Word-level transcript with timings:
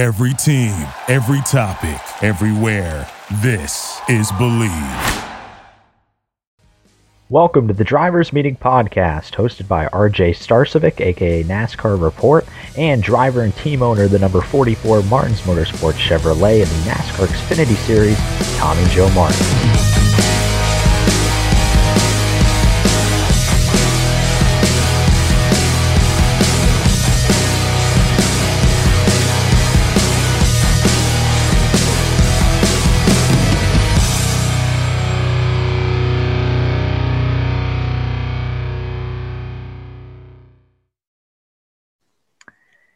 Every 0.00 0.32
team, 0.32 0.88
every 1.08 1.42
topic, 1.42 2.00
everywhere. 2.24 3.06
This 3.42 4.00
is 4.08 4.32
Believe. 4.32 4.72
Welcome 7.28 7.68
to 7.68 7.74
the 7.74 7.84
Drivers 7.84 8.32
Meeting 8.32 8.56
Podcast, 8.56 9.34
hosted 9.34 9.68
by 9.68 9.88
RJ 9.88 10.30
Starcevic, 10.30 11.02
aka 11.02 11.44
NASCAR 11.44 12.02
Report, 12.02 12.46
and 12.78 13.02
driver 13.02 13.42
and 13.42 13.54
team 13.56 13.82
owner, 13.82 14.08
the 14.08 14.18
number 14.18 14.40
44 14.40 15.02
Martins 15.02 15.42
Motorsports 15.42 15.98
Chevrolet 15.98 16.62
in 16.62 16.68
the 16.68 16.90
NASCAR 16.90 17.26
Xfinity 17.26 17.76
Series, 17.76 18.16
Tommy 18.56 18.88
Joe 18.88 19.10
Martin. 19.10 19.79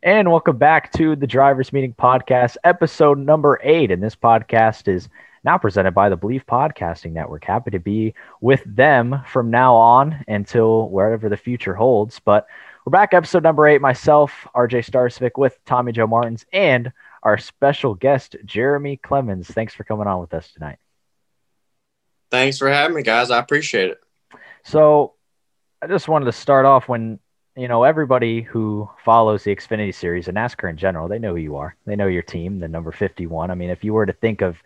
And 0.05 0.31
welcome 0.31 0.59
back 0.59 0.93
to 0.99 1.17
the 1.17 1.27
Drivers 1.27 1.73
Meeting 1.73 1.95
Podcast, 1.95 2.59
episode 2.63 3.17
number 3.17 3.59
eight. 3.63 3.91
And 3.91 4.03
this 4.03 4.15
podcast 4.15 4.87
is 4.87 5.09
now 5.45 5.57
presented 5.57 5.93
by 5.93 6.11
the 6.11 6.17
Believe 6.17 6.45
Podcasting 6.45 7.13
Network. 7.13 7.43
Happy 7.43 7.71
to 7.71 7.79
be 7.79 8.13
with 8.43 8.63
them 8.67 9.23
from 9.27 9.51
now 9.51 9.75
on 9.75 10.23
until 10.29 10.91
wherever 10.91 11.31
the 11.31 11.39
future 11.39 11.73
holds. 11.75 12.21
But 12.21 12.47
we're 12.85 12.91
back, 12.91 13.15
episode 13.15 13.43
number 13.43 13.67
eight. 13.67 13.81
Myself, 13.81 14.47
RJ 14.55 14.85
Starcevic, 14.85 15.39
with 15.39 15.59
Tommy 15.65 15.91
Joe 15.91 16.07
Martins, 16.07 16.45
and 16.53 16.93
our 17.23 17.39
special 17.39 17.95
guest, 17.95 18.37
Jeremy 18.45 18.99
Clements. 18.99 19.51
Thanks 19.51 19.73
for 19.73 19.85
coming 19.85 20.07
on 20.07 20.21
with 20.21 20.35
us 20.35 20.53
tonight. 20.53 20.77
Thanks 22.31 22.59
for 22.59 22.69
having 22.69 22.95
me, 22.95 23.03
guys. 23.03 23.31
I 23.31 23.39
appreciate 23.39 23.93
it. 23.93 24.01
So, 24.65 25.15
I 25.81 25.87
just 25.87 26.09
wanted 26.09 26.27
to 26.27 26.33
start 26.33 26.67
off 26.67 26.91
when 26.91 27.21
you 27.57 27.69
know, 27.69 27.85
everybody 27.85 28.43
who 28.43 28.89
follows 29.05 29.45
the 29.45 29.55
Xfinity 29.55 29.95
series 29.95 30.27
and 30.27 30.37
NASCAR 30.37 30.71
in 30.71 30.77
general, 30.77 31.07
they 31.07 31.21
know 31.21 31.35
who 31.35 31.41
you 31.41 31.57
are. 31.57 31.77
They 31.87 31.95
know 31.95 32.09
your 32.09 32.23
team, 32.23 32.59
the 32.59 32.69
number 32.69 32.91
51. 32.91 33.51
I 33.51 33.55
mean, 33.55 33.71
if 33.71 33.85
you 33.85 33.93
were 33.95 34.07
to 34.07 34.13
think 34.13 34.43
of 34.43 34.57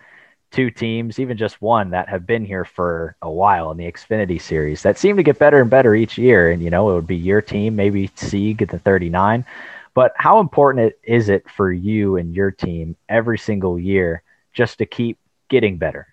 two 0.50 0.70
teams, 0.70 1.18
even 1.18 1.36
just 1.36 1.60
one 1.60 1.90
that 1.90 2.08
have 2.08 2.26
been 2.26 2.46
here 2.46 2.64
for 2.64 3.14
a 3.20 3.30
while 3.30 3.70
in 3.70 3.76
the 3.76 3.90
Xfinity 3.90 4.40
series 4.40 4.82
that 4.82 4.96
seem 4.96 5.18
to 5.18 5.22
get 5.22 5.38
better 5.38 5.60
and 5.60 5.68
better 5.68 5.94
each 5.94 6.16
year. 6.16 6.50
And, 6.50 6.62
you 6.62 6.70
know, 6.70 6.90
it 6.90 6.94
would 6.94 7.06
be 7.06 7.16
your 7.16 7.42
team, 7.42 7.76
maybe 7.76 8.10
Sieg 8.14 8.62
at 8.62 8.70
the 8.70 8.78
39. 8.78 9.44
But 9.92 10.12
how 10.16 10.40
important 10.40 10.94
is 11.02 11.28
it 11.28 11.48
for 11.50 11.70
you 11.70 12.16
and 12.16 12.34
your 12.34 12.50
team 12.50 12.96
every 13.08 13.36
single 13.36 13.78
year 13.78 14.22
just 14.54 14.78
to 14.78 14.86
keep 14.86 15.18
getting 15.50 15.76
better? 15.76 16.06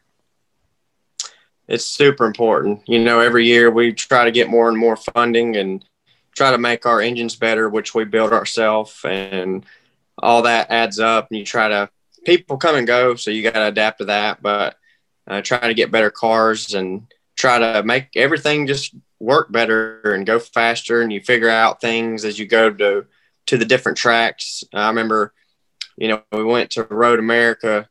It's 1.69 1.85
super 1.85 2.25
important. 2.25 2.81
You 2.85 2.99
know, 2.99 3.21
every 3.21 3.45
year 3.45 3.71
we 3.71 3.93
try 3.93 4.25
to 4.25 4.31
get 4.31 4.49
more 4.49 4.67
and 4.67 4.77
more 4.77 4.97
funding 4.97 5.55
and 5.55 5.85
try 6.35 6.51
to 6.51 6.57
make 6.57 6.85
our 6.85 7.01
engines 7.01 7.35
better, 7.35 7.69
which 7.69 7.95
we 7.95 8.03
build 8.03 8.33
ourselves, 8.33 8.99
and 9.03 9.65
all 10.21 10.43
that 10.43 10.69
adds 10.69 10.99
up. 10.99 11.29
And 11.29 11.39
you 11.39 11.45
try 11.45 11.69
to 11.69 11.89
people 12.25 12.57
come 12.57 12.75
and 12.75 12.87
go, 12.87 13.15
so 13.15 13.31
you 13.31 13.43
got 13.43 13.53
to 13.53 13.67
adapt 13.67 13.99
to 13.99 14.05
that. 14.05 14.41
But 14.41 14.77
uh, 15.27 15.41
trying 15.41 15.69
to 15.69 15.73
get 15.73 15.91
better 15.91 16.11
cars 16.11 16.73
and 16.73 17.07
try 17.35 17.59
to 17.59 17.83
make 17.83 18.09
everything 18.15 18.67
just 18.67 18.93
work 19.19 19.51
better 19.51 20.13
and 20.13 20.25
go 20.25 20.39
faster. 20.39 21.01
And 21.01 21.11
you 21.11 21.21
figure 21.21 21.49
out 21.49 21.81
things 21.81 22.25
as 22.25 22.37
you 22.37 22.45
go 22.45 22.69
to 22.69 23.05
to 23.47 23.57
the 23.57 23.65
different 23.65 23.97
tracks. 23.97 24.63
I 24.73 24.87
remember, 24.89 25.33
you 25.97 26.07
know, 26.07 26.23
we 26.31 26.43
went 26.43 26.71
to 26.71 26.83
Road 26.83 27.19
America, 27.19 27.87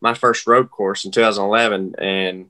my 0.00 0.14
first 0.14 0.46
road 0.46 0.70
course 0.70 1.04
in 1.04 1.10
2011, 1.10 1.94
and 1.98 2.46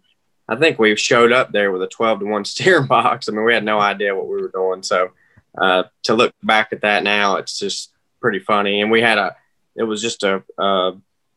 I 0.48 0.56
think 0.56 0.78
we 0.78 0.94
showed 0.94 1.32
up 1.32 1.52
there 1.52 1.72
with 1.72 1.82
a 1.82 1.88
12 1.88 2.20
to 2.20 2.26
1 2.26 2.44
steering 2.46 2.86
box. 2.86 3.28
I 3.28 3.32
mean, 3.32 3.44
we 3.44 3.54
had 3.54 3.64
no 3.64 3.80
idea 3.80 4.14
what 4.14 4.28
we 4.28 4.40
were 4.40 4.48
doing. 4.48 4.82
So 4.82 5.10
uh, 5.60 5.84
to 6.04 6.14
look 6.14 6.32
back 6.42 6.72
at 6.72 6.82
that 6.82 7.02
now, 7.02 7.36
it's 7.36 7.58
just 7.58 7.92
pretty 8.20 8.40
funny. 8.40 8.80
And 8.80 8.90
we 8.90 9.00
had 9.00 9.18
a, 9.18 9.36
it 9.76 9.84
was 9.84 10.02
just 10.02 10.22
a, 10.22 10.42
a 10.58 10.92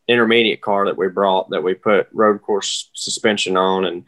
intermediate 0.07 0.61
car 0.61 0.85
that 0.85 0.97
we 0.97 1.07
brought 1.09 1.49
that 1.49 1.63
we 1.63 1.73
put 1.73 2.07
road 2.13 2.41
course 2.41 2.89
suspension 2.93 3.57
on. 3.57 3.85
And 3.85 4.05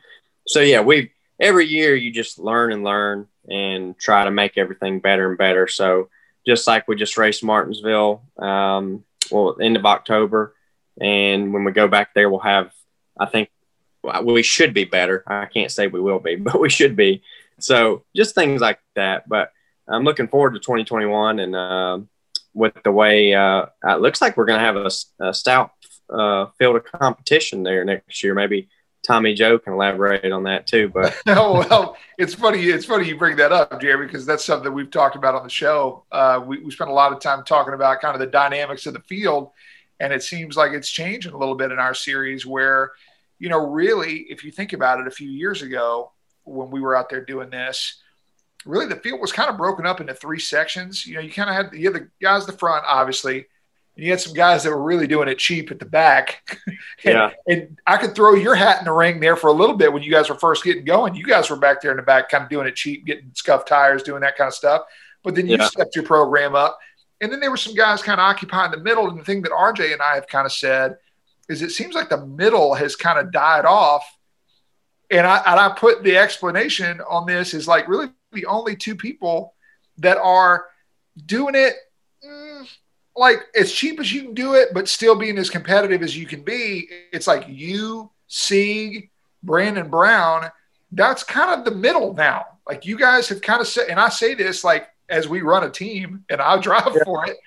so, 0.47 0.61
yeah, 0.61 0.81
we, 0.81 1.11
every 1.39 1.65
year 1.67 1.95
you 1.95 2.11
just 2.11 2.39
learn 2.39 2.71
and 2.71 2.83
learn 2.83 3.27
and 3.49 3.97
try 3.97 4.23
to 4.23 4.31
make 4.31 4.57
everything 4.57 4.99
better 4.99 5.29
and 5.29 5.37
better. 5.37 5.67
So 5.67 6.09
just 6.45 6.67
like 6.67 6.87
we 6.87 6.95
just 6.95 7.17
raced 7.17 7.43
Martinsville, 7.43 8.23
um, 8.37 9.03
well, 9.31 9.57
end 9.61 9.77
of 9.77 9.85
October. 9.85 10.55
And 10.99 11.53
when 11.53 11.63
we 11.63 11.71
go 11.71 11.87
back 11.87 12.13
there, 12.13 12.29
we'll 12.29 12.39
have, 12.39 12.71
I 13.19 13.25
think 13.25 13.49
we 14.23 14.43
should 14.43 14.73
be 14.73 14.85
better. 14.85 15.23
I 15.27 15.45
can't 15.45 15.71
say 15.71 15.87
we 15.87 15.99
will 15.99 16.19
be, 16.19 16.35
but 16.37 16.59
we 16.59 16.69
should 16.69 16.95
be. 16.95 17.23
So 17.59 18.03
just 18.15 18.35
things 18.35 18.61
like 18.61 18.79
that. 18.95 19.27
But 19.27 19.51
I'm 19.89 20.03
looking 20.03 20.27
forward 20.27 20.53
to 20.53 20.59
2021 20.59 21.39
and 21.39 21.55
uh, 21.55 21.99
with 22.53 22.73
the 22.83 22.91
way 22.91 23.33
uh, 23.33 23.65
it 23.83 24.01
looks 24.01 24.21
like 24.21 24.37
we're 24.37 24.45
going 24.45 24.59
to 24.59 24.65
have 24.65 24.75
a, 24.75 24.89
a 25.29 25.33
stout 25.33 25.71
uh, 26.09 26.47
field 26.57 26.75
of 26.75 26.85
competition 26.85 27.63
there 27.63 27.83
next 27.85 28.23
year. 28.23 28.33
Maybe 28.33 28.69
Tommy 29.05 29.33
Joe 29.33 29.57
can 29.57 29.73
elaborate 29.73 30.31
on 30.31 30.43
that 30.43 30.67
too. 30.67 30.89
But 30.89 31.15
oh 31.27 31.65
well, 31.69 31.97
it's 32.17 32.33
funny. 32.33 32.63
It's 32.63 32.85
funny 32.85 33.07
you 33.07 33.17
bring 33.17 33.37
that 33.37 33.51
up, 33.51 33.79
Jerry, 33.79 34.05
because 34.05 34.25
that's 34.25 34.43
something 34.43 34.65
that 34.65 34.71
we've 34.71 34.91
talked 34.91 35.15
about 35.15 35.35
on 35.35 35.43
the 35.43 35.49
show. 35.49 36.05
Uh, 36.11 36.41
we, 36.45 36.59
we 36.59 36.71
spent 36.71 36.89
a 36.89 36.93
lot 36.93 37.13
of 37.13 37.19
time 37.19 37.43
talking 37.43 37.73
about 37.73 38.01
kind 38.01 38.15
of 38.15 38.19
the 38.19 38.27
dynamics 38.27 38.85
of 38.85 38.93
the 38.93 39.01
field, 39.01 39.51
and 39.99 40.11
it 40.11 40.23
seems 40.23 40.57
like 40.57 40.73
it's 40.73 40.89
changing 40.89 41.33
a 41.33 41.37
little 41.37 41.55
bit 41.55 41.71
in 41.71 41.79
our 41.79 41.93
series. 41.93 42.45
Where, 42.45 42.91
you 43.39 43.49
know, 43.49 43.67
really, 43.67 44.25
if 44.29 44.43
you 44.43 44.51
think 44.51 44.73
about 44.73 44.99
it, 44.99 45.07
a 45.07 45.11
few 45.11 45.29
years 45.29 45.61
ago 45.61 46.11
when 46.43 46.71
we 46.71 46.81
were 46.81 46.95
out 46.95 47.09
there 47.09 47.23
doing 47.23 47.49
this, 47.49 48.01
really 48.65 48.85
the 48.85 48.95
field 48.95 49.21
was 49.21 49.31
kind 49.31 49.49
of 49.49 49.57
broken 49.57 49.85
up 49.85 50.01
into 50.01 50.13
three 50.13 50.39
sections. 50.39 51.05
You 51.05 51.15
know, 51.15 51.21
you 51.21 51.31
kind 51.31 51.49
of 51.49 51.55
had 51.55 51.73
you 51.73 51.91
had 51.91 52.01
the 52.01 52.09
guys 52.21 52.45
the 52.45 52.53
front, 52.53 52.83
obviously, 52.87 53.45
and 53.95 54.05
you 54.05 54.11
had 54.11 54.21
some 54.21 54.33
guys 54.33 54.63
that 54.63 54.69
were 54.69 54.81
really 54.81 55.07
doing 55.07 55.27
it 55.27 55.37
cheap 55.37 55.71
at 55.71 55.79
the 55.79 55.85
back. 55.85 56.43
and, 56.67 56.77
yeah. 57.03 57.31
And 57.47 57.77
I 57.85 57.97
could 57.97 58.15
throw 58.15 58.35
your 58.35 58.55
hat 58.55 58.79
in 58.79 58.85
the 58.85 58.93
ring 58.93 59.19
there 59.19 59.35
for 59.35 59.47
a 59.47 59.53
little 59.53 59.75
bit 59.75 59.91
when 59.91 60.03
you 60.03 60.11
guys 60.11 60.29
were 60.29 60.35
first 60.35 60.63
getting 60.63 60.85
going. 60.85 61.15
You 61.15 61.25
guys 61.25 61.49
were 61.49 61.57
back 61.57 61.81
there 61.81 61.91
in 61.91 61.97
the 61.97 62.03
back, 62.03 62.29
kind 62.29 62.43
of 62.43 62.49
doing 62.49 62.67
it 62.67 62.75
cheap, 62.75 63.05
getting 63.05 63.31
scuffed 63.33 63.67
tires, 63.67 64.03
doing 64.03 64.21
that 64.21 64.37
kind 64.37 64.47
of 64.47 64.53
stuff. 64.53 64.83
But 65.23 65.35
then 65.35 65.47
you 65.47 65.57
yeah. 65.57 65.65
stepped 65.65 65.95
your 65.95 66.05
program 66.05 66.55
up. 66.55 66.79
And 67.21 67.31
then 67.31 67.41
there 67.41 67.51
were 67.51 67.57
some 67.57 67.75
guys 67.75 68.01
kind 68.01 68.21
of 68.21 68.23
occupying 68.23 68.71
the 68.71 68.79
middle. 68.79 69.09
And 69.09 69.19
the 69.19 69.23
thing 69.25 69.41
that 69.41 69.51
RJ 69.51 69.91
and 69.91 70.01
I 70.01 70.15
have 70.15 70.27
kind 70.27 70.45
of 70.45 70.53
said 70.53 70.97
is 71.49 71.61
it 71.61 71.71
seems 71.71 71.93
like 71.93 72.07
the 72.07 72.25
middle 72.25 72.75
has 72.75 72.95
kind 72.95 73.19
of 73.19 73.33
died 73.33 73.65
off. 73.65 74.05
And 75.11 75.27
I, 75.27 75.37
and 75.45 75.59
I 75.59 75.69
put 75.75 76.03
the 76.03 76.17
explanation 76.17 77.01
on 77.01 77.25
this 77.25 77.53
is 77.53 77.67
like 77.67 77.89
really 77.89 78.07
the 78.31 78.45
only 78.45 78.75
two 78.75 78.95
people 78.95 79.53
that 79.97 80.17
are 80.17 80.67
doing 81.25 81.55
it 81.55 81.75
mm, 82.25 82.67
like 83.15 83.39
as 83.55 83.71
cheap 83.71 83.99
as 83.99 84.11
you 84.11 84.23
can 84.23 84.33
do 84.33 84.53
it, 84.53 84.69
but 84.73 84.87
still 84.87 85.15
being 85.15 85.37
as 85.37 85.49
competitive 85.49 86.01
as 86.01 86.17
you 86.17 86.25
can 86.25 86.41
be. 86.41 86.87
It's 87.11 87.27
like 87.27 87.45
you, 87.47 88.09
Sieg, 88.27 89.09
Brandon 89.43 89.89
Brown. 89.89 90.49
That's 90.91 91.23
kind 91.23 91.59
of 91.59 91.65
the 91.65 91.77
middle 91.77 92.13
now. 92.13 92.45
Like 92.67 92.85
you 92.85 92.97
guys 92.97 93.27
have 93.29 93.41
kind 93.41 93.61
of 93.61 93.67
said, 93.67 93.89
and 93.89 93.99
I 93.99 94.09
say 94.09 94.35
this 94.35 94.63
like 94.63 94.87
as 95.09 95.27
we 95.27 95.41
run 95.41 95.63
a 95.63 95.69
team 95.69 96.23
and 96.29 96.41
I 96.41 96.57
drive 96.61 96.93
yeah. 96.95 97.03
for 97.03 97.27
it. 97.27 97.37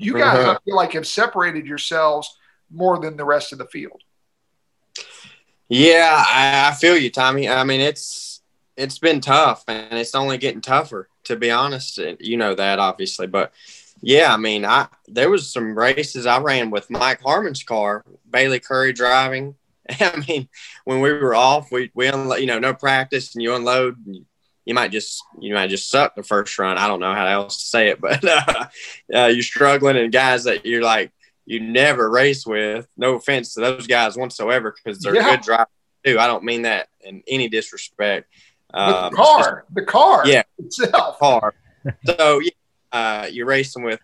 You 0.00 0.14
guys, 0.14 0.38
uh-huh. 0.38 0.52
I 0.52 0.64
feel 0.64 0.76
like, 0.76 0.92
have 0.92 1.08
separated 1.08 1.66
yourselves 1.66 2.38
more 2.70 3.00
than 3.00 3.16
the 3.16 3.24
rest 3.24 3.52
of 3.52 3.58
the 3.58 3.66
field. 3.66 4.00
Yeah, 5.68 6.24
I, 6.24 6.68
I 6.68 6.74
feel 6.74 6.96
you, 6.96 7.10
Tommy. 7.10 7.48
I 7.48 7.64
mean, 7.64 7.80
it's 7.80 8.27
it's 8.78 8.98
been 8.98 9.20
tough 9.20 9.64
and 9.68 9.98
it's 9.98 10.14
only 10.14 10.38
getting 10.38 10.60
tougher 10.60 11.08
to 11.24 11.36
be 11.36 11.50
honest. 11.50 11.98
You 12.20 12.36
know 12.36 12.54
that 12.54 12.78
obviously 12.78 13.26
but 13.26 13.52
yeah 14.00 14.32
i 14.32 14.36
mean 14.36 14.64
i 14.64 14.86
there 15.08 15.28
was 15.28 15.50
some 15.50 15.76
races 15.76 16.24
i 16.24 16.38
ran 16.38 16.70
with 16.70 16.88
mike 16.88 17.20
harmon's 17.20 17.64
car 17.64 18.04
Bayley 18.30 18.60
Currey 18.60 18.94
driving. 18.94 19.54
I 20.00 20.22
mean 20.28 20.48
when 20.84 21.00
we 21.00 21.12
were 21.12 21.34
off 21.34 21.72
we 21.72 21.90
we 21.94 22.06
unload, 22.06 22.40
you 22.40 22.46
know 22.46 22.58
no 22.58 22.74
practice 22.74 23.34
and 23.34 23.42
you 23.42 23.54
unload 23.54 23.96
and 24.06 24.24
you 24.64 24.74
might 24.74 24.92
just 24.92 25.22
you 25.40 25.54
might 25.54 25.70
just 25.70 25.90
suck 25.90 26.14
the 26.14 26.22
first 26.22 26.58
run. 26.58 26.78
I 26.78 26.86
don't 26.86 27.00
know 27.00 27.14
how 27.14 27.26
else 27.26 27.58
to 27.58 27.66
say 27.66 27.88
it 27.88 28.00
but 28.00 28.24
uh, 28.24 28.66
uh, 29.14 29.26
you're 29.26 29.42
struggling 29.42 29.96
and 29.96 30.12
guys 30.12 30.44
that 30.44 30.66
you're 30.66 30.82
like 30.82 31.12
you 31.46 31.60
never 31.60 32.10
race 32.10 32.46
with 32.46 32.86
no 32.96 33.14
offense 33.14 33.54
to 33.54 33.60
those 33.60 33.86
guys 33.86 34.16
whatsoever 34.16 34.74
because 34.76 35.00
they're 35.00 35.14
yeah. 35.14 35.36
good 35.36 35.40
drivers 35.40 35.66
too. 36.04 36.18
I 36.18 36.26
don't 36.26 36.44
mean 36.44 36.62
that 36.62 36.88
in 37.00 37.22
any 37.26 37.48
disrespect 37.48 38.28
um, 38.74 39.10
the 39.10 39.16
car, 39.16 39.64
the 39.72 39.84
car, 39.84 40.26
yeah, 40.26 40.42
itself. 40.58 41.18
car. 41.18 41.54
so 42.06 42.40
uh, 42.92 43.28
you're 43.30 43.46
racing 43.46 43.82
with 43.82 44.00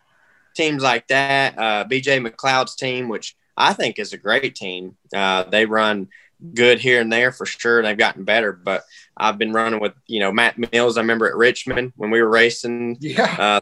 teams 0.54 0.82
like 0.82 1.06
that. 1.08 1.58
Uh, 1.58 1.84
BJ 1.84 2.26
McLeod's 2.26 2.74
team, 2.74 3.08
which 3.08 3.36
I 3.56 3.72
think 3.72 3.98
is 3.98 4.12
a 4.12 4.18
great 4.18 4.54
team. 4.54 4.96
Uh, 5.14 5.44
they 5.44 5.66
run 5.66 6.08
good 6.52 6.80
here 6.80 7.00
and 7.00 7.12
there 7.12 7.32
for 7.32 7.46
sure. 7.46 7.82
They've 7.82 7.96
gotten 7.96 8.24
better, 8.24 8.52
but 8.52 8.84
I've 9.16 9.38
been 9.38 9.52
running 9.52 9.80
with 9.80 9.94
you 10.06 10.20
know 10.20 10.32
Matt 10.32 10.56
Mills. 10.58 10.96
I 10.96 11.00
remember 11.00 11.26
at 11.26 11.36
Richmond 11.36 11.92
when 11.96 12.10
we 12.10 12.22
were 12.22 12.30
racing. 12.30 12.98
Yeah. 13.00 13.36
Uh, 13.38 13.60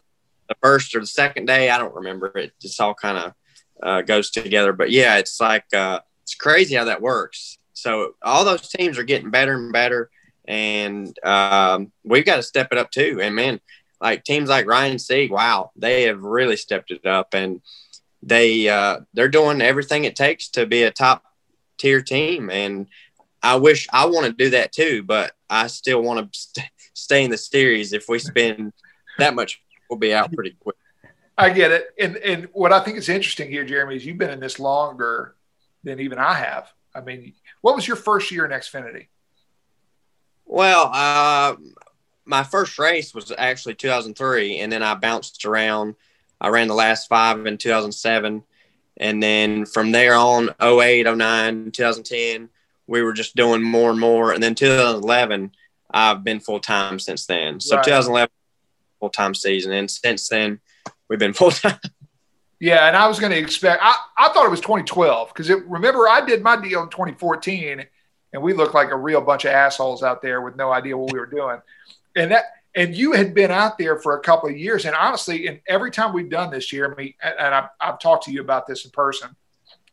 the 0.49 0.55
first 0.61 0.93
or 0.93 0.99
the 0.99 1.07
second 1.07 1.45
day, 1.45 1.69
I 1.69 1.77
don't 1.77 1.95
remember 1.95 2.27
it. 2.35 2.51
Just 2.61 2.79
all 2.81 2.93
kind 2.93 3.17
of 3.17 3.33
uh, 3.81 4.01
goes 4.01 4.29
together. 4.29 4.73
But 4.73 4.91
yeah, 4.91 5.17
it's 5.17 5.39
like 5.39 5.65
uh, 5.73 6.01
it's 6.23 6.35
crazy 6.35 6.75
how 6.75 6.85
that 6.85 7.01
works. 7.01 7.57
So 7.73 8.15
all 8.21 8.45
those 8.45 8.69
teams 8.69 8.97
are 8.97 9.03
getting 9.03 9.29
better 9.31 9.53
and 9.53 9.73
better, 9.73 10.09
and 10.45 11.17
um, 11.23 11.91
we've 12.03 12.25
got 12.25 12.37
to 12.37 12.43
step 12.43 12.69
it 12.71 12.77
up 12.77 12.91
too. 12.91 13.19
And 13.21 13.35
man, 13.35 13.59
like 14.01 14.23
teams 14.23 14.49
like 14.49 14.67
Ryan 14.67 14.99
Sieg, 14.99 15.31
wow, 15.31 15.71
they 15.75 16.03
have 16.03 16.21
really 16.21 16.57
stepped 16.57 16.91
it 16.91 17.05
up, 17.05 17.33
and 17.33 17.61
they 18.21 18.67
uh, 18.67 18.99
they're 19.13 19.29
doing 19.29 19.61
everything 19.61 20.03
it 20.03 20.15
takes 20.15 20.49
to 20.49 20.65
be 20.65 20.83
a 20.83 20.91
top 20.91 21.23
tier 21.77 22.01
team. 22.01 22.49
And 22.49 22.87
I 23.41 23.55
wish 23.55 23.87
I 23.91 24.05
want 24.05 24.25
to 24.25 24.33
do 24.33 24.49
that 24.51 24.71
too, 24.71 25.03
but 25.03 25.33
I 25.49 25.67
still 25.67 26.01
want 26.01 26.31
to 26.31 26.39
st- 26.39 26.69
stay 26.93 27.23
in 27.23 27.31
the 27.31 27.37
series. 27.37 27.93
If 27.93 28.09
we 28.09 28.19
spend 28.19 28.73
that 29.17 29.35
much, 29.35 29.61
we'll 29.89 29.99
be 29.99 30.13
out 30.13 30.33
pretty 30.33 30.55
quick. 30.59 30.75
I 31.37 31.49
get 31.49 31.71
it. 31.71 31.87
And 31.99 32.17
and 32.17 32.47
what 32.53 32.71
I 32.71 32.79
think 32.79 32.97
is 32.97 33.09
interesting 33.09 33.49
here, 33.49 33.65
Jeremy, 33.65 33.95
is 33.95 34.05
you've 34.05 34.17
been 34.17 34.29
in 34.29 34.39
this 34.39 34.59
longer 34.59 35.35
than 35.83 35.99
even 35.99 36.17
I 36.17 36.33
have. 36.33 36.71
I 36.95 37.01
mean, 37.01 37.33
what 37.61 37.75
was 37.75 37.87
your 37.87 37.97
first 37.97 38.31
year 38.31 38.45
in 38.45 38.51
Xfinity? 38.51 39.07
Well, 40.45 40.89
uh, 40.93 41.55
my 42.25 42.43
first 42.43 42.79
race 42.79 43.13
was 43.13 43.31
actually 43.37 43.75
2003, 43.75 44.59
and 44.59 44.71
then 44.71 44.83
I 44.83 44.95
bounced 44.95 45.43
around. 45.45 45.95
I 46.39 46.49
ran 46.49 46.67
the 46.67 46.73
last 46.73 47.07
five 47.07 47.45
in 47.45 47.57
2007. 47.57 48.43
And 48.97 49.23
then 49.23 49.65
from 49.65 49.91
there 49.91 50.13
on, 50.13 50.49
08, 50.61 51.03
09, 51.03 51.71
2010, 51.71 52.49
we 52.87 53.01
were 53.01 53.13
just 53.13 53.35
doing 53.35 53.61
more 53.61 53.89
and 53.91 53.99
more. 53.99 54.31
And 54.31 54.43
then 54.43 54.55
2011, 54.55 55.51
I've 55.91 56.23
been 56.23 56.39
full 56.39 56.59
time 56.59 56.99
since 56.99 57.25
then. 57.25 57.59
So 57.59 57.77
right. 57.77 57.85
2011, 57.85 58.29
full 58.99 59.09
time 59.09 59.33
season. 59.33 59.71
And 59.71 59.89
since 59.89 60.27
then, 60.27 60.59
we've 61.09 61.19
been 61.19 61.33
full 61.33 61.51
time. 61.51 61.79
Yeah, 62.59 62.87
and 62.87 62.95
I 62.95 63.07
was 63.07 63.19
going 63.19 63.33
to 63.33 63.37
expect. 63.37 63.81
I, 63.83 63.93
I 64.17 64.29
thought 64.29 64.45
it 64.45 64.49
was 64.49 64.61
2012 64.61 65.33
because 65.33 65.49
remember 65.49 66.07
I 66.07 66.25
did 66.25 66.41
my 66.41 66.55
deal 66.55 66.81
in 66.81 66.87
2014, 66.87 67.83
and 68.33 68.41
we 68.41 68.53
looked 68.53 68.73
like 68.73 68.89
a 68.89 68.97
real 68.97 69.21
bunch 69.21 69.45
of 69.45 69.51
assholes 69.51 70.03
out 70.03 70.21
there 70.21 70.41
with 70.41 70.55
no 70.55 70.71
idea 70.71 70.97
what 70.97 71.13
we 71.13 71.19
were 71.19 71.25
doing. 71.25 71.61
And 72.15 72.31
that 72.31 72.45
and 72.75 72.95
you 72.95 73.11
had 73.11 73.35
been 73.35 73.51
out 73.51 73.77
there 73.77 73.99
for 73.99 74.17
a 74.17 74.19
couple 74.19 74.49
of 74.49 74.57
years, 74.57 74.85
and 74.85 74.95
honestly, 74.95 75.47
and 75.47 75.59
every 75.67 75.91
time 75.91 76.11
we've 76.11 76.29
done 76.29 76.49
this, 76.49 76.65
Jeremy, 76.65 77.15
and, 77.21 77.35
and 77.37 77.53
I've, 77.53 77.69
I've 77.79 77.99
talked 77.99 78.25
to 78.25 78.31
you 78.31 78.41
about 78.41 78.65
this 78.65 78.83
in 78.83 78.91
person, 78.91 79.35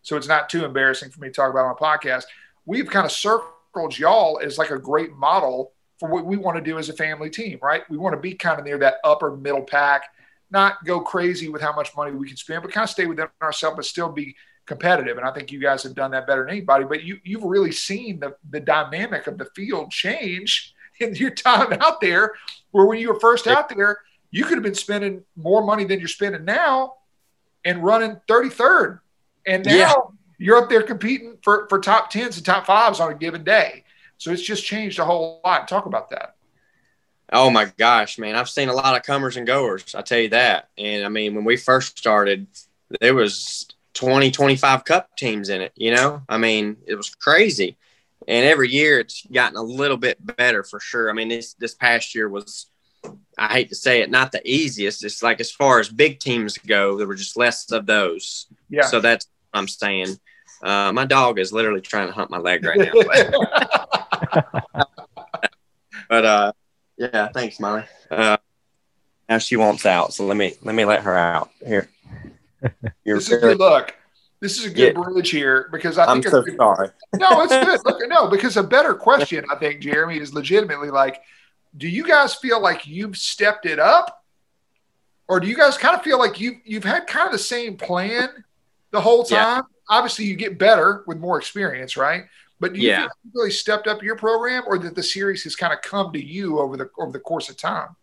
so 0.03 0.17
it's 0.17 0.29
not 0.29 0.49
too 0.49 0.65
embarrassing 0.65 1.11
for 1.11 1.21
me 1.21 1.29
to 1.29 1.35
talk 1.35 1.51
about 1.51 1.67
on 1.67 1.73
a 1.73 1.75
podcast. 1.75 2.25
We've 2.65 2.89
kind 2.89 3.05
of 3.05 3.13
circled 3.13 3.99
y'all 3.99 4.41
as 4.43 4.57
like 4.57 4.71
a 4.71 4.79
great 4.79 5.13
model 5.13 5.73
for 5.99 6.09
what 6.09 6.25
we 6.25 6.39
want 6.39 6.57
to 6.57 6.63
do 6.63 6.79
as 6.79 6.89
a 6.89 6.95
family 6.95 7.29
team, 7.29 7.59
right? 7.63 7.83
We 7.91 7.99
want 7.99 8.15
to 8.15 8.21
be 8.21 8.33
kind 8.33 8.59
of 8.59 8.65
near 8.65 8.79
that 8.79 8.97
upper 9.05 9.37
middle 9.37 9.63
pack 9.63 10.05
not 10.51 10.85
go 10.85 11.01
crazy 11.01 11.49
with 11.49 11.63
how 11.63 11.75
much 11.75 11.95
money 11.95 12.13
we 12.13 12.27
can 12.27 12.37
spend, 12.37 12.63
but 12.63 12.73
kind 12.73 12.85
of 12.85 12.91
stay 12.91 13.07
within 13.07 13.29
ourselves, 13.43 13.77
but 13.77 13.85
still 13.85 14.11
be 14.11 14.35
competitive. 14.71 15.19
And 15.19 15.27
I 15.27 15.33
think 15.33 15.51
you 15.51 15.59
guys 15.59 15.83
have 15.83 15.97
done 15.97 16.13
that 16.13 16.29
better 16.29 16.45
than 16.45 16.51
anybody. 16.51 16.85
But 16.85 17.03
you 17.03 17.19
you've 17.25 17.43
really 17.43 17.73
seen 17.73 18.21
the 18.21 18.37
the 18.51 18.61
dynamic 18.61 19.27
of 19.27 19.37
the 19.37 19.47
field 19.57 19.91
change 19.91 20.75
in 21.01 21.15
your 21.17 21.33
time 21.33 21.73
out 21.81 22.01
there, 22.01 22.35
where 22.71 22.87
when 22.87 23.01
you 23.01 23.13
were 23.13 23.19
first 23.19 23.49
out 23.49 23.69
there, 23.69 23.99
you 24.31 24.45
could 24.45 24.55
have 24.55 24.63
been 24.63 24.77
spending 24.77 25.25
more 25.35 25.65
money 25.65 25.85
than 25.85 25.99
you're 25.99 26.09
spending 26.09 26.45
now 26.45 26.95
and 27.65 27.83
running 27.83 28.21
33rd. 28.29 29.01
And 29.45 29.67
now 29.67 29.73
yeah. 29.73 29.95
you're 30.39 30.59
up 30.59 30.71
there 30.71 30.83
competing 30.83 31.39
for, 31.43 31.67
for 31.69 31.81
top 31.81 32.11
tens 32.11 32.37
and 32.37 32.47
top 32.47 32.67
fives 32.67 33.01
on 33.01 33.11
a 33.11 33.15
given 33.15 33.43
day. 33.43 33.85
So 34.19 34.31
it's 34.31 34.43
just 34.43 34.65
changed 34.65 34.99
a 34.99 35.05
whole 35.05 35.41
lot. 35.45 35.67
Talk 35.67 35.87
about 35.87 36.11
that. 36.11 36.37
Oh 37.33 37.51
my 37.51 37.73
gosh, 37.77 38.19
man. 38.19 38.37
I've 38.37 38.49
seen 38.49 38.69
a 38.69 38.75
lot 38.75 38.97
of 38.97 39.03
comers 39.03 39.37
and 39.37 39.47
goers. 39.47 39.95
I 39.95 40.03
tell 40.03 40.19
you 40.19 40.29
that. 40.31 40.69
And 40.79 41.05
I 41.05 41.09
mean, 41.09 41.35
when 41.35 41.45
we 41.45 41.57
first 41.57 41.99
started, 41.99 42.47
there 43.01 43.15
was 43.15 43.67
20, 43.95 44.31
25 44.31 44.85
cup 44.85 45.17
teams 45.17 45.49
in 45.49 45.61
it, 45.61 45.73
you 45.77 45.95
know? 45.95 46.23
I 46.29 46.39
mean, 46.39 46.77
it 46.87 46.95
was 46.95 47.15
crazy. 47.15 47.77
And 48.29 48.47
every 48.47 48.69
year 48.69 49.01
it's 49.01 49.27
gotten 49.27 49.57
a 49.57 49.63
little 49.63 49.97
bit 49.97 50.19
better 50.37 50.63
for 50.63 50.79
sure. 50.79 51.11
I 51.11 51.13
mean, 51.15 51.29
this 51.29 51.55
this 51.55 51.75
past 51.75 52.15
year 52.15 52.29
was 52.29 52.67
I 53.39 53.49
hate 53.49 53.71
to 53.71 53.75
say 53.75 54.03
it, 54.03 54.11
not 54.11 54.33
the 54.33 54.43
easiest. 54.45 55.05
It's 55.05 55.23
like 55.23 55.41
as 55.41 55.51
far 55.51 55.81
as 55.81 55.89
big 55.89 56.21
teams 56.21 56.59
go, 56.59 56.99
there 56.99 57.07
were 57.07 57.15
just 57.15 57.37
less 57.37 57.71
of 57.73 57.87
those. 57.87 58.47
Yeah. 58.69 58.83
So 58.83 59.01
that's 59.01 59.27
what 59.51 59.61
I'm 59.61 59.69
saying. 59.69 60.21
Uh, 60.63 60.93
my 60.93 61.07
dog 61.07 61.39
is 61.39 61.53
literally 61.53 61.81
trying 61.81 62.09
to 62.09 62.13
hunt 62.13 62.31
my 62.31 62.39
leg 62.39 62.65
right 62.65 62.79
now. 62.79 62.93
But, 64.33 64.89
but 66.09 66.25
uh, 66.25 66.53
yeah, 66.99 67.29
thanks, 67.29 67.59
Molly. 67.59 67.85
Uh, 68.11 68.37
now 69.29 69.39
she 69.39 69.57
wants 69.57 69.87
out, 69.87 70.13
so 70.13 70.27
let 70.27 70.37
me 70.37 70.55
let 70.63 70.75
me 70.75 70.85
let 70.85 71.03
her 71.03 71.17
out 71.17 71.51
here. 71.67 71.89
This 73.05 73.31
is 73.31 73.41
good 73.41 73.59
luck. 73.59 73.95
This 74.41 74.59
is 74.59 74.65
a 74.65 74.71
good 74.71 74.97
yeah. 74.97 75.03
bridge 75.03 75.31
here 75.31 75.69
because 75.71 75.99
I 75.99 76.07
think 76.13 76.27
I'm 76.27 76.33
so 76.33 76.45
sorry. 76.57 76.89
no, 77.17 77.43
it's 77.43 77.53
good. 77.67 77.81
Look, 77.85 78.09
no, 78.09 78.29
because 78.29 78.57
a 78.57 78.63
better 78.63 78.95
question 78.95 79.45
I 79.51 79.57
think, 79.57 79.81
Jeremy, 79.81 80.19
is 80.19 80.33
legitimately 80.33 80.91
like, 80.91 81.23
do 81.77 81.87
you 81.87 82.07
guys 82.07 82.35
feel 82.35 82.61
like 82.61 82.87
you've 82.87 83.17
stepped 83.17 83.67
it 83.67 83.79
up, 83.79 84.25
or 85.29 85.41
do 85.41 85.47
you 85.47 85.57
guys 85.57 85.77
kind 85.77 85.95
of 85.95 86.03
feel 86.03 86.19
like 86.19 86.41
you 86.41 86.57
you've 86.65 86.85
had 86.85 87.07
kind 87.07 87.27
of 87.27 87.33
the 87.33 87.39
same 87.39 87.77
plan 87.77 88.31
the 88.93 89.01
whole 89.01 89.25
time? 89.25 89.59
Yeah. 89.59 89.63
Obviously, 89.91 90.25
you 90.25 90.37
get 90.37 90.59
better 90.59 91.05
with 91.07 91.19
more 91.19 91.39
experience, 91.39 91.97
right? 91.97 92.25
But 92.61 92.73
do 92.73 92.81
you 92.81 92.89
yeah. 92.89 93.03
you 93.03 93.31
really 93.35 93.51
stepped 93.51 93.87
up 93.87 94.03
your 94.03 94.17
program, 94.17 94.65
or 94.67 94.79
that 94.79 94.95
the 94.95 95.03
series 95.03 95.45
has 95.45 95.55
kind 95.55 95.73
of 95.73 95.83
come 95.83 96.13
to 96.15 96.25
you 96.25 96.59
over 96.61 96.79
the 96.79 96.91
over 96.99 97.13
the 97.13 97.21
course 97.21 97.51
of 97.51 97.59
time? 97.59 97.95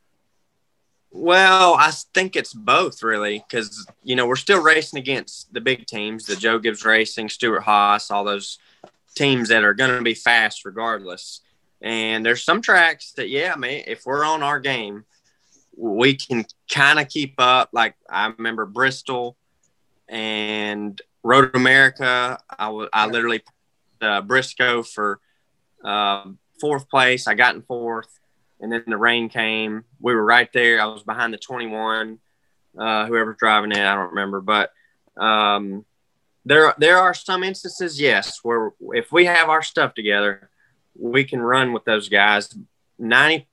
Well, 1.11 1.75
I 1.75 1.91
think 2.13 2.35
it's 2.35 2.53
both 2.53 3.01
really, 3.01 3.43
because 3.47 3.87
you 4.03 4.15
know 4.15 4.27
we're 4.27 4.35
still 4.35 4.61
racing 4.61 4.99
against 4.99 5.53
the 5.53 5.61
big 5.61 5.85
teams, 5.85 6.25
the 6.25 6.35
Joe 6.35 6.59
Gibbs 6.59 6.85
Racing, 6.85 7.29
Stewart-Haas, 7.29 8.11
all 8.11 8.23
those 8.23 8.59
teams 9.15 9.49
that 9.49 9.63
are 9.63 9.73
going 9.73 9.97
to 9.97 10.03
be 10.03 10.13
fast 10.13 10.65
regardless. 10.65 11.41
And 11.81 12.25
there's 12.25 12.43
some 12.43 12.61
tracks 12.61 13.13
that, 13.13 13.29
yeah, 13.29 13.53
I 13.55 13.57
mean, 13.57 13.83
if 13.87 14.05
we're 14.05 14.25
on 14.25 14.43
our 14.43 14.59
game, 14.59 15.05
we 15.75 16.15
can 16.15 16.45
kind 16.69 16.99
of 16.99 17.07
keep 17.07 17.35
up. 17.37 17.69
Like 17.71 17.95
I 18.09 18.31
remember 18.37 18.65
Bristol 18.65 19.37
and 20.07 20.99
Road 21.23 21.55
America. 21.55 22.37
I, 22.49 22.65
w- 22.65 22.89
I 22.91 23.07
literally 23.07 23.43
uh, 24.01 24.21
Briscoe 24.21 24.83
for 24.83 25.19
uh, 25.83 26.25
fourth 26.59 26.89
place. 26.89 27.27
I 27.27 27.33
got 27.33 27.55
in 27.55 27.61
fourth, 27.61 28.19
and 28.59 28.71
then 28.71 28.83
the 28.87 28.97
rain 28.97 29.29
came. 29.29 29.83
We 29.99 30.13
were 30.13 30.23
right 30.23 30.51
there. 30.53 30.81
I 30.81 30.85
was 30.85 31.03
behind 31.03 31.33
the 31.33 31.37
21. 31.37 32.19
Uh, 32.77 33.05
whoever's 33.07 33.37
driving 33.37 33.71
it, 33.71 33.79
I 33.79 33.95
don't 33.95 34.09
remember, 34.09 34.39
but 34.39 34.71
um, 35.19 35.83
there 36.45 36.75
there 36.77 36.97
are 36.99 37.13
some 37.13 37.43
instances, 37.43 37.99
yes, 37.99 38.39
where 38.43 38.71
if 38.93 39.11
we 39.11 39.25
have 39.25 39.49
our 39.49 39.63
stuff 39.63 39.95
together, 39.95 40.51
we 40.95 41.23
can 41.23 41.41
run 41.41 41.73
with 41.73 41.85
those 41.85 42.07
guys. 42.07 42.55
90, 42.99 43.47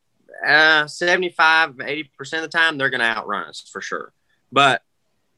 uh, 0.47 0.87
75, 0.87 1.81
80 1.81 2.11
percent 2.19 2.45
of 2.45 2.50
the 2.50 2.57
time, 2.57 2.76
they're 2.76 2.90
going 2.90 3.00
to 3.00 3.07
outrun 3.07 3.49
us 3.49 3.69
for 3.73 3.81
sure. 3.81 4.12
But 4.52 4.83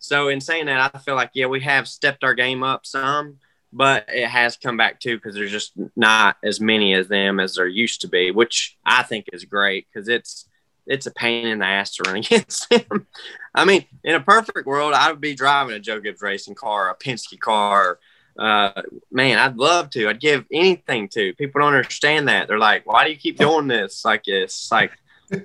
so 0.00 0.28
in 0.28 0.40
saying 0.40 0.66
that, 0.66 0.90
I 0.94 0.98
feel 0.98 1.14
like 1.14 1.30
yeah, 1.34 1.46
we 1.46 1.60
have 1.60 1.86
stepped 1.86 2.24
our 2.24 2.34
game 2.34 2.62
up 2.62 2.86
some 2.86 3.38
but 3.76 4.06
it 4.08 4.26
has 4.26 4.56
come 4.56 4.78
back 4.78 5.00
too 5.00 5.16
because 5.16 5.34
there's 5.34 5.50
just 5.50 5.72
not 5.96 6.38
as 6.42 6.60
many 6.60 6.94
as 6.94 7.08
them 7.08 7.38
as 7.38 7.56
there 7.56 7.68
used 7.68 8.00
to 8.00 8.08
be, 8.08 8.30
which 8.30 8.74
I 8.86 9.02
think 9.02 9.26
is 9.34 9.44
great 9.44 9.86
because 9.92 10.08
it's 10.08 10.48
it's 10.86 11.04
a 11.04 11.10
pain 11.10 11.46
in 11.46 11.58
the 11.58 11.66
ass 11.66 11.94
to 11.96 12.04
run 12.06 12.16
against 12.24 12.70
them. 12.70 13.06
I 13.54 13.66
mean, 13.66 13.84
in 14.02 14.14
a 14.14 14.20
perfect 14.20 14.66
world, 14.66 14.94
I 14.94 15.10
would 15.10 15.20
be 15.20 15.34
driving 15.34 15.74
a 15.74 15.78
Joe 15.78 16.00
Gibbs 16.00 16.22
racing 16.22 16.54
car, 16.54 16.88
a 16.88 16.96
Penske 16.96 17.38
car. 17.38 17.98
Uh, 18.38 18.82
man, 19.10 19.38
I'd 19.38 19.58
love 19.58 19.90
to. 19.90 20.08
I'd 20.08 20.20
give 20.20 20.46
anything 20.50 21.08
to. 21.10 21.34
People 21.34 21.60
don't 21.60 21.74
understand 21.74 22.28
that. 22.28 22.48
They're 22.48 22.58
like, 22.58 22.86
"Why 22.86 23.04
do 23.04 23.10
you 23.10 23.18
keep 23.18 23.36
doing 23.36 23.68
this?" 23.68 24.06
Like 24.06 24.22
it's 24.26 24.72
like, 24.72 24.92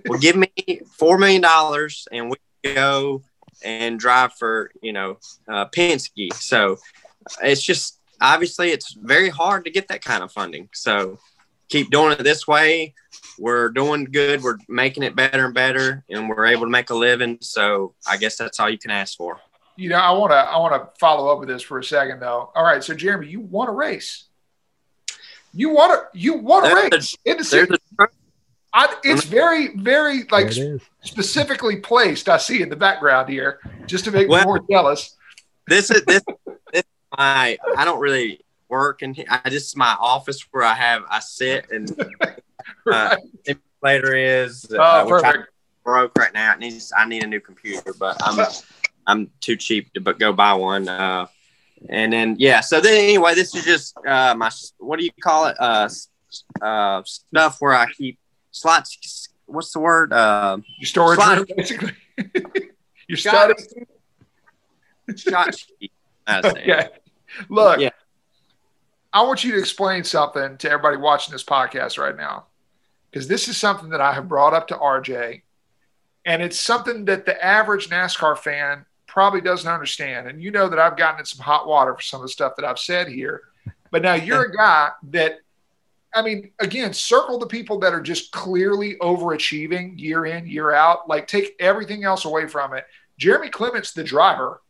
well, 0.05 0.19
give 0.19 0.37
me 0.37 0.81
four 0.97 1.17
million 1.17 1.41
dollars 1.41 2.07
and 2.13 2.29
we 2.29 2.37
go 2.63 3.23
and 3.61 3.99
drive 3.99 4.33
for 4.35 4.71
you 4.81 4.93
know 4.93 5.17
uh, 5.49 5.65
Penske. 5.65 6.33
So 6.33 6.77
it's 7.41 7.61
just 7.61 8.00
obviously 8.21 8.71
it's 8.71 8.93
very 8.93 9.29
hard 9.29 9.65
to 9.65 9.71
get 9.71 9.87
that 9.89 10.03
kind 10.03 10.23
of 10.23 10.31
funding. 10.31 10.69
So 10.73 11.19
keep 11.69 11.89
doing 11.89 12.13
it 12.13 12.23
this 12.23 12.47
way. 12.47 12.93
We're 13.39 13.69
doing 13.69 14.05
good. 14.05 14.43
We're 14.43 14.57
making 14.69 15.03
it 15.03 15.15
better 15.15 15.45
and 15.45 15.53
better, 15.53 16.03
and 16.09 16.29
we're 16.29 16.45
able 16.45 16.63
to 16.63 16.69
make 16.69 16.89
a 16.91 16.95
living. 16.95 17.39
So 17.41 17.95
I 18.07 18.17
guess 18.17 18.37
that's 18.37 18.59
all 18.59 18.69
you 18.69 18.77
can 18.77 18.91
ask 18.91 19.17
for. 19.17 19.39
You 19.75 19.89
know, 19.89 19.97
I 19.97 20.11
want 20.11 20.31
to 20.31 20.35
I 20.35 20.57
want 20.57 20.73
to 20.73 20.99
follow 20.99 21.31
up 21.31 21.39
with 21.39 21.49
this 21.49 21.63
for 21.63 21.79
a 21.79 21.83
second 21.83 22.19
though. 22.19 22.51
All 22.53 22.63
right, 22.63 22.83
so 22.83 22.93
Jeremy, 22.93 23.27
you 23.27 23.39
want 23.39 23.69
a 23.69 23.73
race. 23.73 24.25
You 25.53 25.69
want 25.71 25.91
to 26.13 26.17
you 26.17 26.35
want 26.35 26.65
a 26.65 26.75
race 26.75 27.17
in 27.25 27.37
the 27.37 28.09
I, 28.73 28.95
it's 29.03 29.25
very, 29.25 29.75
very 29.75 30.23
like 30.31 30.53
specifically 31.03 31.77
placed. 31.77 32.29
I 32.29 32.37
see 32.37 32.61
in 32.61 32.69
the 32.69 32.75
background 32.75 33.27
here, 33.27 33.59
just 33.85 34.05
to 34.05 34.11
make 34.11 34.29
well, 34.29 34.39
me 34.39 34.45
more 34.45 34.61
jealous. 34.69 35.17
This 35.67 35.91
is 35.91 36.03
this 36.05 36.23
my 37.17 37.57
I 37.77 37.85
don't 37.85 37.99
really 37.99 38.43
work 38.69 39.01
and 39.01 39.21
I 39.29 39.49
just 39.49 39.75
my 39.75 39.95
office 39.99 40.45
where 40.51 40.63
I 40.63 40.73
have 40.73 41.03
I 41.09 41.19
sit 41.19 41.69
and 41.71 41.91
uh, 42.91 43.15
later 43.83 44.15
is 44.15 44.65
uh, 44.71 45.03
oh, 45.03 45.09
perfect. 45.09 45.49
broke 45.83 46.17
right 46.17 46.33
now. 46.33 46.53
It 46.53 46.59
needs 46.59 46.93
I 46.95 47.05
need 47.05 47.23
a 47.23 47.27
new 47.27 47.39
computer, 47.39 47.93
but 47.99 48.17
I'm 48.21 48.45
I'm 49.07 49.31
too 49.41 49.55
cheap 49.55 49.93
to 49.93 50.01
but 50.01 50.19
go 50.19 50.31
buy 50.31 50.53
one. 50.53 50.87
Uh, 50.87 51.27
and 51.89 52.13
then 52.13 52.35
yeah. 52.39 52.61
So 52.61 52.79
then 52.79 52.93
anyway, 52.93 53.35
this 53.35 53.55
is 53.55 53.65
just 53.65 53.97
uh, 54.05 54.35
my 54.35 54.51
what 54.77 54.99
do 54.99 55.05
you 55.05 55.11
call 55.21 55.47
it? 55.47 55.57
Uh, 55.59 55.89
uh, 56.61 57.01
stuff 57.05 57.57
where 57.59 57.73
I 57.73 57.91
keep 57.91 58.19
slots. 58.51 59.29
What's 59.47 59.73
the 59.73 59.79
word? 59.79 60.13
Uh, 60.13 60.59
Your 60.79 60.87
storage 60.87 61.17
slot- 61.17 61.37
room, 61.37 61.47
basically. 61.57 61.93
Your 63.07 63.17
Shot- 63.17 63.51
shot 65.17 65.57
sheet. 65.57 65.91
Okay. 66.29 66.87
Look, 67.49 67.79
Yeah. 67.79 67.89
I 69.13 69.23
want 69.23 69.43
you 69.43 69.51
to 69.53 69.59
explain 69.59 70.03
something 70.03 70.57
to 70.57 70.69
everybody 70.69 70.97
watching 70.97 71.33
this 71.33 71.43
podcast 71.43 71.97
right 71.97 72.15
now. 72.15 72.45
Because 73.09 73.27
this 73.27 73.49
is 73.49 73.57
something 73.57 73.89
that 73.89 73.99
I 73.99 74.13
have 74.13 74.29
brought 74.29 74.53
up 74.53 74.67
to 74.69 74.75
RJ. 74.75 75.41
And 76.25 76.41
it's 76.41 76.59
something 76.59 77.05
that 77.05 77.25
the 77.25 77.43
average 77.43 77.89
NASCAR 77.89 78.37
fan 78.37 78.85
probably 79.07 79.41
doesn't 79.41 79.69
understand. 79.69 80.29
And 80.29 80.41
you 80.41 80.51
know 80.51 80.69
that 80.69 80.79
I've 80.79 80.95
gotten 80.95 81.19
in 81.19 81.25
some 81.25 81.43
hot 81.43 81.67
water 81.67 81.93
for 81.93 82.01
some 82.01 82.21
of 82.21 82.23
the 82.23 82.31
stuff 82.31 82.55
that 82.55 82.65
I've 82.65 82.79
said 82.79 83.09
here. 83.09 83.41
But 83.91 84.01
now 84.01 84.13
you're 84.13 84.43
a 84.43 84.55
guy 84.57 84.91
that, 85.09 85.39
I 86.13 86.21
mean, 86.21 86.51
again, 86.59 86.93
circle 86.93 87.37
the 87.37 87.47
people 87.47 87.79
that 87.79 87.93
are 87.93 88.01
just 88.01 88.31
clearly 88.31 88.95
overachieving 89.01 89.99
year 89.99 90.25
in, 90.25 90.47
year 90.47 90.71
out. 90.71 91.09
Like, 91.09 91.27
take 91.27 91.55
everything 91.59 92.05
else 92.05 92.23
away 92.23 92.47
from 92.47 92.73
it. 92.73 92.85
Jeremy 93.17 93.49
Clements, 93.49 93.91
the 93.91 94.03
driver, 94.03 94.61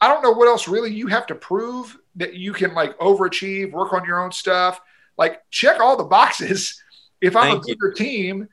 I 0.00 0.08
don't 0.08 0.22
know 0.22 0.32
what 0.32 0.48
else 0.48 0.68
really 0.68 0.92
you 0.92 1.08
have 1.08 1.26
to 1.26 1.34
prove 1.34 1.96
that 2.16 2.34
you 2.34 2.52
can 2.52 2.74
like 2.74 2.96
overachieve, 2.98 3.72
work 3.72 3.92
on 3.92 4.04
your 4.04 4.22
own 4.22 4.32
stuff. 4.32 4.80
Like 5.16 5.42
check 5.50 5.80
all 5.80 5.96
the 5.96 6.04
boxes. 6.04 6.82
If 7.20 7.34
I'm 7.34 7.50
Thank 7.50 7.64
a 7.64 7.66
you. 7.66 7.74
bigger 7.74 7.92
team 7.94 8.48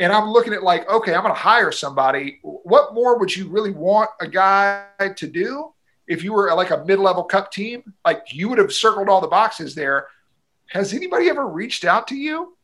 and 0.00 0.12
I'm 0.12 0.28
looking 0.30 0.52
at 0.52 0.64
like, 0.64 0.88
okay, 0.88 1.14
I'm 1.14 1.22
going 1.22 1.32
to 1.32 1.38
hire 1.38 1.70
somebody. 1.70 2.40
What 2.42 2.92
more 2.92 3.16
would 3.16 3.32
you 3.36 3.46
really 3.46 3.70
want 3.70 4.10
a 4.20 4.26
guy 4.26 4.86
to 5.14 5.26
do 5.28 5.72
if 6.08 6.24
you 6.24 6.32
were 6.32 6.52
like 6.56 6.70
a 6.70 6.84
mid-level 6.84 7.22
cup 7.22 7.52
team? 7.52 7.94
Like 8.04 8.24
you 8.32 8.48
would 8.48 8.58
have 8.58 8.72
circled 8.72 9.08
all 9.08 9.20
the 9.20 9.28
boxes 9.28 9.76
there. 9.76 10.08
Has 10.70 10.92
anybody 10.92 11.28
ever 11.28 11.46
reached 11.46 11.84
out 11.84 12.08
to 12.08 12.16
you? 12.16 12.56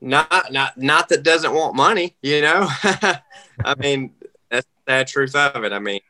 not 0.00 0.52
not 0.52 0.76
not 0.78 1.08
that 1.08 1.22
doesn't 1.22 1.52
want 1.52 1.74
money 1.74 2.16
you 2.22 2.40
know 2.40 2.68
i 3.64 3.74
mean 3.78 4.12
that's 4.50 4.66
the 4.86 4.92
sad 4.92 5.08
truth 5.08 5.34
of 5.34 5.64
it 5.64 5.72
i 5.72 5.78
mean 5.78 6.00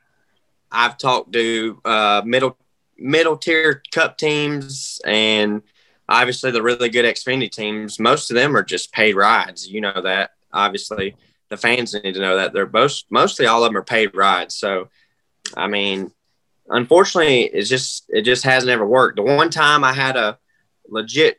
i've 0.70 0.98
talked 0.98 1.32
to 1.32 1.80
uh 1.84 2.22
middle 2.24 2.56
middle 2.98 3.36
tier 3.36 3.82
cup 3.92 4.18
teams 4.18 5.00
and 5.04 5.62
obviously 6.08 6.50
the 6.50 6.62
really 6.62 6.88
good 6.88 7.04
xfinity 7.04 7.50
teams 7.50 7.98
most 7.98 8.30
of 8.30 8.34
them 8.34 8.56
are 8.56 8.62
just 8.62 8.92
paid 8.92 9.14
rides. 9.14 9.68
You 9.68 9.80
know 9.80 10.00
that. 10.02 10.30
Obviously 10.52 11.16
the 11.48 11.56
fans 11.56 11.94
need 11.94 12.14
to 12.14 12.20
know 12.20 12.36
that. 12.36 12.52
They're 12.52 12.68
most 12.68 13.06
mostly 13.10 13.46
all 13.46 13.62
of 13.64 13.70
them 13.70 13.76
are 13.76 13.84
paid 13.84 14.14
rides. 14.14 14.54
So 14.54 14.88
i 15.56 15.66
mean 15.66 16.10
unfortunately 16.68 17.44
it's 17.44 17.68
just 17.68 18.04
it 18.08 18.22
just 18.22 18.44
hasn't 18.44 18.70
ever 18.70 18.86
worked. 18.86 19.16
The 19.16 19.22
one 19.22 19.50
time 19.50 19.84
i 19.84 19.92
had 19.92 20.16
a 20.16 20.38
legit 20.88 21.38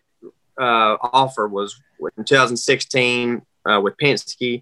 uh, 0.60 0.98
offer 1.02 1.48
was 1.48 1.80
in 2.18 2.24
2016 2.24 3.42
uh, 3.66 3.80
with 3.82 3.98
Penske. 3.98 4.62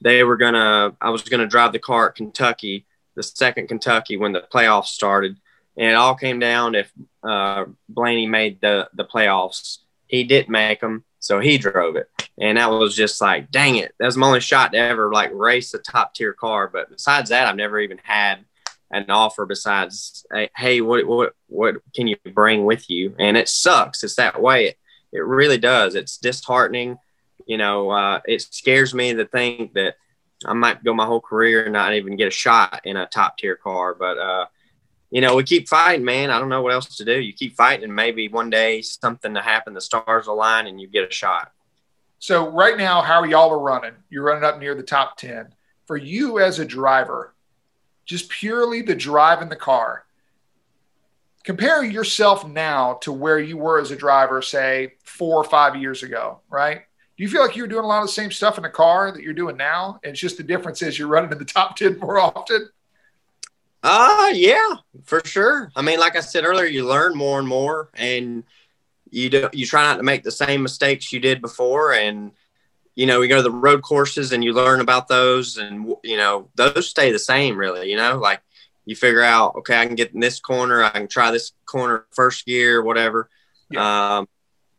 They 0.00 0.22
were 0.22 0.36
gonna, 0.36 0.94
I 1.00 1.10
was 1.10 1.22
gonna 1.22 1.46
drive 1.46 1.72
the 1.72 1.78
car 1.78 2.10
at 2.10 2.14
Kentucky, 2.14 2.86
the 3.18 3.24
second 3.24 3.66
Kentucky 3.66 4.16
when 4.16 4.30
the 4.30 4.44
playoffs 4.54 4.86
started, 4.86 5.36
and 5.76 5.90
it 5.90 5.96
all 5.96 6.14
came 6.14 6.38
down 6.38 6.76
if 6.76 6.92
uh, 7.24 7.64
Blaney 7.88 8.26
made 8.26 8.60
the 8.60 8.88
the 8.94 9.04
playoffs. 9.04 9.78
He 10.06 10.22
didn't 10.22 10.50
make 10.50 10.80
them, 10.80 11.04
so 11.18 11.40
he 11.40 11.58
drove 11.58 11.96
it, 11.96 12.08
and 12.40 12.56
that 12.58 12.70
was 12.70 12.94
just 12.94 13.20
like, 13.20 13.50
dang 13.50 13.74
it, 13.74 13.92
that 13.98 14.06
was 14.06 14.16
my 14.16 14.28
only 14.28 14.40
shot 14.40 14.72
to 14.72 14.78
ever 14.78 15.12
like 15.12 15.32
race 15.34 15.74
a 15.74 15.78
top 15.78 16.14
tier 16.14 16.32
car. 16.32 16.70
But 16.72 16.90
besides 16.90 17.30
that, 17.30 17.48
I've 17.48 17.56
never 17.56 17.80
even 17.80 17.98
had 18.04 18.44
an 18.92 19.10
offer 19.10 19.44
besides, 19.46 20.24
hey, 20.56 20.80
what 20.80 21.04
what 21.08 21.32
what 21.48 21.74
can 21.96 22.06
you 22.06 22.16
bring 22.32 22.64
with 22.64 22.88
you? 22.88 23.16
And 23.18 23.36
it 23.36 23.48
sucks. 23.48 24.04
It's 24.04 24.14
that 24.14 24.40
way. 24.40 24.76
It 25.12 25.24
really 25.24 25.58
does. 25.58 25.96
It's 25.96 26.18
disheartening. 26.18 26.98
You 27.46 27.56
know, 27.56 27.90
uh, 27.90 28.20
it 28.26 28.42
scares 28.42 28.94
me 28.94 29.12
to 29.12 29.24
think 29.24 29.72
that 29.72 29.96
I 30.44 30.52
might 30.52 30.84
go 30.84 30.94
my 30.94 31.06
whole 31.06 31.20
career 31.20 31.64
and 31.64 31.72
not 31.72 31.94
even 31.94 32.16
get 32.16 32.28
a 32.28 32.32
shot 32.32 32.82
in 32.84 32.96
a 32.96 33.06
top 33.06 33.38
tier 33.38 33.56
car. 33.56 33.94
But, 33.94 34.18
uh, 34.18 34.46
you 35.10 35.20
know, 35.20 35.36
we 35.36 35.42
keep 35.42 35.68
fighting, 35.68 36.04
man. 36.04 36.30
I 36.30 36.38
don't 36.38 36.48
know 36.48 36.62
what 36.62 36.72
else 36.72 36.96
to 36.96 37.04
do. 37.04 37.18
You 37.18 37.32
keep 37.32 37.56
fighting, 37.56 37.84
and 37.84 37.94
maybe 37.94 38.28
one 38.28 38.50
day 38.50 38.82
something 38.82 39.34
to 39.34 39.40
happen, 39.40 39.74
the 39.74 39.80
stars 39.80 40.26
align, 40.26 40.66
and 40.66 40.80
you 40.80 40.86
get 40.86 41.08
a 41.08 41.12
shot. 41.12 41.52
So 42.18 42.50
right 42.50 42.76
now, 42.76 43.00
how 43.00 43.24
y'all 43.24 43.50
are 43.50 43.58
running? 43.58 43.94
You're 44.10 44.24
running 44.24 44.44
up 44.44 44.58
near 44.58 44.74
the 44.74 44.82
top 44.82 45.16
10. 45.16 45.54
For 45.86 45.96
you 45.96 46.38
as 46.40 46.58
a 46.58 46.64
driver, 46.64 47.34
just 48.04 48.28
purely 48.28 48.82
the 48.82 48.94
drive 48.94 49.40
in 49.40 49.48
the 49.48 49.56
car, 49.56 50.04
compare 51.44 51.84
yourself 51.84 52.46
now 52.46 52.94
to 53.02 53.12
where 53.12 53.38
you 53.38 53.56
were 53.56 53.80
as 53.80 53.90
a 53.90 53.96
driver, 53.96 54.42
say 54.42 54.94
four 55.04 55.36
or 55.36 55.44
five 55.44 55.76
years 55.76 56.02
ago, 56.02 56.40
right? 56.50 56.82
Do 57.18 57.24
you 57.24 57.28
feel 57.30 57.42
like 57.42 57.56
you're 57.56 57.66
doing 57.66 57.84
a 57.84 57.88
lot 57.88 58.02
of 58.02 58.06
the 58.06 58.12
same 58.12 58.30
stuff 58.30 58.58
in 58.58 58.62
the 58.62 58.68
car 58.68 59.10
that 59.10 59.24
you're 59.24 59.34
doing 59.34 59.56
now? 59.56 59.98
It's 60.04 60.20
just 60.20 60.36
the 60.36 60.44
difference 60.44 60.82
is 60.82 60.96
you're 60.96 61.08
running 61.08 61.32
in 61.32 61.38
the 61.38 61.44
top 61.44 61.76
10 61.76 61.98
more 61.98 62.20
often. 62.20 62.68
Uh 63.82 64.30
yeah, 64.34 64.74
for 65.04 65.20
sure. 65.24 65.70
I 65.74 65.82
mean, 65.82 65.98
like 65.98 66.16
I 66.16 66.20
said 66.20 66.44
earlier, 66.44 66.66
you 66.66 66.86
learn 66.86 67.16
more 67.16 67.38
and 67.40 67.46
more 67.46 67.90
and 67.94 68.44
you 69.10 69.30
do 69.30 69.48
you 69.52 69.66
try 69.66 69.82
not 69.82 69.96
to 69.96 70.02
make 70.02 70.22
the 70.22 70.30
same 70.30 70.62
mistakes 70.62 71.12
you 71.12 71.20
did 71.20 71.40
before 71.40 71.92
and 71.92 72.32
you 72.94 73.06
know, 73.06 73.20
you 73.20 73.28
go 73.28 73.36
to 73.36 73.42
the 73.42 73.50
road 73.50 73.82
courses 73.82 74.32
and 74.32 74.42
you 74.42 74.52
learn 74.52 74.80
about 74.80 75.06
those 75.08 75.58
and 75.58 75.94
you 76.04 76.16
know, 76.16 76.48
those 76.56 76.88
stay 76.88 77.10
the 77.12 77.18
same 77.18 77.56
really, 77.56 77.90
you 77.90 77.96
know, 77.96 78.18
like 78.18 78.42
you 78.84 78.96
figure 78.96 79.22
out, 79.22 79.54
okay, 79.56 79.78
I 79.78 79.86
can 79.86 79.94
get 79.94 80.12
in 80.12 80.20
this 80.20 80.40
corner, 80.40 80.82
I 80.82 80.90
can 80.90 81.08
try 81.08 81.30
this 81.30 81.52
corner 81.64 82.06
first 82.12 82.46
gear, 82.46 82.82
whatever. 82.82 83.28
Um 83.76 84.28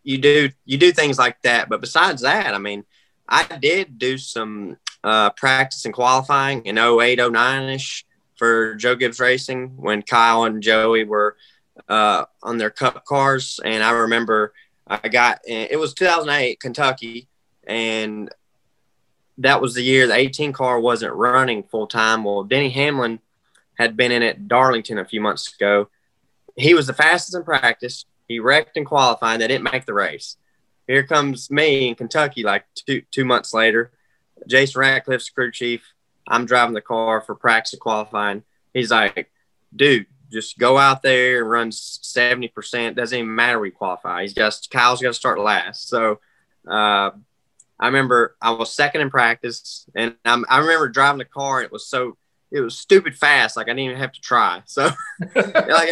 you 0.04 0.18
do 0.18 0.50
you 0.66 0.78
do 0.78 0.92
things 0.92 1.18
like 1.18 1.42
that, 1.44 1.70
but 1.70 1.82
besides 1.82 2.22
that, 2.22 2.54
I 2.54 2.58
mean, 2.58 2.86
I 3.28 3.44
did 3.44 3.98
do 3.98 4.18
some 4.18 4.78
uh 5.04 5.30
practice 5.32 5.86
and 5.86 5.94
qualifying 5.94 6.66
in 6.66 6.78
08, 6.78 7.20
09 7.32 7.70
ish 7.70 8.06
for 8.36 8.76
Joe 8.76 8.96
Gibbs 8.96 9.20
Racing 9.20 9.74
when 9.76 10.02
Kyle 10.02 10.46
and 10.46 10.64
Joey 10.64 11.04
were 11.04 11.36
uh, 11.88 12.26
on 12.42 12.58
their 12.58 12.70
cup 12.70 13.06
cars. 13.06 13.60
And 13.64 13.84
I 13.84 13.92
remember 13.92 14.54
I 14.88 15.08
got 15.08 15.42
it 15.46 15.80
was 15.80 15.94
2008 15.94 16.60
Kentucky, 16.60 17.28
and 17.68 18.30
that 19.38 19.62
was 19.62 19.76
the 19.76 19.84
year 19.84 20.08
the 20.08 20.16
18 20.16 20.52
car 20.54 20.80
wasn't 20.80 21.14
running 21.14 21.64
full 21.64 21.86
time. 21.86 22.24
Well, 22.24 22.44
Denny 22.44 22.70
Hamlin 22.70 23.20
had 23.78 23.96
been 23.96 24.12
in 24.12 24.24
at 24.24 24.48
Darlington 24.48 24.98
a 24.98 25.06
few 25.06 25.22
months 25.22 25.54
ago. 25.54 25.90
He 26.56 26.74
was 26.74 26.88
the 26.88 26.94
fastest 26.94 27.36
in 27.36 27.44
practice. 27.44 28.06
He 28.30 28.40
wrecked 28.40 28.78
in 28.78 28.86
qualifying. 28.86 29.40
They 29.40 29.48
didn't 29.48 29.70
make 29.70 29.86
the 29.86 29.94
race. 29.94 30.38
Here 30.88 31.04
comes 31.04 31.52
me 31.52 31.90
in 31.90 31.96
Kentucky 31.96 32.44
like 32.44 32.64
two 32.76 33.02
two 33.12 33.26
months 33.26 33.54
later. 33.54 33.92
Jason 34.48 34.80
Ratcliff's 34.80 35.30
crew 35.30 35.52
chief. 35.52 35.84
I'm 36.28 36.46
driving 36.46 36.76
the 36.76 36.82
car 36.82 37.22
for 37.22 37.36
practice 37.36 37.78
qualifying. 37.80 38.44
He's 38.74 38.92
like, 38.92 39.32
dude, 39.76 40.06
just 40.32 40.58
go 40.60 40.78
out 40.78 41.02
there 41.02 41.42
and 41.42 41.50
run 41.50 41.70
70%. 41.72 42.96
Doesn't 42.96 43.18
even 43.18 43.36
matter 43.36 43.60
we 43.60 43.72
qualify. 43.72 44.22
He's 44.22 44.34
just, 44.34 44.70
Kyle's 44.70 45.00
to 45.00 45.14
start 45.14 45.40
last. 45.40 45.90
So 45.90 46.20
uh, 46.68 47.12
I 47.80 47.86
remember 47.86 48.36
I 48.42 48.52
was 48.52 48.72
second 48.72 49.02
in 49.02 49.10
practice 49.10 49.90
and 49.96 50.16
I'm, 50.24 50.46
I 50.50 50.60
remember 50.60 50.88
driving 50.90 51.18
the 51.18 51.26
car 51.26 51.64
it 51.64 51.72
was 51.72 51.88
so, 51.88 52.16
it 52.52 52.62
was 52.62 52.78
stupid 52.78 53.18
fast. 53.18 53.58
Like 53.58 53.66
I 53.66 53.72
didn't 53.72 53.86
even 53.86 53.98
have 53.98 54.12
to 54.12 54.22
try. 54.22 54.62
So 54.66 54.92
like, 55.36 55.90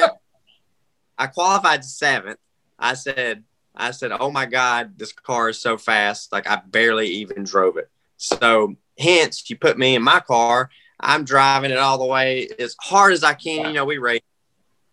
I, 1.18 1.28
qualified 1.28 1.84
seventh. 1.84 2.40
I 2.78 2.94
said, 2.94 3.44
I 3.76 3.92
said, 3.92 4.12
oh 4.12 4.32
my 4.32 4.46
God, 4.46 4.98
this 4.98 5.12
car 5.12 5.50
is 5.50 5.60
so 5.60 5.78
fast. 5.78 6.32
Like 6.32 6.48
I 6.48 6.62
barely 6.66 7.08
even 7.08 7.44
drove 7.44 7.78
it. 7.78 7.90
So 8.18 8.76
hence 8.98 9.50
you 9.50 9.58
put 9.58 9.78
me 9.78 9.96
in 9.96 10.04
my 10.04 10.20
car. 10.20 10.70
I'm 11.00 11.26
driving 11.26 11.72
it 11.72 11.78
all 11.78 11.98
the 12.00 12.06
way 12.06 12.48
as 12.60 12.76
hard 12.82 13.14
as 13.14 13.24
I 13.24 13.34
can. 13.34 13.68
You 13.68 13.74
know, 13.74 13.86
we 13.86 14.00
race. 14.00 14.22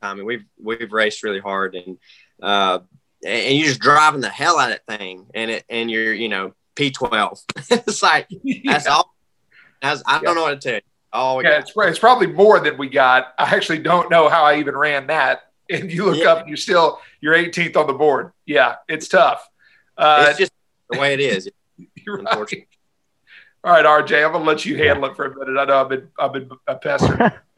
I 0.02 0.12
mean, 0.12 0.26
we've 0.26 0.44
we've 0.62 0.92
raced 0.92 1.22
really 1.22 1.40
hard, 1.40 1.74
and 1.74 1.96
uh, 2.42 2.80
and 3.24 3.56
you're 3.56 3.68
just 3.68 3.80
driving 3.80 4.20
the 4.20 4.28
hell 4.28 4.58
out 4.58 4.70
of 4.70 4.80
that 4.86 4.98
thing, 4.98 5.26
and 5.34 5.50
it 5.50 5.64
and 5.70 5.90
you're 5.90 6.12
you 6.12 6.28
know 6.28 6.52
P12. 6.76 7.42
it's 7.86 8.02
like 8.02 8.28
that's 8.64 8.86
all. 8.86 9.14
That's, 9.80 10.02
I 10.06 10.20
don't 10.20 10.34
know 10.34 10.42
what 10.42 10.60
to 10.60 10.68
tell 10.68 10.74
you. 10.76 10.80
Oh, 11.16 11.40
yeah, 11.40 11.60
it's, 11.60 11.72
it's 11.76 11.98
probably 11.98 12.26
more 12.26 12.58
than 12.58 12.76
we 12.76 12.88
got. 12.88 13.34
I 13.38 13.54
actually 13.54 13.78
don't 13.78 14.10
know 14.10 14.28
how 14.28 14.42
I 14.42 14.58
even 14.58 14.76
ran 14.76 15.06
that. 15.06 15.42
And 15.70 15.90
you 15.90 16.04
look 16.04 16.18
Yeah. 16.18 16.32
up, 16.32 16.48
you're 16.48 16.56
still 16.56 17.00
you're 17.20 17.34
18th 17.34 17.76
on 17.76 17.86
the 17.86 17.92
board. 17.94 18.32
Yeah, 18.46 18.76
it's 18.88 19.08
tough. 19.08 19.48
Uh, 19.96 20.26
it's 20.28 20.38
just 20.38 20.52
the 20.90 20.98
way 20.98 21.14
it 21.14 21.20
is. 21.20 21.48
you're 22.06 22.16
right. 22.18 22.26
unfortunate. 22.28 22.68
All 23.64 23.72
right, 23.72 23.84
RJ, 23.84 24.24
I'm 24.26 24.32
gonna 24.32 24.44
let 24.44 24.66
you 24.66 24.76
handle 24.76 25.06
it 25.10 25.16
for 25.16 25.24
a 25.24 25.34
minute. 25.38 25.58
I 25.58 25.64
know 25.64 25.80
I've 25.80 25.88
been 25.88 26.08
I've 26.18 26.32
been 26.32 26.50
a 26.66 26.76
pester. 26.76 27.40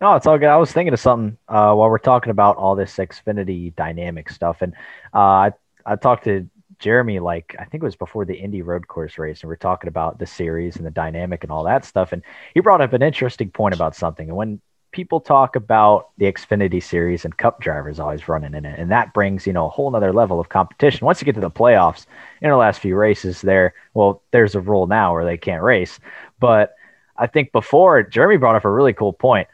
No, 0.00 0.14
it's 0.16 0.26
all 0.26 0.38
good. 0.38 0.48
I 0.48 0.56
was 0.56 0.72
thinking 0.72 0.94
of 0.94 1.00
something 1.00 1.36
uh, 1.50 1.74
while 1.74 1.90
we're 1.90 1.98
talking 1.98 2.30
about 2.30 2.56
all 2.56 2.74
this 2.74 2.96
Xfinity 2.96 3.76
dynamic 3.76 4.30
stuff, 4.30 4.62
and 4.62 4.72
uh, 5.12 5.18
I 5.18 5.52
I 5.84 5.96
talked 5.96 6.24
to 6.24 6.48
Jeremy 6.78 7.18
like 7.18 7.54
I 7.58 7.64
think 7.66 7.82
it 7.82 7.84
was 7.84 7.94
before 7.94 8.24
the 8.24 8.32
Indy 8.34 8.62
Road 8.62 8.88
Course 8.88 9.18
race, 9.18 9.42
and 9.42 9.48
we're 9.50 9.56
talking 9.56 9.88
about 9.88 10.18
the 10.18 10.24
series 10.24 10.76
and 10.76 10.86
the 10.86 10.90
dynamic 10.90 11.42
and 11.44 11.52
all 11.52 11.64
that 11.64 11.84
stuff, 11.84 12.12
and 12.14 12.22
he 12.54 12.60
brought 12.60 12.80
up 12.80 12.94
an 12.94 13.02
interesting 13.02 13.50
point 13.50 13.74
about 13.74 13.94
something. 13.94 14.28
And 14.28 14.36
when 14.36 14.62
people 14.92 15.20
talk 15.20 15.56
about 15.56 16.10
the 16.18 16.26
Xfinity 16.26 16.82
series 16.82 17.24
and 17.24 17.36
cup 17.36 17.60
drivers 17.60 17.98
always 17.98 18.28
running 18.28 18.54
in 18.54 18.64
it. 18.64 18.78
And 18.78 18.90
that 18.90 19.12
brings, 19.12 19.46
you 19.46 19.52
know, 19.52 19.66
a 19.66 19.70
whole 19.70 19.90
nother 19.90 20.12
level 20.12 20.38
of 20.38 20.48
competition. 20.48 21.04
Once 21.04 21.20
you 21.20 21.24
get 21.24 21.34
to 21.34 21.40
the 21.40 21.50
playoffs 21.50 22.06
in 22.40 22.50
the 22.50 22.56
last 22.56 22.80
few 22.80 22.94
races 22.94 23.40
there, 23.40 23.74
well, 23.94 24.22
there's 24.30 24.54
a 24.54 24.60
rule 24.60 24.86
now 24.86 25.12
where 25.12 25.24
they 25.24 25.36
can't 25.36 25.62
race. 25.62 25.98
But 26.38 26.74
I 27.16 27.26
think 27.26 27.52
before 27.52 28.02
Jeremy 28.02 28.36
brought 28.36 28.56
up 28.56 28.64
a 28.64 28.70
really 28.70 28.92
cool 28.92 29.12
point 29.12 29.48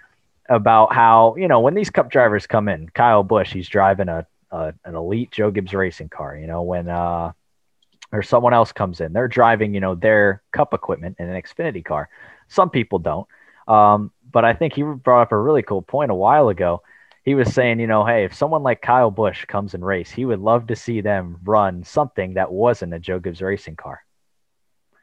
about 0.49 0.92
how, 0.92 1.35
you 1.37 1.49
know, 1.49 1.61
when 1.61 1.75
these 1.75 1.90
cup 1.90 2.11
drivers 2.11 2.47
come 2.47 2.68
in, 2.68 2.88
Kyle 2.90 3.23
Busch, 3.23 3.52
he's 3.52 3.68
driving 3.68 4.09
a, 4.09 4.26
a 4.50 4.75
an 4.85 4.95
elite 4.95 5.30
Joe 5.30 5.50
Gibbs 5.50 5.75
racing 5.75 6.09
car, 6.09 6.37
you 6.37 6.47
know, 6.47 6.62
when 6.62 6.88
uh 6.88 7.33
or 8.11 8.23
someone 8.23 8.54
else 8.54 8.73
comes 8.73 9.00
in, 9.00 9.12
they're 9.12 9.28
driving, 9.28 9.75
you 9.75 9.80
know, 9.80 9.95
their 9.95 10.42
cup 10.52 10.73
equipment 10.73 11.16
in 11.18 11.28
an 11.28 11.40
Xfinity 11.40 11.85
car. 11.85 12.09
Some 12.49 12.71
people 12.71 12.99
don't. 12.99 13.28
Um, 13.66 14.11
but 14.30 14.44
I 14.44 14.54
think 14.54 14.75
he 14.75 14.82
brought 14.82 15.23
up 15.23 15.32
a 15.32 15.38
really 15.38 15.62
cool 15.62 15.82
point 15.82 16.11
a 16.11 16.14
while 16.14 16.49
ago. 16.49 16.82
He 17.25 17.35
was 17.35 17.52
saying, 17.52 17.80
you 17.80 17.87
know, 17.87 18.04
hey, 18.04 18.25
if 18.25 18.35
someone 18.35 18.62
like 18.62 18.80
Kyle 18.80 19.11
Busch 19.11 19.44
comes 19.44 19.75
and 19.75 19.85
race, 19.85 20.11
he 20.11 20.25
would 20.25 20.40
love 20.40 20.68
to 20.68 20.76
see 20.76 21.00
them 21.00 21.38
run 21.44 21.85
something 21.85 22.35
that 22.35 22.50
wasn't 22.50 22.94
a 22.94 22.99
Joe 22.99 23.18
Gibbs 23.18 23.42
racing 23.42 23.76
car. 23.76 24.02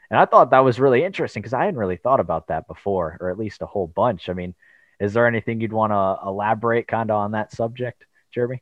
And 0.10 0.20
I 0.20 0.25
thought 0.25 0.51
that 0.51 0.63
was 0.63 0.79
really 0.79 1.03
interesting 1.03 1.41
because 1.41 1.53
I 1.53 1.65
hadn't 1.65 1.79
really 1.79 1.98
thought 1.98 2.20
about 2.20 2.48
that 2.48 2.67
before, 2.67 3.17
or 3.20 3.29
at 3.29 3.38
least 3.38 3.62
a 3.62 3.65
whole 3.65 3.88
bunch. 3.88 4.29
I 4.29 4.34
mean, 4.34 4.55
is 5.00 5.13
there 5.13 5.27
anything 5.27 5.62
you'd 5.62 5.74
want 5.74 5.91
to 5.91 6.27
elaborate 6.27 6.88
kind 6.88 7.12
of 7.12 7.17
on 7.17 7.32
that 7.32 7.51
subject, 7.51 8.05
Jeremy? 8.34 8.62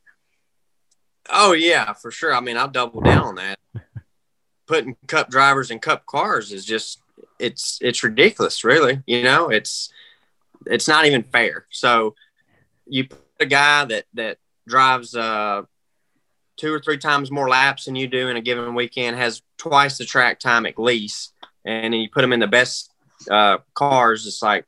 Oh 1.29 1.53
yeah, 1.53 1.93
for 1.93 2.11
sure. 2.11 2.33
I 2.33 2.39
mean, 2.39 2.57
I'll 2.57 2.67
double 2.67 3.01
down 3.01 3.23
on 3.23 3.35
that. 3.35 3.59
Putting 4.67 4.95
cup 5.07 5.29
drivers 5.29 5.71
in 5.71 5.79
cup 5.79 6.05
cars 6.05 6.51
is 6.51 6.65
just 6.65 7.01
it's 7.39 7.77
it's 7.81 8.03
ridiculous, 8.03 8.63
really. 8.63 9.01
You 9.05 9.23
know, 9.23 9.49
it's 9.49 9.91
it's 10.67 10.87
not 10.87 11.05
even 11.05 11.23
fair. 11.23 11.65
So 11.71 12.15
you 12.85 13.07
put 13.07 13.19
a 13.39 13.45
guy 13.45 13.85
that 13.85 14.05
that 14.13 14.37
drives 14.67 15.15
uh, 15.15 15.63
two 16.57 16.73
or 16.73 16.79
three 16.79 16.97
times 16.97 17.31
more 17.31 17.49
laps 17.49 17.85
than 17.85 17.95
you 17.95 18.07
do 18.07 18.29
in 18.29 18.37
a 18.37 18.41
given 18.41 18.75
weekend, 18.75 19.17
has 19.17 19.41
twice 19.57 19.97
the 19.97 20.05
track 20.05 20.39
time 20.39 20.65
at 20.65 20.79
least, 20.79 21.33
and 21.65 21.93
then 21.93 21.99
you 21.99 22.09
put 22.09 22.21
them 22.21 22.33
in 22.33 22.39
the 22.39 22.47
best 22.47 22.91
uh, 23.29 23.57
cars. 23.73 24.27
It's 24.27 24.41
like, 24.41 24.65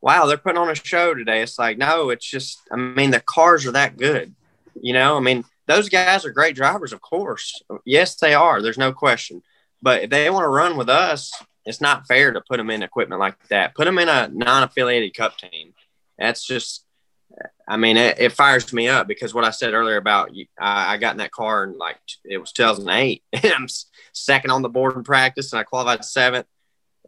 wow, 0.00 0.26
they're 0.26 0.36
putting 0.36 0.58
on 0.58 0.70
a 0.70 0.74
show 0.74 1.14
today. 1.14 1.42
It's 1.42 1.58
like, 1.58 1.78
no, 1.78 2.10
it's 2.10 2.26
just, 2.26 2.60
I 2.72 2.76
mean, 2.76 3.10
the 3.10 3.20
cars 3.20 3.66
are 3.66 3.72
that 3.72 3.96
good. 3.96 4.34
You 4.80 4.92
know, 4.92 5.16
I 5.16 5.20
mean, 5.20 5.44
those 5.66 5.88
guys 5.88 6.24
are 6.24 6.30
great 6.30 6.54
drivers, 6.54 6.92
of 6.92 7.00
course. 7.00 7.62
Yes, 7.84 8.16
they 8.16 8.34
are. 8.34 8.62
There's 8.62 8.78
no 8.78 8.92
question. 8.92 9.42
But 9.82 10.04
if 10.04 10.10
they 10.10 10.30
want 10.30 10.44
to 10.44 10.48
run 10.48 10.76
with 10.76 10.88
us, 10.88 11.32
it's 11.66 11.80
not 11.80 12.06
fair 12.06 12.32
to 12.32 12.40
put 12.40 12.58
them 12.58 12.70
in 12.70 12.84
equipment 12.84 13.20
like 13.20 13.36
that. 13.48 13.74
Put 13.74 13.84
them 13.84 13.98
in 13.98 14.08
a 14.08 14.28
non-affiliated 14.28 15.14
cup 15.14 15.36
team. 15.36 15.74
That's 16.16 16.46
just, 16.46 16.84
I 17.68 17.76
mean, 17.76 17.96
it, 17.96 18.20
it 18.20 18.32
fires 18.32 18.72
me 18.72 18.88
up 18.88 19.08
because 19.08 19.34
what 19.34 19.44
I 19.44 19.50
said 19.50 19.74
earlier 19.74 19.96
about 19.96 20.30
I, 20.58 20.94
I 20.94 20.96
got 20.96 21.12
in 21.12 21.18
that 21.18 21.32
car 21.32 21.64
and 21.64 21.76
like 21.76 21.98
it 22.24 22.38
was 22.38 22.52
2008 22.52 23.22
and 23.32 23.52
I'm 23.52 23.66
second 24.12 24.52
on 24.52 24.62
the 24.62 24.68
board 24.68 24.96
in 24.96 25.02
practice 25.02 25.52
and 25.52 25.60
I 25.60 25.64
qualified 25.64 26.04
seventh. 26.04 26.46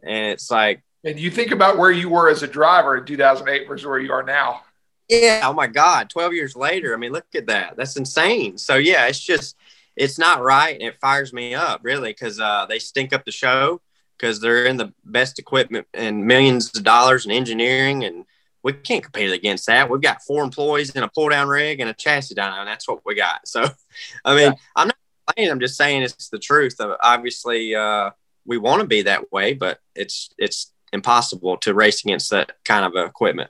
And 0.03 0.27
it's 0.27 0.51
like, 0.51 0.83
and 1.05 1.17
you 1.17 1.31
think 1.31 1.51
about 1.51 1.77
where 1.77 1.91
you 1.91 2.09
were 2.09 2.29
as 2.29 2.43
a 2.43 2.47
driver 2.47 2.97
in 2.97 3.05
2008 3.05 3.65
versus 3.65 3.87
where 3.87 3.99
you 3.99 4.11
are 4.11 4.23
now. 4.23 4.63
Yeah. 5.07 5.41
Oh 5.45 5.53
my 5.53 5.67
God. 5.67 6.09
12 6.09 6.33
years 6.33 6.55
later. 6.57 6.93
I 6.93 6.97
mean, 6.97 7.13
look 7.13 7.25
at 7.33 7.47
that. 7.47 7.77
That's 7.77 7.95
insane. 7.95 8.57
So 8.57 8.75
yeah, 8.75 9.07
it's 9.07 9.19
just, 9.19 9.55
it's 9.95 10.19
not 10.19 10.43
right. 10.43 10.73
And 10.73 10.83
it 10.83 10.99
fires 10.99 11.31
me 11.31 11.55
up 11.55 11.79
really 11.83 12.11
because 12.11 12.41
uh, 12.41 12.65
they 12.67 12.79
stink 12.79 13.13
up 13.13 13.23
the 13.23 13.31
show 13.31 13.81
because 14.19 14.41
they're 14.41 14.65
in 14.65 14.77
the 14.77 14.93
best 15.05 15.39
equipment 15.39 15.87
and 15.93 16.25
millions 16.25 16.75
of 16.75 16.83
dollars 16.83 17.25
in 17.25 17.31
engineering 17.31 18.03
and 18.03 18.25
we 18.63 18.73
can't 18.73 19.03
compete 19.03 19.31
against 19.31 19.67
that. 19.67 19.89
We've 19.89 20.01
got 20.01 20.21
four 20.21 20.43
employees 20.43 20.89
in 20.91 21.03
a 21.03 21.07
pull 21.07 21.29
down 21.29 21.47
rig 21.47 21.79
and 21.79 21.89
a 21.89 21.93
chassis 21.93 22.35
dyno, 22.35 22.59
and 22.59 22.67
that's 22.67 22.87
what 22.87 23.05
we 23.05 23.15
got. 23.15 23.47
So, 23.47 23.65
I 24.25 24.35
mean, 24.35 24.51
yeah. 24.51 24.57
I'm 24.75 24.87
not 24.87 24.97
saying, 25.37 25.49
I'm 25.49 25.59
just 25.59 25.77
saying 25.77 26.03
it's 26.03 26.29
the 26.29 26.39
truth. 26.39 26.75
Obviously, 26.79 27.73
uh, 27.73 28.11
we 28.45 28.57
want 28.57 28.81
to 28.81 28.87
be 28.87 29.03
that 29.03 29.31
way, 29.31 29.53
but 29.53 29.79
it's 29.95 30.31
it's 30.37 30.73
impossible 30.91 31.57
to 31.57 31.73
race 31.73 32.03
against 32.03 32.31
that 32.31 32.51
kind 32.65 32.83
of 32.83 32.95
equipment. 33.07 33.49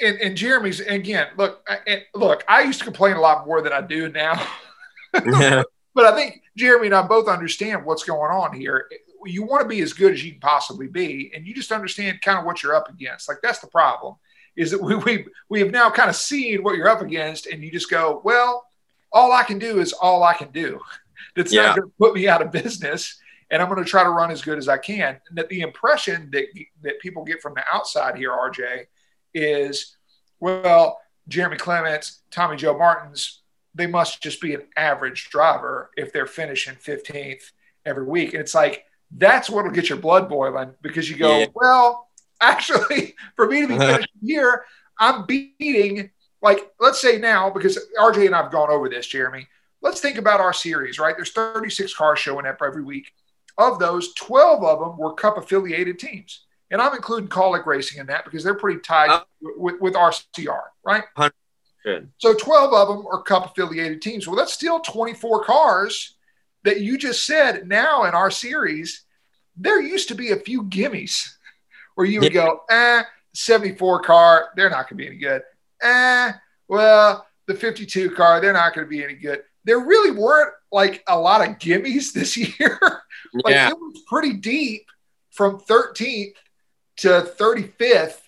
And, 0.00 0.20
and 0.20 0.36
Jeremy's 0.36 0.80
again, 0.80 1.28
look, 1.36 1.66
I, 1.68 2.04
look, 2.14 2.44
I 2.48 2.62
used 2.62 2.80
to 2.80 2.84
complain 2.84 3.16
a 3.16 3.20
lot 3.20 3.46
more 3.46 3.62
than 3.62 3.72
I 3.72 3.80
do 3.80 4.08
now. 4.08 4.46
but 5.12 6.04
I 6.04 6.14
think 6.14 6.42
Jeremy 6.56 6.86
and 6.86 6.94
I 6.94 7.02
both 7.02 7.28
understand 7.28 7.84
what's 7.84 8.02
going 8.02 8.30
on 8.32 8.54
here 8.54 8.88
you 9.24 9.42
want 9.42 9.62
to 9.62 9.68
be 9.68 9.80
as 9.80 9.92
good 9.92 10.12
as 10.12 10.24
you 10.24 10.32
can 10.32 10.40
possibly 10.40 10.86
be, 10.86 11.32
and 11.34 11.46
you 11.46 11.54
just 11.54 11.72
understand 11.72 12.20
kind 12.20 12.38
of 12.38 12.44
what 12.44 12.62
you're 12.62 12.74
up 12.74 12.88
against. 12.88 13.28
Like 13.28 13.38
that's 13.42 13.60
the 13.60 13.68
problem 13.68 14.16
is 14.56 14.70
that 14.70 14.82
we 14.82 14.94
we 14.96 15.26
we 15.48 15.60
have 15.60 15.70
now 15.70 15.90
kind 15.90 16.10
of 16.10 16.16
seen 16.16 16.62
what 16.62 16.76
you're 16.76 16.88
up 16.88 17.02
against, 17.02 17.46
and 17.46 17.62
you 17.62 17.70
just 17.70 17.90
go, 17.90 18.20
well, 18.24 18.66
all 19.12 19.32
I 19.32 19.44
can 19.44 19.58
do 19.58 19.80
is 19.80 19.92
all 19.92 20.22
I 20.22 20.34
can 20.34 20.50
do. 20.50 20.80
That's 21.36 21.52
yeah. 21.52 21.66
not 21.66 21.76
going 21.76 21.88
to 21.88 21.94
put 21.98 22.14
me 22.14 22.28
out 22.28 22.42
of 22.42 22.50
business, 22.52 23.18
and 23.50 23.62
I'm 23.62 23.68
going 23.68 23.82
to 23.82 23.88
try 23.88 24.02
to 24.02 24.10
run 24.10 24.30
as 24.30 24.42
good 24.42 24.58
as 24.58 24.68
I 24.68 24.78
can. 24.78 25.18
And 25.28 25.38
that 25.38 25.48
the 25.48 25.60
impression 25.60 26.30
that 26.32 26.46
that 26.82 27.00
people 27.00 27.24
get 27.24 27.40
from 27.40 27.54
the 27.54 27.64
outside 27.72 28.16
here, 28.16 28.30
RJ, 28.30 28.86
is 29.34 29.96
well, 30.40 31.00
Jeremy 31.28 31.56
Clements, 31.56 32.22
Tommy 32.30 32.56
Joe 32.56 32.76
Martins, 32.76 33.42
they 33.74 33.86
must 33.86 34.22
just 34.22 34.40
be 34.40 34.54
an 34.54 34.62
average 34.76 35.30
driver 35.30 35.90
if 35.96 36.12
they're 36.12 36.26
finishing 36.26 36.74
15th 36.74 37.52
every 37.86 38.04
week. 38.04 38.34
And 38.34 38.40
it's 38.40 38.54
like 38.54 38.84
that's 39.16 39.50
what'll 39.50 39.70
get 39.70 39.88
your 39.88 39.98
blood 39.98 40.28
boiling 40.28 40.74
because 40.82 41.08
you 41.08 41.16
go, 41.16 41.40
yeah. 41.40 41.46
well, 41.54 42.08
actually, 42.40 43.14
for 43.36 43.46
me 43.46 43.60
to 43.60 43.68
be 43.68 43.78
finished 43.78 44.08
here, 44.22 44.64
I'm 44.98 45.26
beating 45.26 46.10
like 46.40 46.70
let's 46.80 47.00
say 47.00 47.18
now 47.18 47.50
because 47.50 47.78
RJ 47.98 48.26
and 48.26 48.34
I've 48.34 48.50
gone 48.50 48.70
over 48.70 48.88
this, 48.88 49.06
Jeremy. 49.06 49.46
Let's 49.80 50.00
think 50.00 50.16
about 50.16 50.40
our 50.40 50.52
series, 50.52 51.00
right? 51.00 51.16
There's 51.16 51.32
36 51.32 51.94
cars 51.94 52.18
showing 52.18 52.46
up 52.46 52.58
every 52.64 52.84
week. 52.84 53.10
Of 53.58 53.80
those, 53.80 54.14
12 54.14 54.62
of 54.62 54.78
them 54.78 54.96
were 54.96 55.12
Cup 55.12 55.36
affiliated 55.36 55.98
teams, 55.98 56.44
and 56.70 56.80
I'm 56.80 56.94
including 56.94 57.28
Kaulig 57.28 57.66
Racing 57.66 58.00
in 58.00 58.06
that 58.06 58.24
because 58.24 58.44
they're 58.44 58.54
pretty 58.54 58.80
tied 58.80 59.10
uh, 59.10 59.24
with, 59.40 59.80
with 59.80 59.94
RCR, 59.94 60.62
right? 60.84 61.04
Good. 61.84 62.10
So 62.18 62.32
12 62.32 62.72
of 62.72 62.88
them 62.88 63.06
are 63.10 63.22
Cup 63.22 63.46
affiliated 63.46 64.00
teams. 64.00 64.26
Well, 64.26 64.36
that's 64.36 64.52
still 64.54 64.80
24 64.80 65.44
cars 65.44 66.14
that 66.64 66.80
you 66.80 66.98
just 66.98 67.26
said 67.26 67.66
now 67.66 68.04
in 68.04 68.14
our 68.14 68.30
series, 68.30 69.04
there 69.56 69.80
used 69.80 70.08
to 70.08 70.14
be 70.14 70.30
a 70.30 70.36
few 70.36 70.64
gimmies 70.64 71.28
where 71.94 72.06
you 72.06 72.20
would 72.20 72.32
go, 72.32 72.60
eh, 72.70 73.02
74 73.34 74.02
car, 74.02 74.50
they're 74.56 74.70
not 74.70 74.88
going 74.88 74.98
to 74.98 75.04
be 75.04 75.06
any 75.06 75.16
good. 75.16 75.42
Eh, 75.82 76.32
well, 76.68 77.26
the 77.46 77.54
52 77.54 78.10
car, 78.12 78.40
they're 78.40 78.52
not 78.52 78.74
going 78.74 78.86
to 78.86 78.90
be 78.90 79.02
any 79.02 79.14
good. 79.14 79.42
There 79.64 79.80
really 79.80 80.10
weren't 80.10 80.54
like 80.70 81.02
a 81.08 81.18
lot 81.18 81.46
of 81.46 81.58
gimmies 81.58 82.12
this 82.14 82.36
year. 82.36 82.78
like 83.44 83.54
yeah. 83.54 83.70
it 83.70 83.78
was 83.78 84.02
pretty 84.06 84.34
deep 84.34 84.86
from 85.30 85.58
13th 85.60 86.34
to 86.98 87.32
35th. 87.38 88.18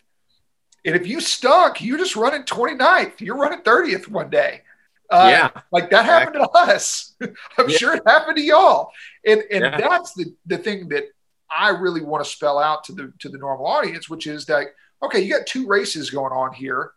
And 0.87 0.95
if 0.95 1.07
you 1.07 1.21
stunk, 1.21 1.81
you're 1.81 1.99
just 1.99 2.17
running 2.17 2.43
29th. 2.43 3.21
You're 3.21 3.37
running 3.37 3.61
30th 3.61 4.09
one 4.09 4.29
day. 4.29 4.63
Uh, 5.11 5.29
yeah, 5.31 5.63
like 5.71 5.91
that 5.91 6.05
happened 6.05 6.37
to 6.43 6.49
us. 6.51 7.15
I'm 7.59 7.69
yeah. 7.69 7.77
sure 7.77 7.95
it 7.95 8.03
happened 8.07 8.37
to 8.37 8.43
y'all. 8.43 8.91
And 9.27 9.43
and 9.51 9.65
yeah. 9.65 9.77
that's 9.77 10.15
the 10.15 10.35
the 10.47 10.59
thing 10.59 10.89
that 10.89 11.05
I 11.51 11.71
really 11.71 12.01
want 12.01 12.25
to 12.25 12.31
spell 12.31 12.59
out 12.59 12.85
to 12.85 12.93
the 12.93 13.13
to 13.21 13.29
the 13.29 13.39
normal 13.39 13.67
audience, 13.67 14.09
which 14.09 14.27
is 14.27 14.47
that 14.47 14.69
okay, 15.03 15.21
you 15.21 15.33
got 15.33 15.47
two 15.47 15.67
races 15.67 16.11
going 16.11 16.33
on 16.33 16.53
here. 16.53 16.93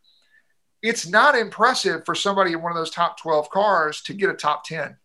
It's 0.82 1.08
not 1.08 1.36
impressive 1.36 2.06
for 2.06 2.16
somebody 2.16 2.54
in 2.54 2.62
one 2.62 2.72
of 2.72 2.78
those 2.78 2.92
top 2.92 3.20
12 3.20 3.50
cars 3.50 4.02
to 4.04 4.14
get 4.14 4.30
a 4.30 4.34
top 4.34 4.64
10. 4.64 4.96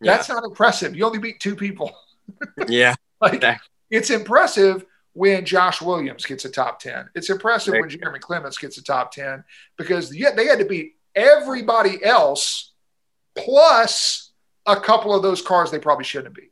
That's 0.00 0.28
yeah. 0.28 0.36
not 0.36 0.44
impressive. 0.44 0.96
You 0.96 1.04
only 1.04 1.18
beat 1.18 1.40
two 1.40 1.56
people. 1.56 1.92
yeah. 2.68 2.94
like, 3.20 3.44
it's 3.90 4.10
impressive 4.10 4.84
when 5.12 5.44
Josh 5.44 5.82
Williams 5.82 6.24
gets 6.24 6.44
a 6.44 6.50
top 6.50 6.80
10. 6.80 7.10
It's 7.14 7.28
impressive 7.28 7.74
when 7.74 7.88
Jeremy 7.88 8.18
Clements 8.20 8.58
gets 8.58 8.78
a 8.78 8.84
top 8.84 9.12
10 9.12 9.44
because 9.76 10.14
yet 10.14 10.36
they 10.36 10.46
had 10.46 10.58
to 10.58 10.64
beat 10.64 10.94
everybody 11.14 12.04
else 12.04 12.72
plus 13.36 14.32
a 14.66 14.76
couple 14.76 15.14
of 15.14 15.22
those 15.22 15.42
cars 15.42 15.70
they 15.70 15.78
probably 15.78 16.04
shouldn't 16.04 16.34
be. 16.34 16.50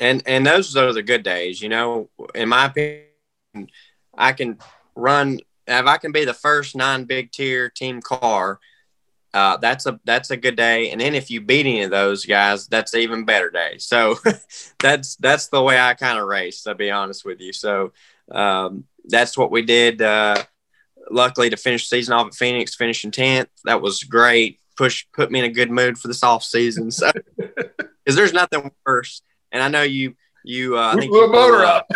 And 0.00 0.22
and 0.26 0.44
those 0.44 0.76
are 0.76 0.92
the 0.92 1.02
good 1.02 1.22
days, 1.22 1.60
you 1.60 1.68
know. 1.68 2.08
In 2.34 2.48
my 2.48 2.66
opinion, 2.66 3.68
I 4.16 4.32
can 4.32 4.58
run 4.96 5.38
if 5.66 5.86
I 5.86 5.96
can 5.98 6.12
be 6.12 6.24
the 6.24 6.34
first 6.34 6.74
non 6.74 7.04
big 7.04 7.30
tier 7.30 7.70
team 7.70 8.00
car. 8.00 8.58
Uh, 9.34 9.56
that's 9.56 9.86
a 9.86 9.98
that's 10.04 10.30
a 10.30 10.36
good 10.36 10.56
day, 10.56 10.90
and 10.90 11.00
then 11.00 11.14
if 11.14 11.30
you 11.30 11.40
beat 11.40 11.60
any 11.60 11.82
of 11.82 11.90
those 11.90 12.26
guys, 12.26 12.66
that's 12.66 12.94
even 12.94 13.24
better 13.24 13.48
day. 13.48 13.78
So 13.78 14.18
that's 14.80 15.16
that's 15.16 15.46
the 15.48 15.62
way 15.62 15.78
I 15.78 15.94
kind 15.94 16.18
of 16.18 16.26
race. 16.26 16.62
To 16.64 16.74
be 16.74 16.90
honest 16.90 17.24
with 17.24 17.40
you, 17.40 17.52
so 17.52 17.92
um, 18.30 18.84
that's 19.04 19.38
what 19.38 19.50
we 19.50 19.62
did. 19.62 20.02
Uh, 20.02 20.42
luckily 21.12 21.50
to 21.50 21.56
finish 21.56 21.88
the 21.88 21.96
season 21.96 22.14
off 22.14 22.26
at 22.26 22.34
Phoenix, 22.34 22.74
finishing 22.74 23.10
10th. 23.10 23.48
That 23.64 23.82
was 23.82 24.02
great. 24.02 24.58
Push 24.76 25.06
put 25.12 25.30
me 25.30 25.38
in 25.38 25.44
a 25.44 25.50
good 25.50 25.70
mood 25.70 25.98
for 25.98 26.08
this 26.08 26.22
off 26.22 26.42
season. 26.42 26.90
So 26.90 27.12
because 27.36 28.16
there's 28.16 28.32
nothing 28.32 28.70
worse. 28.86 29.22
And 29.50 29.62
I 29.62 29.68
know 29.68 29.82
you 29.82 30.14
you 30.44 30.78
uh, 30.78 30.92
I 30.94 30.96
think 30.96 31.10
blew 31.10 31.24
a 31.24 31.28
motor 31.28 31.64
up. 31.64 31.92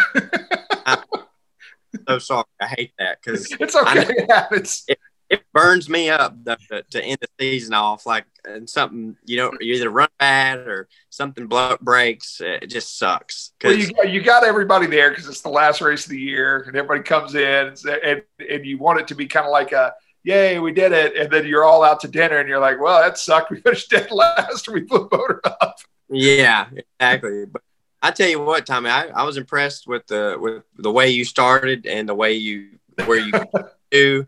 so 2.09 2.19
sorry. 2.19 2.45
I 2.61 2.67
hate 2.67 2.93
that 2.99 3.19
because 3.23 3.51
it's 3.61 3.75
okay. 3.75 4.07
It 4.09 4.31
happens. 4.31 4.85
It, 4.89 4.99
it 5.29 5.43
burns 5.53 5.89
me 5.89 6.09
up 6.09 6.37
to, 6.45 6.83
to, 6.91 7.03
end 7.03 7.19
the 7.21 7.29
season 7.41 7.75
off 7.75 8.07
like 8.07 8.25
and 8.45 8.69
something 8.69 9.17
you 9.25 9.37
know 9.37 9.51
you 9.61 9.75
either 9.75 9.91
run 9.91 10.09
bad 10.19 10.59
or 10.61 10.89
something 11.11 11.47
blow, 11.47 11.77
breaks 11.81 12.41
it 12.41 12.69
just 12.69 12.99
sucks 12.99 13.53
well, 13.63 13.75
you, 13.75 13.91
you 14.07 14.23
got 14.23 14.45
everybody 14.45 14.87
there 14.87 15.11
because 15.11 15.27
it's 15.27 15.41
the 15.41 15.49
last 15.49 15.81
race 15.81 16.05
of 16.05 16.11
the 16.11 16.21
year 16.21 16.65
and 16.67 16.77
everybody 16.77 17.03
comes 17.03 17.35
in 17.35 17.75
and, 18.05 18.23
and, 18.39 18.67
you 18.67 18.79
want 18.79 19.01
it 19.01 19.09
to 19.09 19.15
be 19.15 19.27
kind 19.27 19.47
of 19.47 19.53
like 19.53 19.73
a 19.73 19.93
yay 20.23 20.59
we 20.59 20.73
did 20.73 20.93
it 20.93 21.17
and 21.17 21.31
then 21.31 21.47
you're 21.47 21.65
all 21.65 21.83
out 21.83 22.01
to 22.01 22.09
dinner 22.09 22.39
and 22.39 22.49
you're 22.49 22.61
like 22.61 22.81
well 22.81 23.01
that 23.01 23.19
sucked. 23.19 23.51
We 23.57 23.61
finished 23.61 23.91
dead 23.91 24.11
last. 24.11 24.69
We 24.69 24.87
flew 24.87 25.09
motor 25.11 25.41
up. 25.45 25.79
Yeah 26.09 26.67
exactly. 27.01 27.47
But 27.47 27.63
I 28.03 28.11
tell 28.13 28.29
you 28.29 28.41
what, 28.41 28.67
Tommy, 28.67 28.91
I, 28.91 29.07
I 29.07 29.25
was 29.25 29.37
impressed 29.37 29.89
with 29.89 30.07
the 30.07 30.37
with 30.39 30.63
the 30.77 30.93
way 30.93 31.09
you 31.09 31.25
started 31.25 31.87
and 31.87 32.09
the 32.09 32.15
way 32.15 32.35
you 32.35 32.79
where 33.05 33.19
you 33.19 33.33
do 33.91 34.27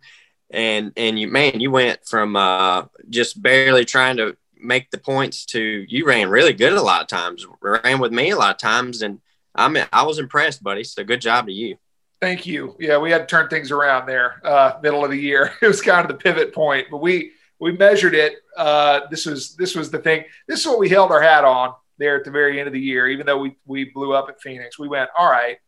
and 0.51 0.93
and 0.97 1.19
you 1.19 1.29
man, 1.29 1.61
you 1.61 1.71
went 1.71 2.07
from 2.07 2.37
uh, 2.37 2.87
just 3.09 3.41
barely 3.41 3.85
trying 3.85 4.17
to 4.19 4.37
make 4.61 4.91
the 4.91 4.99
points 4.99 5.45
to 5.47 5.85
you 5.89 6.07
ran 6.07 6.29
really 6.29 6.53
good 6.53 6.73
a 6.73 6.83
lot 6.83 7.03
of 7.03 7.09
times. 7.09 7.47
Ran 7.61 7.99
with 7.99 8.13
me 8.13 8.31
a 8.31 8.37
lot 8.37 8.53
of 8.53 8.59
times, 8.59 9.03
and 9.03 9.21
I 9.55 9.69
mean 9.69 9.87
I 9.93 10.05
was 10.05 10.19
impressed, 10.19 10.63
buddy. 10.63 10.85
So 10.85 11.05
good 11.05 11.21
job 11.21 11.47
to 11.47 11.53
you. 11.53 11.77
Thank 12.21 12.47
you. 12.47 12.77
Yeah, 12.81 12.99
we 12.99 13.11
had 13.11 13.19
to 13.21 13.27
turn 13.27 13.49
things 13.49 13.71
around 13.71 14.07
there, 14.07 14.41
uh, 14.45 14.79
middle 14.83 15.05
of 15.05 15.11
the 15.11 15.19
year. 15.19 15.53
It 15.63 15.69
was 15.69 15.81
kind 15.81 16.01
of 16.01 16.09
the 16.09 16.23
pivot 16.23 16.53
point, 16.53 16.89
but 16.91 16.99
we 16.99 17.33
we 17.61 17.73
measured 17.73 18.15
it. 18.15 18.37
Uh, 18.57 19.01
this 19.11 19.27
was 19.27 19.55
this 19.57 19.75
was 19.75 19.91
the 19.91 19.99
thing. 19.99 20.25
This 20.47 20.61
is 20.61 20.67
what 20.67 20.79
we 20.79 20.89
held 20.89 21.13
our 21.13 21.21
hat 21.21 21.45
on 21.45 21.75
there 21.99 22.17
at 22.17 22.25
the 22.25 22.31
very 22.31 22.59
end 22.59 22.69
of 22.69 22.73
the 22.73 22.81
year. 22.81 23.09
Even 23.09 23.27
though 23.27 23.39
we 23.39 23.57
we 23.67 23.85
blew 23.85 24.15
up 24.15 24.29
at 24.29 24.41
Phoenix, 24.41 24.79
we 24.79 24.89
went 24.89 25.11
all 25.17 25.31
right 25.31 25.59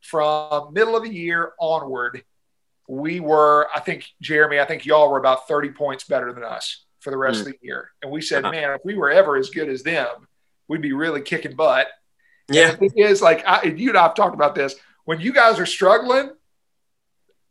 from 0.00 0.72
middle 0.72 0.96
of 0.96 1.04
the 1.04 1.14
year 1.14 1.52
onward 1.60 2.24
we 2.92 3.20
were, 3.20 3.68
I 3.74 3.80
think, 3.80 4.06
Jeremy, 4.20 4.60
I 4.60 4.66
think 4.66 4.84
y'all 4.84 5.10
were 5.10 5.16
about 5.16 5.48
30 5.48 5.70
points 5.70 6.04
better 6.04 6.30
than 6.34 6.44
us 6.44 6.84
for 7.00 7.10
the 7.10 7.16
rest 7.16 7.38
mm. 7.38 7.40
of 7.40 7.46
the 7.46 7.58
year. 7.62 7.90
And 8.02 8.12
we 8.12 8.20
said, 8.20 8.44
uh-huh. 8.44 8.52
man, 8.52 8.70
if 8.72 8.82
we 8.84 8.94
were 8.94 9.10
ever 9.10 9.38
as 9.38 9.48
good 9.48 9.70
as 9.70 9.82
them, 9.82 10.08
we'd 10.68 10.82
be 10.82 10.92
really 10.92 11.22
kicking 11.22 11.56
butt. 11.56 11.86
Yeah. 12.50 12.68
And 12.68 12.72
the 12.74 12.90
thing 12.90 13.04
is, 13.04 13.22
like, 13.22 13.46
I, 13.46 13.62
you 13.62 13.88
and 13.88 13.96
I 13.96 14.02
have 14.02 14.14
talked 14.14 14.34
about 14.34 14.54
this. 14.54 14.74
When 15.06 15.20
you 15.20 15.32
guys 15.32 15.58
are 15.58 15.64
struggling, 15.64 16.32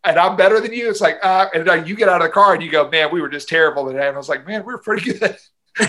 and 0.03 0.19
I'm 0.19 0.37
better 0.37 0.59
than 0.59 0.73
you, 0.73 0.91
it's 0.91 1.01
like, 1.01 1.17
uh, 1.23 1.47
and 1.55 1.67
uh, 1.67 1.73
you 1.73 1.95
get 1.95 2.07
out 2.07 2.21
of 2.21 2.27
the 2.27 2.33
car 2.33 2.53
and 2.53 2.61
you 2.61 2.69
go, 2.69 2.87
man, 2.87 3.09
we 3.11 3.19
were 3.19 3.29
just 3.29 3.49
terrible 3.49 3.87
today. 3.87 4.07
And 4.07 4.15
I 4.15 4.19
was 4.19 4.29
like, 4.29 4.45
man, 4.45 4.63
we 4.63 4.73
are 4.75 4.77
pretty 4.77 5.11
good. 5.11 5.37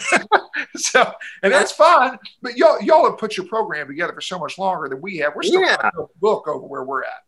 so, 0.77 1.13
and 1.43 1.53
that's 1.53 1.73
fine. 1.73 2.19
But 2.41 2.57
y'all, 2.57 2.81
y'all 2.81 3.11
have 3.11 3.19
put 3.19 3.37
your 3.37 3.47
program 3.47 3.87
together 3.87 4.15
for 4.15 4.23
so 4.23 4.39
much 4.39 4.57
longer 4.57 4.89
than 4.89 5.03
we 5.03 5.19
have. 5.19 5.35
We're 5.37 5.43
still 5.43 5.61
yeah. 5.61 5.91
book 6.21 6.49
over 6.49 6.67
where 6.67 6.85
we're 6.85 7.05
at. 7.05 7.21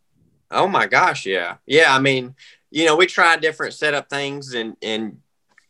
Oh 0.51 0.69
my 0.69 0.87
gosh, 0.87 1.27
yeah, 1.27 1.57
yeah. 1.67 1.95
I 1.95 1.99
mean, 1.99 2.35
you 2.71 2.87
know, 2.87 2.97
we 2.97 3.07
try 3.07 3.37
different 3.37 3.75
setup 3.75 4.09
things, 4.09 4.55
and 4.55 4.77
and 4.83 5.21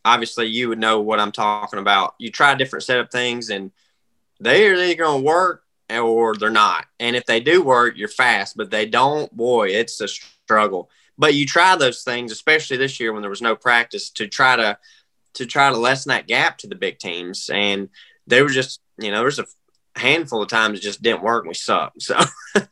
obviously 0.03 0.47
you 0.47 0.69
would 0.69 0.79
know 0.79 1.01
what 1.01 1.19
I'm 1.19 1.31
talking 1.31 1.79
about. 1.79 2.15
You 2.19 2.31
try 2.31 2.55
different 2.55 2.83
setup 2.83 3.11
things, 3.11 3.49
and 3.49 3.71
they're 4.39 4.75
either 4.75 4.95
going 4.95 5.21
to 5.21 5.25
work 5.25 5.63
or 5.89 6.35
they're 6.35 6.49
not. 6.49 6.85
And 6.99 7.15
if 7.15 7.25
they 7.25 7.39
do 7.39 7.61
work, 7.63 7.97
you're 7.97 8.07
fast. 8.07 8.57
But 8.57 8.71
they 8.71 8.85
don't, 8.85 9.35
boy, 9.35 9.69
it's 9.69 10.01
a 10.01 10.07
struggle. 10.07 10.89
But 11.17 11.33
you 11.35 11.45
try 11.45 11.75
those 11.75 12.03
things, 12.03 12.31
especially 12.31 12.77
this 12.77 12.99
year 12.99 13.13
when 13.13 13.21
there 13.21 13.29
was 13.29 13.41
no 13.41 13.55
practice, 13.55 14.09
to 14.11 14.27
try 14.27 14.55
to 14.55 14.77
to 15.35 15.45
try 15.45 15.69
to 15.69 15.77
lessen 15.77 16.09
that 16.09 16.27
gap 16.27 16.57
to 16.59 16.67
the 16.67 16.75
big 16.75 16.97
teams. 16.97 17.49
And 17.53 17.89
they 18.25 18.41
were 18.41 18.49
just, 18.49 18.79
you 18.97 19.11
know, 19.11 19.19
there's 19.19 19.39
a 19.39 19.45
handful 19.95 20.41
of 20.41 20.49
times 20.49 20.79
it 20.79 20.81
just 20.81 21.01
didn't 21.01 21.23
work 21.23 21.43
and 21.43 21.49
we 21.49 21.53
sucked. 21.53 22.01
So 22.01 22.19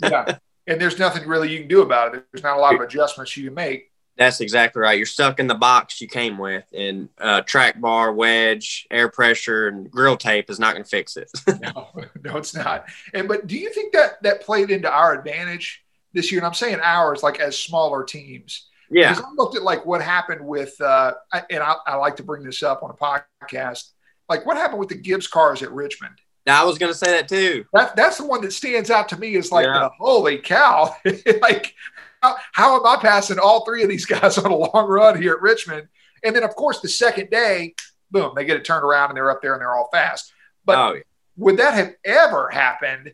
yeah 0.01 0.37
and 0.67 0.79
there's 0.79 0.99
nothing 0.99 1.27
really 1.27 1.51
you 1.51 1.59
can 1.59 1.67
do 1.67 1.81
about 1.81 2.15
it. 2.15 2.25
There's 2.31 2.43
not 2.43 2.57
a 2.57 2.61
lot 2.61 2.75
of 2.75 2.81
adjustments 2.81 3.35
you 3.35 3.45
can 3.45 3.53
make. 3.53 3.91
That's 4.15 4.41
exactly 4.41 4.79
right. 4.79 4.97
You're 4.97 5.07
stuck 5.07 5.39
in 5.39 5.47
the 5.47 5.55
box 5.55 5.99
you 5.99 6.07
came 6.07 6.37
with, 6.37 6.65
and 6.71 7.09
uh, 7.17 7.41
track 7.41 7.81
bar, 7.81 8.13
wedge, 8.13 8.85
air 8.91 9.09
pressure, 9.09 9.67
and 9.67 9.89
grill 9.89 10.17
tape 10.17 10.51
is 10.51 10.59
not 10.59 10.73
going 10.73 10.83
to 10.83 10.89
fix 10.89 11.17
it. 11.17 11.31
no, 11.61 11.89
no, 12.23 12.37
it's 12.37 12.53
not. 12.53 12.85
And 13.13 13.27
but 13.27 13.47
do 13.47 13.57
you 13.57 13.73
think 13.73 13.93
that 13.93 14.21
that 14.21 14.41
played 14.41 14.69
into 14.69 14.89
our 14.89 15.13
advantage 15.17 15.83
this 16.13 16.31
year? 16.31 16.39
And 16.39 16.45
I'm 16.45 16.53
saying 16.53 16.79
ours, 16.83 17.23
like 17.23 17.39
as 17.39 17.57
smaller 17.57 18.03
teams. 18.03 18.69
Yeah. 18.91 19.13
Because 19.13 19.25
I 19.25 19.33
looked 19.35 19.55
at 19.55 19.63
like 19.63 19.83
what 19.85 20.03
happened 20.03 20.45
with, 20.45 20.79
uh, 20.79 21.13
and 21.49 21.63
I, 21.63 21.75
I 21.87 21.95
like 21.95 22.17
to 22.17 22.23
bring 22.23 22.43
this 22.43 22.61
up 22.61 22.83
on 22.83 22.91
a 22.91 22.93
podcast. 22.93 23.89
Like 24.29 24.45
what 24.45 24.57
happened 24.57 24.79
with 24.79 24.89
the 24.89 24.95
Gibbs 24.95 25.27
cars 25.27 25.63
at 25.63 25.71
Richmond? 25.71 26.15
I 26.47 26.63
was 26.65 26.77
going 26.77 26.91
to 26.91 26.97
say 26.97 27.11
that 27.11 27.27
too. 27.27 27.65
That, 27.73 27.95
that's 27.95 28.17
the 28.17 28.25
one 28.25 28.41
that 28.41 28.51
stands 28.51 28.89
out 28.89 29.09
to 29.09 29.17
me 29.19 29.35
is 29.35 29.51
like, 29.51 29.65
yeah. 29.65 29.89
holy 29.97 30.39
cow. 30.39 30.95
like, 31.41 31.73
how, 32.21 32.35
how 32.51 32.75
am 32.75 32.85
I 32.85 33.01
passing 33.01 33.39
all 33.39 33.65
three 33.65 33.83
of 33.83 33.89
these 33.89 34.05
guys 34.07 34.37
on 34.37 34.51
a 34.51 34.55
long 34.55 34.87
run 34.87 35.21
here 35.21 35.33
at 35.33 35.41
Richmond? 35.41 35.87
And 36.23 36.35
then, 36.35 36.43
of 36.43 36.55
course, 36.55 36.81
the 36.81 36.89
second 36.89 37.29
day, 37.29 37.75
boom, 38.11 38.33
they 38.35 38.45
get 38.45 38.57
it 38.57 38.65
turned 38.65 38.83
around 38.83 39.09
and 39.09 39.17
they're 39.17 39.31
up 39.31 39.41
there 39.41 39.53
and 39.53 39.61
they're 39.61 39.73
all 39.73 39.89
fast. 39.91 40.33
But 40.65 40.77
oh, 40.77 40.93
yeah. 40.93 41.01
would 41.37 41.57
that 41.57 41.73
have 41.73 41.95
ever 42.03 42.49
happened 42.49 43.13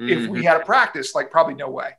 mm-hmm. 0.00 0.08
if 0.08 0.28
we 0.28 0.38
mm-hmm. 0.38 0.46
had 0.46 0.60
a 0.60 0.64
practice? 0.64 1.14
Like, 1.14 1.30
probably 1.30 1.54
no 1.54 1.68
way. 1.68 1.90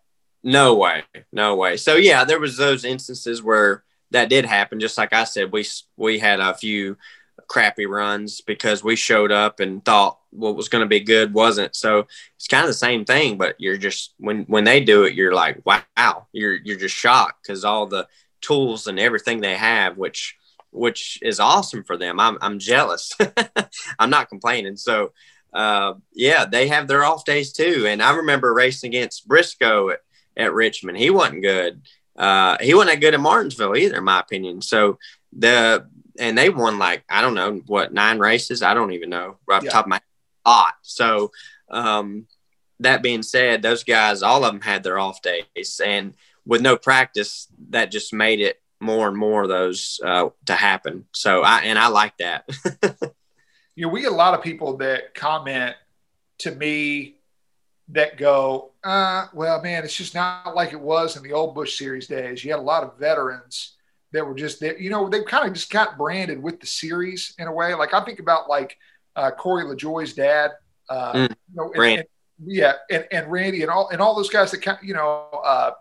No 0.43 0.75
way. 0.75 1.03
No 1.31 1.55
way. 1.55 1.77
So, 1.77 1.95
yeah, 1.95 2.23
there 2.23 2.39
was 2.39 2.57
those 2.57 2.85
instances 2.85 3.43
where 3.43 3.83
that 4.11 4.29
did 4.29 4.45
happen. 4.45 4.79
Just 4.79 4.97
like 4.97 5.13
I 5.13 5.25
said, 5.25 5.51
we, 5.51 5.65
we 5.97 6.19
had 6.19 6.39
a 6.39 6.53
few 6.53 6.97
crappy 7.49 7.85
runs 7.85 8.41
because 8.41 8.83
we 8.83 8.95
showed 8.95 9.31
up 9.31 9.59
and 9.59 9.83
thought 9.83 10.19
what 10.29 10.55
was 10.55 10.69
going 10.69 10.83
to 10.83 10.87
be 10.87 11.01
good 11.01 11.33
wasn't. 11.33 11.75
So 11.75 12.07
it's 12.37 12.47
kind 12.47 12.63
of 12.63 12.69
the 12.69 12.73
same 12.73 13.03
thing, 13.03 13.37
but 13.37 13.55
you're 13.59 13.77
just 13.77 14.13
when 14.19 14.43
when 14.43 14.63
they 14.63 14.79
do 14.79 15.03
it, 15.03 15.15
you're 15.15 15.33
like, 15.33 15.61
wow, 15.65 16.27
you're 16.31 16.55
you're 16.55 16.77
just 16.77 16.95
shocked 16.95 17.43
because 17.43 17.65
all 17.65 17.87
the 17.87 18.07
tools 18.39 18.87
and 18.87 18.99
everything 18.99 19.41
they 19.41 19.55
have, 19.55 19.97
which 19.97 20.37
which 20.71 21.19
is 21.21 21.39
awesome 21.39 21.83
for 21.83 21.97
them. 21.97 22.19
I'm 22.19 22.37
I'm 22.41 22.59
jealous. 22.59 23.11
I'm 23.99 24.11
not 24.11 24.29
complaining. 24.29 24.77
So 24.77 25.11
uh, 25.51 25.95
yeah, 26.13 26.45
they 26.45 26.67
have 26.67 26.87
their 26.87 27.03
off 27.03 27.25
days 27.25 27.51
too. 27.51 27.85
And 27.87 28.01
I 28.01 28.15
remember 28.15 28.53
racing 28.53 28.89
against 28.89 29.27
Briscoe 29.27 29.89
at, 29.89 29.99
at 30.37 30.53
Richmond. 30.53 30.99
He 30.99 31.09
wasn't 31.09 31.41
good. 31.41 31.81
Uh, 32.15 32.57
he 32.61 32.75
wasn't 32.75 32.95
that 32.95 33.01
good 33.01 33.13
at 33.15 33.19
Martinsville 33.19 33.75
either, 33.75 33.97
in 33.97 34.03
my 34.03 34.19
opinion. 34.19 34.61
So 34.61 34.99
the 35.35 35.89
and 36.19 36.37
they 36.37 36.49
won 36.49 36.77
like 36.77 37.03
I 37.09 37.21
don't 37.21 37.33
know 37.33 37.61
what 37.65 37.93
nine 37.93 38.19
races. 38.19 38.61
I 38.61 38.73
don't 38.73 38.91
even 38.91 39.09
know 39.09 39.37
right 39.47 39.57
off 39.57 39.63
yeah. 39.63 39.69
the 39.69 39.73
top 39.73 39.85
of 39.85 39.89
my 39.89 39.95
head. 40.45 40.73
So 40.81 41.31
um, 41.69 42.27
that 42.79 43.01
being 43.01 43.23
said, 43.23 43.61
those 43.61 43.83
guys, 43.83 44.21
all 44.21 44.43
of 44.43 44.51
them 44.51 44.61
had 44.61 44.83
their 44.83 44.99
off 44.99 45.21
days, 45.21 45.81
and 45.83 46.13
with 46.45 46.61
no 46.61 46.77
practice, 46.77 47.47
that 47.69 47.91
just 47.91 48.13
made 48.13 48.39
it 48.39 48.61
more 48.79 49.07
and 49.07 49.17
more 49.17 49.43
of 49.43 49.49
those 49.49 49.99
uh, 50.03 50.29
to 50.45 50.53
happen. 50.53 51.05
So 51.13 51.41
I 51.41 51.61
and 51.61 51.77
I 51.77 51.87
like 51.87 52.17
that. 52.17 52.49
you 53.75 53.85
know, 53.85 53.89
we 53.89 54.01
get 54.01 54.11
a 54.11 54.15
lot 54.15 54.33
of 54.33 54.43
people 54.43 54.77
that 54.77 55.13
comment 55.13 55.75
to 56.39 56.51
me 56.51 57.15
that 57.89 58.17
go, 58.17 58.71
uh, 58.83 59.25
well, 59.33 59.61
man, 59.61 59.83
it's 59.83 59.95
just 59.95 60.15
not 60.15 60.55
like 60.55 60.73
it 60.73 60.79
was 60.79 61.17
in 61.17 61.23
the 61.23 61.33
old 61.33 61.55
Busch 61.55 61.77
Series 61.77 62.07
days. 62.07 62.43
You 62.43 62.51
had 62.51 62.59
a 62.59 62.63
lot 62.63 62.83
of 62.83 62.97
veterans 62.97 63.75
that 64.11 64.25
were 64.25 64.35
just 64.35 64.59
there. 64.59 64.77
You 64.77 64.89
know, 64.89 65.09
they 65.09 65.23
kind 65.23 65.47
of 65.47 65.53
just 65.53 65.69
got 65.71 65.97
branded 65.97 66.41
with 66.41 66.59
the 66.59 66.67
series 66.67 67.33
in 67.39 67.47
a 67.47 67.51
way. 67.51 67.73
Like 67.73 67.93
I 67.93 68.03
think 68.03 68.19
about 68.19 68.49
like 68.49 68.77
uh, 69.15 69.31
Corey 69.31 69.63
LaJoie's 69.65 70.13
dad. 70.13 70.51
Uh, 70.89 71.13
mm, 71.13 71.29
you 71.29 71.55
know, 71.55 71.71
and, 71.73 71.99
and, 71.99 72.07
yeah, 72.45 72.73
and, 72.89 73.07
and 73.11 73.31
Randy 73.31 73.61
and 73.61 73.71
all 73.71 73.89
and 73.89 74.01
all 74.01 74.15
those 74.15 74.29
guys 74.29 74.51
that 74.51 74.61
kind, 74.61 74.79
you 74.81 74.93
know, 74.93 75.29
uh, 75.43 75.71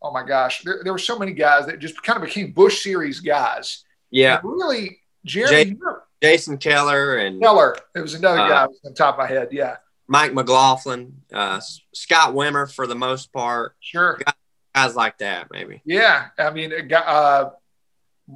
oh 0.00 0.12
my 0.12 0.24
gosh, 0.26 0.62
there, 0.62 0.80
there 0.82 0.92
were 0.92 0.98
so 0.98 1.18
many 1.18 1.32
guys 1.32 1.66
that 1.66 1.78
just 1.78 2.02
kind 2.02 2.16
of 2.16 2.24
became 2.24 2.52
Busch 2.52 2.82
Series 2.82 3.20
guys. 3.20 3.84
Yeah, 4.10 4.38
and 4.38 4.50
really. 4.50 5.00
Jay, 5.24 5.76
Jason 6.22 6.56
Keller 6.56 7.16
and 7.16 7.42
Keller. 7.42 7.76
It 7.94 8.00
was 8.00 8.14
another 8.14 8.40
uh, 8.40 8.48
guy 8.48 8.66
on 8.84 8.94
top 8.94 9.16
of 9.16 9.18
my 9.18 9.26
head. 9.26 9.48
Yeah. 9.50 9.76
Mike 10.06 10.32
McLaughlin, 10.32 11.20
uh, 11.34 11.60
Scott 11.92 12.32
Wimmer 12.32 12.72
for 12.72 12.86
the 12.86 12.94
most 12.94 13.30
part. 13.32 13.74
Sure. 13.80 14.18
Guys 14.24 14.34
like 14.74 15.18
that, 15.18 15.48
maybe. 15.50 15.82
Yeah. 15.84 16.28
I 16.38 16.50
mean, 16.50 16.72
uh, 16.92 17.50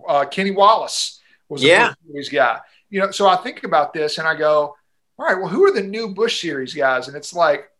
uh, 0.08 0.24
Kenny 0.26 0.50
Wallace 0.50 1.20
was 1.48 1.62
a 1.62 1.66
yeah. 1.66 1.88
Busch 1.88 1.96
Series 2.06 2.28
guy. 2.28 2.60
You 2.90 3.00
know, 3.00 3.10
so 3.10 3.28
I 3.28 3.36
think 3.36 3.64
about 3.64 3.92
this 3.92 4.18
and 4.18 4.26
I 4.26 4.34
go, 4.34 4.76
all 5.18 5.26
right, 5.26 5.38
well, 5.38 5.48
who 5.48 5.64
are 5.64 5.72
the 5.72 5.82
new 5.82 6.14
Busch 6.14 6.40
Series 6.40 6.74
guys? 6.74 7.08
And 7.08 7.16
it's 7.16 7.32
like, 7.32 7.70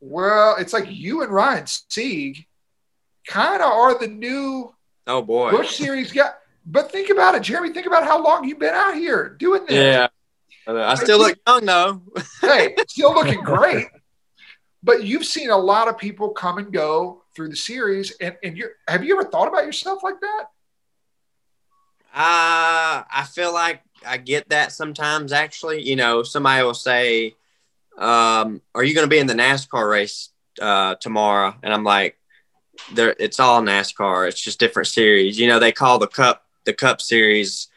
well, 0.00 0.56
it's 0.58 0.72
like 0.72 0.86
you 0.88 1.22
and 1.22 1.32
Ryan 1.32 1.66
Sieg 1.66 2.46
kind 3.26 3.62
of 3.62 3.70
are 3.70 3.98
the 3.98 4.08
new 4.08 4.74
oh 5.06 5.22
boy 5.22 5.50
Busch 5.50 5.76
Series 5.76 6.12
guy. 6.12 6.30
But 6.66 6.92
think 6.92 7.10
about 7.10 7.34
it, 7.34 7.42
Jeremy. 7.42 7.72
Think 7.72 7.86
about 7.86 8.04
how 8.04 8.22
long 8.22 8.44
you've 8.44 8.58
been 8.58 8.74
out 8.74 8.94
here 8.94 9.36
doing 9.38 9.64
this. 9.66 9.74
Yeah, 9.76 10.08
I 10.66 10.94
still 10.94 11.18
look 11.18 11.38
young 11.46 11.64
though. 11.64 12.02
hey, 12.40 12.74
still 12.88 13.14
looking 13.14 13.40
great. 13.44 13.86
But 14.82 15.04
you've 15.04 15.24
seen 15.24 15.50
a 15.50 15.56
lot 15.56 15.88
of 15.88 15.98
people 15.98 16.30
come 16.30 16.58
and 16.58 16.72
go 16.72 17.21
through 17.34 17.48
the 17.48 17.56
series, 17.56 18.12
and 18.20 18.36
and 18.42 18.56
you 18.56 18.68
have 18.88 19.04
you 19.04 19.18
ever 19.18 19.28
thought 19.28 19.48
about 19.48 19.64
yourself 19.64 20.02
like 20.02 20.20
that? 20.20 20.44
Uh, 22.14 23.02
I 23.10 23.26
feel 23.32 23.52
like 23.52 23.82
I 24.06 24.18
get 24.18 24.50
that 24.50 24.72
sometimes. 24.72 25.32
Actually, 25.32 25.82
you 25.82 25.96
know, 25.96 26.22
somebody 26.22 26.62
will 26.62 26.74
say, 26.74 27.34
um, 27.98 28.60
"Are 28.74 28.84
you 28.84 28.94
going 28.94 29.06
to 29.06 29.10
be 29.10 29.18
in 29.18 29.26
the 29.26 29.34
NASCAR 29.34 29.90
race 29.90 30.30
uh, 30.60 30.96
tomorrow?" 30.96 31.54
And 31.62 31.72
I'm 31.72 31.84
like, 31.84 32.18
there 32.94 33.14
it's 33.18 33.40
all 33.40 33.62
NASCAR. 33.62 34.28
It's 34.28 34.40
just 34.40 34.60
different 34.60 34.88
series. 34.88 35.38
You 35.38 35.48
know, 35.48 35.58
they 35.58 35.72
call 35.72 35.98
the 35.98 36.06
Cup 36.06 36.44
the 36.64 36.72
Cup 36.72 37.00
Series 37.00 37.68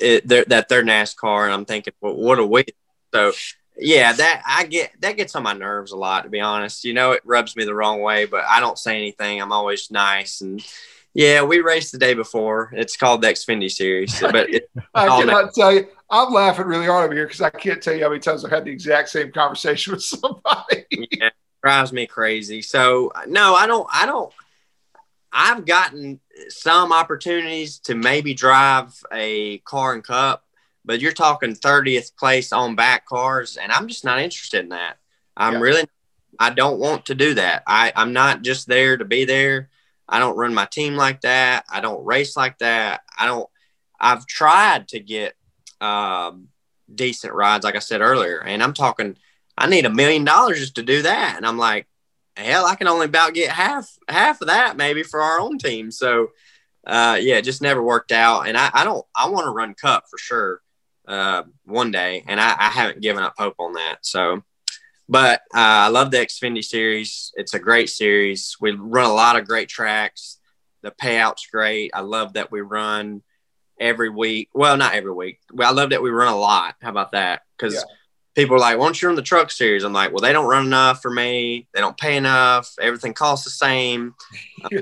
it, 0.00 0.26
they're, 0.26 0.44
that 0.46 0.68
they're 0.68 0.84
NASCAR, 0.84 1.44
and 1.44 1.52
I'm 1.52 1.64
thinking, 1.64 1.92
well, 2.00 2.14
what 2.14 2.38
are 2.38 2.46
we? 2.46 2.64
So 3.12 3.32
yeah, 3.78 4.12
that 4.12 4.42
I 4.46 4.66
get 4.66 4.92
that 5.00 5.16
gets 5.16 5.34
on 5.34 5.42
my 5.42 5.52
nerves 5.52 5.92
a 5.92 5.96
lot. 5.96 6.24
To 6.24 6.30
be 6.30 6.40
honest, 6.40 6.84
you 6.84 6.94
know, 6.94 7.12
it 7.12 7.22
rubs 7.24 7.56
me 7.56 7.64
the 7.64 7.74
wrong 7.74 8.00
way, 8.00 8.24
but 8.24 8.44
I 8.44 8.60
don't 8.60 8.78
say 8.78 8.96
anything. 8.96 9.40
I'm 9.40 9.52
always 9.52 9.90
nice 9.90 10.40
and. 10.40 10.64
Yeah, 11.18 11.44
we 11.44 11.60
raced 11.60 11.92
the 11.92 11.98
day 11.98 12.12
before. 12.12 12.70
It's 12.74 12.94
called 12.94 13.22
the 13.22 13.28
Xfinity 13.28 13.70
Series. 13.70 14.20
But 14.20 14.50
I 14.94 15.06
cannot 15.06 15.54
tell 15.54 15.72
you. 15.72 15.88
I'm 16.10 16.30
laughing 16.30 16.66
really 16.66 16.84
hard 16.84 17.06
over 17.06 17.14
here 17.14 17.24
because 17.24 17.40
I 17.40 17.48
can't 17.48 17.82
tell 17.82 17.94
you 17.94 18.02
how 18.02 18.10
many 18.10 18.20
times 18.20 18.44
I've 18.44 18.50
had 18.50 18.66
the 18.66 18.70
exact 18.70 19.08
same 19.08 19.32
conversation 19.32 19.92
with 19.94 20.02
somebody. 20.02 20.84
yeah, 20.90 21.30
drives 21.62 21.90
me 21.90 22.06
crazy. 22.06 22.60
So 22.60 23.12
no, 23.26 23.54
I 23.54 23.66
don't. 23.66 23.88
I 23.90 24.04
don't. 24.04 24.30
I've 25.32 25.66
gotten 25.66 26.20
some 26.48 26.92
opportunities 26.92 27.78
to 27.80 27.94
maybe 27.94 28.34
drive 28.34 28.94
a 29.12 29.58
car 29.58 29.94
and 29.94 30.04
cup, 30.04 30.44
but 30.86 31.00
you're 31.00 31.12
talking 31.12 31.54
30th 31.54 32.16
place 32.16 32.52
on 32.52 32.76
back 32.76 33.06
cars, 33.06 33.56
and 33.56 33.72
I'm 33.72 33.88
just 33.88 34.04
not 34.04 34.20
interested 34.20 34.62
in 34.62 34.70
that. 34.70 34.96
I'm 35.36 35.54
yeah. 35.54 35.60
really, 35.60 35.84
I 36.38 36.50
don't 36.50 36.78
want 36.78 37.06
to 37.06 37.14
do 37.14 37.34
that. 37.34 37.64
I, 37.66 37.92
I'm 37.94 38.12
not 38.12 38.42
just 38.42 38.68
there 38.68 38.96
to 38.96 39.04
be 39.04 39.24
there. 39.24 39.68
I 40.08 40.20
don't 40.20 40.36
run 40.36 40.54
my 40.54 40.66
team 40.66 40.94
like 40.94 41.22
that. 41.22 41.64
I 41.68 41.80
don't 41.80 42.06
race 42.06 42.36
like 42.36 42.58
that. 42.58 43.02
I 43.18 43.26
don't, 43.26 43.48
I've 44.00 44.26
tried 44.26 44.88
to 44.88 45.00
get 45.00 45.34
um, 45.80 46.48
decent 46.94 47.34
rides, 47.34 47.64
like 47.64 47.74
I 47.74 47.80
said 47.80 48.00
earlier, 48.00 48.40
and 48.40 48.62
I'm 48.62 48.72
talking, 48.72 49.16
I 49.58 49.66
need 49.66 49.86
a 49.86 49.90
million 49.90 50.24
dollars 50.24 50.60
just 50.60 50.76
to 50.76 50.84
do 50.84 51.02
that. 51.02 51.34
And 51.36 51.44
I'm 51.44 51.58
like, 51.58 51.88
hell, 52.36 52.64
I 52.64 52.76
can 52.76 52.86
only 52.86 53.06
about 53.06 53.34
get 53.34 53.50
half 53.50 53.90
half 54.08 54.40
of 54.42 54.48
that 54.48 54.76
maybe 54.76 55.02
for 55.02 55.20
our 55.20 55.40
own 55.40 55.58
team. 55.58 55.90
So 55.90 56.28
uh, 56.86 57.18
yeah, 57.20 57.38
it 57.38 57.42
just 57.42 57.62
never 57.62 57.82
worked 57.82 58.12
out. 58.12 58.46
And 58.46 58.56
I, 58.56 58.70
I 58.72 58.84
don't 58.84 59.04
I 59.16 59.28
want 59.30 59.46
to 59.46 59.50
run 59.50 59.74
cup 59.74 60.04
for 60.10 60.18
sure 60.18 60.60
uh, 61.06 61.44
one 61.64 61.90
day, 61.90 62.24
and 62.26 62.40
I, 62.40 62.54
I, 62.58 62.68
haven't 62.68 63.00
given 63.00 63.22
up 63.22 63.34
hope 63.38 63.54
on 63.58 63.74
that. 63.74 63.98
So, 64.02 64.42
but 65.08 65.40
uh, 65.54 65.86
I 65.86 65.88
love 65.88 66.10
the 66.10 66.18
Xfinity 66.18 66.64
series. 66.64 67.32
It's 67.36 67.54
a 67.54 67.58
great 67.58 67.90
series. 67.90 68.56
We 68.60 68.72
run 68.72 69.08
a 69.08 69.14
lot 69.14 69.36
of 69.36 69.46
great 69.46 69.68
tracks. 69.68 70.38
The 70.82 70.90
payout's 70.90 71.46
great. 71.46 71.92
I 71.94 72.00
love 72.00 72.34
that 72.34 72.50
we 72.50 72.60
run 72.60 73.22
every 73.78 74.10
week. 74.10 74.48
Well, 74.52 74.76
not 74.76 74.94
every 74.94 75.12
week. 75.12 75.40
Well, 75.52 75.68
I 75.68 75.72
love 75.72 75.90
that 75.90 76.02
we 76.02 76.10
run 76.10 76.32
a 76.32 76.36
lot. 76.36 76.74
How 76.82 76.90
about 76.90 77.12
that? 77.12 77.42
Because 77.56 77.74
yeah 77.74 77.82
people 78.36 78.54
are 78.54 78.60
like, 78.60 78.78
"Why 78.78 78.84
don't 78.84 79.02
you 79.02 79.08
run 79.08 79.16
the 79.16 79.22
truck 79.22 79.50
series?" 79.50 79.82
I'm 79.82 79.92
like, 79.92 80.12
"Well, 80.12 80.20
they 80.20 80.32
don't 80.32 80.46
run 80.46 80.66
enough 80.66 81.02
for 81.02 81.10
me. 81.10 81.66
They 81.72 81.80
don't 81.80 81.96
pay 81.96 82.16
enough. 82.16 82.72
Everything 82.80 83.14
costs 83.14 83.44
the 83.44 83.50
same." 83.50 84.14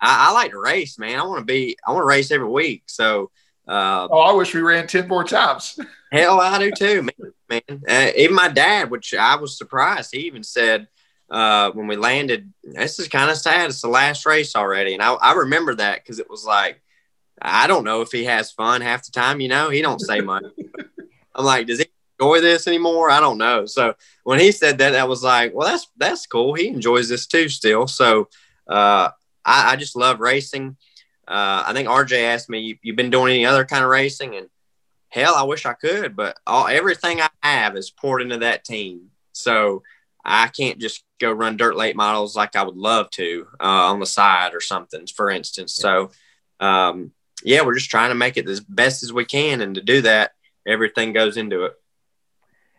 I, 0.00 0.28
I, 0.28 0.32
like 0.32 0.50
to 0.50 0.58
race, 0.58 0.98
man. 0.98 1.18
I 1.18 1.24
want 1.24 1.40
to 1.40 1.44
be. 1.44 1.76
I 1.84 1.90
want 1.90 2.02
to 2.02 2.06
race 2.06 2.30
every 2.30 2.48
week. 2.48 2.84
So. 2.86 3.32
Uh, 3.66 4.08
oh, 4.10 4.20
I 4.20 4.32
wish 4.32 4.54
we 4.54 4.60
ran 4.60 4.86
ten 4.86 5.08
more 5.08 5.24
times. 5.24 5.78
hell, 6.12 6.40
I 6.40 6.58
do 6.58 6.70
too, 6.70 7.02
man. 7.02 7.32
man. 7.48 7.82
Uh, 7.88 8.10
even 8.16 8.36
my 8.36 8.48
dad, 8.48 8.90
which 8.90 9.14
I 9.14 9.36
was 9.36 9.56
surprised, 9.56 10.14
he 10.14 10.20
even 10.20 10.42
said 10.42 10.88
uh, 11.30 11.70
when 11.72 11.86
we 11.86 11.96
landed, 11.96 12.52
"This 12.62 12.98
is 12.98 13.08
kind 13.08 13.30
of 13.30 13.38
sad. 13.38 13.70
It's 13.70 13.80
the 13.80 13.88
last 13.88 14.26
race 14.26 14.54
already." 14.54 14.94
And 14.94 15.02
I, 15.02 15.14
I 15.14 15.32
remember 15.32 15.74
that 15.76 16.02
because 16.02 16.18
it 16.18 16.28
was 16.28 16.44
like, 16.44 16.82
I 17.40 17.66
don't 17.66 17.84
know 17.84 18.02
if 18.02 18.12
he 18.12 18.24
has 18.24 18.52
fun 18.52 18.80
half 18.80 19.04
the 19.04 19.12
time. 19.12 19.40
You 19.40 19.48
know, 19.48 19.70
he 19.70 19.82
don't 19.82 20.00
say 20.00 20.20
much. 20.20 20.44
I'm 21.34 21.44
like, 21.44 21.66
does 21.66 21.78
he 21.78 21.86
enjoy 22.18 22.40
this 22.40 22.66
anymore? 22.66 23.10
I 23.10 23.20
don't 23.20 23.38
know. 23.38 23.66
So 23.66 23.94
when 24.22 24.38
he 24.40 24.52
said 24.52 24.78
that, 24.78 24.94
I 24.94 25.04
was 25.04 25.22
like, 25.22 25.54
well, 25.54 25.68
that's 25.68 25.88
that's 25.96 26.26
cool. 26.26 26.54
He 26.54 26.68
enjoys 26.68 27.08
this 27.08 27.26
too 27.26 27.48
still. 27.48 27.86
So 27.86 28.28
uh, 28.68 29.10
I, 29.44 29.72
I, 29.72 29.76
just 29.76 29.96
love 29.96 30.20
racing. 30.20 30.76
Uh, 31.26 31.64
I 31.66 31.72
think 31.72 31.88
RJ 31.88 32.24
asked 32.24 32.50
me, 32.50 32.60
you, 32.60 32.78
"You've 32.82 32.96
been 32.96 33.10
doing 33.10 33.34
any 33.34 33.46
other 33.46 33.64
kind 33.64 33.84
of 33.84 33.90
racing?" 33.90 34.36
And 34.36 34.48
hell, 35.08 35.34
I 35.34 35.44
wish 35.44 35.64
I 35.64 35.74
could, 35.74 36.16
but 36.16 36.36
all 36.46 36.66
everything 36.66 37.20
I 37.20 37.28
have 37.42 37.76
is 37.76 37.90
poured 37.90 38.22
into 38.22 38.38
that 38.38 38.64
team. 38.64 39.10
So 39.32 39.82
I 40.24 40.48
can't 40.48 40.78
just 40.78 41.04
go 41.20 41.30
run 41.30 41.56
dirt 41.56 41.76
late 41.76 41.96
models 41.96 42.34
like 42.34 42.56
I 42.56 42.62
would 42.62 42.76
love 42.76 43.10
to 43.10 43.46
uh, 43.60 43.90
on 43.90 44.00
the 44.00 44.06
side 44.06 44.54
or 44.54 44.60
something, 44.60 45.06
for 45.06 45.30
instance. 45.30 45.74
So, 45.74 46.10
um, 46.60 47.12
yeah, 47.42 47.62
we're 47.62 47.74
just 47.74 47.90
trying 47.90 48.08
to 48.10 48.14
make 48.14 48.36
it 48.36 48.48
as 48.48 48.60
best 48.60 49.02
as 49.02 49.12
we 49.12 49.24
can, 49.24 49.60
and 49.60 49.74
to 49.74 49.82
do 49.82 50.00
that, 50.02 50.32
everything 50.66 51.12
goes 51.12 51.36
into 51.36 51.64
it. 51.64 51.74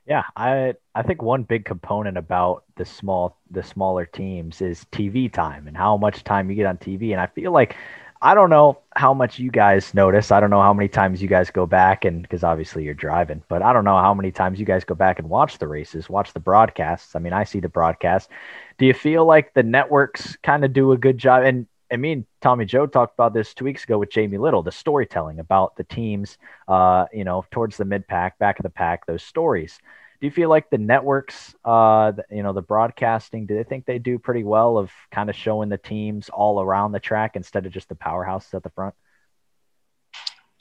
Yeah, 0.07 0.23
I 0.35 0.75
I 0.93 1.01
think 1.01 1.21
one 1.21 1.43
big 1.43 1.65
component 1.65 2.17
about 2.17 2.63
the 2.75 2.85
small 2.85 3.39
the 3.49 3.63
smaller 3.63 4.05
teams 4.05 4.61
is 4.61 4.85
TV 4.91 5.31
time 5.31 5.67
and 5.67 5.75
how 5.75 5.97
much 5.97 6.23
time 6.23 6.49
you 6.49 6.55
get 6.55 6.67
on 6.67 6.77
TV. 6.77 7.11
And 7.11 7.19
I 7.21 7.27
feel 7.27 7.51
like 7.51 7.75
I 8.21 8.33
don't 8.33 8.49
know 8.49 8.79
how 8.95 9.13
much 9.13 9.39
you 9.39 9.51
guys 9.51 9.93
notice. 9.93 10.31
I 10.31 10.39
don't 10.39 10.49
know 10.49 10.61
how 10.61 10.73
many 10.73 10.87
times 10.87 11.21
you 11.21 11.27
guys 11.27 11.51
go 11.51 11.65
back 11.65 12.05
and 12.05 12.21
because 12.21 12.43
obviously 12.43 12.83
you're 12.83 12.93
driving, 12.93 13.43
but 13.49 13.61
I 13.61 13.73
don't 13.73 13.83
know 13.83 13.97
how 13.97 14.13
many 14.13 14.31
times 14.31 14.59
you 14.59 14.65
guys 14.65 14.83
go 14.83 14.95
back 14.95 15.19
and 15.19 15.29
watch 15.29 15.57
the 15.57 15.67
races, 15.67 16.09
watch 16.09 16.33
the 16.33 16.39
broadcasts. 16.39 17.15
I 17.15 17.19
mean, 17.19 17.33
I 17.33 17.43
see 17.43 17.59
the 17.59 17.69
broadcast. 17.69 18.29
Do 18.77 18.85
you 18.85 18.93
feel 18.93 19.25
like 19.25 19.53
the 19.53 19.63
networks 19.63 20.37
kind 20.37 20.63
of 20.65 20.73
do 20.73 20.91
a 20.93 20.97
good 20.97 21.17
job? 21.17 21.43
And 21.43 21.67
and 21.91 22.01
me 22.01 22.13
and 22.13 22.25
Tommy 22.41 22.65
Joe 22.65 22.87
talked 22.87 23.13
about 23.13 23.33
this 23.33 23.53
two 23.53 23.65
weeks 23.65 23.83
ago 23.83 23.99
with 23.99 24.09
Jamie 24.09 24.39
Little, 24.39 24.63
the 24.63 24.71
storytelling 24.71 25.39
about 25.39 25.75
the 25.75 25.83
teams, 25.83 26.37
uh, 26.67 27.05
you 27.13 27.23
know, 27.23 27.45
towards 27.51 27.77
the 27.77 27.85
mid 27.85 28.07
pack, 28.07 28.39
back 28.39 28.57
of 28.59 28.63
the 28.63 28.69
pack, 28.69 29.05
those 29.05 29.23
stories. 29.23 29.79
Do 30.25 30.27
you 30.27 30.33
feel 30.33 30.49
like 30.49 30.71
the 30.71 30.79
networks, 30.79 31.53
uh, 31.63 32.13
you 32.31 32.41
know, 32.41 32.51
the 32.51 32.63
broadcasting, 32.63 33.45
do 33.45 33.53
they 33.53 33.63
think 33.63 33.85
they 33.85 33.99
do 33.99 34.17
pretty 34.17 34.43
well 34.43 34.79
of 34.79 34.91
kind 35.11 35.29
of 35.29 35.35
showing 35.35 35.69
the 35.69 35.77
teams 35.77 36.29
all 36.29 36.59
around 36.59 36.93
the 36.93 36.99
track 36.99 37.35
instead 37.35 37.67
of 37.67 37.71
just 37.71 37.89
the 37.89 37.95
powerhouses 37.95 38.51
at 38.55 38.63
the 38.63 38.71
front? 38.71 38.95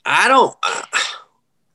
I 0.05 0.27
don't, 0.27 0.55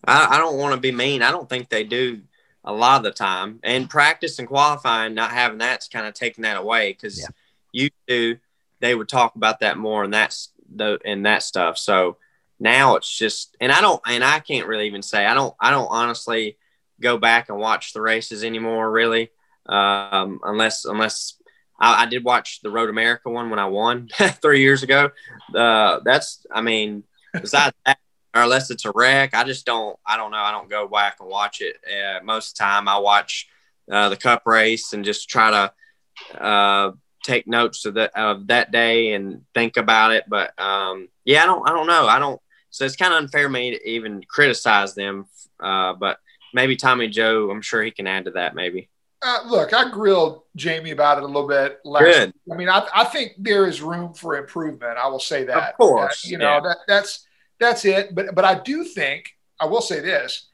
I, 0.07 0.29
I 0.31 0.39
don't 0.39 0.57
want 0.57 0.73
to 0.77 0.81
be 0.81 0.93
mean. 0.93 1.21
I 1.21 1.33
don't 1.33 1.49
think 1.49 1.69
they 1.69 1.83
do 1.83 2.21
a 2.63 2.73
lot 2.73 2.99
of 2.99 3.03
the 3.03 3.11
time. 3.11 3.59
And 3.65 3.91
practice 3.91 4.39
and 4.39 4.47
qualifying, 4.47 5.15
not 5.15 5.33
having 5.33 5.59
that's 5.59 5.89
kind 5.89 6.07
of 6.07 6.15
taking 6.15 6.43
that 6.43 6.59
away 6.59 6.93
because 6.93 7.19
yeah. 7.19 7.27
you 7.73 7.91
do 8.07 8.37
they 8.79 8.95
would 8.95 9.09
talk 9.09 9.35
about 9.35 9.59
that 9.59 9.79
more 9.79 10.05
and 10.05 10.15
that's 10.15 10.51
the 10.73 11.01
and 11.05 11.27
that 11.27 11.43
stuff. 11.43 11.77
So 11.77 12.19
now 12.61 12.95
it's 12.95 13.13
just 13.13 13.57
and 13.61 13.73
I 13.73 13.81
don't 13.81 14.01
and 14.07 14.23
I 14.23 14.39
can't 14.39 14.69
really 14.69 14.87
even 14.87 15.03
say 15.03 15.27
I 15.27 15.35
don't 15.35 15.57
I 15.59 15.73
don't 15.73 15.89
honestly 15.91 16.57
go 17.01 17.19
back 17.19 17.49
and 17.49 17.59
watch 17.59 17.93
the 17.93 18.01
races 18.01 18.45
anymore 18.45 18.91
really 18.91 19.31
um, 19.67 20.41
unless 20.43 20.85
unless 20.85 21.37
I, 21.79 22.03
I, 22.03 22.07
did 22.07 22.25
watch 22.25 22.61
the 22.63 22.71
Road 22.71 22.91
America 22.91 23.31
one 23.31 23.51
when 23.51 23.59
I 23.59 23.67
won 23.67 24.09
three 24.43 24.61
years 24.61 24.83
ago. 24.83 25.11
Uh, 25.55 26.01
that's 26.05 26.45
I 26.51 26.61
mean 26.61 27.05
besides 27.33 27.75
that 27.87 27.99
or 28.35 28.43
unless 28.43 28.71
it's 28.71 28.85
a 28.85 28.93
wreck 28.95 29.35
I 29.35 29.45
just 29.45 29.67
don't 29.67 29.99
I 30.07 30.17
don't 30.17 30.31
know 30.31 30.39
I 30.39 30.51
don't 30.51 30.71
go 30.71 30.89
back 30.89 31.17
and 31.21 31.29
watch 31.29 31.61
it. 31.61 31.77
Uh, 31.87 32.23
most 32.25 32.53
of 32.53 32.59
the 32.59 32.65
time 32.65 32.89
I 32.89 32.99
watch 32.99 33.49
uh, 33.91 34.09
the 34.09 34.17
Cup 34.17 34.43
race 34.47 34.93
and 34.93 35.05
just 35.05 35.29
try 35.29 35.51
to 35.51 36.41
uh, 36.41 36.93
take 37.23 37.47
notes 37.47 37.85
of 37.85 37.95
that 37.95 38.17
of 38.17 38.47
that 38.49 38.71
day 38.71 39.13
and 39.13 39.43
think 39.55 39.77
about 39.77 40.13
it. 40.13 40.25
But 40.29 40.59
um, 40.61 41.09
yeah, 41.25 41.43
I 41.43 41.47
don't 41.47 41.69
I 41.69 41.73
don't 41.73 41.87
know. 41.87 42.07
I 42.07 42.19
don't. 42.19 42.41
So 42.71 42.85
it's 42.85 42.97
kind 42.97 43.13
of 43.13 43.19
unfair 43.19 43.49
me 43.49 43.73
to 43.73 43.89
even 43.89 44.23
criticize 44.23 44.95
them. 44.95 45.27
Uh, 45.59 45.95
but 45.95 46.19
maybe 46.53 46.77
Tommy 46.77 47.09
Joe, 47.09 47.51
I'm 47.51 47.63
sure 47.63 47.83
he 47.83 47.91
can 47.91 48.07
add 48.07 48.27
to 48.27 48.33
that. 48.33 48.55
Maybe. 48.55 48.89
Uh, 49.23 49.41
look, 49.47 49.75
I 49.75 49.91
grilled 49.91 50.43
Jamie 50.57 50.93
about 50.93 51.19
it 51.19 51.25
a 51.25 51.27
little 51.27 51.47
bit. 51.47 51.81
Last 51.85 52.05
Good. 52.05 52.35
I 52.51 52.57
mean, 52.57 52.69
I, 52.71 52.87
I 52.95 53.05
think 53.05 53.33
there 53.39 53.67
is 53.67 53.83
room 53.83 54.15
for 54.15 54.37
improvement. 54.37 54.97
I 54.97 55.09
will 55.09 55.21
say 55.21 55.45
that. 55.45 55.73
Of 55.73 55.77
course, 55.77 56.25
you 56.25 56.39
know 56.39 56.61
that 56.63 56.79
that's 56.89 57.27
that's 57.59 57.85
it. 57.85 58.15
But 58.15 58.35
but 58.35 58.45
I 58.45 58.55
do 58.55 58.85
think 58.85 59.37
I 59.61 59.67
will 59.67 59.83
say 59.83 60.01
this: 60.01 60.49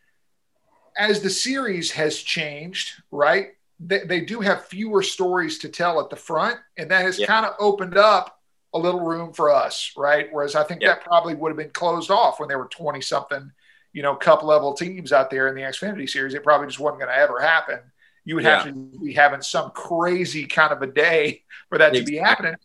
as 0.99 1.21
the 1.21 1.31
series 1.31 1.93
has 1.93 2.19
changed, 2.19 3.03
right? 3.13 3.51
they, 3.81 4.01
they 4.01 4.21
do 4.21 4.41
have 4.41 4.67
fewer 4.67 5.03
stories 5.03 5.59
to 5.59 5.69
tell 5.69 6.01
at 6.01 6.11
the 6.11 6.17
front, 6.17 6.59
and 6.77 6.91
that 6.91 7.03
has 7.03 7.19
yeah. 7.19 7.27
kind 7.27 7.45
of 7.45 7.55
opened 7.59 7.97
up 7.97 8.41
a 8.75 8.79
little 8.79 9.01
room 9.01 9.33
for 9.33 9.51
us, 9.51 9.93
right? 9.97 10.29
Whereas 10.31 10.55
I 10.55 10.65
think 10.65 10.83
yeah. 10.83 10.95
that 10.95 11.05
probably 11.05 11.35
would 11.35 11.51
have 11.51 11.57
been 11.57 11.71
closed 11.71 12.11
off 12.11 12.41
when 12.41 12.49
there 12.49 12.59
were 12.59 12.69
20 12.69 13.01
something, 13.01 13.53
you 13.97 14.03
know, 14.03 14.15
cup 14.15 14.43
level 14.43 14.75
teams 14.75 15.11
out 15.11 15.31
there 15.31 15.49
in 15.49 15.55
the 15.55 15.63
Xfinity 15.63 16.07
series. 16.07 16.35
It 16.35 16.45
probably 16.45 16.67
just 16.67 16.79
wasn't 16.79 17.01
going 17.01 17.11
to 17.11 17.19
ever 17.19 17.41
happen. 17.41 17.81
You 18.27 18.35
would 18.35 18.45
yeah. 18.45 18.63
have 18.63 18.67
to 18.67 18.73
be 19.03 19.15
having 19.15 19.41
some 19.41 19.71
crazy 19.71 20.45
kind 20.45 20.71
of 20.71 20.83
a 20.83 20.87
day 20.87 21.45
for 21.71 21.79
that 21.79 21.95
to 21.95 22.05
be 22.05 22.17
happening. 22.17 22.57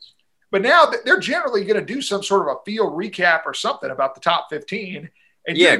But 0.52 0.62
now 0.62 0.92
they're 1.06 1.22
generally 1.22 1.64
going 1.64 1.80
to 1.80 1.94
do 1.94 2.02
some 2.02 2.22
sort 2.22 2.50
of 2.50 2.58
a 2.58 2.60
field 2.66 2.92
recap 2.92 3.44
or 3.46 3.54
something 3.54 3.90
about 3.90 4.14
the 4.14 4.20
top 4.20 4.48
15. 4.50 5.10
And 5.48 5.58
yeah. 5.58 5.78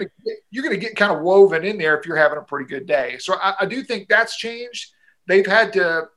you're 0.52 0.64
going 0.64 0.80
to 0.80 0.82
get 0.82 0.96
kind 0.96 1.12
of 1.12 1.20
woven 1.20 1.66
in 1.66 1.78
there 1.78 2.00
if 2.00 2.06
you're 2.06 2.16
having 2.16 2.38
a 2.38 2.44
pretty 2.44 2.70
good 2.70 2.88
day. 2.88 3.18
So 3.20 3.36
I, 3.36 3.56
I 3.60 3.66
do 3.66 3.84
think 3.84 4.08
that's 4.08 4.38
changed 4.38 4.94
they've 5.28 5.46
had 5.46 5.74
to 5.74 6.10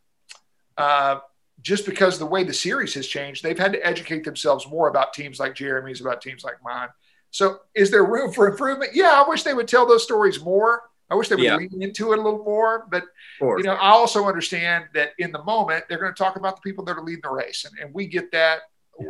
uh, 0.77 1.19
just 1.61 1.87
because 1.87 2.19
the 2.19 2.27
way 2.27 2.45
the 2.45 2.53
series 2.53 2.95
has 2.95 3.07
changed, 3.07 3.43
they've 3.43 3.59
had 3.59 3.73
to 3.73 3.87
educate 3.87 4.25
themselves 4.25 4.69
more 4.69 4.89
about 4.89 5.15
teams 5.15 5.39
like 5.39 5.55
Jeremy's, 5.55 6.01
about 6.01 6.21
teams 6.21 6.45
like 6.45 6.63
mine. 6.65 6.89
So, 7.35 7.59
is 7.75 7.91
there 7.91 8.05
room 8.05 8.33
for 8.33 8.47
improvement? 8.47 8.93
Yeah, 8.95 9.11
I 9.11 9.29
wish 9.29 9.43
they 9.43 9.55
would 9.55 9.67
tell 9.67 9.85
those 9.87 10.05
stories 10.05 10.41
more. 10.41 10.83
I 11.11 11.17
wish 11.17 11.27
they 11.27 11.35
would 11.35 11.43
yeah. 11.43 11.57
lean 11.57 11.83
into 11.83 12.13
it 12.13 12.21
a 12.21 12.23
little 12.23 12.45
more. 12.45 12.87
But 12.89 13.03
you 13.41 13.65
know, 13.65 13.73
I 13.73 13.89
also 13.89 14.27
understand 14.27 14.85
that 14.95 15.15
in 15.19 15.33
the 15.33 15.43
moment 15.43 15.83
they're 15.89 15.99
going 15.99 16.15
to 16.15 16.17
talk 16.17 16.37
about 16.37 16.55
the 16.55 16.61
people 16.61 16.85
that 16.85 16.97
are 16.97 17.03
leading 17.03 17.23
the 17.25 17.31
race, 17.31 17.65
and, 17.65 17.77
and 17.81 17.93
we 17.93 18.07
get 18.07 18.31
that. 18.31 18.61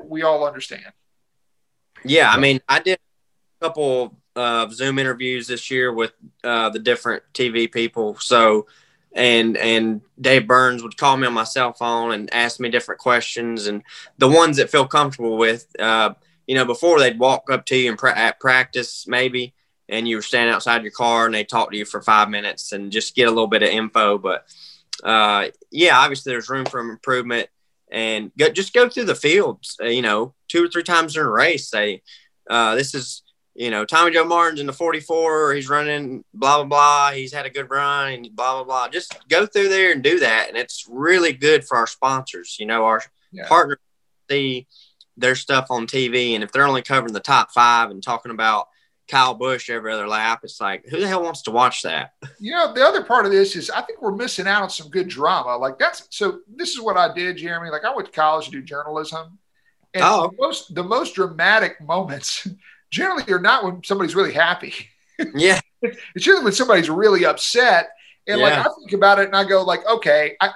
We 0.06 0.22
all 0.22 0.46
understand. 0.46 0.86
Yeah, 2.02 2.30
I 2.30 2.38
mean, 2.38 2.62
I 2.66 2.78
did 2.78 2.98
a 3.60 3.66
couple 3.66 4.16
of 4.34 4.72
Zoom 4.72 4.98
interviews 4.98 5.46
this 5.46 5.70
year 5.70 5.92
with 5.92 6.14
uh, 6.42 6.70
the 6.70 6.78
different 6.78 7.24
TV 7.34 7.70
people. 7.70 8.16
So, 8.20 8.68
and 9.12 9.58
and 9.58 10.00
Dave 10.18 10.46
Burns 10.46 10.82
would 10.82 10.96
call 10.96 11.18
me 11.18 11.26
on 11.26 11.34
my 11.34 11.44
cell 11.44 11.74
phone 11.74 12.12
and 12.12 12.32
ask 12.32 12.58
me 12.58 12.70
different 12.70 13.02
questions, 13.02 13.66
and 13.66 13.82
the 14.16 14.28
ones 14.28 14.56
that 14.56 14.70
feel 14.70 14.86
comfortable 14.86 15.36
with. 15.36 15.66
Uh, 15.78 16.14
you 16.46 16.54
know, 16.54 16.64
before 16.64 16.98
they'd 16.98 17.18
walk 17.18 17.50
up 17.50 17.66
to 17.66 17.76
you 17.76 17.90
and 17.90 17.98
pra- 17.98 18.18
at 18.18 18.40
practice 18.40 19.06
maybe, 19.06 19.54
and 19.88 20.08
you 20.08 20.16
were 20.16 20.22
standing 20.22 20.54
outside 20.54 20.82
your 20.82 20.92
car 20.92 21.26
and 21.26 21.34
they 21.34 21.44
talk 21.44 21.70
to 21.70 21.76
you 21.76 21.84
for 21.84 22.00
five 22.02 22.30
minutes 22.30 22.72
and 22.72 22.92
just 22.92 23.14
get 23.14 23.28
a 23.28 23.30
little 23.30 23.46
bit 23.46 23.62
of 23.62 23.68
info. 23.68 24.18
But 24.18 24.46
uh, 25.02 25.48
yeah, 25.70 25.98
obviously 25.98 26.32
there's 26.32 26.48
room 26.48 26.64
for 26.64 26.80
improvement 26.80 27.48
and 27.90 28.32
go, 28.38 28.48
just 28.48 28.72
go 28.72 28.88
through 28.88 29.04
the 29.04 29.14
fields, 29.14 29.76
uh, 29.82 29.86
you 29.86 30.02
know, 30.02 30.34
two 30.48 30.64
or 30.64 30.68
three 30.68 30.82
times 30.82 31.14
during 31.14 31.28
a 31.28 31.32
race. 31.32 31.68
Say, 31.68 32.02
uh, 32.48 32.74
this 32.74 32.94
is, 32.94 33.22
you 33.54 33.70
know, 33.70 33.84
Tommy 33.84 34.10
Joe 34.10 34.24
Martins 34.24 34.60
in 34.60 34.66
the 34.66 34.72
44, 34.72 35.54
he's 35.54 35.68
running 35.68 36.24
blah, 36.32 36.56
blah, 36.56 36.64
blah. 36.64 37.12
He's 37.12 37.32
had 37.32 37.46
a 37.46 37.50
good 37.50 37.70
run 37.70 38.12
and 38.12 38.28
blah, 38.34 38.54
blah, 38.54 38.64
blah. 38.64 38.88
Just 38.88 39.16
go 39.28 39.46
through 39.46 39.68
there 39.68 39.92
and 39.92 40.02
do 40.02 40.18
that. 40.20 40.48
And 40.48 40.56
it's 40.56 40.86
really 40.88 41.32
good 41.32 41.64
for 41.64 41.76
our 41.76 41.86
sponsors, 41.86 42.56
you 42.58 42.66
know, 42.66 42.84
our 42.84 43.02
yeah. 43.32 43.46
partners 43.48 43.78
see 44.30 44.66
their 45.16 45.34
stuff 45.34 45.66
on 45.70 45.86
TV. 45.86 46.34
And 46.34 46.44
if 46.44 46.52
they're 46.52 46.66
only 46.66 46.82
covering 46.82 47.12
the 47.12 47.20
top 47.20 47.52
five 47.52 47.90
and 47.90 48.02
talking 48.02 48.32
about, 48.32 48.68
Kyle 49.08 49.34
Busch 49.34 49.68
every 49.68 49.92
other 49.92 50.08
lap. 50.08 50.40
It's 50.44 50.60
like, 50.60 50.86
who 50.88 51.00
the 51.00 51.08
hell 51.08 51.22
wants 51.22 51.42
to 51.42 51.50
watch 51.50 51.82
that? 51.82 52.12
You 52.40 52.52
know, 52.52 52.72
the 52.72 52.82
other 52.82 53.04
part 53.04 53.26
of 53.26 53.32
this 53.32 53.56
is 53.56 53.70
I 53.70 53.82
think 53.82 54.00
we're 54.00 54.14
missing 54.14 54.46
out 54.46 54.62
on 54.62 54.70
some 54.70 54.88
good 54.88 55.08
drama. 55.08 55.56
Like 55.56 55.78
that's 55.78 56.06
so 56.10 56.40
this 56.48 56.70
is 56.70 56.80
what 56.80 56.96
I 56.96 57.12
did, 57.12 57.36
Jeremy. 57.36 57.70
Like 57.70 57.84
I 57.84 57.94
went 57.94 58.06
to 58.06 58.12
college 58.12 58.46
to 58.46 58.50
do 58.50 58.62
journalism. 58.62 59.38
And 59.92 60.02
oh. 60.04 60.28
the 60.28 60.36
most 60.38 60.74
the 60.74 60.82
most 60.82 61.14
dramatic 61.14 61.80
moments 61.80 62.48
generally 62.90 63.30
are 63.32 63.40
not 63.40 63.64
when 63.64 63.82
somebody's 63.84 64.14
really 64.14 64.34
happy. 64.34 64.74
Yeah. 65.32 65.60
it's 65.80 66.26
usually 66.26 66.42
when 66.42 66.52
somebody's 66.52 66.90
really 66.90 67.24
upset. 67.24 67.90
And 68.26 68.40
yeah. 68.40 68.46
like 68.46 68.66
I 68.66 68.68
think 68.80 68.94
about 68.94 69.20
it 69.20 69.26
and 69.26 69.36
I 69.36 69.44
go, 69.44 69.62
like, 69.62 69.86
okay, 69.86 70.36
I 70.40 70.50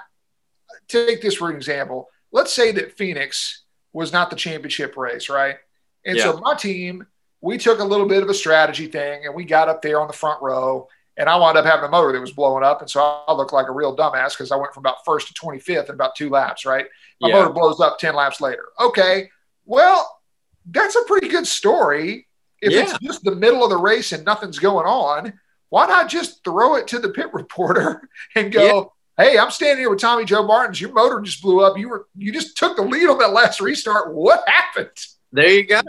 take 0.89 1.21
this 1.21 1.35
for 1.35 1.49
an 1.49 1.55
example. 1.55 2.09
Let's 2.33 2.51
say 2.51 2.73
that 2.73 2.97
Phoenix 2.97 3.63
was 3.93 4.13
not 4.13 4.29
the 4.29 4.35
championship 4.35 4.97
race, 4.97 5.29
right? 5.29 5.57
And 6.05 6.17
yeah. 6.17 6.23
so 6.23 6.37
my 6.39 6.55
team 6.55 7.05
we 7.41 7.57
took 7.57 7.79
a 7.79 7.83
little 7.83 8.07
bit 8.07 8.23
of 8.23 8.29
a 8.29 8.33
strategy 8.33 8.87
thing 8.87 9.25
and 9.25 9.33
we 9.33 9.45
got 9.45 9.69
up 9.69 9.81
there 9.81 9.99
on 9.99 10.07
the 10.07 10.13
front 10.13 10.41
row 10.41 10.87
and 11.17 11.29
I 11.29 11.35
wound 11.37 11.57
up 11.57 11.65
having 11.65 11.85
a 11.85 11.89
motor 11.89 12.13
that 12.13 12.21
was 12.21 12.31
blowing 12.31 12.63
up. 12.63 12.81
And 12.81 12.89
so 12.89 13.01
I 13.27 13.33
looked 13.33 13.53
like 13.53 13.67
a 13.67 13.73
real 13.73 13.95
dumbass 13.95 14.31
because 14.31 14.51
I 14.51 14.55
went 14.55 14.73
from 14.73 14.81
about 14.81 15.03
first 15.05 15.27
to 15.27 15.33
25th 15.33 15.89
in 15.89 15.95
about 15.95 16.15
two 16.15 16.29
laps, 16.29 16.65
right? 16.65 16.85
My 17.19 17.29
yeah. 17.29 17.35
motor 17.35 17.53
blows 17.53 17.79
up 17.79 17.99
10 17.99 18.15
laps 18.15 18.39
later. 18.39 18.65
Okay. 18.79 19.29
Well, 19.65 20.19
that's 20.65 20.95
a 20.95 21.03
pretty 21.03 21.27
good 21.27 21.45
story. 21.45 22.27
If 22.61 22.71
yeah. 22.71 22.81
it's 22.81 22.97
just 22.99 23.23
the 23.23 23.35
middle 23.35 23.63
of 23.63 23.69
the 23.69 23.77
race 23.77 24.11
and 24.11 24.23
nothing's 24.23 24.59
going 24.59 24.85
on, 24.85 25.33
why 25.69 25.87
not 25.87 26.09
just 26.09 26.43
throw 26.43 26.75
it 26.75 26.87
to 26.87 26.99
the 26.99 27.09
pit 27.09 27.33
reporter 27.33 28.09
and 28.35 28.51
go. 28.51 28.93
Hey, 29.19 29.37
I'm 29.37 29.51
standing 29.51 29.79
here 29.79 29.89
with 29.89 29.99
Tommy 29.99 30.23
Joe 30.23 30.47
Martins. 30.47 30.79
Your 30.79 30.93
motor 30.93 31.19
just 31.19 31.41
blew 31.41 31.59
up. 31.59 31.77
You 31.77 31.89
were 31.89 32.07
you 32.15 32.31
just 32.31 32.55
took 32.55 32.77
the 32.77 32.83
lead 32.83 33.09
on 33.09 33.17
that 33.17 33.33
last 33.33 33.59
restart. 33.59 34.13
What 34.13 34.47
happened? 34.47 34.97
There 35.33 35.51
you 35.51 35.65
go. 35.65 35.81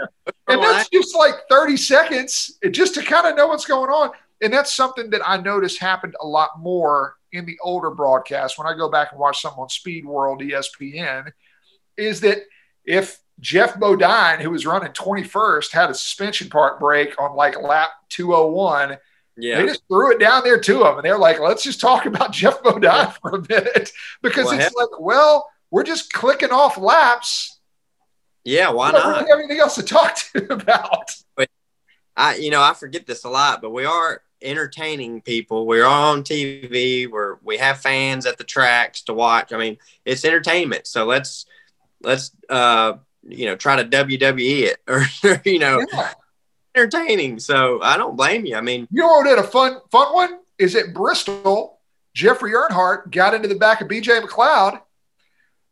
And 0.48 0.60
that's 0.60 0.88
just 0.88 1.14
like 1.14 1.34
30 1.48 1.76
seconds 1.76 2.58
eh, 2.64 2.70
just 2.70 2.94
to 2.94 3.02
kind 3.02 3.28
of 3.28 3.36
know 3.36 3.46
what's 3.46 3.66
going 3.66 3.88
on. 3.88 4.10
And 4.42 4.52
that's 4.52 4.74
something 4.74 5.10
that 5.10 5.20
I 5.24 5.36
noticed 5.36 5.78
happened 5.78 6.16
a 6.20 6.26
lot 6.26 6.50
more 6.58 7.14
in 7.30 7.46
the 7.46 7.56
older 7.62 7.90
broadcast 7.90 8.58
when 8.58 8.66
I 8.66 8.76
go 8.76 8.90
back 8.90 9.12
and 9.12 9.20
watch 9.20 9.42
some 9.42 9.54
on 9.56 9.68
Speed 9.68 10.04
World, 10.04 10.40
ESPN, 10.42 11.30
is 11.96 12.20
that 12.22 12.38
if 12.84 13.20
Geoff 13.38 13.78
Bodine, 13.78 14.40
who 14.40 14.50
was 14.50 14.66
running 14.66 14.90
21st, 14.90 15.70
had 15.70 15.88
a 15.88 15.94
suspension 15.94 16.48
part 16.50 16.80
break 16.80 17.14
on 17.20 17.36
like 17.36 17.62
lap 17.62 17.90
201, 18.08 18.98
yeah. 19.42 19.60
They 19.60 19.66
just 19.66 19.82
threw 19.88 20.12
it 20.12 20.20
down 20.20 20.44
there 20.44 20.60
to 20.60 20.78
them. 20.78 20.96
And 20.96 21.04
they're 21.04 21.18
like, 21.18 21.40
let's 21.40 21.62
just 21.62 21.80
talk 21.80 22.06
about 22.06 22.32
Geoff 22.34 22.62
Bodine 22.62 23.12
for 23.20 23.36
a 23.36 23.40
minute. 23.48 23.92
Because 24.22 24.46
well, 24.46 24.60
it's 24.60 24.74
like, 24.74 25.00
well, 25.00 25.48
we're 25.70 25.82
just 25.82 26.12
clicking 26.12 26.50
off 26.50 26.76
laps 26.76 27.60
yeah, 28.44 28.70
why 28.70 28.90
not? 28.90 29.04
not? 29.04 29.24
Really 29.24 29.44
anything 29.44 29.60
else 29.60 29.74
to 29.76 29.82
talk 29.82 30.16
to 30.32 30.52
about? 30.52 31.10
But 31.36 31.48
I, 32.16 32.36
you 32.36 32.50
know, 32.50 32.62
I 32.62 32.74
forget 32.74 33.06
this 33.06 33.24
a 33.24 33.30
lot, 33.30 33.60
but 33.62 33.70
we 33.70 33.84
are 33.84 34.22
entertaining 34.42 35.20
people. 35.20 35.66
We're 35.66 35.86
on 35.86 36.22
TV. 36.22 37.10
We're 37.10 37.36
we 37.42 37.58
have 37.58 37.80
fans 37.80 38.26
at 38.26 38.38
the 38.38 38.44
tracks 38.44 39.02
to 39.02 39.14
watch. 39.14 39.52
I 39.52 39.58
mean, 39.58 39.78
it's 40.04 40.24
entertainment. 40.24 40.86
So 40.86 41.04
let's 41.04 41.46
let's 42.02 42.30
uh 42.48 42.94
you 43.22 43.46
know 43.46 43.56
try 43.56 43.76
to 43.76 43.84
WWE 43.84 44.62
it 44.62 44.78
or 44.88 45.04
you 45.44 45.58
know 45.58 45.84
yeah. 45.92 46.12
Entertaining. 46.74 47.38
So 47.38 47.80
I 47.82 47.96
don't 47.96 48.16
blame 48.16 48.46
you. 48.46 48.56
I 48.56 48.60
mean, 48.60 48.86
you 48.90 49.00
know 49.00 49.08
what 49.08 49.24
did 49.24 49.38
a 49.38 49.42
fun 49.42 49.78
fun 49.90 50.12
one 50.12 50.38
is 50.58 50.76
at 50.76 50.94
Bristol. 50.94 51.78
Jeffrey 52.12 52.52
Earnhardt 52.52 53.12
got 53.12 53.34
into 53.34 53.46
the 53.48 53.54
back 53.54 53.80
of 53.80 53.88
BJ 53.88 54.20
McLeod 54.20 54.80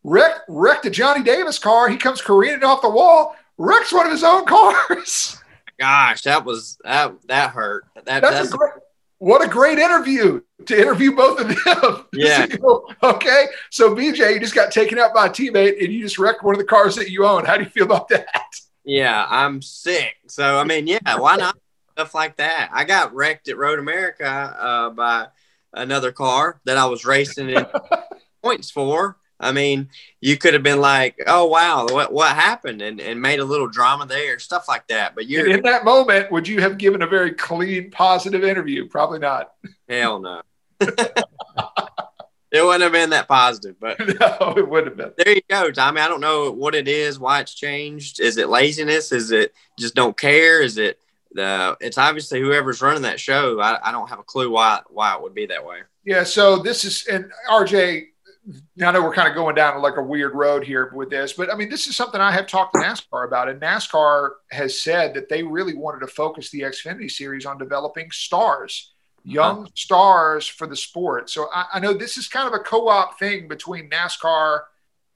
wrecked, 0.05 0.41
wrecked 0.49 0.87
a 0.87 0.91
Johnny 0.91 1.23
Davis 1.23 1.59
car. 1.59 1.89
He 1.89 1.97
comes 1.97 2.21
careening 2.21 2.65
off 2.65 2.83
the 2.83 2.89
wall, 2.89 3.37
wrecks 3.57 3.93
one 3.93 4.07
of 4.07 4.13
his 4.13 4.25
own 4.25 4.45
cars. 4.47 5.41
Gosh, 5.79 6.23
that 6.23 6.45
was 6.45 6.79
that 6.83 7.15
that 7.29 7.51
hurt. 7.51 7.85
That, 7.95 8.05
that's, 8.05 8.23
that's 8.23 8.55
a 8.55 8.57
great, 8.57 8.73
what 9.19 9.45
a 9.45 9.49
great 9.49 9.79
interview 9.79 10.41
to 10.67 10.81
interview 10.81 11.15
both 11.15 11.41
of 11.41 11.49
them. 11.49 12.05
Yeah. 12.13 12.47
okay. 13.03 13.47
So 13.71 13.95
BJ, 13.95 14.35
you 14.35 14.41
just 14.41 14.55
got 14.55 14.73
taken 14.73 14.99
out 14.99 15.15
by 15.15 15.27
a 15.27 15.31
teammate 15.31 15.83
and 15.83 15.93
you 15.93 16.03
just 16.03 16.19
wrecked 16.19 16.43
one 16.43 16.55
of 16.55 16.59
the 16.59 16.65
cars 16.65 16.97
that 16.97 17.11
you 17.11 17.25
own. 17.25 17.45
How 17.45 17.57
do 17.57 17.65
you 17.65 17.71
feel 17.71 17.85
about 17.85 18.09
that? 18.09 18.27
Yeah, 18.89 19.27
I'm 19.29 19.61
sick. 19.61 20.17
So 20.29 20.59
I 20.59 20.65
mean, 20.65 20.87
yeah, 20.87 20.99
why 21.19 21.37
not 21.37 21.59
stuff 21.93 22.15
like 22.15 22.37
that? 22.37 22.71
I 22.73 22.85
got 22.85 23.15
wrecked 23.15 23.49
at 23.49 23.59
Road 23.59 23.79
America 23.79 24.27
uh, 24.27 24.91
by 24.91 25.27
another 25.75 26.11
car 26.11 26.59
that 26.65 26.79
I 26.79 26.87
was 26.87 27.05
racing 27.05 27.51
in 27.51 27.67
points 28.43 28.71
for 28.71 29.19
I 29.41 29.53
mean, 29.53 29.91
you 30.23 30.37
could 30.39 30.55
have 30.55 30.63
been 30.63 30.81
like, 30.81 31.23
"Oh 31.27 31.45
wow, 31.45 31.87
what 31.87 32.13
what 32.13 32.35
happened?" 32.35 32.81
and 32.81 32.99
and 32.99 33.21
made 33.21 33.41
a 33.41 33.45
little 33.45 33.69
drama 33.69 34.07
there, 34.07 34.39
stuff 34.39 34.67
like 34.67 34.89
that. 34.89 35.15
But 35.15 35.27
you 35.27 35.45
in 35.45 35.63
that 35.63 35.85
moment, 35.85 36.33
would 36.33 36.49
you 36.49 36.61
have 36.61 36.79
given 36.79 37.03
a 37.03 37.07
very 37.07 37.33
clean, 37.35 37.91
positive 37.91 38.43
interview? 38.43 38.89
Probably 38.89 39.19
not. 39.19 39.53
Hell 39.89 40.21
no. 40.21 40.41
it 42.51 42.65
wouldn't 42.65 42.83
have 42.83 42.93
been 42.93 43.11
that 43.11 43.29
positive, 43.29 43.77
but 43.81 43.99
no, 44.21 44.55
it 44.57 44.69
would 44.69 44.87
have 44.87 44.97
been. 44.97 45.13
There 45.17 45.35
you 45.35 45.43
go, 45.49 45.71
Tommy. 45.71 46.01
I 46.01 46.09
don't 46.09 46.21
know 46.21 46.51
what 46.51 46.75
it 46.75 46.89
is, 46.89 47.19
why 47.19 47.41
it's 47.41 47.55
changed. 47.55 48.21
Is 48.21 48.37
it 48.37 48.49
laziness? 48.49 49.13
Is 49.13 49.31
it 49.31 49.55
just 49.79 49.95
don't 49.95 50.17
care? 50.17 50.63
Is 50.63 50.79
it 50.79 50.99
the? 51.33 51.77
It's 51.81 51.99
obviously 51.99 52.41
whoever's 52.41 52.83
running 52.83 53.03
that 53.03 53.21
show. 53.21 53.61
I, 53.61 53.79
I 53.89 53.93
don't 53.93 54.09
have 54.09 54.19
a 54.19 54.25
clue 54.25 54.51
why 54.51 54.81
why 54.89 55.15
it 55.15 55.23
would 55.23 55.35
be 55.35 55.47
that 55.47 55.65
way. 55.65 55.81
Yeah. 56.05 56.25
So 56.25 56.59
this 56.59 56.85
is 56.85 57.07
and 57.07 57.31
RJ 57.51 58.07
I 58.83 58.93
know 58.93 59.03
we're 59.03 59.15
kind 59.15 59.29
of 59.29 59.35
going 59.35 59.55
down 59.55 59.83
like 59.83 59.97
a 59.99 60.03
weird 60.03 60.35
road 60.35 60.65
here 60.65 60.91
with 60.95 61.11
this, 61.11 61.35
but 61.35 61.53
I 61.53 61.57
mean, 61.57 61.69
this 61.69 61.87
is 61.87 61.97
something 61.97 62.21
I 62.21 62.33
have 62.33 62.47
talked 62.47 62.75
to 62.75 62.81
NASCAR 62.81 63.27
about. 63.27 63.49
And 63.49 63.61
NASCAR 63.61 64.31
has 64.51 64.81
said 64.81 65.13
that 65.15 65.29
they 65.29 65.43
really 65.43 65.75
wanted 65.75 66.01
to 66.01 66.07
focus 66.07 66.51
the 66.51 66.61
Xfinity 66.61 67.11
series 67.11 67.45
on 67.45 67.59
developing 67.59 68.11
stars, 68.11 68.95
young 69.29 69.63
huh. 69.63 69.71
stars 69.75 70.47
for 70.47 70.67
the 70.67 70.77
sport. 70.77 71.31
So 71.31 71.49
I, 71.55 71.67
I 71.75 71.81
know 71.81 71.93
this 71.93 72.17
is 72.17 72.29
kind 72.29 72.49
of 72.49 72.55
a 72.55 72.63
co 72.63 72.89
op 72.89 73.19
thing 73.19 73.49
between 73.49 73.91
NASCAR 73.91 74.61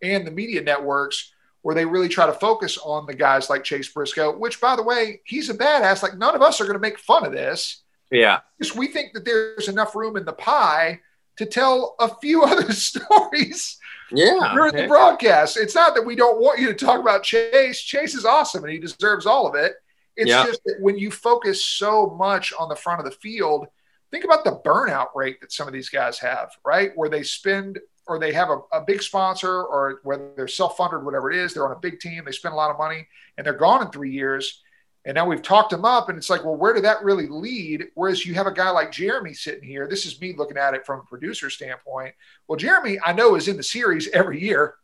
and 0.02 0.26
the 0.26 0.30
media 0.30 0.62
networks 0.62 1.32
where 1.62 1.74
they 1.74 1.84
really 1.84 2.08
try 2.08 2.26
to 2.26 2.32
focus 2.32 2.76
on 2.78 3.06
the 3.06 3.14
guys 3.14 3.48
like 3.48 3.64
Chase 3.64 3.88
Briscoe, 3.88 4.36
which, 4.36 4.60
by 4.60 4.74
the 4.74 4.82
way, 4.82 5.20
he's 5.24 5.48
a 5.48 5.54
badass. 5.54 6.02
Like, 6.02 6.18
none 6.18 6.34
of 6.34 6.42
us 6.42 6.60
are 6.60 6.64
going 6.64 6.74
to 6.74 6.80
make 6.80 6.98
fun 6.98 7.24
of 7.24 7.32
this. 7.32 7.82
Yeah. 8.10 8.40
Because 8.58 8.76
we 8.76 8.88
think 8.88 9.12
that 9.14 9.24
there's 9.24 9.68
enough 9.68 9.94
room 9.94 10.16
in 10.16 10.24
the 10.24 10.32
pie 10.32 11.00
to 11.36 11.46
tell 11.46 11.94
a 12.00 12.08
few 12.16 12.42
other 12.44 12.72
stories 12.72 13.78
yeah, 14.10 14.52
during 14.54 14.74
the 14.74 14.86
broadcast. 14.86 15.56
It's 15.56 15.74
not 15.74 15.94
that 15.94 16.04
we 16.04 16.16
don't 16.16 16.40
want 16.40 16.58
you 16.58 16.66
to 16.66 16.74
talk 16.74 17.00
about 17.00 17.22
Chase. 17.22 17.80
Chase 17.80 18.14
is 18.14 18.24
awesome 18.24 18.64
and 18.64 18.72
he 18.72 18.78
deserves 18.78 19.24
all 19.24 19.46
of 19.46 19.54
it. 19.54 19.74
It's 20.16 20.28
yeah. 20.28 20.44
just 20.44 20.62
that 20.64 20.76
when 20.80 20.98
you 20.98 21.10
focus 21.10 21.64
so 21.64 22.14
much 22.18 22.52
on 22.58 22.68
the 22.68 22.76
front 22.76 23.00
of 23.00 23.06
the 23.06 23.16
field, 23.18 23.66
think 24.12 24.24
about 24.24 24.44
the 24.44 24.60
burnout 24.64 25.08
rate 25.16 25.40
that 25.40 25.52
some 25.52 25.66
of 25.66 25.72
these 25.72 25.88
guys 25.88 26.18
have, 26.20 26.50
right? 26.64 26.92
Where 26.94 27.08
they 27.08 27.24
spend 27.24 27.80
or 28.06 28.18
they 28.18 28.32
have 28.32 28.50
a, 28.50 28.60
a 28.72 28.80
big 28.80 29.02
sponsor 29.02 29.62
or 29.64 30.00
whether 30.04 30.30
they're 30.36 30.48
self-funded, 30.48 31.04
whatever 31.04 31.30
it 31.30 31.38
is, 31.38 31.54
they're 31.54 31.66
on 31.66 31.76
a 31.76 31.80
big 31.80 31.98
team, 31.98 32.22
they 32.24 32.32
spend 32.32 32.52
a 32.52 32.56
lot 32.56 32.70
of 32.70 32.78
money 32.78 33.06
and 33.36 33.44
they're 33.44 33.52
gone 33.54 33.84
in 33.84 33.90
three 33.90 34.12
years 34.12 34.62
and 35.04 35.16
now 35.16 35.26
we've 35.26 35.42
talked 35.42 35.70
them 35.70 35.84
up, 35.84 36.08
and 36.08 36.16
it's 36.16 36.30
like, 36.30 36.44
well, 36.44 36.54
where 36.54 36.72
did 36.72 36.84
that 36.84 37.02
really 37.02 37.26
lead? 37.26 37.86
Whereas 37.94 38.24
you 38.24 38.34
have 38.34 38.46
a 38.46 38.52
guy 38.52 38.70
like 38.70 38.92
Jeremy 38.92 39.34
sitting 39.34 39.68
here. 39.68 39.88
This 39.88 40.06
is 40.06 40.20
me 40.20 40.32
looking 40.36 40.56
at 40.56 40.74
it 40.74 40.86
from 40.86 41.00
a 41.00 41.02
producer 41.02 41.50
standpoint. 41.50 42.14
Well, 42.46 42.56
Jeremy, 42.56 42.98
I 43.04 43.12
know 43.12 43.34
is 43.34 43.48
in 43.48 43.56
the 43.56 43.64
series 43.64 44.08
every 44.12 44.40
year 44.40 44.74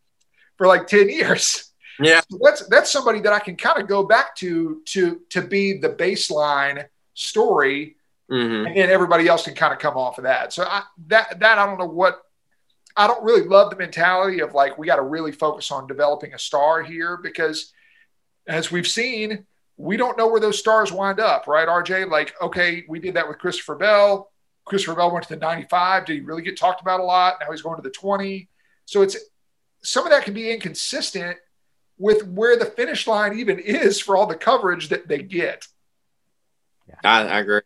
for 0.57 0.67
like 0.67 0.89
10 0.89 1.09
years. 1.09 1.73
Yeah. 2.01 2.21
So 2.31 2.39
that's 2.43 2.67
that's 2.69 2.93
somebody 2.93 3.21
that 3.21 3.33
I 3.33 3.41
can 3.41 3.57
kind 3.57 3.81
of 3.81 3.89
go 3.89 4.05
back 4.05 4.37
to 4.37 4.83
to 4.87 5.21
to 5.31 5.43
be 5.43 5.79
the 5.79 5.91
baseline 5.91 6.87
story 7.15 7.97
Mm-hmm. 8.31 8.67
and 8.67 8.77
then 8.77 8.91
everybody 8.91 9.27
else 9.27 9.45
can 9.45 9.55
kind 9.55 9.73
of 9.73 9.79
come 9.79 9.97
off 9.97 10.19
of 10.19 10.25
that. 10.25 10.53
So 10.53 10.65
I, 10.65 10.83
that 11.07 11.41
that 11.41 11.59
I 11.59 11.65
don't 11.65 11.79
know 11.79 11.87
what 11.87 12.21
I 12.95 13.07
don't 13.07 13.25
really 13.25 13.49
love 13.49 13.71
the 13.71 13.77
mentality 13.77 14.41
of 14.41 14.53
like 14.53 14.77
we 14.77 14.87
got 14.87 14.97
to 14.97 15.03
really 15.03 15.33
focus 15.33 15.71
on 15.71 15.87
developing 15.87 16.35
a 16.35 16.39
star 16.39 16.83
here 16.83 17.17
because 17.17 17.73
as 18.47 18.71
we've 18.71 18.87
seen, 18.87 19.47
we 19.79 19.97
don't 19.97 20.19
know 20.19 20.27
where 20.29 20.41
those 20.41 20.59
stars 20.59 20.93
wind 20.93 21.21
up, 21.21 21.47
right? 21.47 21.69
RJ, 21.69 22.11
like 22.11 22.35
okay, 22.43 22.85
we 22.87 22.99
did 22.99 23.15
that 23.15 23.27
with 23.27 23.39
Christopher 23.39 23.77
Bell. 23.77 24.31
Christopher 24.67 24.97
Bell 24.97 25.11
went 25.11 25.27
to 25.27 25.35
the 25.35 25.41
95. 25.41 26.05
Did 26.05 26.15
he 26.15 26.21
really 26.21 26.43
get 26.43 26.59
talked 26.59 26.83
about 26.83 27.01
a 27.01 27.05
lot? 27.05 27.37
Now 27.41 27.51
he's 27.51 27.63
going 27.63 27.77
to 27.77 27.83
the 27.83 27.91
20. 27.91 28.47
So 28.85 29.01
it's 29.01 29.17
some 29.83 30.05
of 30.05 30.11
that 30.11 30.25
can 30.25 30.35
be 30.35 30.51
inconsistent 30.51 31.39
with 31.97 32.27
where 32.27 32.59
the 32.59 32.67
finish 32.67 33.07
line 33.07 33.39
even 33.39 33.59
is 33.59 34.01
for 34.01 34.17
all 34.17 34.27
the 34.27 34.35
coverage 34.35 34.91
that 34.91 35.09
they 35.09 35.19
get. 35.19 35.67
I, 37.03 37.23
I 37.23 37.39
agree. 37.41 37.61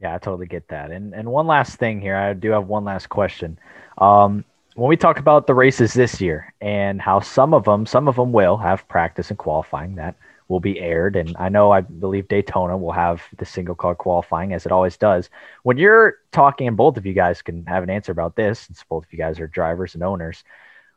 Yeah, 0.00 0.14
I 0.14 0.18
totally 0.18 0.46
get 0.46 0.68
that. 0.68 0.90
And 0.90 1.14
and 1.14 1.30
one 1.30 1.46
last 1.46 1.76
thing 1.76 2.00
here, 2.00 2.16
I 2.16 2.32
do 2.32 2.50
have 2.50 2.68
one 2.68 2.84
last 2.84 3.08
question. 3.08 3.58
Um, 3.98 4.44
when 4.74 4.88
we 4.88 4.96
talk 4.96 5.18
about 5.18 5.46
the 5.46 5.54
races 5.54 5.92
this 5.92 6.20
year 6.20 6.54
and 6.60 7.00
how 7.00 7.20
some 7.20 7.52
of 7.52 7.64
them, 7.64 7.84
some 7.86 8.08
of 8.08 8.16
them 8.16 8.32
will 8.32 8.56
have 8.56 8.88
practice 8.88 9.30
and 9.30 9.38
qualifying 9.38 9.96
that 9.96 10.14
will 10.48 10.60
be 10.60 10.80
aired, 10.80 11.16
and 11.16 11.36
I 11.38 11.48
know 11.48 11.70
I 11.70 11.80
believe 11.80 12.28
Daytona 12.28 12.76
will 12.76 12.92
have 12.92 13.22
the 13.38 13.44
single 13.44 13.74
car 13.74 13.94
qualifying 13.94 14.52
as 14.52 14.66
it 14.66 14.72
always 14.72 14.96
does. 14.96 15.30
When 15.62 15.78
you're 15.78 16.16
talking, 16.32 16.66
and 16.66 16.76
both 16.76 16.96
of 16.96 17.06
you 17.06 17.12
guys 17.12 17.42
can 17.42 17.66
have 17.66 17.82
an 17.84 17.90
answer 17.90 18.10
about 18.10 18.36
this, 18.36 18.60
since 18.60 18.82
both 18.88 19.04
of 19.04 19.12
you 19.12 19.18
guys 19.18 19.38
are 19.38 19.46
drivers 19.46 19.94
and 19.94 20.02
owners. 20.02 20.42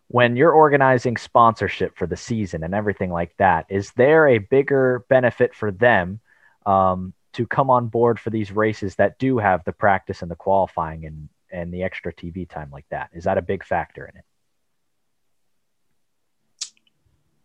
When 0.07 0.35
you're 0.35 0.51
organizing 0.51 1.17
sponsorship 1.17 1.97
for 1.97 2.07
the 2.07 2.17
season 2.17 2.63
and 2.63 2.73
everything 2.73 3.11
like 3.11 3.35
that, 3.37 3.65
is 3.69 3.91
there 3.91 4.27
a 4.27 4.37
bigger 4.37 5.05
benefit 5.07 5.53
for 5.55 5.71
them 5.71 6.19
um, 6.65 7.13
to 7.33 7.45
come 7.47 7.69
on 7.69 7.87
board 7.87 8.19
for 8.19 8.29
these 8.29 8.51
races 8.51 8.95
that 8.95 9.19
do 9.19 9.37
have 9.37 9.63
the 9.63 9.73
practice 9.73 10.21
and 10.21 10.29
the 10.31 10.35
qualifying 10.35 11.05
and 11.05 11.29
and 11.51 11.71
the 11.73 11.83
extra 11.83 12.11
TV 12.13 12.49
time 12.49 12.69
like 12.71 12.85
that? 12.89 13.09
Is 13.13 13.25
that 13.25 13.37
a 13.37 13.41
big 13.41 13.63
factor 13.63 14.05
in 14.05 14.17
it? 14.17 14.25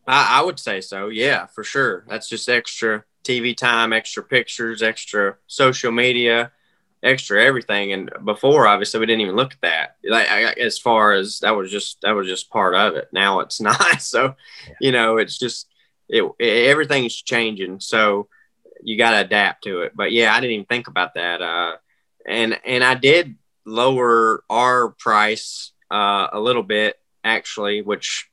I, 0.07 0.39
I 0.41 0.43
would 0.43 0.59
say 0.59 0.81
so. 0.81 1.09
Yeah, 1.09 1.47
for 1.47 1.65
sure. 1.65 2.05
That's 2.09 2.29
just 2.29 2.49
extra 2.49 3.05
TV 3.25 3.57
time, 3.57 3.93
extra 3.93 4.23
pictures, 4.23 4.83
extra 4.83 5.37
social 5.47 5.93
media, 5.93 6.53
extra 7.03 7.45
everything. 7.45 7.93
And 7.93 8.11
before, 8.25 8.67
obviously, 8.67 9.01
we 9.01 9.07
didn't 9.07 9.21
even 9.21 9.37
look 9.37 9.53
at 9.53 9.61
that. 9.61 9.97
Like 10.05 10.29
I, 10.31 10.45
as 10.53 10.79
far 10.79 11.13
as 11.13 11.41
that 11.41 11.55
was 11.55 11.71
just 11.71 12.01
that 12.03 12.13
was 12.13 12.27
just 12.27 12.51
part 12.51 12.75
of 12.75 12.95
it. 12.97 13.09
Now 13.13 13.41
it's 13.41 13.61
not. 13.61 14.01
So, 14.01 14.35
Yeah. 14.67 14.75
you 14.81 14.93
know, 14.93 15.19
it's 15.19 15.39
just 15.39 15.69
it, 16.09 16.25
it 16.39 16.69
everything's 16.69 17.15
changing. 17.15 17.81
So 17.81 18.29
you 18.83 18.97
got 18.97 19.11
to 19.13 19.21
adapt 19.21 19.65
to 19.65 19.83
it. 19.83 19.93
But 19.95 20.13
yeah, 20.13 20.35
I 20.35 20.41
didn't 20.41 20.55
even 20.55 20.67
think 20.67 20.89
about 20.89 21.15
that. 21.15 21.43
Uh, 21.43 21.77
and 22.27 22.59
and 22.65 22.85
I 22.85 22.95
did 22.95 23.37
lower 23.65 24.43
our 24.49 24.91
price 24.91 25.73
uh, 25.91 26.29
a 26.33 26.41
little 26.41 26.63
bit 26.63 26.97
actually, 27.25 27.83
which 27.83 28.29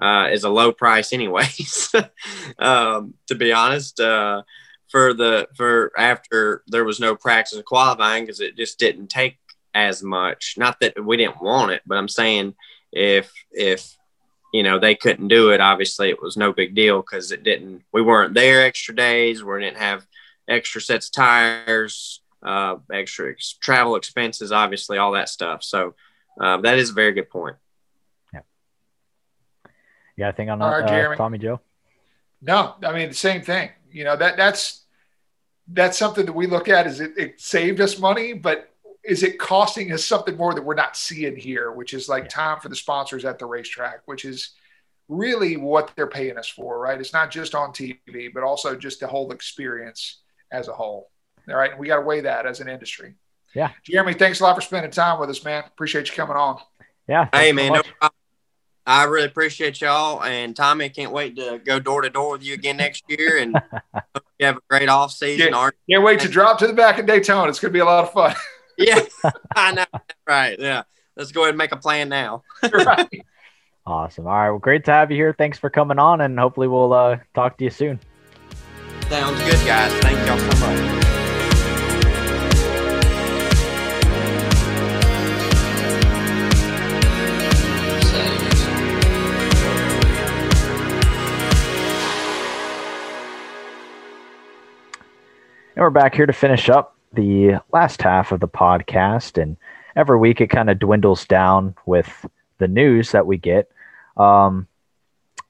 uh, 0.00 0.28
is 0.30 0.44
a 0.44 0.48
low 0.48 0.72
price 0.72 1.12
anyways. 1.12 1.94
um, 2.58 3.14
to 3.26 3.34
be 3.34 3.52
honest, 3.52 4.00
uh, 4.00 4.42
for 4.88 5.14
the 5.14 5.48
for 5.56 5.92
after 5.96 6.62
there 6.66 6.84
was 6.84 7.00
no 7.00 7.14
practice 7.14 7.54
and 7.54 7.64
qualifying 7.64 8.24
because 8.24 8.40
it 8.40 8.56
just 8.56 8.78
didn't 8.78 9.08
take 9.08 9.38
as 9.74 10.02
much. 10.02 10.54
Not 10.56 10.80
that 10.80 11.04
we 11.04 11.16
didn't 11.16 11.42
want 11.42 11.72
it, 11.72 11.82
but 11.86 11.96
I'm 11.96 12.08
saying 12.08 12.54
if 12.92 13.32
if 13.52 13.96
you 14.52 14.62
know 14.62 14.78
they 14.78 14.94
couldn't 14.94 15.28
do 15.28 15.50
it, 15.50 15.60
obviously 15.60 16.10
it 16.10 16.22
was 16.22 16.36
no 16.36 16.52
big 16.52 16.74
deal 16.74 17.00
because 17.00 17.32
it 17.32 17.42
didn't. 17.42 17.82
We 17.92 18.02
weren't 18.02 18.34
there 18.34 18.64
extra 18.64 18.94
days. 18.94 19.42
We 19.42 19.60
didn't 19.60 19.78
have 19.78 20.06
extra 20.48 20.80
sets 20.80 21.08
of 21.08 21.12
tires, 21.12 22.22
uh, 22.42 22.76
extra 22.92 23.30
ex- 23.30 23.56
travel 23.60 23.96
expenses, 23.96 24.52
obviously 24.52 24.98
all 24.98 25.12
that 25.12 25.28
stuff. 25.28 25.62
So 25.62 25.94
uh, 26.40 26.58
that 26.58 26.78
is 26.78 26.90
a 26.90 26.94
very 26.94 27.12
good 27.12 27.30
point. 27.30 27.56
You 30.20 30.26
got 30.26 30.34
a 30.34 30.36
thing 30.36 30.50
on 30.50 30.60
All 30.60 30.70
right, 30.70 30.84
uh, 30.84 30.86
Jeremy. 30.86 31.16
Tommy 31.16 31.38
Joe? 31.38 31.60
No, 32.42 32.74
I 32.84 32.92
mean 32.92 33.08
the 33.08 33.14
same 33.14 33.40
thing. 33.40 33.70
You 33.90 34.04
know 34.04 34.16
that 34.16 34.36
that's 34.36 34.84
that's 35.66 35.96
something 35.98 36.26
that 36.26 36.34
we 36.34 36.46
look 36.46 36.68
at. 36.68 36.86
Is 36.86 37.00
it, 37.00 37.12
it 37.16 37.40
saved 37.40 37.80
us 37.80 37.98
money, 37.98 38.34
but 38.34 38.69
is 39.04 39.22
it 39.22 39.38
costing 39.38 39.92
us 39.92 40.04
something 40.04 40.36
more 40.36 40.54
that 40.54 40.62
we're 40.62 40.74
not 40.74 40.96
seeing 40.96 41.36
here, 41.36 41.72
which 41.72 41.94
is 41.94 42.08
like 42.08 42.24
Yeah. 42.24 42.28
time 42.28 42.60
for 42.60 42.68
the 42.68 42.76
sponsors 42.76 43.24
at 43.24 43.38
the 43.38 43.46
racetrack, 43.46 44.02
which 44.06 44.24
is 44.24 44.50
really 45.08 45.56
what 45.56 45.90
they're 45.96 46.06
paying 46.06 46.36
us 46.38 46.48
for, 46.48 46.78
right? 46.78 47.00
It's 47.00 47.12
not 47.12 47.30
just 47.30 47.54
on 47.54 47.72
TV, 47.72 48.28
but 48.32 48.42
also 48.42 48.76
just 48.76 49.00
the 49.00 49.06
whole 49.06 49.32
experience 49.32 50.20
as 50.52 50.68
a 50.68 50.72
whole. 50.72 51.10
All 51.48 51.56
right, 51.56 51.70
and 51.72 51.80
we 51.80 51.86
got 51.88 51.96
to 51.96 52.02
weigh 52.02 52.20
that 52.20 52.46
as 52.46 52.60
an 52.60 52.68
industry. 52.68 53.14
Yeah. 53.54 53.70
Jeremy, 53.84 54.14
thanks 54.14 54.40
a 54.40 54.44
lot 54.44 54.54
for 54.54 54.60
spending 54.60 54.90
time 54.92 55.18
with 55.18 55.30
us, 55.30 55.42
man. 55.44 55.64
Appreciate 55.66 56.08
you 56.08 56.14
coming 56.14 56.36
on. 56.36 56.60
Yeah. 57.08 57.24
Hey 57.32 57.50
thanks 57.50 57.50
so 57.50 57.54
man, 57.54 57.72
no 57.72 57.82
problem. 57.98 58.16
I 58.86 59.04
really 59.04 59.26
appreciate 59.26 59.80
y'all 59.80 60.22
and 60.22 60.54
Tommy. 60.54 60.88
Can't 60.90 61.10
wait 61.12 61.36
to 61.36 61.58
go 61.64 61.80
door 61.80 62.02
to 62.02 62.10
door 62.10 62.32
with 62.32 62.44
you 62.44 62.54
again 62.54 62.76
next 62.76 63.02
year, 63.08 63.38
and 63.38 63.56
hope 63.94 64.24
you 64.38 64.46
have 64.46 64.56
a 64.58 64.60
great 64.68 64.88
off 64.88 65.12
season. 65.12 65.48
Yeah. 65.48 65.56
Art- 65.56 65.76
Can't 65.90 66.04
wait 66.04 66.20
to 66.20 66.28
drop 66.28 66.58
to 66.60 66.66
the 66.68 66.72
back 66.72 66.98
of 67.00 67.06
Daytona. 67.06 67.48
It's 67.48 67.58
going 67.58 67.70
to 67.72 67.76
be 67.76 67.80
a 67.80 67.84
lot 67.84 68.04
of 68.04 68.12
fun. 68.12 68.34
Yeah, 68.80 69.00
I 69.54 69.72
know. 69.72 69.84
Right? 70.26 70.58
Yeah. 70.58 70.84
Let's 71.16 71.32
go 71.32 71.42
ahead 71.42 71.50
and 71.50 71.58
make 71.58 71.72
a 71.72 71.76
plan 71.76 72.08
now. 72.08 72.44
right. 72.72 73.24
Awesome. 73.86 74.26
All 74.26 74.32
right. 74.32 74.50
Well, 74.50 74.58
great 74.58 74.84
to 74.86 74.92
have 74.92 75.10
you 75.10 75.16
here. 75.16 75.34
Thanks 75.36 75.58
for 75.58 75.68
coming 75.68 75.98
on, 75.98 76.20
and 76.20 76.38
hopefully 76.38 76.68
we'll 76.68 76.92
uh, 76.92 77.18
talk 77.34 77.58
to 77.58 77.64
you 77.64 77.70
soon. 77.70 78.00
Sounds 79.08 79.38
good, 79.42 79.66
guys. 79.66 79.92
Thank 80.00 80.26
y'all 80.26 80.38
so 80.38 80.66
much. 80.66 81.00
And 95.76 95.84
we're 95.84 95.90
back 95.90 96.14
here 96.14 96.26
to 96.26 96.32
finish 96.32 96.68
up 96.68 96.99
the 97.12 97.60
last 97.72 98.02
half 98.02 98.32
of 98.32 98.40
the 98.40 98.48
podcast. 98.48 99.40
And 99.40 99.56
every 99.96 100.18
week 100.18 100.40
it 100.40 100.48
kind 100.48 100.70
of 100.70 100.78
dwindles 100.78 101.24
down 101.26 101.74
with 101.86 102.26
the 102.58 102.68
news 102.68 103.12
that 103.12 103.26
we 103.26 103.36
get. 103.36 103.70
Um, 104.16 104.66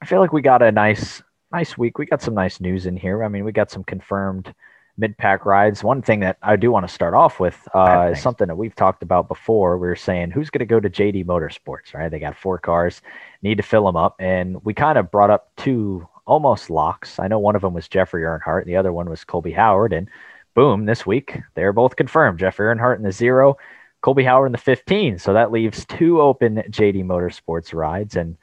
I 0.01 0.05
feel 0.05 0.19
like 0.19 0.33
we 0.33 0.41
got 0.41 0.61
a 0.61 0.71
nice, 0.71 1.21
nice 1.51 1.77
week. 1.77 1.97
We 1.97 2.05
got 2.05 2.21
some 2.21 2.33
nice 2.33 2.59
news 2.59 2.85
in 2.85 2.97
here. 2.97 3.23
I 3.23 3.27
mean, 3.27 3.43
we 3.43 3.51
got 3.51 3.69
some 3.69 3.83
confirmed 3.83 4.53
mid 4.97 5.17
pack 5.17 5.45
rides. 5.45 5.83
One 5.83 6.01
thing 6.01 6.21
that 6.21 6.37
I 6.41 6.55
do 6.55 6.71
want 6.71 6.87
to 6.87 6.93
start 6.93 7.13
off 7.13 7.39
with 7.39 7.67
uh, 7.73 8.11
is 8.13 8.21
something 8.21 8.47
that 8.47 8.55
we've 8.55 8.75
talked 8.75 9.03
about 9.03 9.27
before. 9.27 9.77
We 9.77 9.87
were 9.87 9.95
saying 9.95 10.31
who's 10.31 10.49
going 10.49 10.59
to 10.59 10.65
go 10.65 10.79
to 10.79 10.89
JD 10.89 11.25
Motorsports, 11.25 11.93
right? 11.93 12.09
They 12.09 12.19
got 12.19 12.37
four 12.37 12.57
cars, 12.57 13.01
need 13.41 13.55
to 13.57 13.63
fill 13.63 13.85
them 13.85 13.95
up. 13.95 14.15
And 14.19 14.63
we 14.63 14.73
kind 14.73 14.97
of 14.97 15.11
brought 15.11 15.29
up 15.29 15.51
two 15.57 16.07
almost 16.25 16.69
locks. 16.69 17.19
I 17.19 17.27
know 17.27 17.39
one 17.39 17.55
of 17.55 17.61
them 17.61 17.73
was 17.73 17.87
Jeffrey 17.87 18.23
Earnhardt, 18.23 18.61
and 18.61 18.69
the 18.69 18.77
other 18.77 18.93
one 18.93 19.09
was 19.09 19.23
Colby 19.23 19.51
Howard. 19.51 19.93
And 19.93 20.09
boom, 20.53 20.85
this 20.85 21.05
week 21.05 21.39
they're 21.55 21.73
both 21.73 21.95
confirmed. 21.95 22.39
Jeff 22.39 22.57
Earnhardt 22.57 22.97
in 22.97 23.03
the 23.03 23.11
zero, 23.11 23.57
Colby 24.01 24.23
Howard 24.23 24.47
in 24.47 24.51
the 24.51 24.57
15. 24.57 25.19
So 25.19 25.33
that 25.33 25.51
leaves 25.51 25.85
two 25.85 26.21
open 26.21 26.63
JD 26.69 27.05
Motorsports 27.05 27.73
rides. 27.73 28.15
And 28.15 28.37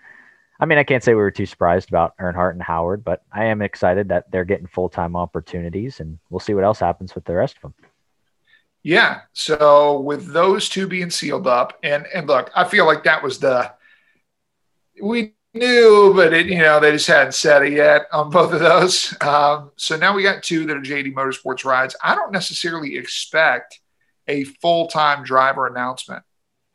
I 0.61 0.66
mean, 0.66 0.78
I 0.78 0.84
can't 0.84 1.04
say 1.04 1.12
we 1.12 1.20
were 1.20 1.30
too 1.30 1.46
surprised 1.46 1.88
about 1.88 2.16
Earnhardt 2.18 2.52
and 2.52 2.62
Howard, 2.62 3.04
but 3.04 3.22
I 3.32 3.46
am 3.46 3.62
excited 3.62 4.09
that 4.09 4.30
they're 4.30 4.44
getting 4.44 4.66
full 4.66 4.88
time 4.88 5.14
opportunities, 5.14 6.00
and 6.00 6.18
we'll 6.30 6.40
see 6.40 6.54
what 6.54 6.64
else 6.64 6.80
happens 6.80 7.14
with 7.14 7.24
the 7.24 7.34
rest 7.34 7.56
of 7.56 7.62
them. 7.62 7.74
Yeah. 8.82 9.20
So 9.32 10.00
with 10.00 10.32
those 10.32 10.68
two 10.68 10.88
being 10.88 11.11
sealed 11.11 11.46
up, 11.46 11.78
and 11.82 12.06
and 12.12 12.26
look, 12.26 12.50
I 12.56 12.64
feel 12.64 12.86
like 12.86 13.04
that 13.04 13.22
was 13.22 13.38
the 13.38 13.72
we 15.00 15.34
knew, 15.59 16.12
but 16.14 16.32
it 16.32 16.46
you 16.46 16.59
know 16.59 16.80
they 16.80 16.92
just 16.92 17.06
hadn't 17.06 17.34
said 17.34 17.64
it 17.64 17.72
yet 17.72 18.06
on 18.12 18.30
both 18.30 18.52
of 18.52 18.61
those. 18.61 19.14
Um, 19.20 19.72
so 19.76 19.96
now 19.96 20.14
we 20.14 20.22
got 20.22 20.42
two 20.42 20.66
that 20.66 20.76
are 20.76 20.80
JD 20.80 21.12
Motorsports 21.12 21.64
rides. 21.64 21.94
I 22.02 22.14
don't 22.14 22.32
necessarily 22.32 22.96
expect 22.96 23.80
a 24.26 24.44
full 24.44 24.88
time 24.88 25.24
driver 25.24 25.66
announcement 25.66 26.22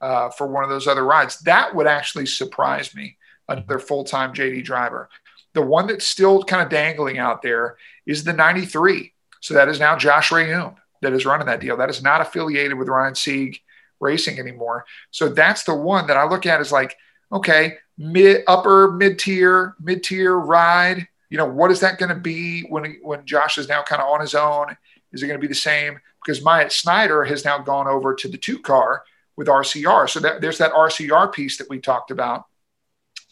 uh, 0.01 0.29
for 0.29 0.47
one 0.47 0.63
of 0.63 0.69
those 0.69 0.87
other 0.87 1.03
rides. 1.03 1.39
That 1.41 1.73
would 1.73 1.87
actually 1.87 2.25
surprise 2.25 2.93
me. 2.93 3.17
Another 3.47 3.79
full 3.79 4.03
time 4.03 4.33
JD 4.33 4.63
driver. 4.63 5.09
The 5.53 5.61
one 5.61 5.87
that's 5.87 6.07
still 6.07 6.43
kind 6.43 6.61
of 6.63 6.69
dangling 6.69 7.17
out 7.17 7.41
there 7.41 7.77
is 8.05 8.23
the 8.23 8.33
93. 8.33 9.13
So 9.41 9.53
that 9.53 9.69
is 9.69 9.79
now 9.79 9.97
Josh 9.97 10.31
Reaume 10.31 10.75
that 11.03 11.13
is 11.13 11.25
running 11.25 11.47
that 11.47 11.59
deal. 11.59 11.77
That 11.77 11.89
is 11.89 12.01
not 12.01 12.21
affiliated 12.21 12.77
with 12.77 12.87
Ryan 12.87 13.15
Sieg 13.15 13.59
Racing 13.99 14.39
anymore. 14.39 14.85
So 15.11 15.29
that's 15.29 15.63
the 15.63 15.75
one 15.75 16.07
that 16.07 16.17
I 16.17 16.27
look 16.27 16.45
at 16.45 16.59
as 16.59 16.71
like, 16.71 16.97
okay, 17.31 17.77
mid 17.97 18.43
upper 18.47 18.91
mid 18.91 19.19
tier, 19.19 19.75
mid 19.79 20.03
tier 20.03 20.35
ride. 20.35 21.07
You 21.29 21.37
know, 21.37 21.47
what 21.47 21.71
is 21.71 21.79
that 21.79 21.97
going 21.97 22.09
to 22.09 22.19
be 22.19 22.61
when 22.69 22.99
when 23.01 23.25
Josh 23.25 23.57
is 23.57 23.67
now 23.67 23.83
kind 23.83 24.01
of 24.01 24.09
on 24.09 24.21
his 24.21 24.35
own? 24.35 24.75
Is 25.11 25.23
it 25.23 25.27
going 25.27 25.39
to 25.39 25.41
be 25.41 25.47
the 25.47 25.55
same? 25.55 25.99
Because 26.23 26.43
Myatt 26.43 26.71
Snider 26.71 27.23
has 27.23 27.45
now 27.45 27.59
gone 27.59 27.87
over 27.87 28.15
to 28.15 28.27
the 28.27 28.37
two 28.37 28.59
car 28.59 29.03
with 29.35 29.47
RCR. 29.47 30.09
So 30.09 30.19
that, 30.21 30.41
there's 30.41 30.59
that 30.59 30.73
RCR 30.73 31.33
piece 31.33 31.57
that 31.57 31.69
we 31.69 31.79
talked 31.79 32.11
about. 32.11 32.45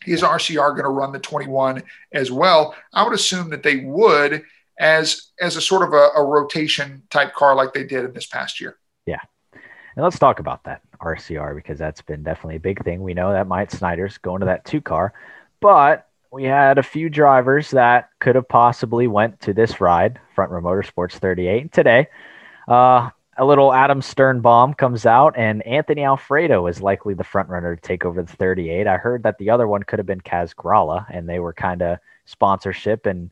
Is 0.05 0.22
RCR 0.22 0.72
going 0.72 0.84
to 0.84 0.89
run 0.89 1.12
the 1.12 1.20
21 1.20 1.84
as 2.12 2.32
well? 2.32 2.76
I 2.93 3.03
would 3.03 3.14
assume 3.14 3.49
that 3.51 3.64
they 3.64 3.78
would 3.78 4.43
as 4.80 5.30
as 5.39 5.55
a 5.55 5.62
sort 5.62 5.84
of 5.84 5.93
a, 5.93 6.09
a 6.16 6.24
rotation 6.24 7.03
type 7.09 7.34
car 7.34 7.55
like 7.55 7.74
they 7.74 7.84
did 7.84 8.05
in 8.05 8.14
this 8.14 8.26
past 8.26 8.59
year. 8.59 8.78
Yeah. 9.05 9.20
And 9.53 10.03
let's 10.03 10.18
talk 10.18 10.39
about 10.39 10.64
that 10.64 10.82
RCR 11.02 11.56
because 11.56 11.80
that's 11.80 12.02
been 12.02 12.24
definitely 12.24 12.58
a 12.58 12.60
big 12.60 12.84
thing. 12.84 13.02
We 13.02 13.14
know 13.14 13.32
that 13.32 13.47
Myatt 13.47 13.72
Snider's 13.72 14.18
going 14.18 14.41
to 14.41 14.45
that 14.45 14.66
two 14.66 14.82
car, 14.82 15.14
but 15.60 16.08
we 16.32 16.43
had 16.45 16.78
a 16.78 16.84
few 16.84 17.10
drivers 17.10 17.72
that 17.72 18.10
could 18.20 18.36
have 18.36 18.47
possibly 18.47 19.08
went 19.08 19.41
to 19.41 19.54
this 19.54 19.82
ride, 19.82 20.20
Front 20.34 20.52
Row 20.52 20.62
Motorsports 20.62 21.14
38 21.14 21.72
today. 21.74 22.08
Uh, 22.68 23.10
a 23.38 23.45
little 23.45 23.74
Adam 23.74 24.02
Stern 24.02 24.39
bomb 24.41 24.74
comes 24.74 25.06
out, 25.06 25.34
and 25.38 25.66
Anthony 25.66 26.04
Alfredo 26.04 26.68
is 26.68 26.82
likely 26.82 27.14
the 27.14 27.24
front 27.24 27.49
runner 27.49 27.76
to 27.76 27.82
take 27.82 28.06
over 28.06 28.22
the 28.22 28.32
38. 28.32 28.88
I 28.88 28.97
heard 28.97 29.24
that 29.24 29.38
the 29.39 29.49
other 29.49 29.68
one 29.68 29.84
could 29.84 29.99
have 29.99 30.06
been 30.06 30.22
Kaz 30.22 30.54
Grala, 30.54 31.06
and 31.10 31.28
they 31.28 31.39
were 31.39 31.54
kind 31.54 31.82
of 31.82 31.97
sponsorship 32.26 33.06
and 33.06 33.30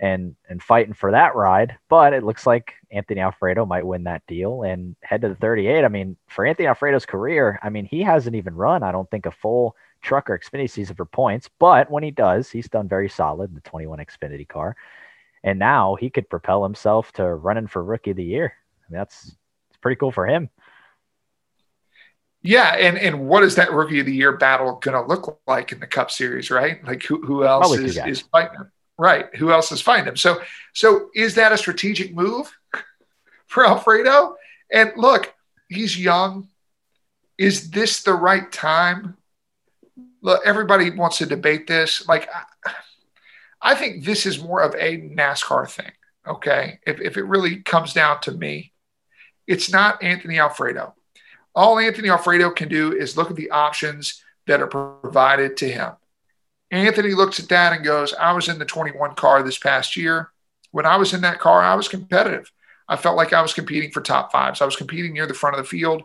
and 0.00 0.34
and 0.48 0.62
fighting 0.62 0.94
for 0.94 1.12
that 1.12 1.36
ride. 1.36 1.76
But 1.88 2.14
it 2.14 2.24
looks 2.24 2.46
like 2.46 2.74
Anthony 2.90 3.20
Alfredo 3.20 3.66
might 3.66 3.86
win 3.86 4.04
that 4.04 4.26
deal 4.26 4.62
and 4.62 4.96
head 5.02 5.20
to 5.20 5.28
the 5.28 5.34
38. 5.36 5.84
I 5.84 5.88
mean, 5.88 6.16
for 6.26 6.44
Anthony 6.44 6.66
Alfredo's 6.66 7.06
career, 7.06 7.60
I 7.62 7.68
mean, 7.68 7.84
he 7.84 8.02
hasn't 8.02 8.34
even 8.34 8.54
run, 8.54 8.82
I 8.82 8.92
don't 8.92 9.10
think, 9.10 9.26
a 9.26 9.30
full 9.30 9.76
truck 10.02 10.30
or 10.30 10.38
Xfinity 10.38 10.70
season 10.70 10.96
for 10.96 11.04
points. 11.04 11.48
But 11.58 11.90
when 11.90 12.02
he 12.02 12.10
does, 12.10 12.50
he's 12.50 12.68
done 12.68 12.88
very 12.88 13.10
solid 13.10 13.50
in 13.50 13.54
the 13.54 13.60
21 13.60 13.98
Xfinity 13.98 14.48
car. 14.48 14.74
And 15.44 15.58
now 15.58 15.94
he 15.94 16.10
could 16.10 16.28
propel 16.28 16.62
himself 16.62 17.12
to 17.12 17.24
running 17.26 17.66
for 17.66 17.84
rookie 17.84 18.10
of 18.10 18.16
the 18.16 18.24
year. 18.24 18.54
I 18.56 18.92
mean, 18.92 18.98
that's 18.98 19.36
pretty 19.82 19.96
cool 19.96 20.12
for 20.12 20.26
him. 20.26 20.48
Yeah, 22.42 22.74
and 22.74 22.96
and 22.96 23.28
what 23.28 23.42
is 23.42 23.56
that 23.56 23.70
rookie 23.70 24.00
of 24.00 24.06
the 24.06 24.14
year 24.14 24.34
battle 24.34 24.80
going 24.80 24.94
to 24.94 25.06
look 25.06 25.42
like 25.46 25.72
in 25.72 25.80
the 25.80 25.86
Cup 25.86 26.10
Series, 26.10 26.50
right? 26.50 26.82
Like 26.86 27.02
who 27.02 27.20
who 27.20 27.44
else 27.44 27.76
is, 27.76 27.98
is 27.98 28.20
fighting 28.22 28.70
right? 29.00 29.34
Who 29.36 29.50
else 29.50 29.72
is 29.72 29.80
fighting 29.80 30.06
him? 30.06 30.16
So 30.16 30.40
so 30.74 31.08
is 31.14 31.34
that 31.36 31.52
a 31.52 31.58
strategic 31.58 32.14
move 32.14 32.52
for 33.46 33.66
Alfredo? 33.66 34.36
And 34.70 34.92
look, 34.96 35.34
he's 35.68 35.98
young. 35.98 36.48
Is 37.38 37.70
this 37.70 38.02
the 38.02 38.12
right 38.12 38.52
time? 38.52 39.16
Look, 40.20 40.42
everybody 40.44 40.90
wants 40.90 41.18
to 41.18 41.26
debate 41.26 41.66
this. 41.66 42.06
Like, 42.06 42.28
I 43.62 43.74
think 43.74 44.04
this 44.04 44.26
is 44.26 44.42
more 44.42 44.60
of 44.60 44.74
a 44.74 44.98
NASCAR 44.98 45.68
thing. 45.70 45.92
Okay, 46.26 46.78
if 46.86 47.00
if 47.00 47.16
it 47.16 47.24
really 47.24 47.62
comes 47.62 47.94
down 47.94 48.20
to 48.22 48.32
me, 48.32 48.72
it's 49.46 49.72
not 49.72 50.02
Anthony 50.02 50.38
Alfredo. 50.38 50.94
All 51.54 51.78
Anthony 51.78 52.10
Alfredo 52.10 52.50
can 52.50 52.68
do 52.68 52.92
is 52.92 53.16
look 53.16 53.30
at 53.30 53.36
the 53.36 53.50
options 53.50 54.22
that 54.46 54.60
are 54.60 54.66
provided 54.66 55.56
to 55.58 55.68
him. 55.70 55.92
Anthony 56.70 57.14
looks 57.14 57.40
at 57.40 57.48
that 57.48 57.72
and 57.72 57.84
goes, 57.84 58.14
I 58.14 58.32
was 58.32 58.48
in 58.48 58.58
the 58.58 58.64
21 58.64 59.14
car 59.14 59.42
this 59.42 59.58
past 59.58 59.96
year. 59.96 60.30
When 60.70 60.86
I 60.86 60.96
was 60.96 61.12
in 61.12 61.22
that 61.22 61.40
car, 61.40 61.62
I 61.62 61.74
was 61.74 61.88
competitive. 61.88 62.50
I 62.88 62.96
felt 62.96 63.16
like 63.16 63.32
I 63.32 63.42
was 63.42 63.54
competing 63.54 63.90
for 63.90 64.00
top 64.00 64.30
fives. 64.30 64.60
I 64.60 64.66
was 64.66 64.76
competing 64.76 65.12
near 65.12 65.26
the 65.26 65.34
front 65.34 65.56
of 65.56 65.62
the 65.62 65.68
field. 65.68 66.02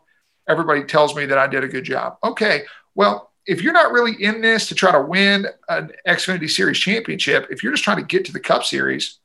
Everybody 0.48 0.84
tells 0.84 1.16
me 1.16 1.26
that 1.28 1.38
I 1.38 1.48
did 1.48 1.64
a 1.64 1.68
good 1.68 1.84
job. 1.84 2.18
Okay, 2.24 2.64
well, 2.96 3.32
if 3.46 3.62
you're 3.62 3.74
not 3.74 3.92
really 3.92 4.14
in 4.24 4.42
this 4.42 4.68
to 4.70 4.76
try 4.76 4.92
to 4.92 5.02
win 5.02 5.48
an 5.70 5.92
Xfinity 6.08 6.50
Series 6.50 6.80
championship, 6.80 7.48
if 7.52 7.62
you're 7.62 7.74
just 7.74 7.84
trying 7.84 7.98
to 7.98 8.04
get 8.04 8.26
to 8.26 8.34
the 8.34 8.40
Cup 8.40 8.64
Series, 8.64 9.20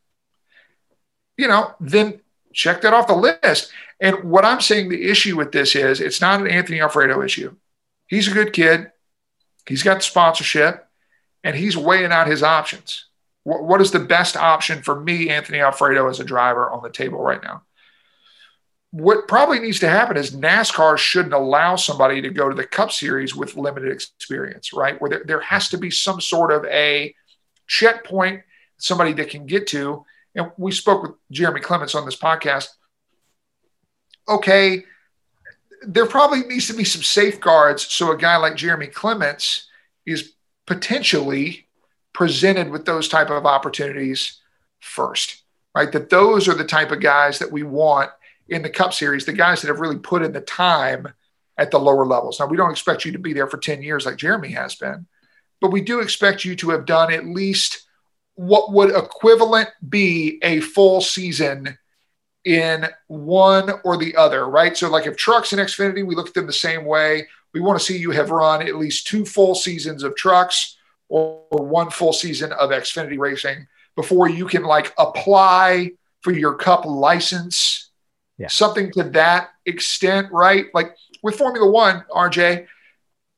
you 1.36 1.48
know, 1.48 1.74
then 1.80 2.20
check 2.52 2.82
that 2.82 2.92
off 2.92 3.06
the 3.06 3.14
list. 3.14 3.72
And 3.98 4.24
what 4.24 4.44
I'm 4.44 4.60
saying 4.60 4.88
the 4.88 5.08
issue 5.08 5.36
with 5.36 5.52
this 5.52 5.74
is 5.74 6.00
it's 6.00 6.20
not 6.20 6.40
an 6.40 6.48
Anthony 6.48 6.80
Alfredo 6.80 7.22
issue. 7.22 7.56
He's 8.06 8.28
a 8.28 8.34
good 8.34 8.52
kid. 8.52 8.90
He's 9.66 9.82
got 9.82 10.02
sponsorship 10.02 10.89
and 11.44 11.56
he's 11.56 11.76
weighing 11.76 12.12
out 12.12 12.26
his 12.26 12.42
options. 12.42 13.06
What, 13.44 13.64
what 13.64 13.80
is 13.80 13.90
the 13.90 14.00
best 14.00 14.36
option 14.36 14.82
for 14.82 15.00
me, 15.00 15.30
Anthony 15.30 15.60
Alfredo, 15.60 16.08
as 16.08 16.20
a 16.20 16.24
driver 16.24 16.70
on 16.70 16.82
the 16.82 16.90
table 16.90 17.20
right 17.20 17.42
now? 17.42 17.62
What 18.92 19.28
probably 19.28 19.60
needs 19.60 19.78
to 19.80 19.88
happen 19.88 20.16
is 20.16 20.32
NASCAR 20.32 20.98
shouldn't 20.98 21.32
allow 21.32 21.76
somebody 21.76 22.20
to 22.22 22.30
go 22.30 22.48
to 22.48 22.54
the 22.54 22.66
Cup 22.66 22.90
Series 22.90 23.36
with 23.36 23.56
limited 23.56 23.92
experience, 23.92 24.72
right? 24.72 25.00
Where 25.00 25.10
there, 25.10 25.22
there 25.24 25.40
has 25.40 25.68
to 25.68 25.78
be 25.78 25.90
some 25.90 26.20
sort 26.20 26.50
of 26.50 26.64
a 26.64 27.14
checkpoint, 27.68 28.42
somebody 28.78 29.12
that 29.12 29.30
can 29.30 29.46
get 29.46 29.68
to 29.68 30.04
and 30.34 30.50
we 30.56 30.72
spoke 30.72 31.02
with 31.02 31.12
Jeremy 31.30 31.60
Clements 31.60 31.94
on 31.94 32.04
this 32.04 32.16
podcast. 32.16 32.68
Okay, 34.28 34.84
there 35.82 36.06
probably 36.06 36.42
needs 36.42 36.66
to 36.68 36.74
be 36.74 36.84
some 36.84 37.02
safeguards 37.02 37.86
so 37.86 38.12
a 38.12 38.16
guy 38.16 38.36
like 38.36 38.54
Jeremy 38.54 38.86
Clements 38.86 39.68
is 40.06 40.34
potentially 40.70 41.68
presented 42.14 42.70
with 42.70 42.86
those 42.86 43.08
type 43.08 43.28
of 43.28 43.44
opportunities 43.44 44.40
first, 44.80 45.42
right? 45.74 45.92
That 45.92 46.08
those 46.08 46.48
are 46.48 46.54
the 46.54 46.64
type 46.64 46.90
of 46.90 47.00
guys 47.00 47.38
that 47.40 47.52
we 47.52 47.62
want 47.62 48.10
in 48.48 48.62
the 48.62 48.70
Cup 48.70 48.94
Series, 48.94 49.26
the 49.26 49.32
guys 49.32 49.60
that 49.60 49.68
have 49.68 49.80
really 49.80 49.98
put 49.98 50.22
in 50.22 50.32
the 50.32 50.40
time 50.40 51.08
at 51.58 51.70
the 51.70 51.78
lower 51.78 52.06
levels. 52.06 52.40
Now, 52.40 52.46
we 52.46 52.56
don't 52.56 52.70
expect 52.70 53.04
you 53.04 53.12
to 53.12 53.18
be 53.18 53.34
there 53.34 53.46
for 53.46 53.58
10 53.58 53.82
years 53.82 54.06
like 54.06 54.16
Jeremy 54.16 54.52
has 54.52 54.74
been, 54.74 55.06
but 55.60 55.70
we 55.70 55.82
do 55.82 56.00
expect 56.00 56.44
you 56.44 56.56
to 56.56 56.70
have 56.70 56.86
done 56.86 57.12
at 57.12 57.26
least– 57.26 57.86
what 58.40 58.72
would 58.72 58.96
equivalent 58.96 59.68
be 59.86 60.38
a 60.42 60.60
full 60.60 61.02
season 61.02 61.76
in 62.46 62.86
one 63.06 63.70
or 63.84 63.98
the 63.98 64.16
other, 64.16 64.48
right? 64.48 64.74
So, 64.74 64.88
like 64.88 65.06
if 65.06 65.18
trucks 65.18 65.52
and 65.52 65.60
Xfinity, 65.60 66.06
we 66.06 66.14
look 66.14 66.28
at 66.28 66.34
them 66.34 66.46
the 66.46 66.52
same 66.54 66.86
way. 66.86 67.28
We 67.52 67.60
want 67.60 67.78
to 67.78 67.84
see 67.84 67.98
you 67.98 68.10
have 68.12 68.30
run 68.30 68.66
at 68.66 68.76
least 68.76 69.06
two 69.06 69.24
full 69.24 69.54
seasons 69.54 70.02
of 70.02 70.14
trucks 70.16 70.76
or, 71.08 71.42
or 71.50 71.64
one 71.64 71.90
full 71.90 72.12
season 72.12 72.52
of 72.52 72.70
Xfinity 72.70 73.18
racing 73.18 73.66
before 73.96 74.28
you 74.28 74.46
can 74.46 74.62
like 74.62 74.92
apply 74.98 75.90
for 76.22 76.32
your 76.32 76.54
cup 76.54 76.84
license. 76.84 77.90
Yeah. 78.38 78.48
Something 78.48 78.90
to 78.92 79.04
that 79.10 79.50
extent, 79.66 80.32
right? 80.32 80.66
Like 80.72 80.96
with 81.22 81.36
Formula 81.36 81.68
One, 81.70 82.04
RJ, 82.10 82.62
I 82.62 82.66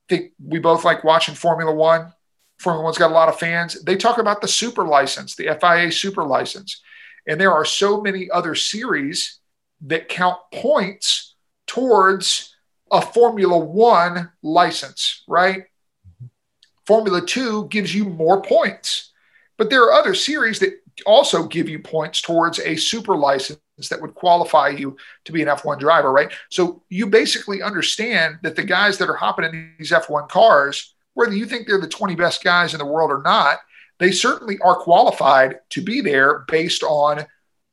think 0.08 0.32
we 0.44 0.58
both 0.58 0.84
like 0.84 1.04
watching 1.04 1.34
Formula 1.34 1.72
One. 1.72 2.12
Formula 2.58 2.84
One's 2.84 2.98
got 2.98 3.10
a 3.10 3.14
lot 3.14 3.28
of 3.28 3.38
fans. 3.38 3.82
They 3.82 3.96
talk 3.96 4.18
about 4.18 4.40
the 4.40 4.48
super 4.48 4.84
license, 4.86 5.34
the 5.34 5.56
FIA 5.60 5.90
super 5.90 6.22
license. 6.22 6.80
And 7.26 7.40
there 7.40 7.52
are 7.52 7.64
so 7.64 8.00
many 8.00 8.30
other 8.30 8.54
series 8.54 9.40
that 9.82 10.08
count 10.08 10.38
points 10.54 11.34
towards 11.66 12.51
a 12.92 13.02
Formula 13.02 13.58
One 13.58 14.30
license, 14.42 15.24
right? 15.26 15.60
Mm-hmm. 15.60 16.26
Formula 16.86 17.24
Two 17.24 17.66
gives 17.68 17.94
you 17.94 18.04
more 18.04 18.42
points. 18.42 19.10
But 19.58 19.70
there 19.70 19.82
are 19.82 19.92
other 19.92 20.14
series 20.14 20.58
that 20.60 20.80
also 21.06 21.46
give 21.46 21.68
you 21.68 21.78
points 21.78 22.20
towards 22.20 22.58
a 22.60 22.76
super 22.76 23.16
license 23.16 23.58
that 23.90 24.00
would 24.00 24.14
qualify 24.14 24.68
you 24.68 24.96
to 25.24 25.32
be 25.32 25.42
an 25.42 25.48
F1 25.48 25.78
driver, 25.78 26.12
right? 26.12 26.30
So 26.50 26.82
you 26.88 27.06
basically 27.06 27.62
understand 27.62 28.38
that 28.42 28.54
the 28.54 28.62
guys 28.62 28.98
that 28.98 29.08
are 29.08 29.14
hopping 29.14 29.46
in 29.46 29.74
these 29.78 29.90
F1 29.90 30.28
cars 30.28 30.94
whether 31.14 31.34
you 31.34 31.46
think 31.46 31.66
they're 31.66 31.80
the 31.80 31.88
20 31.88 32.14
best 32.14 32.42
guys 32.42 32.72
in 32.72 32.78
the 32.78 32.86
world 32.86 33.10
or 33.10 33.22
not, 33.22 33.58
they 33.98 34.10
certainly 34.10 34.58
are 34.62 34.76
qualified 34.76 35.60
to 35.70 35.82
be 35.82 36.00
there 36.00 36.44
based 36.48 36.82
on 36.82 37.24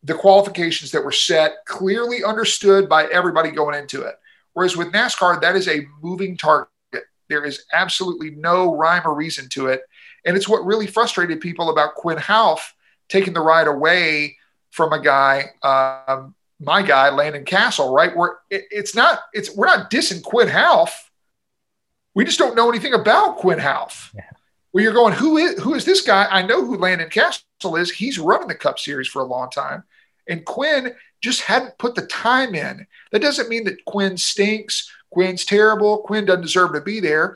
the 0.04 0.14
qualifications 0.14 0.92
that 0.92 1.04
were 1.04 1.12
set, 1.12 1.66
clearly 1.66 2.24
understood 2.24 2.88
by 2.88 3.06
everybody 3.06 3.52
going 3.52 3.78
into 3.78 4.02
it. 4.02 4.16
Whereas 4.60 4.76
with 4.76 4.92
NASCAR, 4.92 5.40
that 5.40 5.56
is 5.56 5.70
a 5.70 5.88
moving 6.02 6.36
target. 6.36 6.70
There 7.30 7.46
is 7.46 7.64
absolutely 7.72 8.32
no 8.32 8.76
rhyme 8.76 9.04
or 9.06 9.14
reason 9.14 9.48
to 9.50 9.68
it. 9.68 9.84
And 10.26 10.36
it's 10.36 10.50
what 10.50 10.66
really 10.66 10.88
frustrated 10.88 11.40
people 11.40 11.70
about 11.70 11.96
Quinn 11.96 12.18
Houff 12.18 12.74
taking 13.08 13.34
the 13.34 13.40
ride 13.40 13.68
away 13.68 14.36
from 14.72 14.92
a 14.92 15.02
guy, 15.02 15.46
um, 15.64 16.36
my 16.60 16.82
guy, 16.82 17.10
Landon 17.10 17.46
Cassill, 17.46 17.94
right? 17.94 18.16
Where 18.16 18.40
it, 18.50 18.66
it's 18.70 18.96
not, 18.96 19.20
it's 19.32 19.56
we're 19.56 19.68
not 19.68 19.90
dissing 19.90 20.22
Quinn 20.22 20.50
Houff 20.50 21.10
we 22.20 22.26
just 22.26 22.40
don't 22.40 22.56
know 22.56 22.70
anything 22.70 22.94
about 22.94 23.38
Quinn 23.38 23.60
Houff. 23.60 24.12
Yeah. 24.14 24.24
Where 24.72 24.84
you're 24.84 24.94
going, 24.94 25.14
who 25.14 25.38
is 25.38 25.58
who 25.62 25.74
is 25.74 25.86
this 25.86 26.02
guy? 26.02 26.28
I 26.30 26.42
know 26.42 26.66
who 26.66 26.78
Landon 26.78 27.10
Cassill 27.10 27.80
is. 27.80 27.92
He's 27.92 28.20
running 28.20 28.48
the 28.48 28.56
Cup 28.56 28.78
Series 28.78 29.08
for 29.08 29.22
a 29.22 29.26
long 29.26 29.50
time, 29.50 29.84
and 30.28 30.46
Quinn 30.46 30.94
just 31.22 31.42
hadn't 31.42 31.78
put 31.78 31.96
the 31.96 32.06
time 32.08 32.56
in. 32.56 32.88
That 33.12 33.22
doesn't 33.22 33.50
mean 33.50 33.66
that 33.66 33.84
Quinn 33.86 34.18
stinks. 34.18 34.92
Quinn's 35.12 35.46
terrible. 35.46 36.00
Quinn 36.00 36.26
doesn't 36.26 36.42
deserve 36.42 36.74
to 36.74 36.82
be 36.82 37.00
there. 37.00 37.36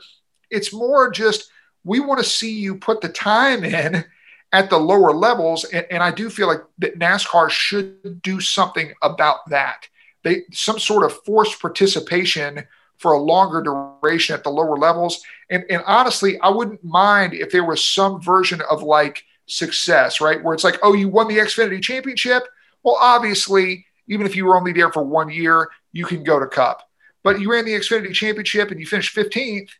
It's 0.50 0.72
more 0.72 1.10
just 1.10 1.50
we 1.84 2.00
want 2.00 2.22
to 2.22 2.28
see 2.28 2.52
you 2.52 2.76
put 2.76 3.00
the 3.00 3.08
time 3.08 3.64
in 3.64 4.04
at 4.52 4.70
the 4.70 4.78
lower 4.78 5.12
levels, 5.12 5.64
and, 5.64 5.84
and 5.90 6.02
I 6.02 6.12
do 6.12 6.30
feel 6.30 6.46
like 6.46 6.62
that 6.78 6.98
NASCAR 6.98 7.50
should 7.50 8.22
do 8.22 8.40
something 8.40 8.92
about 9.02 9.48
that. 9.50 9.88
They 10.22 10.42
some 10.52 10.78
sort 10.78 11.04
of 11.04 11.18
forced 11.24 11.60
participation 11.60 12.64
for 12.98 13.12
a 13.12 13.20
longer 13.20 13.62
duration 13.62 14.34
at 14.34 14.44
the 14.44 14.50
lower 14.50 14.76
levels. 14.78 15.22
And, 15.50 15.64
and 15.68 15.82
honestly, 15.86 16.38
I 16.40 16.48
wouldn't 16.48 16.84
mind 16.84 17.34
if 17.34 17.50
there 17.50 17.64
was 17.64 17.84
some 17.84 18.22
version 18.22 18.62
of 18.70 18.82
like 18.82 19.24
success, 19.46 20.20
right? 20.20 20.42
Where 20.42 20.54
it's 20.54 20.64
like, 20.64 20.78
oh, 20.82 20.94
you 20.94 21.08
won 21.08 21.28
the 21.28 21.38
Xfinity 21.38 21.82
Championship. 21.82 22.44
Well, 22.84 22.98
obviously, 23.00 23.86
even 24.06 24.26
if 24.26 24.36
you 24.36 24.44
were 24.44 24.56
only 24.56 24.72
there 24.72 24.92
for 24.92 25.02
one 25.02 25.30
year, 25.30 25.70
you 25.92 26.04
can 26.04 26.22
go 26.22 26.38
to 26.38 26.46
Cup. 26.46 26.88
But 27.22 27.40
you 27.40 27.50
ran 27.50 27.64
the 27.64 27.72
Xfinity 27.72 28.12
Championship 28.12 28.70
and 28.70 28.78
you 28.78 28.86
finished 28.86 29.16
15th. 29.16 29.70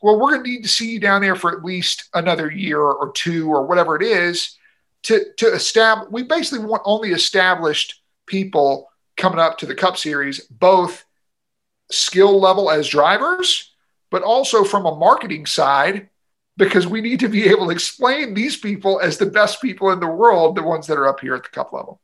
Well, 0.00 0.20
we're 0.20 0.30
going 0.30 0.44
to 0.44 0.50
need 0.50 0.62
to 0.62 0.68
see 0.68 0.92
you 0.92 1.00
down 1.00 1.22
there 1.22 1.34
for 1.34 1.56
at 1.56 1.64
least 1.64 2.08
another 2.14 2.50
year 2.50 2.80
or 2.80 3.10
two 3.12 3.50
or 3.50 3.66
whatever 3.66 3.96
it 3.96 4.02
is 4.02 4.56
to 5.04 5.24
to 5.38 5.52
establish. 5.52 6.10
We 6.10 6.22
basically 6.22 6.64
want 6.64 6.82
only 6.84 7.10
established 7.10 8.02
people 8.26 8.90
coming 9.16 9.38
up 9.38 9.58
to 9.58 9.66
the 9.66 9.74
Cup 9.74 9.96
Series, 9.96 10.40
both 10.40 11.04
skill 11.90 12.40
level 12.40 12.70
as 12.70 12.88
drivers, 12.88 13.72
but 14.10 14.22
also 14.22 14.64
from 14.64 14.86
a 14.86 14.94
marketing 14.94 15.46
side, 15.46 16.08
because 16.56 16.86
we 16.86 17.00
need 17.00 17.20
to 17.20 17.28
be 17.28 17.48
able 17.48 17.66
to 17.66 17.72
explain 17.72 18.34
these 18.34 18.56
people 18.56 19.00
as 19.00 19.18
the 19.18 19.26
best 19.26 19.60
people 19.60 19.90
in 19.90 20.00
the 20.00 20.06
world, 20.06 20.56
the 20.56 20.62
ones 20.62 20.86
that 20.86 20.98
are 20.98 21.08
up 21.08 21.20
here 21.20 21.34
at 21.34 21.44
the 21.44 21.50
Cup 21.50 21.72
level. 21.72 22.00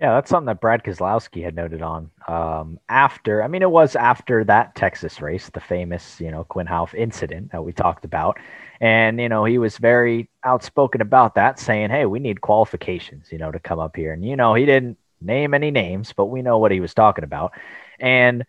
Yeah, 0.00 0.14
that's 0.14 0.28
something 0.28 0.46
that 0.46 0.60
Brad 0.60 0.82
Keselowski 0.82 1.44
had 1.44 1.54
noted 1.54 1.80
on 1.80 2.10
um, 2.26 2.80
after. 2.88 3.42
I 3.44 3.48
mean, 3.48 3.62
it 3.62 3.70
was 3.70 3.94
after 3.94 4.42
that 4.44 4.74
Texas 4.74 5.20
race, 5.22 5.48
the 5.50 5.60
famous, 5.60 6.20
you 6.20 6.32
know, 6.32 6.42
Quinn 6.44 6.66
Houff 6.66 6.94
incident 6.94 7.52
that 7.52 7.62
we 7.64 7.72
talked 7.72 8.04
about. 8.04 8.38
And, 8.80 9.20
you 9.20 9.28
know, 9.28 9.44
he 9.44 9.58
was 9.58 9.78
very 9.78 10.28
outspoken 10.42 11.00
about 11.00 11.36
that, 11.36 11.60
saying, 11.60 11.90
hey, 11.90 12.06
we 12.06 12.18
need 12.18 12.40
qualifications, 12.40 13.30
you 13.30 13.38
know, 13.38 13.52
to 13.52 13.60
come 13.60 13.78
up 13.78 13.94
here. 13.94 14.12
And, 14.12 14.24
you 14.24 14.34
know, 14.34 14.54
he 14.54 14.66
didn't 14.66 14.98
name 15.20 15.54
any 15.54 15.70
names, 15.70 16.12
but 16.12 16.26
we 16.26 16.42
know 16.42 16.58
what 16.58 16.72
he 16.72 16.80
was 16.80 16.92
talking 16.92 17.24
about. 17.24 17.52
And, 18.00 18.44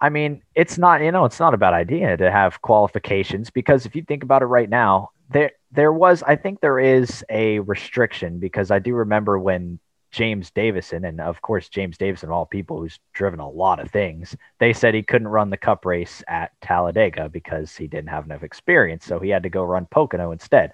I 0.00 0.10
mean, 0.10 0.42
it's 0.54 0.76
not, 0.76 1.00
you 1.02 1.12
know, 1.12 1.24
it's 1.24 1.40
not 1.40 1.54
a 1.54 1.58
bad 1.58 1.72
idea 1.72 2.16
to 2.18 2.30
have 2.30 2.60
qualifications 2.60 3.50
because 3.50 3.86
if 3.86 3.96
you 3.96 4.02
think 4.02 4.22
about 4.22 4.42
it 4.42 4.46
right 4.46 4.68
now, 4.68 5.10
there 5.30 5.52
there 5.72 5.92
was 5.92 6.22
I 6.22 6.36
think 6.36 6.60
there 6.60 6.78
is 6.78 7.24
a 7.30 7.60
restriction 7.60 8.38
because 8.38 8.70
I 8.70 8.78
do 8.78 8.94
remember 8.94 9.38
when 9.38 9.78
James 10.14 10.52
Davison, 10.52 11.04
and 11.04 11.20
of 11.20 11.42
course, 11.42 11.68
James 11.68 11.98
Davison, 11.98 12.30
all 12.30 12.46
people 12.46 12.78
who's 12.78 13.00
driven 13.14 13.40
a 13.40 13.50
lot 13.50 13.80
of 13.80 13.90
things, 13.90 14.36
they 14.60 14.72
said 14.72 14.94
he 14.94 15.02
couldn't 15.02 15.26
run 15.26 15.50
the 15.50 15.56
cup 15.56 15.84
race 15.84 16.22
at 16.28 16.52
Talladega 16.60 17.28
because 17.28 17.74
he 17.74 17.88
didn't 17.88 18.10
have 18.10 18.24
enough 18.24 18.44
experience. 18.44 19.04
So 19.04 19.18
he 19.18 19.28
had 19.28 19.42
to 19.42 19.48
go 19.48 19.64
run 19.64 19.86
Pocono 19.90 20.30
instead. 20.30 20.70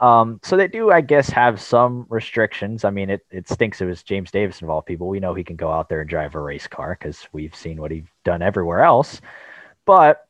Um, 0.00 0.40
so 0.42 0.56
they 0.56 0.68
do, 0.68 0.90
I 0.90 1.02
guess, 1.02 1.28
have 1.28 1.60
some 1.60 2.06
restrictions. 2.08 2.86
I 2.86 2.90
mean, 2.90 3.10
it, 3.10 3.26
it 3.30 3.46
stinks 3.46 3.82
it 3.82 3.84
was 3.84 4.02
James 4.02 4.30
Davison, 4.30 4.64
of 4.64 4.70
all 4.70 4.80
people. 4.80 5.06
We 5.06 5.20
know 5.20 5.34
he 5.34 5.44
can 5.44 5.56
go 5.56 5.70
out 5.70 5.90
there 5.90 6.00
and 6.00 6.08
drive 6.08 6.34
a 6.34 6.40
race 6.40 6.66
car 6.66 6.96
because 6.98 7.28
we've 7.34 7.54
seen 7.54 7.78
what 7.78 7.90
he's 7.90 8.06
done 8.24 8.40
everywhere 8.40 8.80
else. 8.80 9.20
But 9.84 10.26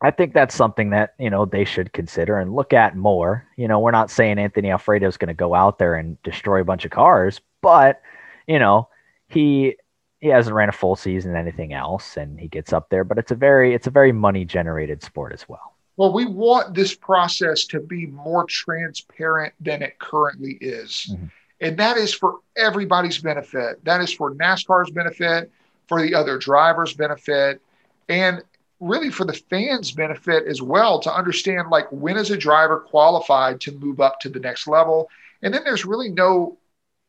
I 0.00 0.12
think 0.12 0.32
that's 0.32 0.54
something 0.54 0.90
that, 0.90 1.14
you 1.18 1.28
know, 1.28 1.44
they 1.44 1.64
should 1.64 1.92
consider 1.92 2.38
and 2.38 2.54
look 2.54 2.72
at 2.72 2.96
more. 2.96 3.46
You 3.56 3.66
know, 3.66 3.80
we're 3.80 3.90
not 3.90 4.10
saying 4.10 4.38
Anthony 4.38 4.70
Alfredo 4.70 5.08
is 5.08 5.16
going 5.16 5.28
to 5.28 5.34
go 5.34 5.54
out 5.54 5.78
there 5.78 5.96
and 5.96 6.22
destroy 6.22 6.60
a 6.60 6.64
bunch 6.64 6.84
of 6.84 6.92
cars, 6.92 7.40
but 7.60 8.00
you 8.46 8.58
know, 8.58 8.88
he 9.28 9.76
he 10.20 10.28
hasn't 10.28 10.54
ran 10.54 10.68
a 10.68 10.72
full 10.72 10.96
season 10.96 11.36
anything 11.36 11.72
else, 11.72 12.16
and 12.16 12.40
he 12.40 12.48
gets 12.48 12.72
up 12.72 12.90
there. 12.90 13.04
But 13.04 13.18
it's 13.18 13.30
a 13.30 13.36
very 13.36 13.74
it's 13.74 13.86
a 13.86 13.90
very 13.90 14.12
money 14.12 14.44
generated 14.44 15.02
sport 15.02 15.32
as 15.32 15.48
well. 15.48 15.74
Well, 15.96 16.12
we 16.12 16.26
want 16.26 16.74
this 16.74 16.94
process 16.94 17.64
to 17.66 17.80
be 17.80 18.06
more 18.06 18.44
transparent 18.44 19.52
than 19.60 19.82
it 19.82 19.98
currently 19.98 20.58
is. 20.60 21.10
Mm-hmm. 21.10 21.26
And 21.60 21.76
that 21.78 21.96
is 21.96 22.14
for 22.14 22.36
everybody's 22.56 23.18
benefit. 23.18 23.84
That 23.84 24.00
is 24.00 24.12
for 24.12 24.32
NASCAR's 24.32 24.92
benefit, 24.92 25.50
for 25.88 26.00
the 26.00 26.14
other 26.14 26.38
drivers' 26.38 26.94
benefit, 26.94 27.60
and 28.08 28.42
really 28.80 29.10
for 29.10 29.24
the 29.24 29.32
fans' 29.32 29.90
benefit 29.90 30.46
as 30.46 30.62
well 30.62 31.00
to 31.00 31.12
understand 31.12 31.68
like 31.70 31.90
when 31.90 32.16
is 32.16 32.30
a 32.30 32.36
driver 32.36 32.80
qualified 32.80 33.60
to 33.60 33.72
move 33.72 34.00
up 34.00 34.20
to 34.20 34.28
the 34.28 34.40
next 34.40 34.66
level. 34.68 35.08
And 35.42 35.52
then 35.52 35.64
there's 35.64 35.84
really 35.84 36.08
no 36.08 36.58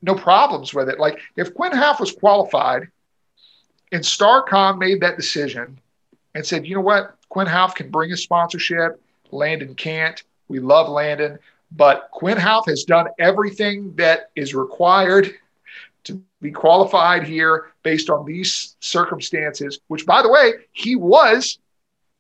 no 0.02 0.16
problems 0.16 0.74
with 0.74 0.90
it. 0.90 1.00
Like 1.00 1.20
if 1.36 1.54
Quinn 1.54 1.74
Houff 1.74 2.00
was 2.00 2.12
qualified 2.12 2.88
and 3.92 4.02
Starcom 4.02 4.78
made 4.78 5.02
that 5.02 5.18
decision 5.18 5.80
and 6.36 6.46
said, 6.46 6.66
you 6.66 6.76
know 6.76 6.82
what, 6.82 7.16
Quinn 7.28 7.48
Houff 7.48 7.76
can 7.76 7.90
bring 7.90 8.12
a 8.12 8.18
sponsorship, 8.18 9.02
Landon 9.32 9.76
can't. 9.76 10.24
We 10.48 10.60
love 10.60 10.90
Landon, 10.90 11.38
but 11.72 12.10
Quinn 12.12 12.38
Houff 12.38 12.66
has 12.68 12.84
done 12.84 13.08
everything 13.20 13.94
that 13.96 14.32
is 14.36 14.56
required 14.56 15.36
to 16.10 16.22
be 16.42 16.52
qualified 16.52 17.24
here 17.24 17.72
based 17.84 18.10
on 18.10 18.26
these 18.26 18.76
circumstances, 18.80 19.80
which 19.88 20.06
by 20.06 20.22
the 20.22 20.30
way, 20.30 20.54
he 20.72 20.96
was 20.96 21.60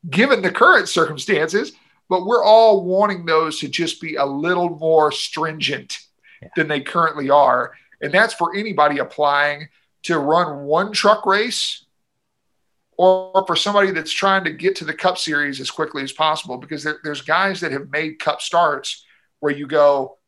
given 0.10 0.42
the 0.42 0.52
current 0.52 0.88
circumstances, 0.88 1.74
but 2.10 2.26
we're 2.26 2.44
all 2.44 2.84
wanting 2.84 3.26
those 3.26 3.60
to 3.60 3.68
just 3.68 4.02
be 4.02 4.16
a 4.16 4.26
little 4.26 4.70
more 4.78 5.12
stringent 5.12 5.98
yeah. 6.42 6.50
than 6.56 6.68
they 6.68 6.82
currently 6.82 7.30
are. 7.30 7.74
And 8.02 8.14
that's 8.14 8.34
for 8.34 8.56
anybody 8.56 9.00
applying 9.00 9.68
to 10.04 10.18
run 10.18 10.64
one 10.64 10.94
truck 10.94 11.26
race 11.26 11.86
or 12.98 13.46
for 13.48 13.56
somebody 13.56 13.92
that's 13.92 14.12
trying 14.12 14.44
to 14.44 14.52
get 14.52 14.76
to 14.78 14.86
the 14.86 14.94
cup 14.94 15.18
series 15.18 15.60
as 15.60 15.72
quickly 15.72 16.04
as 16.04 16.12
possible 16.12 16.58
because 16.58 16.84
there, 16.84 17.00
there's 17.04 17.22
guys 17.22 17.62
that 17.62 17.72
have 17.72 17.90
made 17.90 18.20
cup 18.20 18.42
starts 18.42 19.06
where 19.40 19.54
you 19.54 19.68
go 19.68 20.18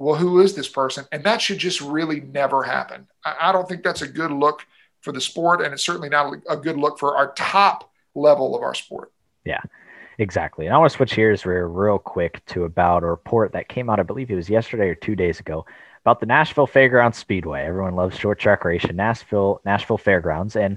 well 0.00 0.16
who 0.16 0.40
is 0.40 0.54
this 0.54 0.68
person 0.68 1.06
and 1.12 1.22
that 1.22 1.40
should 1.40 1.58
just 1.58 1.80
really 1.80 2.20
never 2.20 2.64
happen 2.64 3.06
I, 3.24 3.36
I, 3.40 3.52
don't 3.52 3.68
think 3.68 3.84
that's 3.84 4.02
a 4.02 4.08
good 4.08 4.32
look 4.32 4.66
for 5.00 5.12
the 5.12 5.20
sport 5.20 5.62
and 5.62 5.72
it's 5.72 5.84
certainly 5.84 6.08
not 6.08 6.34
a 6.48 6.56
good 6.56 6.76
look 6.76 6.98
for 6.98 7.16
our 7.16 7.32
top 7.34 7.90
level 8.14 8.56
of 8.56 8.62
our 8.62 8.74
sport 8.74 9.12
yeah 9.44 9.60
Exactly. 10.20 10.66
And 10.66 10.74
I 10.74 10.78
want 10.78 10.90
to 10.90 10.96
switch 10.96 11.16
gears 11.16 11.46
real, 11.46 11.98
quick 11.98 12.44
to 12.46 12.64
about 12.64 13.02
a 13.02 13.06
report 13.06 13.52
that 13.52 13.70
came 13.70 13.88
out, 13.88 13.98
I 13.98 14.02
believe 14.02 14.30
it 14.30 14.34
was 14.34 14.50
yesterday 14.50 14.90
or 14.90 14.94
two 14.94 15.16
days 15.16 15.40
ago, 15.40 15.64
about 16.04 16.20
the 16.20 16.26
Nashville 16.26 16.66
Fairgrounds 16.66 17.16
Speedway. 17.16 17.62
Everyone 17.62 17.96
loves 17.96 18.18
short 18.18 18.38
track 18.38 18.62
racing, 18.66 18.96
Nashville, 18.96 19.62
Nashville 19.64 19.96
Fairgrounds. 19.96 20.56
And 20.56 20.76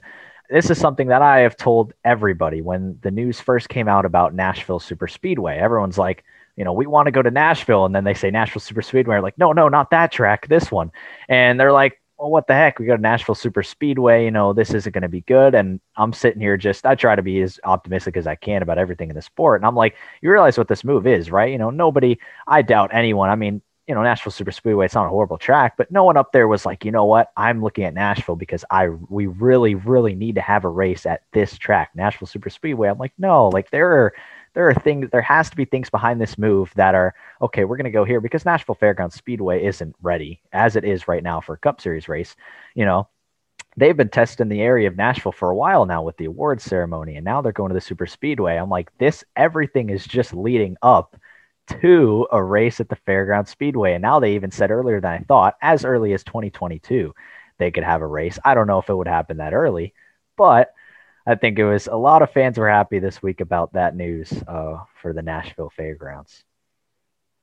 this 0.50 0.70
is 0.70 0.78
something 0.78 1.08
that 1.08 1.22
I 1.22 1.40
have 1.40 1.58
told 1.58 1.92
everybody 2.06 2.62
when 2.62 2.98
the 3.02 3.12
news 3.12 3.42
first 3.42 3.68
came 3.68 3.90
out 3.90 4.06
about 4.06 4.34
Nashville 4.34 4.80
Super 4.80 5.10
Speedway. 5.10 5.58
Everyone's 5.58 5.98
like, 5.98 6.24
you 6.56 6.64
know, 6.64 6.74
we 6.74 6.86
want 6.86 7.08
to 7.08 7.12
go 7.12 7.22
to 7.22 7.32
Nashville. 7.32 7.86
And 7.86 7.96
then 7.96 8.04
they 8.04 8.14
say 8.14 8.32
Nashville 8.32 8.62
Super 8.62 8.82
Speedway. 8.82 9.20
Like, 9.20 9.38
no, 9.38 9.54
no, 9.54 9.70
not 9.70 9.90
that 9.92 10.12
track, 10.12 10.48
this 10.48 10.72
one. 10.72 10.92
And 11.28 11.60
they're 11.60 11.72
like, 11.72 12.00
well, 12.18 12.30
what 12.30 12.48
the 12.48 12.54
heck? 12.54 12.80
We 12.80 12.86
go 12.86 12.96
to 12.96 13.02
Nashville 13.02 13.36
Super 13.36 13.64
Speedway. 13.64 14.24
You 14.24 14.32
know, 14.32 14.54
this 14.54 14.74
isn't 14.74 14.94
going 14.94 15.02
to 15.02 15.10
be 15.10 15.22
good. 15.22 15.56
And 15.56 15.82
I'm 15.98 16.14
sitting 16.14 16.42
here 16.42 16.58
just, 16.58 16.86
I 16.86 16.96
try 16.96 17.16
to 17.16 17.24
be 17.24 17.42
as 17.42 17.60
optimistic 17.64 18.18
as 18.18 18.28
I 18.28 18.36
can 18.36 18.62
about 18.62 18.78
everything 18.78 19.10
in 19.10 19.16
the 19.16 19.22
sport. 19.22 19.60
And 19.60 19.66
I'm 19.66 19.76
like, 19.76 19.96
you 20.22 20.32
realize 20.32 20.58
what 20.58 20.68
this 20.68 20.84
move 20.84 21.08
is, 21.08 21.32
right? 21.32 21.52
You 21.52 21.58
know, 21.58 21.72
nobody, 21.72 22.20
I 22.48 22.62
doubt 22.62 22.92
anyone. 22.94 23.30
I 23.30 23.36
mean, 23.36 23.62
you 23.88 23.96
know, 23.96 24.04
Nashville 24.04 24.32
Super 24.32 24.52
Speedway, 24.52 24.86
it's 24.86 24.96
not 24.96 25.08
a 25.08 25.10
horrible 25.10 25.38
track, 25.38 25.74
but 25.76 25.92
no 25.92 26.06
one 26.06 26.16
up 26.16 26.32
there 26.32 26.48
was 26.48 26.66
like, 26.66 26.86
you 26.86 26.92
know 26.92 27.04
what? 27.04 27.32
I'm 27.36 27.62
looking 27.62 27.84
at 27.84 27.94
Nashville 27.94 28.38
because 28.38 28.64
I, 28.72 28.88
we 28.88 29.26
really, 29.26 29.76
really 29.76 30.16
need 30.16 30.36
to 30.36 30.42
have 30.42 30.64
a 30.64 30.70
race 30.70 31.06
at 31.06 31.24
this 31.34 31.58
track, 31.58 31.92
Nashville 31.94 32.28
Super 32.28 32.50
Speedway. 32.50 32.88
I'm 32.88 32.98
like, 32.98 33.12
no, 33.18 33.50
like 33.50 33.72
there 33.72 33.92
are, 33.92 34.14
there 34.54 34.68
are 34.70 34.74
things 34.74 35.10
there 35.12 35.22
has 35.22 35.50
to 35.50 35.56
be 35.56 35.66
things 35.66 35.90
behind 35.90 36.22
this 36.22 36.38
move 36.38 36.72
that 36.76 36.96
are 36.96 37.14
okay 37.42 37.64
we're 37.64 37.78
going 37.78 37.86
to 37.86 37.92
go 37.92 38.04
here 38.04 38.22
because 38.22 38.46
nashville 38.46 38.76
fairgrounds 38.76 39.16
speedway 39.16 39.64
isn't 39.66 39.96
ready 40.02 40.42
as 40.52 40.76
it 40.76 40.84
is 40.84 41.08
right 41.08 41.24
now 41.24 41.42
for 41.42 41.54
a 41.54 41.58
cup 41.58 41.82
series 41.82 42.08
race 42.08 42.36
you 42.76 42.86
know. 42.86 43.08
They've 43.76 43.98
been 43.98 44.10
testing 44.10 44.50
the 44.50 44.62
area 44.62 44.88
of 44.88 44.98
nashville 44.98 45.32
for 45.32 45.50
a 45.50 45.56
while 45.56 45.86
now 45.88 46.04
with 46.04 46.18
the 46.18 46.26
awards 46.26 46.64
ceremony 46.64 47.16
and 47.16 47.26
now 47.26 47.42
they're 47.42 47.52
going 47.52 47.70
to 47.70 47.74
the 47.74 47.82
super 47.82 48.06
speedway. 48.06 48.56
I'm 48.56 48.70
like 48.70 48.96
this 49.00 49.24
everything 49.36 49.90
is 49.90 50.06
just 50.06 50.34
leading 50.34 50.78
up 50.84 51.16
to 51.82 52.28
a 52.32 52.44
race 52.44 52.80
at 52.80 52.90
the 52.90 52.96
fairgrounds 52.98 53.50
speedway. 53.50 53.94
And 53.94 54.02
now 54.02 54.20
they 54.20 54.36
even 54.36 54.52
said 54.52 54.70
earlier 54.70 55.02
than 55.02 55.12
i 55.12 55.20
thought 55.20 55.56
as 55.62 55.86
early 55.86 56.14
as 56.14 56.24
2022 56.24 57.16
they 57.58 57.72
could 57.72 57.84
have 57.84 58.02
a 58.02 58.08
race. 58.08 58.38
I 58.46 58.54
don't 58.54 58.68
know 58.68 58.80
if 58.80 58.90
it 58.90 58.96
would 58.96 59.08
happen 59.08 59.38
that 59.38 59.54
early 59.54 59.94
but 60.38 60.74
I 61.26 61.36
think 61.36 61.58
it 61.58 61.66
was 61.66 61.88
a 61.88 61.96
lot 61.96 62.22
of 62.22 62.32
fans 62.32 62.58
were 62.58 62.70
happy 62.70 63.00
this 63.00 63.24
week 63.24 63.40
about 63.40 63.74
that 63.74 63.96
news 63.96 64.32
uh, 64.48 64.80
for 65.02 65.14
the 65.14 65.22
Nashville 65.22 65.72
Fairgrounds. 65.76 66.44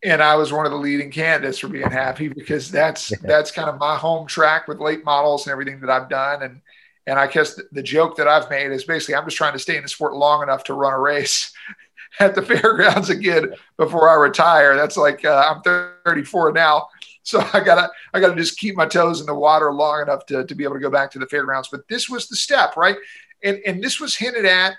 And 0.03 0.23
I 0.23 0.35
was 0.37 0.53
one 0.53 0.67
of 0.67 0.73
the 0.73 0.79
leading 0.79 1.11
candidates 1.11 1.59
for 1.59 1.69
being 1.69 1.91
happy 1.91 2.29
because 2.29 2.71
that's 2.71 3.09
that's 3.23 3.51
kind 3.51 3.69
of 3.69 3.79
my 3.79 3.97
home 3.97 4.27
track 4.27 4.69
with 4.69 4.81
late 4.81 5.05
models 5.05 5.47
and 5.47 5.53
everything 5.53 5.81
that 5.81 5.91
I've 5.91 6.09
done. 6.09 6.43
And 6.43 6.61
and 7.07 7.19
I 7.19 7.27
guess 7.27 7.59
the, 7.73 7.83
joke 7.83 8.17
that 8.17 8.29
I've 8.29 8.51
made 8.51 8.71
is 8.71 8.85
basically 8.85 9.15
I'm 9.15 9.25
just 9.25 9.37
trying 9.37 9.55
to 9.55 9.59
stay 9.59 9.77
in 9.77 9.83
the 9.83 9.89
sport 9.89 10.15
long 10.15 10.43
enough 10.43 10.65
to 10.65 10.75
run 10.75 10.93
a 10.93 10.99
race 10.99 11.53
at 12.21 12.35
the 12.35 12.43
fairgrounds 12.43 13.09
again 13.09 13.55
before 13.79 14.09
I 14.11 14.15
retire. 14.15 14.77
That's 14.77 14.97
like 14.97 15.25
uh, 15.25 15.55
I'm 15.55 15.91
34 16.05 16.53
now, 16.53 16.89
so 17.23 17.41
I 17.53 17.61
gotta 17.61 17.91
I 18.13 18.21
gotta 18.21 18.37
just 18.37 18.59
keep 18.59 18.77
my 18.77 18.87
toes 18.87 19.21
in 19.21 19.27
the 19.27 19.35
water 19.35 19.73
long 19.73 20.03
enough 20.03 20.27
to, 20.27 20.45
to 20.45 20.55
be 20.55 20.65
able 20.65 20.75
to 20.75 20.81
go 20.81 20.91
back 20.91 21.11
to 21.13 21.19
the 21.19 21.27
fairgrounds. 21.27 21.69
But 21.69 21.89
this 21.89 22.11
was 22.11 22.29
the 22.29 22.37
step, 22.37 22.77
right? 22.77 22.97
And, 23.43 23.61
and 23.67 23.83
this 23.83 24.01
was 24.01 24.17
hinted 24.17 24.45
at, 24.45 24.75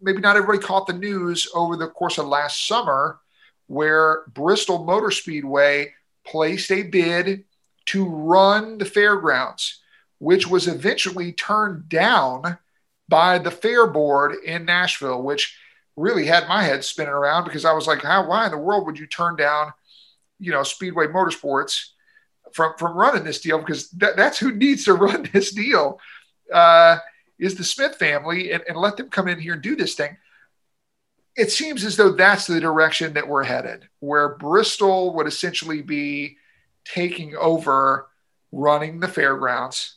maybe 0.00 0.20
not 0.20 0.36
everybody 0.36 0.58
caught 0.58 0.86
the 0.86 0.92
news 0.92 1.48
over 1.54 1.76
the 1.76 1.88
course 1.88 2.18
of 2.18 2.26
last 2.26 2.66
summer, 2.66 3.18
where 3.66 4.24
Bristol 4.28 4.84
Motor 4.84 5.10
Speedway 5.10 5.94
placed 6.24 6.70
a 6.70 6.82
bid 6.82 7.44
to 7.86 8.08
run 8.08 8.78
the 8.78 8.84
fairgrounds, 8.84 9.80
which 10.18 10.46
was 10.46 10.68
eventually 10.68 11.32
turned 11.32 11.88
down 11.88 12.58
by 13.08 13.38
the 13.38 13.50
fair 13.50 13.86
board 13.86 14.34
in 14.44 14.64
Nashville, 14.64 15.22
which 15.22 15.56
really 15.96 16.26
had 16.26 16.48
my 16.48 16.62
head 16.62 16.84
spinning 16.84 17.12
around 17.12 17.44
because 17.44 17.64
I 17.64 17.72
was 17.72 17.86
like, 17.86 18.02
how, 18.02 18.26
why 18.26 18.46
in 18.46 18.52
the 18.52 18.58
world 18.58 18.86
would 18.86 18.98
you 18.98 19.06
turn 19.06 19.36
down, 19.36 19.72
you 20.38 20.52
know, 20.52 20.62
Speedway 20.62 21.06
Motorsports 21.06 21.88
from, 22.52 22.74
from 22.78 22.96
running 22.96 23.24
this 23.24 23.40
deal? 23.40 23.58
Because 23.58 23.90
that, 23.90 24.16
that's 24.16 24.38
who 24.38 24.54
needs 24.54 24.84
to 24.84 24.94
run 24.94 25.28
this 25.32 25.52
deal. 25.52 26.00
Uh, 26.52 26.98
is 27.38 27.54
the 27.54 27.64
Smith 27.64 27.96
family 27.96 28.52
and, 28.52 28.62
and 28.68 28.76
let 28.76 28.96
them 28.96 29.10
come 29.10 29.28
in 29.28 29.38
here 29.38 29.54
and 29.54 29.62
do 29.62 29.76
this 29.76 29.94
thing. 29.94 30.16
It 31.36 31.50
seems 31.50 31.84
as 31.84 31.96
though 31.96 32.12
that's 32.12 32.46
the 32.46 32.60
direction 32.60 33.14
that 33.14 33.26
we're 33.26 33.44
headed, 33.44 33.88
where 34.00 34.36
Bristol 34.36 35.14
would 35.14 35.26
essentially 35.26 35.80
be 35.80 36.36
taking 36.84 37.34
over 37.36 38.08
running 38.52 39.00
the 39.00 39.08
fairgrounds 39.08 39.96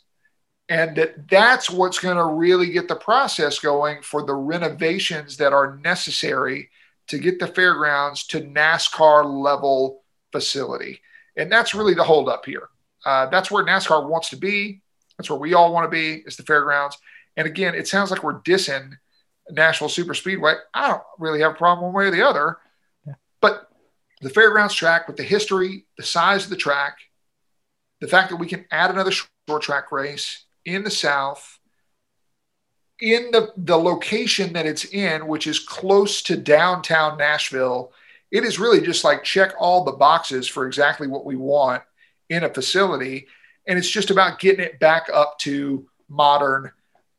and 0.70 0.96
that 0.96 1.30
that's 1.30 1.70
what's 1.70 2.00
going 2.00 2.18
to 2.18 2.26
really 2.26 2.72
get 2.72 2.88
the 2.88 2.96
process 2.96 3.60
going 3.60 4.02
for 4.02 4.24
the 4.24 4.34
renovations 4.34 5.38
that 5.38 5.54
are 5.54 5.78
necessary 5.78 6.70
to 7.08 7.20
get 7.20 7.40
the 7.40 7.48
fairgrounds 7.48 8.26
to 8.28 8.42
NASCAR 8.42 9.26
level 9.26 10.04
facility. 10.32 11.02
And 11.38 11.52
that's 11.52 11.76
really 11.76 11.94
the 11.94 12.04
holdup 12.04 12.46
here. 12.46 12.70
Uh, 13.06 13.28
that's 13.28 13.52
where 13.52 13.64
NASCAR 13.64 14.10
wants 14.10 14.30
to 14.32 14.38
be. 14.38 14.82
That's 15.18 15.30
where 15.30 15.40
we 15.40 15.54
all 15.54 15.72
want 15.72 15.86
to 15.86 15.96
be 15.96 16.24
is 16.26 16.36
the 16.36 16.44
fairgrounds. 16.44 16.98
And 17.38 17.48
again, 17.48 17.76
it 17.76 17.88
sounds 17.88 18.12
like 18.12 18.24
we're 18.24 18.42
dissing 18.42 18.94
Nashville 19.50 19.90
Super 19.90 20.14
Speedway. 20.14 20.56
I 20.74 20.88
don't 20.90 21.04
really 21.20 21.42
have 21.42 21.52
a 21.52 21.56
problem 21.56 21.86
one 21.86 21.94
way 21.94 22.08
or 22.08 22.12
the 22.12 22.26
other. 22.26 22.58
Yeah. 23.06 23.14
But 23.42 23.70
the 24.22 24.30
fairgrounds 24.30 24.74
track 24.74 25.08
with 25.08 25.18
the 25.18 25.24
history, 25.24 25.86
the 25.98 26.04
size 26.04 26.46
of 26.46 26.50
the 26.50 26.56
track, 26.56 26.98
the 28.02 28.08
fact 28.08 28.30
that 28.30 28.38
we 28.38 28.48
can 28.48 28.66
add 28.72 28.92
another 28.92 29.12
short 29.12 29.62
track 29.62 29.92
race 29.92 30.46
in 30.66 30.84
the 30.84 30.92
South, 30.92 31.60
in 33.02 33.32
the, 33.32 33.52
the 33.58 33.78
location 33.78 34.54
that 34.54 34.66
it's 34.66 34.86
in, 34.86 35.28
which 35.28 35.48
is 35.48 35.60
close 35.60 36.22
to 36.24 36.38
downtown 36.38 37.18
Nashville, 37.18 37.92
it 38.32 38.44
is 38.44 38.60
really 38.60 38.82
just 38.82 39.04
like 39.04 39.24
check 39.24 39.54
all 39.60 39.84
the 39.84 39.92
boxes 39.92 40.48
for 40.48 40.66
exactly 40.66 41.08
what 41.08 41.26
we 41.26 41.36
want 41.36 41.84
in 42.30 42.44
a 42.44 42.54
facility. 42.54 43.28
And 43.68 43.78
it's 43.78 43.90
just 43.90 44.12
about 44.12 44.40
getting 44.40 44.66
it 44.66 44.80
back 44.80 45.10
up 45.14 45.38
to 45.40 45.88
modern, 46.10 46.72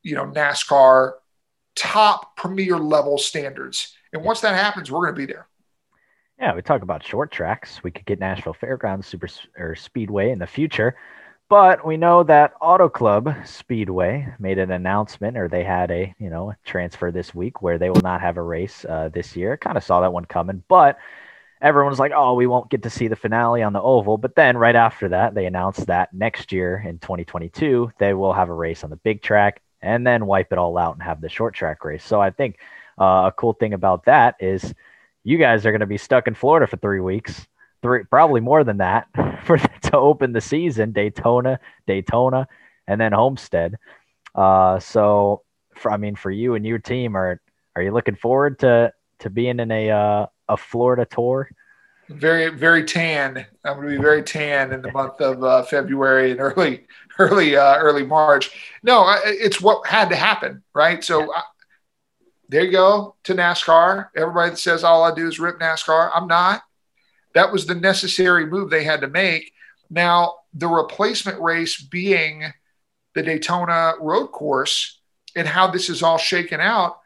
you 0.07 0.15
know, 0.15 0.27
NASCAR 0.27 1.15
top 1.75 2.37
premier 2.37 2.79
level 2.79 3.19
standards. 3.19 3.93
And 4.13 4.23
once 4.23 4.41
that 4.41 4.55
happens, 4.55 4.91
we're 4.91 5.03
going 5.03 5.15
to 5.15 5.27
be 5.27 5.33
there. 5.33 5.49
Yeah, 6.39 6.55
we 6.55 6.63
talk 6.63 6.83
about 6.83 7.05
short 7.05 7.33
tracks. 7.33 7.83
We 7.83 7.91
could 7.91 8.07
get 8.07 8.21
Nashville 8.21 8.53
Fairgrounds 8.53 9.07
Super 9.07 9.29
or 9.59 9.75
Speedway 9.75 10.31
in 10.31 10.39
the 10.39 10.47
future. 10.47 10.97
But 11.49 11.85
we 11.85 11.97
know 11.97 12.23
that 12.25 12.55
Auto 12.61 12.89
Club 12.89 13.35
Speedway 13.45 14.33
made 14.39 14.59
an 14.59 14.71
announcement, 14.71 15.37
or 15.37 15.49
they 15.49 15.65
had 15.65 15.91
a 15.91 16.15
you 16.19 16.29
know 16.29 16.55
transfer 16.65 17.11
this 17.11 17.35
week 17.35 17.63
where 17.63 17.79
they 17.79 17.89
will 17.89 18.03
not 18.03 18.21
have 18.21 18.37
a 18.37 18.43
race 18.43 18.85
uh, 18.85 19.11
this 19.13 19.37
year. 19.37 19.57
Kind 19.57 19.77
of 19.77 19.85
saw 19.85 20.01
that 20.01 20.13
one 20.13 20.25
coming, 20.25 20.63
but 20.69 20.99
everyone 21.63 21.91
was 21.91 22.01
like, 22.01 22.13
"Oh, 22.15 22.35
we 22.35 22.49
won't 22.49 22.71
get 22.71 22.83
to 22.83 22.91
see 22.91 23.09
the 23.09 23.17
finale 23.17 23.63
on 23.63 23.73
the 23.73 23.81
oval." 23.81 24.19
But 24.19 24.35
then 24.35 24.57
right 24.57 24.75
after 24.75 25.09
that, 25.11 25.35
they 25.35 25.47
announced 25.47 25.87
that 25.87 26.13
next 26.13 26.53
year 26.53 26.83
in 26.85 26.99
2022 26.99 27.93
they 27.99 28.13
will 28.13 28.33
have 28.33 28.49
a 28.49 28.55
race 28.55 28.83
on 28.83 28.91
the 28.91 28.97
big 28.97 29.23
track, 29.23 29.63
and 29.83 30.07
then 30.07 30.27
wipe 30.27 30.53
it 30.53 30.59
all 30.59 30.79
out 30.79 30.95
and 30.95 31.03
have 31.03 31.21
the 31.21 31.29
short 31.29 31.55
track 31.55 31.85
race. 31.85 32.05
So 32.05 32.21
I 32.21 32.31
think 32.31 32.59
uh, 33.01 33.31
a 33.31 33.35
cool 33.37 33.53
thing 33.53 33.75
about 33.75 34.05
that 34.07 34.37
is 34.41 34.75
you 35.25 35.39
guys 35.39 35.67
are 35.67 35.73
going 35.73 35.81
to 35.81 35.87
be 35.87 35.99
stuck 35.99 36.27
in 36.27 36.35
Florida 36.35 36.67
for 36.67 36.77
three 36.77 37.01
weeks 37.01 37.47
three, 37.83 38.05
probably 38.05 38.41
more 38.41 38.65
than 38.65 38.79
that 38.79 39.09
for 39.45 39.59
to 39.59 39.97
open 39.97 40.33
the 40.33 40.41
season. 40.41 40.93
Daytona, 40.93 41.61
Daytona, 41.87 42.49
and 42.87 43.01
then 43.01 43.13
Homestead. 43.13 43.77
Uh, 44.35 44.79
so, 44.79 45.43
for, 45.75 45.91
I 45.91 45.97
mean, 45.97 46.17
for 46.17 46.31
you 46.31 46.55
and 46.55 46.67
your 46.67 46.79
team, 46.79 47.17
are 47.17 47.41
are 47.75 47.83
you 47.83 47.93
looking 47.93 48.17
forward 48.17 48.59
to 48.61 48.93
to 49.21 49.31
being 49.31 49.61
in 49.61 49.71
a 49.71 49.91
uh, 49.91 50.27
a 50.49 50.57
Florida 50.57 51.07
tour? 51.07 51.49
Very, 52.09 52.51
very 52.51 52.85
tan. 52.85 53.47
I'm 53.65 53.77
going 53.77 53.89
to 53.89 53.97
be 53.97 54.03
very 54.03 54.23
tan 54.23 54.73
in 54.73 54.83
the 54.83 54.93
month 54.93 55.21
of 55.21 55.43
uh, 55.43 55.63
February 55.65 56.31
and 56.31 56.41
early, 56.41 56.87
early, 57.19 57.57
uh, 57.57 57.77
early 57.79 58.05
March. 58.05 58.51
No, 58.83 59.05
it's 59.25 59.61
what 59.61 59.87
had 59.87 60.09
to 60.11 60.17
happen, 60.17 60.63
right? 60.75 61.03
So. 61.03 61.33
I, 61.33 61.43
there 62.49 62.65
you 62.65 62.71
go 62.71 63.17
to 63.25 63.35
NASCAR. 63.35 64.11
Everybody 64.17 64.51
that 64.51 64.59
says 64.59 64.85
all 64.85 65.03
I 65.03 65.13
do 65.13 65.27
is 65.27 65.41
rip 65.41 65.59
NASCAR, 65.59 66.11
I'm 66.15 66.29
not. 66.29 66.63
That 67.35 67.53
was 67.53 67.67
the 67.67 67.75
necessary 67.75 68.47
move 68.47 68.71
they 68.71 68.85
had 68.85 69.01
to 69.01 69.09
make. 69.09 69.53
Now, 69.91 70.37
the 70.55 70.69
replacement 70.69 71.41
race 71.41 71.81
being 71.81 72.45
the 73.15 73.23
Daytona 73.23 73.95
road 74.01 74.29
course 74.29 75.01
and 75.35 75.47
how 75.47 75.67
this 75.67 75.91
is 75.91 76.03
all 76.03 76.19
shaken 76.19 76.61
out, 76.61 76.99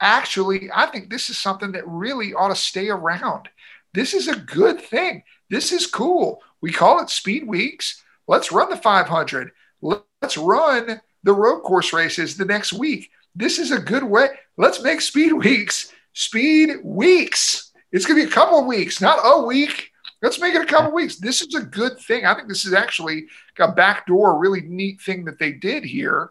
actually, 0.00 0.70
I 0.74 0.86
think 0.86 1.10
this 1.10 1.30
is 1.30 1.38
something 1.38 1.72
that 1.72 1.86
really 1.86 2.32
ought 2.32 2.48
to 2.48 2.56
stay 2.56 2.88
around. 2.88 3.48
This 3.92 4.14
is 4.14 4.28
a 4.28 4.36
good 4.36 4.80
thing. 4.80 5.22
This 5.48 5.72
is 5.72 5.86
cool. 5.86 6.42
We 6.60 6.72
call 6.72 7.00
it 7.02 7.10
Speed 7.10 7.46
Weeks. 7.46 8.02
Let's 8.28 8.52
run 8.52 8.70
the 8.70 8.76
500. 8.76 9.50
Let's 9.80 10.36
run 10.36 11.00
the 11.22 11.32
road 11.32 11.62
course 11.62 11.92
races 11.92 12.36
the 12.36 12.44
next 12.44 12.72
week. 12.72 13.10
This 13.34 13.58
is 13.58 13.70
a 13.70 13.80
good 13.80 14.04
way. 14.04 14.28
Let's 14.56 14.82
make 14.82 15.00
Speed 15.00 15.32
Weeks 15.44 15.92
Speed 16.12 16.76
Weeks. 16.82 17.72
It's 17.92 18.06
going 18.06 18.20
to 18.20 18.26
be 18.26 18.30
a 18.30 18.34
couple 18.34 18.58
of 18.58 18.66
weeks, 18.66 19.00
not 19.00 19.20
a 19.24 19.44
week. 19.44 19.90
Let's 20.22 20.40
make 20.40 20.54
it 20.54 20.62
a 20.62 20.66
couple 20.66 20.88
of 20.88 20.92
weeks. 20.92 21.16
This 21.16 21.40
is 21.40 21.54
a 21.54 21.62
good 21.62 21.98
thing. 21.98 22.24
I 22.24 22.34
think 22.34 22.48
this 22.48 22.64
is 22.64 22.74
actually 22.74 23.26
a 23.58 23.72
backdoor, 23.72 24.38
really 24.38 24.60
neat 24.60 25.00
thing 25.00 25.24
that 25.24 25.38
they 25.38 25.52
did 25.52 25.84
here. 25.84 26.30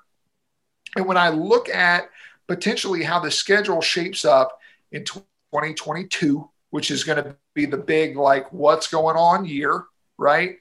And 0.96 1.06
when 1.06 1.18
I 1.18 1.30
look 1.30 1.70
at 1.70 2.10
potentially 2.48 3.04
how 3.04 3.20
the 3.20 3.32
schedule 3.32 3.82
shapes 3.82 4.26
up 4.26 4.60
in 4.92 5.06
2022, 5.06 6.50
which 6.70 6.92
is 6.92 7.04
going 7.04 7.24
to 7.24 7.36
be 7.54 7.66
the 7.66 7.78
big, 7.78 8.16
like, 8.16 8.52
what's 8.54 8.88
going 8.88 9.18
on 9.18 9.46
year, 9.46 9.86
right? 10.18 10.58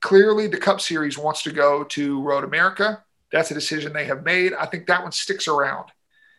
Clearly, 0.00 0.46
the 0.46 0.58
Cup 0.58 0.80
Series 0.80 1.18
wants 1.18 1.42
to 1.42 1.52
go 1.52 1.84
to 1.84 2.22
Road 2.22 2.44
America. 2.44 3.02
That's 3.32 3.50
a 3.50 3.54
decision 3.54 3.92
they 3.92 4.06
have 4.06 4.24
made. 4.24 4.54
I 4.54 4.66
think 4.66 4.86
that 4.86 5.02
one 5.02 5.12
sticks 5.12 5.48
around. 5.48 5.90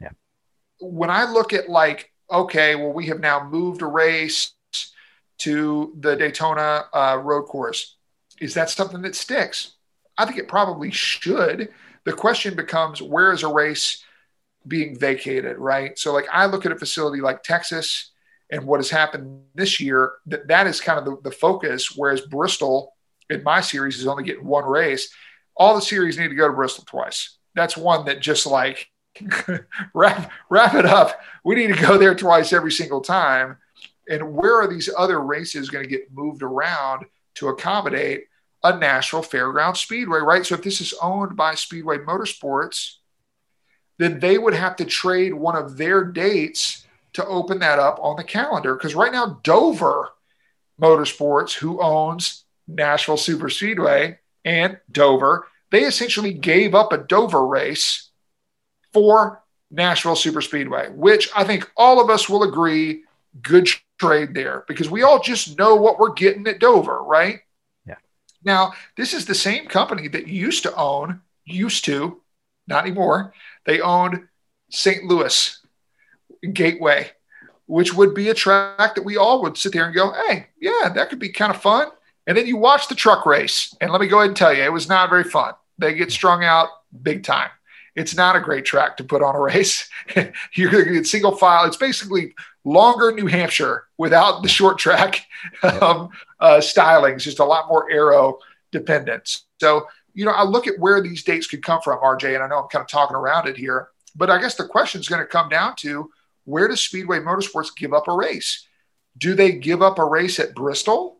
Yeah. 0.01 0.09
When 0.79 1.09
I 1.09 1.29
look 1.31 1.53
at 1.53 1.69
like 1.69 2.11
okay, 2.31 2.75
well, 2.75 2.91
we 2.91 3.07
have 3.07 3.19
now 3.19 3.47
moved 3.47 3.81
a 3.81 3.87
race 3.87 4.53
to 5.39 5.95
the 5.99 6.15
Daytona 6.15 6.85
uh, 6.93 7.19
road 7.21 7.43
course. 7.43 7.95
Is 8.39 8.53
that 8.53 8.69
something 8.69 9.01
that 9.01 9.15
sticks? 9.15 9.73
I 10.17 10.25
think 10.25 10.37
it 10.37 10.47
probably 10.47 10.91
should. 10.91 11.69
The 12.03 12.13
question 12.13 12.55
becomes 12.55 13.01
where 13.01 13.31
is 13.31 13.43
a 13.43 13.47
race 13.47 14.03
being 14.67 14.97
vacated, 14.97 15.57
right? 15.57 15.97
So, 15.97 16.13
like, 16.13 16.27
I 16.31 16.45
look 16.45 16.65
at 16.65 16.71
a 16.71 16.77
facility 16.77 17.21
like 17.21 17.43
Texas 17.43 18.11
and 18.51 18.65
what 18.65 18.79
has 18.79 18.89
happened 18.89 19.43
this 19.53 19.79
year, 19.79 20.13
that, 20.25 20.47
that 20.47 20.67
is 20.67 20.81
kind 20.81 20.99
of 20.99 21.05
the, 21.05 21.29
the 21.29 21.35
focus, 21.35 21.93
whereas 21.95 22.21
Bristol 22.21 22.95
in 23.29 23.43
my 23.43 23.61
series 23.61 23.99
is 23.99 24.07
only 24.07 24.23
getting 24.23 24.45
one 24.45 24.65
race. 24.65 25.13
All 25.55 25.75
the 25.75 25.81
series 25.81 26.17
need 26.17 26.29
to 26.29 26.35
go 26.35 26.47
to 26.47 26.53
Bristol 26.53 26.85
twice. 26.87 27.37
That's 27.55 27.77
one 27.77 28.05
that 28.05 28.21
just 28.21 28.45
like 28.45 28.87
wrap 29.93 30.31
wrap 30.49 30.73
it 30.75 30.85
up. 30.85 31.19
We 31.43 31.55
need 31.55 31.75
to 31.75 31.81
go 31.81 31.97
there 31.97 32.15
twice 32.15 32.53
every 32.53 32.71
single 32.71 33.01
time. 33.01 33.57
And 34.09 34.33
where 34.33 34.59
are 34.61 34.67
these 34.67 34.89
other 34.97 35.19
races 35.19 35.69
going 35.69 35.83
to 35.83 35.89
get 35.89 36.11
moved 36.11 36.41
around 36.41 37.05
to 37.35 37.49
accommodate 37.49 38.23
a 38.63 38.77
Nashville 38.77 39.23
Fairground 39.23 39.77
Speedway, 39.77 40.19
right? 40.19 40.45
So 40.45 40.55
if 40.55 40.63
this 40.63 40.81
is 40.81 40.93
owned 41.01 41.37
by 41.37 41.55
Speedway 41.55 41.99
Motorsports, 41.99 42.95
then 43.99 44.19
they 44.19 44.37
would 44.37 44.53
have 44.53 44.75
to 44.77 44.85
trade 44.85 45.33
one 45.33 45.55
of 45.55 45.77
their 45.77 46.03
dates 46.03 46.85
to 47.19 47.27
open 47.27 47.59
that 47.59 47.79
up 47.79 47.99
on 48.01 48.15
the 48.15 48.23
calendar. 48.23 48.75
Because 48.75 48.95
right 48.95 49.11
now, 49.11 49.39
Dover 49.43 50.09
Motorsports, 50.81 51.53
who 51.53 51.81
owns 51.81 52.45
Nashville 52.67 53.17
Super 53.17 53.49
Speedway 53.49 54.19
and 54.45 54.79
Dover, 54.91 55.47
they 55.71 55.83
essentially 55.83 56.33
gave 56.33 56.73
up 56.73 56.91
a 56.91 56.97
Dover 56.97 57.45
race 57.45 58.09
for 58.93 59.43
Nashville 59.71 60.15
Super 60.15 60.41
Speedway, 60.41 60.89
which 60.89 61.29
I 61.35 61.43
think 61.43 61.69
all 61.77 62.01
of 62.01 62.09
us 62.09 62.27
will 62.27 62.43
agree 62.43 63.03
good 63.41 63.69
trade 63.99 64.33
there 64.33 64.63
because 64.67 64.89
we 64.89 65.03
all 65.03 65.19
just 65.19 65.57
know 65.57 65.75
what 65.75 65.99
we're 65.99 66.13
getting 66.13 66.47
at 66.47 66.59
Dover, 66.59 67.03
right? 67.03 67.41
Yeah. 67.85 67.95
Now, 68.43 68.73
this 68.97 69.13
is 69.13 69.25
the 69.25 69.35
same 69.35 69.67
company 69.67 70.07
that 70.07 70.27
used 70.27 70.63
to 70.63 70.75
own, 70.75 71.21
used 71.45 71.85
to, 71.85 72.21
not 72.67 72.85
anymore. 72.85 73.33
They 73.65 73.81
owned 73.81 74.27
St. 74.71 75.03
Louis 75.03 75.58
Gateway, 76.53 77.11
which 77.67 77.93
would 77.93 78.13
be 78.13 78.29
a 78.29 78.33
track 78.33 78.95
that 78.95 79.05
we 79.05 79.17
all 79.17 79.41
would 79.41 79.57
sit 79.57 79.73
there 79.73 79.85
and 79.85 79.95
go, 79.95 80.13
hey, 80.27 80.47
yeah, 80.59 80.89
that 80.93 81.09
could 81.09 81.19
be 81.19 81.29
kind 81.29 81.53
of 81.53 81.61
fun. 81.61 81.87
And 82.27 82.37
then 82.37 82.47
you 82.47 82.57
watch 82.57 82.87
the 82.87 82.95
truck 82.95 83.25
race. 83.25 83.75
And 83.81 83.91
let 83.91 84.01
me 84.01 84.07
go 84.07 84.19
ahead 84.19 84.29
and 84.29 84.37
tell 84.37 84.53
you, 84.53 84.63
it 84.63 84.73
was 84.73 84.87
not 84.87 85.09
very 85.09 85.23
fun. 85.23 85.53
They 85.77 85.93
get 85.93 86.11
strung 86.11 86.43
out 86.43 86.69
big 87.01 87.23
time 87.23 87.49
it's 87.99 88.15
not 88.15 88.37
a 88.37 88.39
great 88.39 88.63
track 88.63 88.95
to 88.97 89.03
put 89.03 89.21
on 89.21 89.35
a 89.35 89.39
race. 89.41 89.89
You're 90.53 90.71
going 90.71 90.85
to 90.85 90.93
get 90.93 91.07
single 91.07 91.35
file. 91.35 91.65
It's 91.65 91.77
basically 91.77 92.33
longer 92.63 93.11
New 93.11 93.27
Hampshire 93.27 93.85
without 93.97 94.41
the 94.41 94.49
short 94.49 94.77
track 94.77 95.25
um, 95.63 96.09
uh, 96.39 96.57
stylings, 96.57 97.21
just 97.21 97.39
a 97.39 97.45
lot 97.45 97.67
more 97.67 97.91
aero 97.91 98.39
dependence. 98.71 99.45
So, 99.59 99.87
you 100.13 100.25
know, 100.25 100.31
I 100.31 100.43
look 100.43 100.67
at 100.67 100.79
where 100.79 101.01
these 101.01 101.23
dates 101.23 101.47
could 101.47 101.63
come 101.63 101.81
from, 101.81 101.99
RJ, 101.99 102.35
and 102.35 102.43
I 102.43 102.47
know 102.47 102.59
I'm 102.59 102.69
kind 102.69 102.83
of 102.83 102.89
talking 102.89 103.15
around 103.15 103.47
it 103.47 103.57
here, 103.57 103.89
but 104.15 104.29
I 104.29 104.39
guess 104.39 104.55
the 104.55 104.65
question 104.65 105.01
is 105.01 105.07
going 105.07 105.21
to 105.21 105.27
come 105.27 105.49
down 105.49 105.75
to 105.77 106.09
where 106.45 106.67
does 106.67 106.81
Speedway 106.81 107.19
Motorsports 107.19 107.75
give 107.75 107.93
up 107.93 108.07
a 108.07 108.15
race? 108.15 108.67
Do 109.17 109.35
they 109.35 109.53
give 109.53 109.81
up 109.81 109.99
a 109.99 110.05
race 110.05 110.39
at 110.39 110.55
Bristol? 110.55 111.17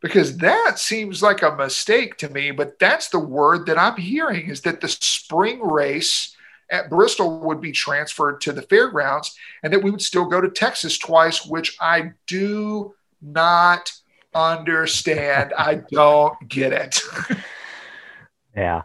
because 0.00 0.38
that 0.38 0.80
seems 0.80 1.22
like 1.22 1.42
a 1.42 1.54
mistake 1.54 2.16
to 2.16 2.28
me 2.30 2.50
but 2.50 2.76
that's 2.80 3.08
the 3.10 3.18
word 3.20 3.66
that 3.66 3.78
i'm 3.78 3.96
hearing 3.96 4.50
is 4.50 4.62
that 4.62 4.80
the 4.80 4.88
spring 4.88 5.60
race 5.60 6.34
at 6.72 6.90
bristol 6.90 7.38
would 7.38 7.60
be 7.60 7.70
transferred 7.70 8.40
to 8.40 8.50
the 8.50 8.62
fairgrounds 8.62 9.36
and 9.62 9.72
that 9.72 9.80
we 9.80 9.92
would 9.92 10.02
still 10.02 10.24
go 10.24 10.40
to 10.40 10.50
texas 10.50 10.98
twice 10.98 11.46
which 11.46 11.76
i 11.80 12.10
do 12.26 12.92
not 13.22 13.92
understand. 14.34 15.52
I 15.56 15.82
don't 15.90 16.36
get 16.48 16.72
it. 16.72 17.00
yeah. 18.56 18.82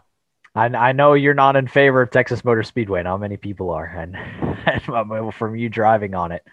I, 0.58 0.88
I 0.88 0.92
know 0.92 1.14
you're 1.14 1.34
not 1.34 1.54
in 1.54 1.68
favor 1.68 2.02
of 2.02 2.10
Texas 2.10 2.44
Motor 2.44 2.64
Speedway. 2.64 3.02
Not 3.02 3.18
many 3.18 3.36
people 3.36 3.70
are, 3.70 3.84
and, 3.84 4.16
and 4.66 5.34
from 5.34 5.54
you 5.54 5.68
driving 5.68 6.14
on 6.14 6.32
it, 6.32 6.44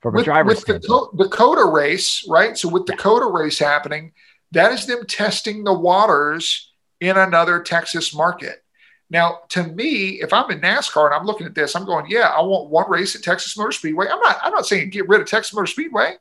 from 0.00 0.14
with, 0.14 0.22
a 0.22 0.24
driver's 0.24 0.64
with 0.66 0.82
the, 0.82 1.08
the 1.14 1.28
COTA 1.28 1.64
race, 1.64 2.24
right? 2.28 2.56
So 2.56 2.68
with 2.68 2.86
the 2.86 2.92
yeah. 2.92 3.02
COTA 3.02 3.26
race 3.26 3.58
happening, 3.58 4.12
that 4.52 4.72
is 4.72 4.86
them 4.86 5.04
testing 5.06 5.64
the 5.64 5.72
waters 5.72 6.72
in 7.00 7.16
another 7.16 7.60
Texas 7.62 8.14
market. 8.14 8.62
Now, 9.10 9.40
to 9.50 9.64
me, 9.64 10.20
if 10.22 10.32
I'm 10.32 10.50
in 10.52 10.60
NASCAR 10.60 11.06
and 11.06 11.14
I'm 11.14 11.26
looking 11.26 11.46
at 11.46 11.54
this, 11.56 11.74
I'm 11.74 11.84
going, 11.84 12.06
yeah, 12.08 12.28
I 12.28 12.40
want 12.42 12.70
one 12.70 12.88
race 12.88 13.16
at 13.16 13.24
Texas 13.24 13.58
Motor 13.58 13.72
Speedway. 13.72 14.06
I'm 14.06 14.20
not, 14.20 14.38
I'm 14.42 14.52
not 14.52 14.66
saying 14.66 14.90
get 14.90 15.08
rid 15.08 15.20
of 15.20 15.26
Texas 15.26 15.52
Motor 15.52 15.66
Speedway. 15.66 16.14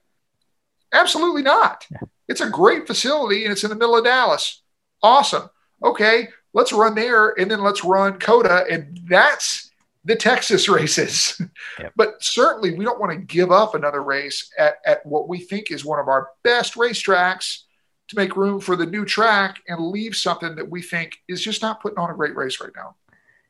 Absolutely 0.92 1.44
not. 1.44 1.86
Yeah. 1.92 2.00
It's 2.28 2.42
a 2.42 2.50
great 2.50 2.88
facility 2.88 3.44
and 3.44 3.52
it's 3.52 3.64
in 3.64 3.70
the 3.70 3.76
middle 3.76 3.96
of 3.96 4.04
Dallas. 4.04 4.64
Awesome. 5.04 5.50
Okay, 5.84 6.30
let's 6.54 6.74
run 6.74 6.96
there 6.96 7.30
and 7.40 7.50
then 7.50 7.62
let's 7.62 7.84
run 7.84 8.20
COTA. 8.20 8.66
And 8.70 9.00
that's 9.08 9.72
the 10.04 10.16
Texas 10.16 10.70
races. 10.70 11.42
Yep. 11.80 11.94
but 11.96 12.24
certainly 12.24 12.78
we 12.78 12.86
don't 12.86 13.00
want 13.00 13.12
to 13.12 13.18
give 13.18 13.52
up 13.52 13.76
another 13.76 14.04
race 14.04 14.50
at, 14.58 14.76
at 14.86 15.06
what 15.06 15.28
we 15.28 15.40
think 15.40 15.72
is 15.72 15.86
one 15.86 16.00
of 16.00 16.08
our 16.08 16.30
best 16.44 16.76
racetracks 16.76 17.64
to 18.10 18.16
make 18.16 18.36
room 18.36 18.60
for 18.60 18.76
the 18.76 18.86
new 18.86 19.06
track 19.06 19.62
and 19.68 19.88
leave 19.88 20.16
something 20.16 20.56
that 20.56 20.70
we 20.70 20.82
think 20.82 21.18
is 21.28 21.42
just 21.42 21.62
not 21.62 21.82
putting 21.82 22.00
on 22.00 22.10
a 22.10 22.16
great 22.16 22.36
race 22.36 22.60
right 22.60 22.74
now. 22.76 22.96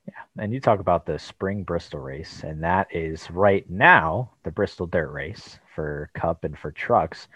Yeah. 0.08 0.44
And 0.44 0.54
you 0.54 0.60
talk 0.60 0.80
about 0.80 1.06
the 1.06 1.18
spring 1.18 1.64
Bristol 1.64 2.00
race, 2.00 2.44
and 2.44 2.64
that 2.64 2.88
is 2.94 3.30
right 3.32 3.70
now 3.70 4.32
the 4.44 4.52
Bristol 4.52 4.88
Dirt 4.88 5.12
Race 5.12 5.60
for 5.76 6.10
Cup 6.14 6.44
and 6.44 6.58
for 6.58 6.72
trucks. 6.72 7.28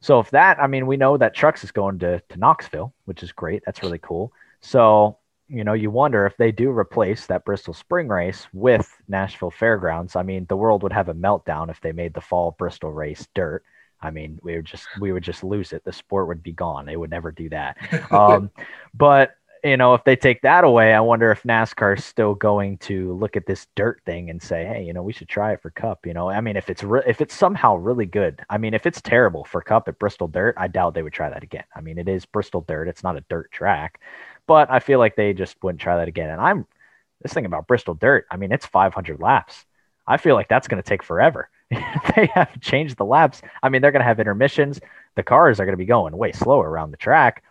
So 0.00 0.20
if 0.20 0.30
that, 0.30 0.58
I 0.60 0.66
mean, 0.66 0.86
we 0.86 0.96
know 0.96 1.16
that 1.16 1.34
trucks 1.34 1.64
is 1.64 1.70
going 1.70 1.98
to, 2.00 2.20
to 2.28 2.38
Knoxville, 2.38 2.92
which 3.04 3.22
is 3.22 3.30
great. 3.30 3.62
That's 3.64 3.82
really 3.82 4.00
cool. 4.00 4.32
So, 4.64 5.18
you 5.46 5.62
know, 5.62 5.74
you 5.74 5.90
wonder 5.90 6.24
if 6.24 6.38
they 6.38 6.50
do 6.50 6.70
replace 6.70 7.26
that 7.26 7.44
Bristol 7.44 7.74
Spring 7.74 8.08
race 8.08 8.48
with 8.54 8.90
Nashville 9.08 9.50
Fairgrounds. 9.50 10.16
I 10.16 10.22
mean, 10.22 10.46
the 10.48 10.56
world 10.56 10.82
would 10.82 10.92
have 10.92 11.10
a 11.10 11.14
meltdown 11.14 11.68
if 11.68 11.82
they 11.82 11.92
made 11.92 12.14
the 12.14 12.22
fall 12.22 12.56
Bristol 12.58 12.90
race 12.90 13.28
dirt. 13.34 13.62
I 14.00 14.10
mean, 14.10 14.38
we 14.42 14.56
would 14.56 14.64
just 14.64 14.86
we 14.98 15.12
would 15.12 15.22
just 15.22 15.44
lose 15.44 15.74
it. 15.74 15.84
The 15.84 15.92
sport 15.92 16.28
would 16.28 16.42
be 16.42 16.52
gone. 16.52 16.86
They 16.86 16.96
would 16.96 17.10
never 17.10 17.30
do 17.30 17.50
that. 17.50 17.76
Um, 18.10 18.50
but 18.94 19.36
you 19.62 19.78
know, 19.78 19.94
if 19.94 20.04
they 20.04 20.14
take 20.14 20.42
that 20.42 20.62
away, 20.62 20.92
I 20.92 21.00
wonder 21.00 21.30
if 21.30 21.42
NASCAR 21.42 21.96
is 21.96 22.04
still 22.04 22.34
going 22.34 22.76
to 22.78 23.14
look 23.14 23.34
at 23.34 23.46
this 23.46 23.66
dirt 23.74 24.02
thing 24.04 24.28
and 24.28 24.42
say, 24.42 24.66
hey, 24.66 24.84
you 24.84 24.92
know, 24.92 25.02
we 25.02 25.14
should 25.14 25.28
try 25.28 25.54
it 25.54 25.62
for 25.62 25.70
Cup. 25.70 26.04
You 26.04 26.12
know, 26.12 26.28
I 26.28 26.42
mean, 26.42 26.56
if 26.56 26.68
it's 26.68 26.82
re- 26.82 27.02
if 27.06 27.22
it's 27.22 27.34
somehow 27.34 27.76
really 27.76 28.04
good, 28.04 28.42
I 28.50 28.58
mean, 28.58 28.74
if 28.74 28.84
it's 28.84 29.00
terrible 29.00 29.44
for 29.44 29.62
Cup 29.62 29.88
at 29.88 29.98
Bristol 29.98 30.28
Dirt, 30.28 30.54
I 30.58 30.68
doubt 30.68 30.94
they 30.94 31.02
would 31.02 31.14
try 31.14 31.30
that 31.30 31.42
again. 31.42 31.64
I 31.74 31.80
mean, 31.80 31.98
it 31.98 32.08
is 32.08 32.26
Bristol 32.26 32.60
Dirt; 32.68 32.88
it's 32.88 33.02
not 33.02 33.16
a 33.16 33.24
dirt 33.30 33.50
track, 33.52 34.00
but 34.46 34.70
I 34.70 34.80
feel 34.80 34.98
like 34.98 35.16
they 35.16 35.32
just 35.32 35.56
wouldn't 35.62 35.80
try 35.80 35.96
that 35.98 36.08
again. 36.08 36.30
And 36.30 36.40
I'm 36.40 36.66
this 37.22 37.32
thing 37.32 37.46
about 37.46 37.66
Bristol 37.66 37.94
Dirt. 37.94 38.26
I 38.30 38.36
mean, 38.36 38.52
it's 38.52 38.66
500 38.66 39.20
laps. 39.20 39.64
I 40.06 40.18
feel 40.18 40.34
like 40.34 40.48
that's 40.48 40.68
going 40.68 40.82
to 40.82 40.88
take 40.88 41.02
forever. 41.02 41.48
they 41.70 42.26
have 42.34 42.60
changed 42.60 42.96
the 42.96 43.04
laps. 43.04 43.40
I 43.62 43.68
mean, 43.68 43.80
they're 43.80 43.92
going 43.92 44.00
to 44.00 44.06
have 44.06 44.20
intermissions. 44.20 44.80
The 45.16 45.22
cars 45.22 45.58
are 45.60 45.64
going 45.64 45.74
to 45.74 45.78
be 45.78 45.86
going 45.86 46.16
way 46.16 46.32
slower 46.32 46.68
around 46.68 46.90
the 46.90 46.96
track. 46.96 47.42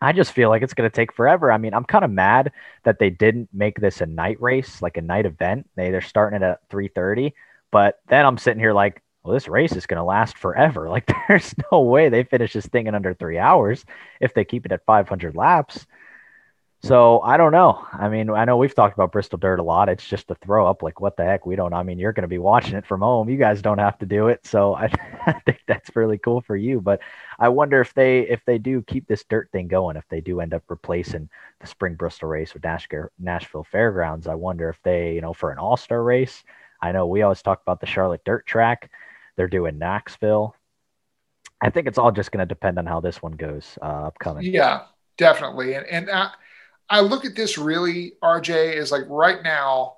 I 0.00 0.12
just 0.12 0.32
feel 0.32 0.50
like 0.50 0.62
it's 0.62 0.74
going 0.74 0.88
to 0.88 0.94
take 0.94 1.12
forever. 1.12 1.50
I 1.50 1.58
mean, 1.58 1.74
I'm 1.74 1.84
kind 1.84 2.04
of 2.04 2.10
mad 2.10 2.52
that 2.84 2.98
they 2.98 3.10
didn't 3.10 3.48
make 3.52 3.80
this 3.80 4.00
a 4.00 4.06
night 4.06 4.40
race, 4.40 4.82
like 4.82 4.96
a 4.96 5.02
night 5.02 5.26
event. 5.26 5.68
They 5.74 5.90
they're 5.90 6.02
starting 6.02 6.42
it 6.42 6.44
at 6.44 6.68
3:30, 6.68 7.32
but 7.70 8.00
then 8.08 8.26
I'm 8.26 8.38
sitting 8.38 8.60
here 8.60 8.74
like, 8.74 9.02
well, 9.22 9.34
this 9.34 9.48
race 9.48 9.72
is 9.72 9.86
going 9.86 9.98
to 9.98 10.04
last 10.04 10.36
forever. 10.38 10.88
Like, 10.96 11.10
there's 11.28 11.54
no 11.72 11.80
way 11.80 12.08
they 12.08 12.24
finish 12.24 12.52
this 12.52 12.66
thing 12.66 12.86
in 12.86 12.94
under 12.94 13.14
three 13.14 13.38
hours 13.38 13.84
if 14.20 14.34
they 14.34 14.44
keep 14.44 14.66
it 14.66 14.72
at 14.72 14.84
500 14.86 15.34
laps. 15.34 15.86
So 16.86 17.20
I 17.22 17.36
don't 17.36 17.50
know. 17.50 17.84
I 17.92 18.08
mean, 18.08 18.30
I 18.30 18.44
know 18.44 18.56
we've 18.56 18.72
talked 18.72 18.94
about 18.94 19.10
Bristol 19.10 19.38
Dirt 19.38 19.58
a 19.58 19.62
lot. 19.64 19.88
It's 19.88 20.06
just 20.06 20.30
a 20.30 20.36
throw 20.36 20.68
up. 20.68 20.84
Like, 20.84 21.00
what 21.00 21.16
the 21.16 21.24
heck? 21.24 21.44
We 21.44 21.56
don't. 21.56 21.72
I 21.72 21.82
mean, 21.82 21.98
you're 21.98 22.12
going 22.12 22.22
to 22.22 22.28
be 22.28 22.38
watching 22.38 22.76
it 22.76 22.86
from 22.86 23.00
home. 23.00 23.28
You 23.28 23.36
guys 23.36 23.60
don't 23.60 23.78
have 23.78 23.98
to 23.98 24.06
do 24.06 24.28
it. 24.28 24.46
So 24.46 24.76
I, 24.76 24.84
I, 25.26 25.32
think 25.44 25.62
that's 25.66 25.96
really 25.96 26.16
cool 26.18 26.42
for 26.42 26.54
you. 26.54 26.80
But 26.80 27.00
I 27.40 27.48
wonder 27.48 27.80
if 27.80 27.92
they 27.92 28.20
if 28.20 28.44
they 28.44 28.58
do 28.58 28.82
keep 28.82 29.08
this 29.08 29.24
dirt 29.24 29.50
thing 29.50 29.66
going, 29.66 29.96
if 29.96 30.04
they 30.08 30.20
do 30.20 30.40
end 30.40 30.54
up 30.54 30.62
replacing 30.68 31.28
the 31.60 31.66
Spring 31.66 31.94
Bristol 31.94 32.28
race 32.28 32.54
with 32.54 32.62
Nashville 32.62 33.64
Fairgrounds. 33.64 34.28
I 34.28 34.36
wonder 34.36 34.68
if 34.68 34.80
they, 34.84 35.14
you 35.14 35.22
know, 35.22 35.32
for 35.32 35.50
an 35.50 35.58
All 35.58 35.76
Star 35.76 36.04
race. 36.04 36.44
I 36.80 36.92
know 36.92 37.08
we 37.08 37.22
always 37.22 37.42
talk 37.42 37.62
about 37.62 37.80
the 37.80 37.86
Charlotte 37.86 38.24
Dirt 38.24 38.46
Track. 38.46 38.92
They're 39.34 39.48
doing 39.48 39.78
Knoxville. 39.78 40.54
I 41.60 41.70
think 41.70 41.88
it's 41.88 41.98
all 41.98 42.12
just 42.12 42.30
going 42.30 42.46
to 42.46 42.46
depend 42.46 42.78
on 42.78 42.86
how 42.86 43.00
this 43.00 43.20
one 43.20 43.32
goes 43.32 43.76
uh, 43.82 44.06
upcoming. 44.06 44.44
Yeah, 44.44 44.82
definitely. 45.18 45.74
And 45.74 45.84
and. 45.86 46.10
Uh, 46.10 46.28
I 46.88 47.00
look 47.00 47.24
at 47.24 47.34
this 47.34 47.58
really, 47.58 48.12
RJ, 48.22 48.74
is 48.74 48.92
like 48.92 49.04
right 49.08 49.42
now, 49.42 49.96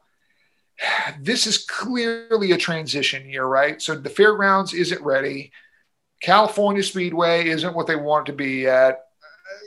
this 1.21 1.47
is 1.47 1.59
clearly 1.59 2.53
a 2.53 2.59
transition 2.59 3.29
year, 3.29 3.45
right? 3.45 3.81
So 3.81 3.95
the 3.95 4.11
fairgrounds 4.11 4.75
isn't 4.75 5.03
ready. 5.03 5.53
California 6.23 6.83
Speedway 6.83 7.49
isn't 7.49 7.75
what 7.75 7.87
they 7.87 7.97
want 7.97 8.29
it 8.29 8.33
to 8.33 8.37
be 8.37 8.63
yet. 8.63 9.01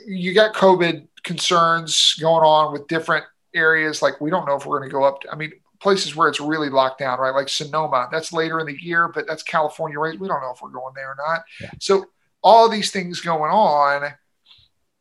You 0.06 0.34
got 0.34 0.54
COVID 0.54 1.08
concerns 1.22 2.14
going 2.20 2.44
on 2.44 2.72
with 2.72 2.88
different 2.88 3.24
areas. 3.54 4.02
Like 4.02 4.20
we 4.20 4.30
don't 4.30 4.46
know 4.46 4.56
if 4.56 4.66
we're 4.66 4.78
going 4.78 4.90
to 4.90 4.92
go 4.92 5.04
up. 5.04 5.22
To, 5.22 5.32
I 5.32 5.36
mean, 5.36 5.52
places 5.80 6.14
where 6.14 6.28
it's 6.28 6.40
really 6.40 6.68
locked 6.68 6.98
down, 6.98 7.18
right? 7.18 7.34
Like 7.34 7.48
Sonoma, 7.48 8.08
that's 8.12 8.32
later 8.32 8.60
in 8.60 8.66
the 8.66 8.80
year, 8.80 9.08
but 9.08 9.26
that's 9.26 9.42
California, 9.42 9.98
right? 9.98 10.18
We 10.18 10.28
don't 10.28 10.40
know 10.40 10.52
if 10.54 10.62
we're 10.62 10.70
going 10.70 10.94
there 10.94 11.10
or 11.10 11.16
not. 11.16 11.42
Yeah. 11.60 11.70
So 11.80 12.06
all 12.42 12.68
these 12.68 12.90
things 12.90 13.20
going 13.20 13.50
on 13.50 14.12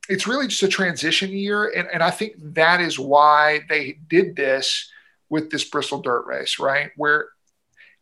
it's 0.09 0.27
really 0.27 0.47
just 0.47 0.63
a 0.63 0.67
transition 0.67 1.31
year. 1.31 1.69
And, 1.69 1.87
and 1.93 2.03
I 2.03 2.11
think 2.11 2.33
that 2.53 2.81
is 2.81 2.99
why 2.99 3.61
they 3.69 3.97
did 4.07 4.35
this 4.35 4.91
with 5.29 5.49
this 5.49 5.63
Bristol 5.63 6.01
dirt 6.01 6.25
race, 6.25 6.59
right? 6.59 6.91
Where 6.97 7.29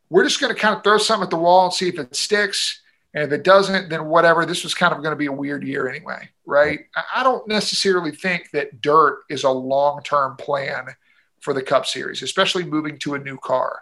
we're 0.10 0.24
just 0.24 0.40
going 0.40 0.54
to 0.54 0.60
kind 0.60 0.76
of 0.76 0.84
throw 0.84 0.98
something 0.98 1.26
at 1.26 1.30
the 1.30 1.38
wall 1.38 1.66
and 1.66 1.74
see 1.74 1.88
if 1.88 2.00
it 2.00 2.16
sticks. 2.16 2.82
And 3.14 3.24
if 3.24 3.32
it 3.32 3.44
doesn't, 3.44 3.90
then 3.90 4.06
whatever. 4.06 4.46
This 4.46 4.64
was 4.64 4.74
kind 4.74 4.94
of 4.94 5.00
going 5.00 5.12
to 5.12 5.18
be 5.18 5.28
a 5.28 5.32
weird 5.32 5.64
year 5.64 5.88
anyway, 5.90 6.30
right? 6.46 6.82
I 7.14 7.24
don't 7.24 7.48
necessarily 7.48 8.12
think 8.12 8.52
that 8.52 8.82
dirt 8.82 9.22
is 9.30 9.44
a 9.44 9.50
long 9.50 10.02
term 10.04 10.36
plan 10.38 10.88
for 11.42 11.54
the 11.54 11.64
Cup 11.64 11.86
Series, 11.86 12.22
especially 12.22 12.64
moving 12.64 13.00
to 13.00 13.16
a 13.16 13.20
new 13.20 13.38
car. 13.38 13.82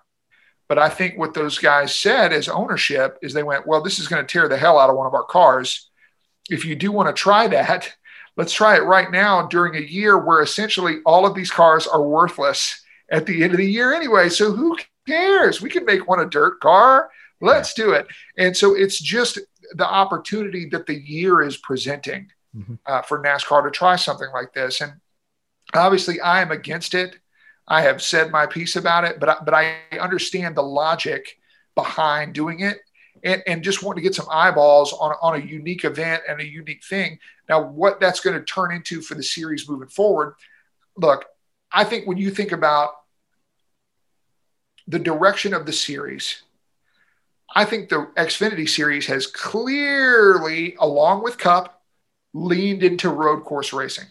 But 0.67 0.79
I 0.79 0.89
think 0.89 1.17
what 1.17 1.33
those 1.33 1.59
guys 1.59 1.95
said 1.95 2.33
as 2.33 2.49
ownership 2.49 3.17
is 3.21 3.33
they 3.33 3.43
went, 3.43 3.65
well, 3.65 3.81
this 3.81 3.99
is 3.99 4.07
going 4.07 4.25
to 4.25 4.31
tear 4.31 4.49
the 4.49 4.57
hell 4.57 4.79
out 4.79 4.89
of 4.89 4.97
one 4.97 5.07
of 5.07 5.13
our 5.13 5.23
cars. 5.23 5.89
If 6.49 6.65
you 6.65 6.75
do 6.75 6.91
want 6.91 7.07
to 7.07 7.19
try 7.19 7.47
that, 7.47 7.93
let's 8.37 8.53
try 8.53 8.77
it 8.77 8.83
right 8.83 9.11
now 9.11 9.47
during 9.47 9.75
a 9.75 9.85
year 9.85 10.17
where 10.17 10.41
essentially 10.41 10.99
all 11.05 11.25
of 11.25 11.35
these 11.35 11.51
cars 11.51 11.87
are 11.87 12.01
worthless 12.01 12.81
at 13.11 13.25
the 13.25 13.43
end 13.43 13.51
of 13.51 13.57
the 13.57 13.69
year 13.69 13.93
anyway. 13.93 14.29
So 14.29 14.51
who 14.51 14.77
cares? 15.07 15.61
We 15.61 15.69
can 15.69 15.85
make 15.85 16.07
one 16.07 16.19
a 16.19 16.25
dirt 16.25 16.59
car. 16.59 17.09
Let's 17.41 17.73
do 17.73 17.91
it. 17.91 18.07
And 18.37 18.55
so 18.55 18.75
it's 18.75 18.99
just 18.99 19.39
the 19.73 19.87
opportunity 19.87 20.69
that 20.69 20.85
the 20.85 20.99
year 20.99 21.41
is 21.41 21.57
presenting 21.57 22.31
mm-hmm. 22.55 22.75
uh, 22.85 23.01
for 23.01 23.21
NASCAR 23.21 23.63
to 23.63 23.71
try 23.71 23.95
something 23.95 24.29
like 24.33 24.53
this. 24.53 24.81
And 24.81 24.93
obviously, 25.73 26.21
I 26.21 26.41
am 26.41 26.51
against 26.51 26.93
it. 26.93 27.17
I 27.67 27.81
have 27.81 28.01
said 28.01 28.31
my 28.31 28.45
piece 28.45 28.75
about 28.75 29.03
it, 29.03 29.19
but 29.19 29.29
I, 29.29 29.35
but 29.43 29.53
I 29.53 29.77
understand 29.99 30.55
the 30.55 30.63
logic 30.63 31.37
behind 31.75 32.33
doing 32.33 32.61
it 32.61 32.77
and, 33.27 33.43
and 33.45 33.61
just 33.61 33.83
want 33.83 33.97
to 33.97 34.01
get 34.01 34.15
some 34.15 34.27
eyeballs 34.31 34.93
on, 34.93 35.13
on 35.21 35.35
a 35.35 35.45
unique 35.45 35.83
event 35.83 36.23
and 36.29 36.39
a 36.39 36.47
unique 36.47 36.83
thing. 36.83 37.19
Now, 37.49 37.61
what 37.61 37.99
that's 37.99 38.21
going 38.21 38.39
to 38.39 38.45
turn 38.45 38.73
into 38.73 39.01
for 39.01 39.15
the 39.15 39.23
series 39.23 39.67
moving 39.67 39.89
forward, 39.89 40.35
look, 40.95 41.25
I 41.69 41.83
think 41.83 42.07
when 42.07 42.17
you 42.17 42.31
think 42.31 42.53
about 42.53 42.91
the 44.87 44.97
direction 44.97 45.53
of 45.53 45.65
the 45.65 45.73
series, 45.73 46.41
I 47.53 47.65
think 47.65 47.89
the 47.89 48.07
Xfinity 48.15 48.69
series 48.69 49.07
has 49.07 49.27
clearly, 49.27 50.77
along 50.79 51.21
with 51.21 51.37
Cup, 51.37 51.83
leaned 52.33 52.81
into 52.81 53.09
road 53.09 53.43
course 53.43 53.73
racing. 53.73 54.07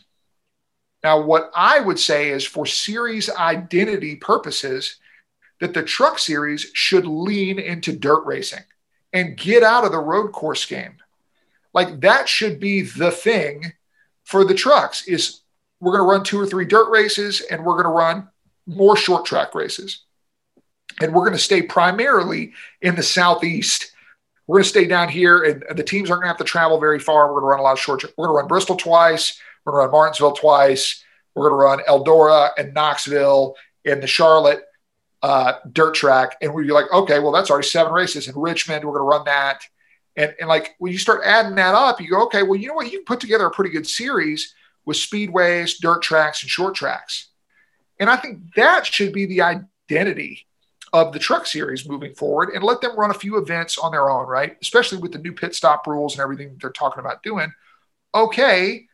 Now, 1.03 1.23
what 1.23 1.51
I 1.55 1.81
would 1.81 1.99
say 1.99 2.31
is 2.31 2.45
for 2.45 2.67
series 2.67 3.31
identity 3.31 4.17
purposes, 4.17 4.97
that 5.61 5.73
the 5.73 5.83
truck 5.83 6.19
series 6.19 6.71
should 6.75 7.07
lean 7.07 7.59
into 7.59 7.97
dirt 7.97 8.27
racing 8.27 8.65
and 9.13 9.37
get 9.37 9.63
out 9.63 9.85
of 9.85 9.93
the 9.93 9.99
road 9.99 10.33
course 10.33 10.65
game. 10.65 10.97
Like 11.73 12.01
that 12.01 12.29
should 12.29 12.59
be 12.59 12.83
the 12.83 13.11
thing 13.11 13.73
for 14.25 14.45
the 14.45 14.55
trucks 14.55 15.07
is 15.07 15.41
we're 15.81 15.93
going 15.93 16.05
to 16.05 16.11
run 16.11 16.25
two 16.25 16.41
or 16.41 16.47
three 16.47 16.65
dirt 16.65 16.91
races 16.91 17.43
and 17.43 17.65
we're 17.65 17.75
going 17.75 17.85
to 17.85 17.91
run 17.91 18.29
more 18.67 18.97
short 18.97 19.25
track 19.25 19.55
races. 19.55 20.03
And 21.01 21.15
we're 21.15 21.25
going 21.25 21.37
to 21.37 21.39
stay 21.39 21.63
primarily 21.63 22.53
in 22.81 22.95
the 22.95 23.03
southeast. 23.03 23.93
We're 24.47 24.57
going 24.57 24.65
to 24.65 24.71
stay 24.71 24.87
down 24.87 25.09
here 25.09 25.45
and 25.45 25.65
the 25.77 25.85
teams 25.85 26.11
aren't 26.11 26.23
going 26.23 26.29
to 26.29 26.39
have 26.39 26.39
to 26.39 26.45
travel 26.45 26.81
very 26.81 26.99
far. 26.99 27.27
We're 27.27 27.41
going 27.41 27.51
to 27.51 27.51
run 27.51 27.61
a 27.61 27.63
lot 27.63 27.73
of 27.73 27.81
short. 27.81 28.05
We're 28.17 28.27
going 28.27 28.37
to 28.37 28.41
run 28.41 28.49
Bristol 28.49 28.77
twice. 28.77 29.39
We're 29.65 29.73
going 29.73 29.83
to 29.83 29.87
run 29.87 29.93
Martinsville 29.93 30.33
twice. 30.33 31.05
We're 31.35 31.51
going 31.51 31.61
to 31.61 31.65
run 31.65 31.81
Eldora 31.87 32.51
and 32.57 32.73
Knoxville 32.73 33.57
and 33.85 34.03
the 34.03 34.07
Charlotte 34.07 34.65
uh, 35.27 35.53
dirt 35.73 35.95
track, 35.95 36.37
and 36.41 36.55
we'd 36.55 36.69
be 36.69 36.73
like, 36.73 36.91
okay, 36.93 37.19
well, 37.19 37.33
that's 37.33 37.51
already 37.51 37.67
seven 37.67 37.93
races 37.93 38.29
in 38.29 38.35
Richmond. 38.39 38.85
We're 38.85 38.99
going 38.99 39.11
to 39.11 39.17
run 39.17 39.25
that, 39.25 39.59
And, 40.17 40.35
and 40.41 40.49
like 40.49 40.75
when 40.79 40.93
you 40.93 40.99
start 40.99 41.23
adding 41.25 41.55
that 41.57 41.75
up, 41.75 42.01
you 42.01 42.09
go, 42.09 42.23
okay, 42.25 42.43
well, 42.43 42.59
you 42.59 42.69
know 42.69 42.75
what? 42.75 42.87
You 42.87 42.99
can 42.99 43.05
put 43.05 43.21
together 43.21 43.47
a 43.47 43.51
pretty 43.51 43.71
good 43.71 43.87
series 43.87 44.55
with 44.85 44.97
speedways, 44.97 45.79
dirt 45.79 46.03
tracks, 46.03 46.43
and 46.43 46.51
short 46.51 46.75
tracks. 46.75 47.29
And 48.01 48.09
I 48.09 48.17
think 48.17 48.55
that 48.55 48.87
should 48.87 49.13
be 49.13 49.27
the 49.27 49.43
identity 49.43 50.47
of 50.93 51.13
the 51.13 51.19
truck 51.19 51.47
series 51.47 51.89
moving 51.89 52.15
forward 52.15 52.51
and 52.55 52.63
let 52.63 52.81
them 52.81 52.97
run 52.97 53.11
a 53.11 53.15
few 53.15 53.37
events 53.37 53.79
on 53.79 53.93
their 53.93 54.09
own, 54.09 54.27
right? 54.27 54.57
Especially 54.63 54.99
with 54.99 55.13
the 55.13 55.19
new 55.19 55.33
pit 55.33 55.55
stop 55.55 55.87
rules 55.87 56.15
and 56.15 56.23
everything 56.23 56.57
they're 56.61 56.71
talking 56.71 57.01
about 57.01 57.23
doing. 57.23 57.53
Okay, 58.15 58.87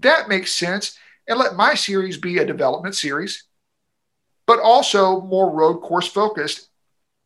that 0.00 0.28
makes 0.28 0.52
sense. 0.52 0.96
And 1.28 1.38
let 1.38 1.56
my 1.56 1.74
series 1.74 2.16
be 2.16 2.38
a 2.38 2.46
development 2.46 2.94
series, 2.94 3.44
but 4.46 4.60
also 4.60 5.20
more 5.22 5.50
road 5.50 5.78
course 5.78 6.06
focused. 6.06 6.68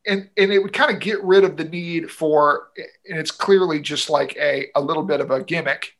And, 0.06 0.30
and 0.38 0.52
it 0.52 0.60
would 0.60 0.72
kind 0.72 0.94
of 0.94 1.00
get 1.00 1.22
rid 1.22 1.44
of 1.44 1.56
the 1.56 1.64
need 1.64 2.10
for, 2.10 2.68
and 3.08 3.18
it's 3.18 3.30
clearly 3.30 3.80
just 3.80 4.08
like 4.08 4.36
a, 4.36 4.68
a 4.74 4.80
little 4.80 5.02
bit 5.02 5.20
of 5.20 5.30
a 5.30 5.42
gimmick 5.42 5.94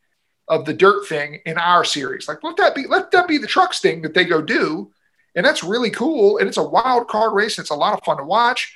of 0.46 0.64
the 0.64 0.72
dirt 0.72 1.06
thing 1.06 1.40
in 1.44 1.58
our 1.58 1.84
series. 1.84 2.26
Like, 2.26 2.42
let 2.42 2.56
that 2.56 2.74
be, 2.74 2.86
let 2.86 3.10
that 3.10 3.28
be 3.28 3.36
the 3.36 3.46
trucks 3.46 3.80
thing 3.80 4.00
that 4.02 4.14
they 4.14 4.24
go 4.24 4.40
do 4.40 4.92
and 5.38 5.46
that's 5.46 5.62
really 5.62 5.90
cool. 5.90 6.38
And 6.38 6.48
it's 6.48 6.56
a 6.56 6.62
wild 6.62 7.06
card 7.06 7.32
race. 7.32 7.58
And 7.58 7.62
it's 7.62 7.70
a 7.70 7.76
lot 7.76 7.94
of 7.94 8.04
fun 8.04 8.16
to 8.16 8.24
watch. 8.24 8.74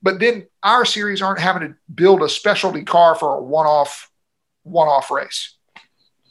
But 0.00 0.20
then 0.20 0.46
our 0.62 0.86
series 0.86 1.20
aren't 1.20 1.38
having 1.38 1.68
to 1.68 1.74
build 1.94 2.22
a 2.22 2.30
specialty 2.30 2.82
car 2.82 3.14
for 3.14 3.36
a 3.36 3.42
one-off, 3.42 4.10
one-off 4.62 5.10
race. 5.10 5.56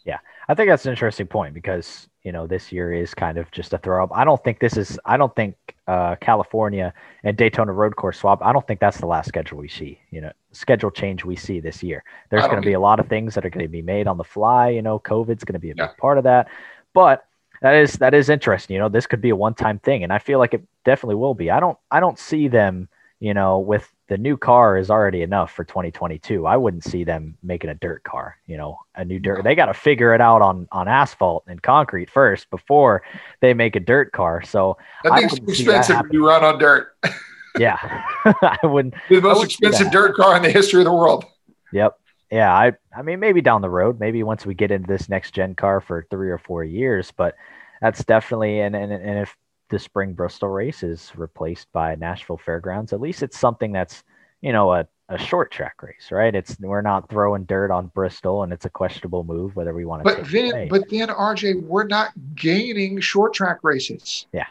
Yeah, 0.03 0.17
I 0.47 0.55
think 0.55 0.69
that's 0.69 0.85
an 0.85 0.91
interesting 0.91 1.27
point 1.27 1.53
because 1.53 2.06
you 2.27 2.33
know 2.33 2.45
this 2.45 2.73
year 2.73 2.91
is 2.91 3.13
kind 3.13 3.37
of 3.37 3.49
just 3.51 3.71
a 3.71 3.77
throw 3.77 4.03
up. 4.03 4.09
I 4.13 4.25
don't 4.25 4.43
think 4.43 4.59
this 4.59 4.75
is. 4.75 4.99
I 5.05 5.15
don't 5.15 5.33
think 5.33 5.55
uh, 5.87 6.17
California 6.19 6.93
and 7.23 7.37
Daytona 7.37 7.71
Road 7.71 7.95
Course 7.95 8.19
swap. 8.19 8.43
I 8.43 8.51
don't 8.51 8.67
think 8.67 8.81
that's 8.81 8.97
the 8.97 9.05
last 9.05 9.29
schedule 9.29 9.57
we 9.59 9.69
see. 9.69 9.97
You 10.11 10.19
know, 10.19 10.33
schedule 10.51 10.91
change 10.91 11.23
we 11.23 11.37
see 11.37 11.61
this 11.61 11.81
year. 11.81 12.03
There's 12.29 12.43
going 12.43 12.61
to 12.61 12.65
be 12.65 12.73
a 12.73 12.81
lot 12.81 12.99
of 12.99 13.07
things 13.07 13.33
that 13.35 13.45
are 13.45 13.49
going 13.49 13.63
to 13.63 13.69
be 13.69 13.81
made 13.81 14.07
on 14.07 14.17
the 14.17 14.25
fly. 14.25 14.67
You 14.71 14.81
know, 14.81 14.99
COVID's 14.99 15.45
going 15.45 15.53
to 15.53 15.59
be 15.59 15.71
a 15.71 15.75
yeah. 15.77 15.87
big 15.87 15.95
part 15.95 16.17
of 16.17 16.25
that, 16.25 16.49
but 16.93 17.25
that 17.61 17.75
is 17.75 17.93
that 17.93 18.13
is 18.13 18.27
interesting. 18.27 18.73
You 18.73 18.81
know, 18.81 18.89
this 18.89 19.07
could 19.07 19.21
be 19.21 19.29
a 19.29 19.35
one-time 19.35 19.79
thing, 19.79 20.03
and 20.03 20.11
I 20.11 20.19
feel 20.19 20.37
like 20.37 20.53
it 20.53 20.67
definitely 20.83 21.15
will 21.15 21.33
be. 21.33 21.49
I 21.49 21.61
don't 21.61 21.77
I 21.89 22.01
don't 22.01 22.19
see 22.19 22.49
them. 22.49 22.89
You 23.21 23.33
know, 23.33 23.59
with 23.59 23.89
the 24.07 24.17
new 24.17 24.37
car 24.37 24.77
is 24.77 24.89
already 24.89 25.21
enough 25.21 25.51
for 25.51 25.63
2022. 25.63 26.45
I 26.45 26.57
wouldn't 26.57 26.83
see 26.83 27.03
them 27.03 27.37
making 27.43 27.69
a 27.69 27.75
dirt 27.75 28.03
car. 28.03 28.37
You 28.47 28.57
know, 28.57 28.79
a 28.95 29.03
new 29.03 29.19
dirt. 29.19 29.43
They 29.43 29.55
got 29.55 29.65
to 29.65 29.73
figure 29.73 30.13
it 30.13 30.21
out 30.21 30.41
on 30.41 30.67
on 30.71 30.87
asphalt 30.87 31.43
and 31.47 31.61
concrete 31.61 32.09
first 32.09 32.49
before 32.49 33.03
they 33.41 33.53
make 33.53 33.75
a 33.75 33.81
dirt 33.81 34.11
car. 34.11 34.43
So 34.43 34.77
that 35.03 35.19
thing's 35.19 35.33
expensive 35.33 36.09
to 36.11 36.25
run 36.25 36.43
on 36.43 36.59
dirt. 36.59 36.95
yeah, 37.59 37.77
I 38.25 38.59
wouldn't. 38.63 38.93
The 39.09 39.19
most 39.19 39.43
expensive 39.43 39.91
dirt 39.91 40.15
car 40.15 40.35
in 40.35 40.43
the 40.43 40.51
history 40.51 40.81
of 40.81 40.85
the 40.85 40.93
world. 40.93 41.25
Yep 41.73 41.97
yeah, 42.31 42.53
I 42.53 42.73
I 42.95 43.01
mean 43.01 43.19
maybe 43.19 43.41
down 43.41 43.61
the 43.61 43.69
road, 43.69 43.99
maybe 43.99 44.23
once 44.23 44.45
we 44.45 44.53
get 44.53 44.71
into 44.71 44.87
this 44.87 45.09
next 45.09 45.31
gen 45.31 45.55
car 45.55 45.79
for 45.79 46.05
three 46.09 46.29
or 46.29 46.37
four 46.37 46.63
years, 46.63 47.11
but 47.15 47.35
that's 47.81 48.03
definitely 48.03 48.59
and 48.59 48.75
and, 48.75 48.91
and 48.91 49.19
if 49.19 49.35
the 49.69 49.79
spring 49.79 50.13
Bristol 50.13 50.49
race 50.49 50.83
is 50.83 51.11
replaced 51.15 51.71
by 51.71 51.95
Nashville 51.95 52.37
Fairgrounds, 52.37 52.93
at 52.93 53.01
least 53.01 53.23
it's 53.23 53.37
something 53.37 53.71
that's 53.71 54.03
you 54.41 54.51
know 54.51 54.73
a, 54.73 54.87
a 55.09 55.17
short 55.17 55.51
track 55.51 55.81
race, 55.81 56.09
right? 56.11 56.33
It's 56.33 56.59
we're 56.59 56.81
not 56.81 57.09
throwing 57.09 57.45
dirt 57.45 57.71
on 57.71 57.87
Bristol, 57.87 58.43
and 58.43 58.53
it's 58.53 58.65
a 58.65 58.69
questionable 58.69 59.23
move 59.23 59.55
whether 59.55 59.73
we 59.73 59.85
want 59.85 60.03
to. 60.03 60.15
But 60.15 60.29
then, 60.29 60.67
but 60.69 60.89
then, 60.89 61.09
RJ, 61.09 61.63
we're 61.63 61.87
not 61.87 62.11
gaining 62.35 62.99
short 62.99 63.33
track 63.33 63.59
races. 63.63 64.27
Yeah. 64.33 64.47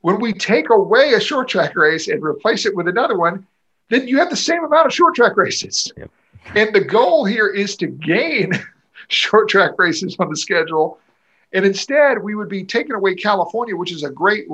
When 0.00 0.20
we 0.20 0.32
take 0.32 0.70
away 0.70 1.14
a 1.14 1.20
short 1.20 1.48
track 1.48 1.74
race 1.74 2.06
and 2.08 2.22
replace 2.22 2.66
it 2.66 2.76
with 2.76 2.86
another 2.86 3.18
one, 3.18 3.46
then 3.88 4.06
you 4.06 4.18
have 4.18 4.30
the 4.30 4.36
same 4.36 4.64
amount 4.64 4.86
of 4.86 4.92
short 4.92 5.14
track 5.14 5.36
races. 5.36 5.92
Yep. 5.96 6.10
And 6.54 6.74
the 6.74 6.80
goal 6.80 7.24
here 7.24 7.48
is 7.48 7.76
to 7.78 7.86
gain 7.86 8.52
short 9.08 9.48
track 9.48 9.72
races 9.78 10.16
on 10.18 10.28
the 10.28 10.36
schedule. 10.36 10.98
And 11.52 11.64
instead, 11.64 12.22
we 12.22 12.34
would 12.34 12.48
be 12.48 12.64
taking 12.64 12.94
away 12.94 13.14
California, 13.14 13.76
which 13.76 13.92
is 13.92 14.02
a 14.02 14.10
great 14.10 14.46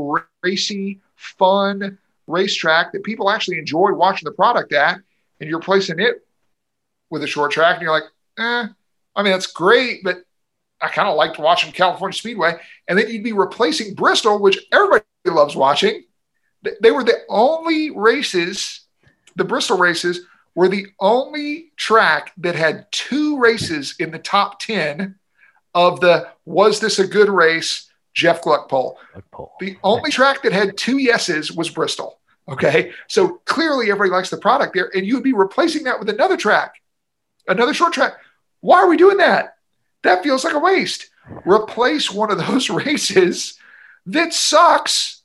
racy, 0.43 1.01
fun 1.17 1.99
racetrack 2.27 2.93
that 2.93 3.03
people 3.03 3.31
actually 3.31 3.59
enjoy 3.59 3.93
watching 3.93 4.27
the 4.27 4.33
product 4.33 4.73
at. 4.73 5.01
And 5.41 5.51
you're 5.51 5.61
placing 5.61 5.99
it 5.99 6.25
with 7.11 7.25
a 7.25 7.27
short 7.27 7.51
track, 7.51 7.75
and 7.75 7.83
you're 7.83 7.93
like, 7.93 8.05
eh, 8.39 8.67
I 9.17 9.23
mean, 9.23 9.33
that's 9.33 9.49
great, 9.49 10.05
but 10.05 10.19
I 10.81 10.89
kind 10.89 11.09
of 11.09 11.17
liked 11.17 11.39
watching 11.39 11.73
California 11.73 12.17
Speedway. 12.17 12.55
And 12.89 12.99
then 12.99 13.09
you'd 13.09 13.25
be 13.25 13.33
replacing 13.33 13.95
Bristol, 13.95 14.39
which 14.39 14.59
everybody 14.73 15.05
loves 15.27 15.57
watching. 15.57 16.05
They 16.81 16.91
were 16.91 17.05
the 17.05 17.23
only 17.29 17.91
races, 17.91 18.83
the 19.37 19.45
Bristol 19.45 19.79
races, 19.79 20.21
were 20.55 20.69
the 20.69 20.87
only 21.01 21.73
track 21.77 22.33
that 22.39 22.55
had 22.55 22.87
two 22.93 23.39
races 23.39 23.97
in 23.99 24.11
the 24.11 24.19
top 24.19 24.61
10 24.61 25.17
of 25.75 26.01
the 26.01 26.29
was 26.45 26.81
this 26.81 26.99
a 26.99 27.07
good 27.07 27.29
race 27.29 27.91
Jeff 28.15 28.43
Gluck 28.43 28.69
poll. 28.69 28.99
The 29.61 29.77
only 29.83 30.11
track 30.11 30.43
that 30.43 30.53
had 30.53 30.77
two 30.77 30.99
yeses 30.99 31.53
was 31.53 31.71
Bristol. 31.71 32.19
Okay. 32.49 32.93
So 33.09 33.41
clearly 33.45 33.91
everybody 33.91 34.11
likes 34.11 34.31
the 34.31 34.37
product 34.37 34.75
there. 34.75 34.91
And 34.95 35.07
you 35.07 35.15
would 35.15 35.25
be 35.25 35.33
replacing 35.33 35.85
that 35.85 35.99
with 35.99 36.09
another 36.09 36.37
track, 36.37 36.75
another 37.49 37.73
short 37.73 37.93
track. 37.93 38.15
Why 38.61 38.79
are 38.79 38.89
we 38.89 38.97
doing 38.97 39.17
that? 39.19 39.57
That 40.03 40.23
feels 40.23 40.45
like 40.45 40.55
a 40.55 40.59
waste. 40.59 41.11
Replace 41.47 42.11
one 42.11 42.31
of 42.31 42.39
those 42.39 42.69
races 42.71 43.59
that 44.07 44.35
sucks 44.35 45.23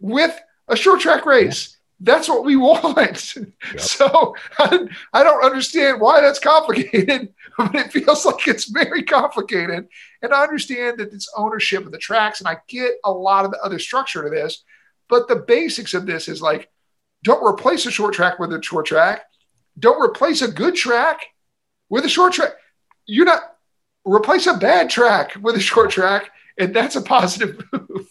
with 0.00 0.38
a 0.68 0.76
short 0.76 1.00
track 1.00 1.26
race. 1.26 1.76
That's 2.00 2.28
what 2.28 2.44
we 2.44 2.56
want. 2.56 3.36
Yep. 3.36 3.80
So 3.80 4.34
I, 4.58 4.88
I 5.12 5.22
don't 5.22 5.44
understand 5.44 6.00
why 6.00 6.20
that's 6.20 6.38
complicated, 6.38 7.32
but 7.58 7.74
it 7.74 7.92
feels 7.92 8.24
like 8.24 8.48
it's 8.48 8.64
very 8.64 9.02
complicated. 9.02 9.86
And 10.22 10.32
I 10.32 10.42
understand 10.42 10.98
that 10.98 11.12
it's 11.12 11.32
ownership 11.36 11.84
of 11.84 11.92
the 11.92 11.98
tracks, 11.98 12.40
and 12.40 12.48
I 12.48 12.58
get 12.68 12.92
a 13.04 13.12
lot 13.12 13.44
of 13.44 13.50
the 13.50 13.60
other 13.62 13.78
structure 13.78 14.22
to 14.22 14.30
this. 14.30 14.64
But 15.08 15.28
the 15.28 15.36
basics 15.36 15.94
of 15.94 16.06
this 16.06 16.28
is 16.28 16.40
like, 16.40 16.70
don't 17.22 17.44
replace 17.44 17.84
a 17.84 17.90
short 17.90 18.14
track 18.14 18.38
with 18.38 18.52
a 18.52 18.62
short 18.62 18.86
track. 18.86 19.22
Don't 19.78 20.00
replace 20.00 20.42
a 20.42 20.50
good 20.50 20.74
track 20.74 21.20
with 21.88 22.04
a 22.04 22.08
short 22.08 22.32
track. 22.32 22.52
You're 23.06 23.26
not 23.26 23.42
replace 24.04 24.46
a 24.46 24.54
bad 24.54 24.88
track 24.88 25.36
with 25.40 25.56
a 25.56 25.60
short 25.60 25.90
track, 25.90 26.30
and 26.58 26.74
that's 26.74 26.96
a 26.96 27.02
positive 27.02 27.62
move. 27.72 28.08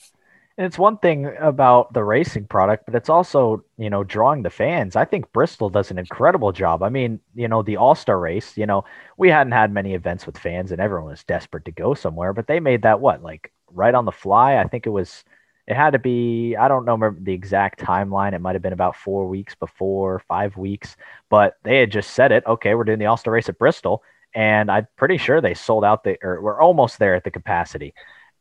It's 0.60 0.78
one 0.78 0.98
thing 0.98 1.26
about 1.40 1.94
the 1.94 2.04
racing 2.04 2.48
product, 2.48 2.86
but 2.86 2.94
it's 2.94 3.08
also, 3.08 3.64
you 3.78 3.90
know, 3.90 4.04
drawing 4.04 4.44
the 4.44 4.50
fans. 4.50 4.98
I 4.98 5.06
think 5.06 5.32
Bristol 5.32 5.70
does 5.70 5.90
an 5.90 5.98
incredible 5.98 6.52
job. 6.52 6.84
I 6.84 6.90
mean, 6.90 7.22
you 7.34 7.48
know, 7.48 7.64
the 7.64 7.78
All 7.78 7.96
Star 7.96 8.20
race, 8.20 8.58
you 8.58 8.66
know, 8.66 8.84
we 9.16 9.30
hadn't 9.30 9.54
had 9.54 9.72
many 9.72 9.94
events 9.94 10.26
with 10.26 10.38
fans 10.38 10.74
and 10.74 10.82
everyone 10.82 11.12
was 11.12 11.24
desperate 11.24 11.64
to 11.64 11.72
go 11.72 11.94
somewhere, 11.94 12.34
but 12.34 12.48
they 12.48 12.60
made 12.60 12.82
that 12.82 13.00
what, 13.00 13.24
like 13.24 13.54
right 13.72 13.96
on 13.96 14.04
the 14.04 14.12
fly? 14.12 14.58
I 14.58 14.68
think 14.68 14.86
it 14.86 14.90
was, 14.90 15.24
it 15.66 15.78
had 15.78 15.92
to 15.92 16.00
be, 16.00 16.58
I 16.58 16.68
don't 16.68 16.84
know 16.84 17.16
the 17.18 17.32
exact 17.34 17.80
timeline. 17.80 18.34
It 18.34 18.42
might 18.42 18.56
have 18.56 18.62
been 18.62 18.74
about 18.74 18.98
four 18.98 19.30
weeks 19.30 19.56
before, 19.56 20.20
five 20.28 20.58
weeks, 20.58 20.98
but 21.30 21.56
they 21.64 21.80
had 21.80 21.92
just 21.92 22.12
said 22.12 22.34
it. 22.34 22.44
Okay, 22.46 22.76
we're 22.76 22.84
doing 22.84 23.00
the 23.00 23.06
All 23.06 23.16
Star 23.16 23.34
race 23.34 23.48
at 23.48 23.58
Bristol. 23.58 24.04
And 24.36 24.70
I'm 24.70 24.88
pretty 24.98 25.18
sure 25.18 25.40
they 25.40 25.54
sold 25.54 25.86
out 25.86 26.04
the, 26.04 26.18
or 26.22 26.42
we're 26.42 26.62
almost 26.62 27.00
there 27.00 27.16
at 27.16 27.24
the 27.24 27.32
capacity 27.32 27.94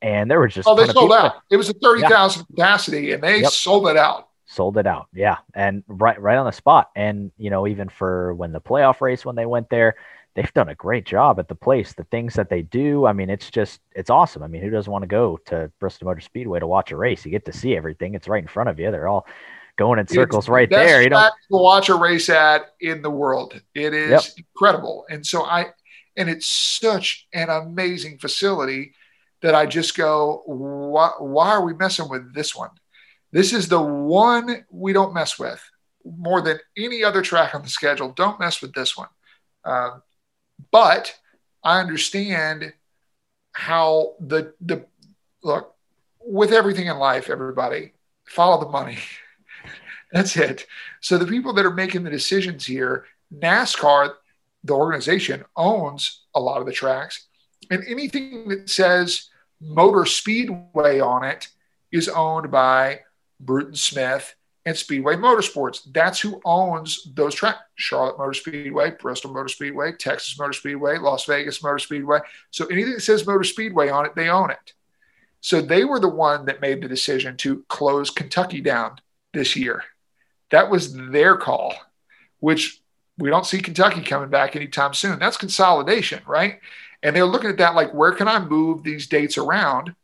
and 0.03 0.31
there 0.31 0.39
were 0.39 0.49
just 0.49 0.69
oh 0.69 0.75
they 0.75 0.87
sold 0.93 1.13
out. 1.13 1.37
It 1.51 1.57
was 1.57 1.69
a 1.69 1.75
thirty 1.75 2.03
thousand 2.03 2.47
yeah. 2.51 2.65
capacity, 2.65 3.13
and 3.13 3.23
they 3.23 3.41
yep. 3.41 3.51
sold 3.51 3.89
it 3.89 3.97
out. 3.97 4.29
Sold 4.47 4.79
it 4.79 4.87
out, 4.87 5.09
yeah, 5.13 5.39
and 5.55 5.83
right 5.89 6.21
right 6.21 6.39
on 6.39 6.47
the 6.47 6.53
spot. 6.53 6.91
And 6.97 7.33
you 7.37 7.51
know, 7.51 7.67
even 7.67 7.89
for 7.89 8.35
when 8.35 8.53
the 8.53 8.61
playoff 8.61 9.01
race 9.01 9.25
when 9.25 9.37
they 9.37 9.47
went 9.47 9.69
there, 9.69 9.97
they've 10.35 10.55
done 10.55 10.69
a 10.69 10.75
great 10.75 11.05
job 11.05 11.39
at 11.39 11.49
the 11.49 11.55
place. 11.55 11.93
The 11.93 12.05
things 12.05 12.35
that 12.35 12.49
they 12.49 12.63
do, 12.63 13.07
I 13.07 13.13
mean, 13.13 13.29
it's 13.29 13.51
just 13.51 13.81
it's 13.93 14.11
awesome. 14.11 14.43
I 14.43 14.47
mean, 14.47 14.63
who 14.63 14.71
doesn't 14.71 14.91
want 14.91 15.03
to 15.03 15.09
go 15.09 15.39
to 15.47 15.71
Bristol 15.81 16.07
Motor 16.07 16.21
Speedway 16.21 16.61
to 16.61 16.67
watch 16.67 16.93
a 16.93 16.97
race? 16.97 17.25
You 17.25 17.31
get 17.31 17.45
to 17.47 17.53
see 17.53 17.77
everything. 17.77 18.15
It's 18.15 18.29
right 18.29 18.43
in 18.43 18.49
front 18.49 18.69
of 18.69 18.79
you. 18.79 18.91
They're 18.91 19.09
all 19.09 19.27
going 19.77 19.99
in 19.99 20.07
circles 20.07 20.45
it's 20.45 20.49
right 20.49 20.71
the 20.71 20.77
there. 20.77 21.03
You 21.03 21.11
know, 21.11 21.29
to 21.29 21.33
watch 21.51 21.89
a 21.89 21.95
race 21.95 22.29
at 22.29 22.75
in 22.81 23.03
the 23.03 23.11
world. 23.11 23.61
It 23.75 23.93
is 23.93 24.11
yep. 24.11 24.23
incredible, 24.39 25.07
and 25.11 25.27
so 25.27 25.45
I, 25.45 25.67
and 26.17 26.31
it's 26.31 26.47
such 26.47 27.27
an 27.33 27.51
amazing 27.51 28.19
facility 28.19 28.95
that 29.43 29.55
I 29.55 29.67
just 29.67 29.97
go, 29.97 30.43
why, 30.47 31.13
why 31.19 31.51
are 31.51 31.65
we 31.65 31.75
messing 31.75 32.09
with 32.09 32.35
this 32.35 32.55
one? 32.57 32.71
This 33.31 33.53
is 33.53 33.69
the 33.69 33.81
one 33.81 34.65
we 34.71 34.93
don't 34.93 35.15
mess 35.15 35.39
with 35.39 35.63
more 36.05 36.41
than 36.41 36.59
any 36.77 37.05
other 37.05 37.23
track 37.23 37.55
on 37.55 37.63
the 37.63 37.69
schedule. 37.69 38.11
Don't 38.11 38.41
mess 38.41 38.63
with 38.63 38.73
this 38.73 38.97
one. 38.97 39.09
Uh, 39.65 39.99
but 40.71 41.15
I 41.63 41.81
understand 41.81 42.73
how 43.53 44.15
the 44.21 44.55
the 44.61 44.87
look 45.43 45.75
with 46.21 46.53
everything 46.53 46.87
in 46.87 46.99
life. 46.99 47.29
Everybody 47.29 47.93
follow 48.27 48.61
the 48.61 48.71
money. 48.71 48.99
That's 50.13 50.37
it. 50.37 50.67
So 51.01 51.19
the 51.19 51.27
people 51.27 51.53
that 51.55 51.67
are 51.67 51.75
making 51.75 52.05
the 52.05 52.11
decisions 52.11 52.65
here, 52.65 53.05
NASCAR, 53.35 54.15
the 54.65 54.75
organization 54.75 55.45
owns 55.57 56.25
a 56.35 56.41
lot 56.41 56.61
of 56.61 56.67
the 56.67 56.73
tracks 56.73 57.28
and 57.71 57.85
anything 57.87 58.49
that 58.49 58.71
says 58.71 59.29
Motor 59.61 60.05
Speedway 60.05 61.01
on 61.01 61.25
it 61.25 61.49
is 61.93 62.09
owned 62.09 62.51
by 62.51 63.01
Bruton 63.41 63.75
Smith 63.75 64.35
and 64.67 64.77
Speedway 64.77 65.17
Motorsports. 65.17 65.81
That's 65.93 66.21
who 66.21 66.41
owns 66.45 67.09
those 67.15 67.35
tracks 67.35 67.61
Charlotte 67.77 68.19
Motor 68.19 68.35
Speedway, 68.35 68.91
Bristol 68.91 69.33
Motor 69.33 69.49
Speedway, 69.49 69.93
Texas 69.93 70.39
Motor 70.39 70.53
Speedway, 70.53 70.99
Las 70.99 71.25
Vegas 71.25 71.63
Motor 71.63 71.79
Speedway. 71.79 72.19
So 72.51 72.67
anything 72.67 72.95
that 72.95 73.01
says 73.01 73.27
Motor 73.27 73.45
Speedway 73.45 73.89
on 73.89 74.05
it, 74.05 74.15
they 74.15 74.29
own 74.29 74.51
it. 74.51 74.75
So 75.41 75.61
they 75.61 75.85
were 75.85 76.01
the 76.01 76.09
one 76.09 76.47
that 76.47 76.61
made 76.61 76.83
the 76.83 76.89
decision 76.89 77.37
to 77.39 77.65
close 77.69 78.11
Kentucky 78.11 78.61
down 78.61 78.97
this 79.33 79.57
year. 79.57 79.85
That 80.51 80.71
was 80.71 80.93
their 80.95 81.37
call, 81.37 81.75
which 82.41 82.83
we 83.19 83.31
don't 83.31 83.47
see 83.47 83.61
Kentucky 83.61 84.03
coming 84.03 84.31
back 84.31 84.57
anytime 84.57 84.95
soon. 84.95 85.19
That's 85.19 85.37
consolidation, 85.37 86.23
right? 86.27 86.61
And 87.03 87.15
they're 87.15 87.25
looking 87.25 87.51
at 87.51 87.59
that 87.59 87.75
like, 87.75 87.95
where 87.95 88.13
can 88.13 88.29
I 88.29 88.39
move 88.39 88.83
these 88.83 89.07
dates 89.07 89.39
around? 89.39 89.95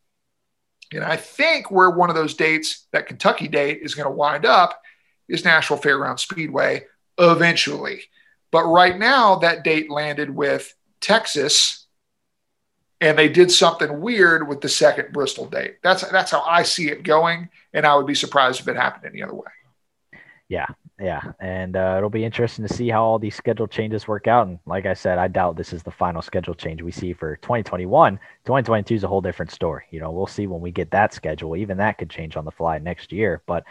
And 0.92 1.03
I 1.03 1.16
think 1.16 1.70
where 1.70 1.90
one 1.90 2.11
of 2.11 2.16
those 2.16 2.34
dates, 2.34 2.86
that 2.92 3.07
Kentucky 3.07 3.49
date, 3.49 3.80
is 3.82 3.95
going 3.95 4.07
to 4.07 4.14
wind 4.14 4.47
up 4.47 4.80
is 5.28 5.45
Nashville 5.45 5.78
Fairground 5.78 6.20
Speedway 6.20 6.84
eventually. 7.18 8.03
But 8.51 8.64
right 8.64 8.97
now, 8.97 9.36
that 9.36 9.64
date 9.64 9.90
landed 9.90 10.30
with 10.30 10.72
Texas, 11.01 11.86
and 13.01 13.18
they 13.18 13.28
did 13.28 13.51
something 13.51 14.01
weird 14.01 14.47
with 14.47 14.61
the 14.61 14.68
second 14.68 15.12
Bristol 15.12 15.47
date. 15.47 15.78
That's 15.82 16.09
that's 16.09 16.30
how 16.30 16.42
I 16.42 16.62
see 16.62 16.88
it 16.88 17.03
going, 17.03 17.49
and 17.72 17.84
I 17.84 17.97
would 17.97 18.07
be 18.07 18.14
surprised 18.14 18.61
if 18.61 18.68
it 18.68 18.76
happened 18.76 19.11
any 19.12 19.22
other 19.22 19.34
way. 19.34 20.20
Yeah, 20.49 20.66
yeah, 21.01 21.32
and 21.40 21.76
uh, 21.76 21.95
it'll 21.97 22.09
be 22.09 22.24
interesting 22.24 22.66
to 22.66 22.72
see 22.72 22.88
how 22.88 23.03
all 23.03 23.18
these 23.18 23.34
schedule 23.34 23.66
changes 23.66 24.07
work 24.07 24.28
out. 24.28 24.47
And 24.47 24.61
like 24.64 24.86
I 24.86 24.95
said, 24.95 25.18
I 25.18 25.26
doubt 25.26 25.57
this 25.57 25.72
is 25.72 25.82
the 25.82 25.90
final 25.90 26.22
schedule 26.22 26.55
change 26.55 26.82
we 26.82 26.92
see 26.92 27.12
for 27.12 27.36
2021. 27.36 28.16
2022 28.45 28.95
is 28.95 29.05
a 29.05 29.09
whole 29.09 29.20
different 29.20 29.51
story. 29.51 29.84
You 29.90 29.99
know, 29.99 30.12
we'll 30.12 30.28
see 30.28 30.47
when 30.47 30.61
we 30.61 30.70
get 30.70 30.92
that 30.92 31.12
schedule. 31.12 31.57
Even 31.57 31.78
that 31.78 31.99
could 31.99 32.11
change 32.11 32.36
on 32.36 32.45
the 32.45 32.53
fly 32.53 32.78
next 32.78 33.12
year. 33.12 33.42
But 33.47 33.64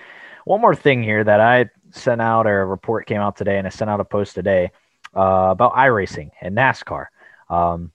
one 0.43 0.59
more 0.59 0.76
thing 0.76 1.01
here 1.01 1.24
that 1.24 1.39
I 1.39 1.69
sent 1.91 2.21
out, 2.21 2.45
or 2.45 2.61
a 2.61 2.65
report 2.65 3.07
came 3.07 3.21
out 3.21 3.38
today, 3.38 3.57
and 3.57 3.65
I 3.65 3.69
sent 3.69 3.89
out 3.89 4.01
a 4.01 4.05
post 4.05 4.36
today 4.36 4.71
uh, 5.15 5.47
about 5.51 5.76
iRacing 5.76 6.32
and 6.41 6.57
NASCAR. 6.57 7.05
Um, 7.49 7.93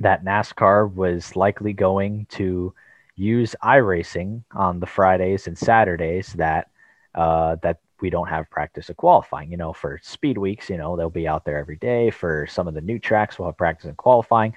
that 0.00 0.24
NASCAR 0.24 0.92
was 0.92 1.36
likely 1.36 1.72
going 1.72 2.26
to 2.30 2.74
use 3.16 3.56
iRacing 3.62 4.44
on 4.52 4.78
the 4.78 4.86
Fridays 4.86 5.46
and 5.46 5.56
Saturdays 5.56 6.34
that 6.34 6.68
uh, 7.14 7.56
that 7.62 7.80
we 8.00 8.10
don't 8.10 8.28
have 8.28 8.50
practice 8.50 8.88
of 8.88 8.96
qualifying. 8.96 9.50
You 9.50 9.56
know, 9.56 9.72
for 9.72 10.00
speed 10.02 10.38
weeks, 10.38 10.70
you 10.70 10.76
know, 10.76 10.96
they'll 10.96 11.10
be 11.10 11.28
out 11.28 11.44
there 11.44 11.58
every 11.58 11.76
day. 11.76 12.10
For 12.10 12.46
some 12.46 12.68
of 12.68 12.74
the 12.74 12.80
new 12.80 12.98
tracks, 12.98 13.38
we'll 13.38 13.48
have 13.48 13.56
practice 13.56 13.86
and 13.86 13.96
qualifying. 13.96 14.54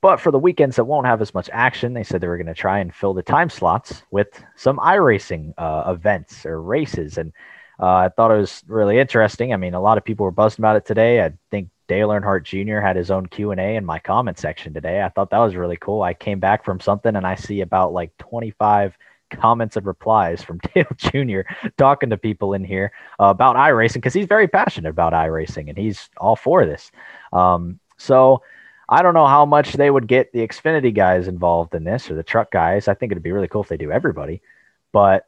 But 0.00 0.20
for 0.20 0.30
the 0.30 0.38
weekends 0.38 0.76
that 0.76 0.84
won't 0.84 1.06
have 1.06 1.22
as 1.22 1.32
much 1.32 1.48
action, 1.52 1.94
they 1.94 2.04
said 2.04 2.20
they 2.20 2.28
were 2.28 2.36
going 2.36 2.46
to 2.46 2.54
try 2.54 2.80
and 2.80 2.94
fill 2.94 3.14
the 3.14 3.22
time 3.22 3.48
slots 3.48 4.02
with 4.10 4.28
some 4.54 4.76
iRacing 4.76 5.54
uh, 5.56 5.90
events 5.92 6.44
or 6.44 6.60
races. 6.60 7.16
And 7.16 7.32
uh, 7.80 7.86
I 7.86 8.08
thought 8.10 8.30
it 8.30 8.36
was 8.36 8.62
really 8.66 8.98
interesting. 8.98 9.54
I 9.54 9.56
mean, 9.56 9.72
a 9.72 9.80
lot 9.80 9.96
of 9.96 10.04
people 10.04 10.24
were 10.24 10.30
buzzing 10.30 10.62
about 10.62 10.76
it 10.76 10.84
today. 10.84 11.24
I 11.24 11.32
think 11.50 11.70
Dale 11.88 12.08
Earnhardt 12.08 12.44
Jr. 12.44 12.80
had 12.80 12.96
his 12.96 13.10
own 13.10 13.26
Q 13.26 13.50
and 13.50 13.60
A 13.60 13.76
in 13.76 13.84
my 13.84 13.98
comment 13.98 14.38
section 14.38 14.74
today. 14.74 15.02
I 15.02 15.08
thought 15.08 15.30
that 15.30 15.38
was 15.38 15.56
really 15.56 15.76
cool. 15.76 16.02
I 16.02 16.14
came 16.14 16.40
back 16.40 16.64
from 16.64 16.80
something 16.80 17.16
and 17.16 17.26
I 17.26 17.34
see 17.34 17.60
about 17.60 17.92
like 17.92 18.16
25 18.18 18.96
comments 19.30 19.76
and 19.76 19.86
replies 19.86 20.42
from 20.42 20.58
Dale 20.74 20.86
Jr. 20.96 21.40
talking 21.76 22.10
to 22.10 22.16
people 22.16 22.54
in 22.54 22.64
here 22.64 22.92
uh, 23.20 23.26
about 23.26 23.56
iRacing 23.56 23.94
because 23.94 24.14
he's 24.14 24.26
very 24.26 24.48
passionate 24.48 24.90
about 24.90 25.12
iRacing 25.12 25.68
and 25.68 25.78
he's 25.78 26.08
all 26.16 26.36
for 26.36 26.64
this. 26.66 26.90
Um, 27.32 27.80
so 27.96 28.42
I 28.88 29.02
don't 29.02 29.14
know 29.14 29.26
how 29.26 29.46
much 29.46 29.74
they 29.74 29.90
would 29.90 30.06
get 30.06 30.32
the 30.32 30.46
Xfinity 30.46 30.94
guys 30.94 31.28
involved 31.28 31.74
in 31.74 31.84
this 31.84 32.10
or 32.10 32.14
the 32.14 32.22
truck 32.22 32.50
guys. 32.50 32.88
I 32.88 32.94
think 32.94 33.12
it'd 33.12 33.22
be 33.22 33.32
really 33.32 33.48
cool 33.48 33.62
if 33.62 33.68
they 33.68 33.76
do 33.76 33.90
everybody. 33.90 34.42
But 34.92 35.26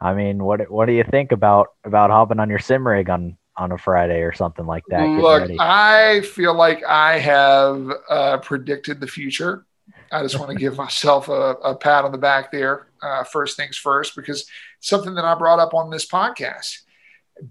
I 0.00 0.14
mean, 0.14 0.42
what 0.42 0.70
what 0.70 0.86
do 0.86 0.92
you 0.92 1.04
think 1.04 1.32
about 1.32 1.68
about 1.84 2.10
hopping 2.10 2.40
on 2.40 2.48
your 2.48 2.58
sim 2.58 2.86
rig 2.86 3.08
on 3.08 3.36
on 3.56 3.72
a 3.72 3.78
Friday 3.78 4.22
or 4.22 4.32
something 4.32 4.66
like 4.66 4.84
that? 4.88 5.04
Look, 5.04 5.50
I 5.60 6.22
feel 6.22 6.54
like 6.54 6.82
I 6.84 7.18
have 7.18 7.90
uh, 8.08 8.38
predicted 8.38 9.00
the 9.00 9.06
future. 9.06 9.66
I 10.10 10.22
just 10.22 10.38
want 10.38 10.50
to 10.50 10.56
give 10.58 10.76
myself 10.76 11.28
a, 11.28 11.54
a, 11.62 11.74
pat 11.74 12.04
on 12.04 12.12
the 12.12 12.18
back 12.18 12.50
there. 12.50 12.88
Uh, 13.02 13.24
first 13.24 13.56
things 13.56 13.76
first, 13.76 14.14
because 14.14 14.46
something 14.80 15.14
that 15.14 15.24
I 15.24 15.34
brought 15.34 15.58
up 15.58 15.74
on 15.74 15.90
this 15.90 16.06
podcast, 16.06 16.78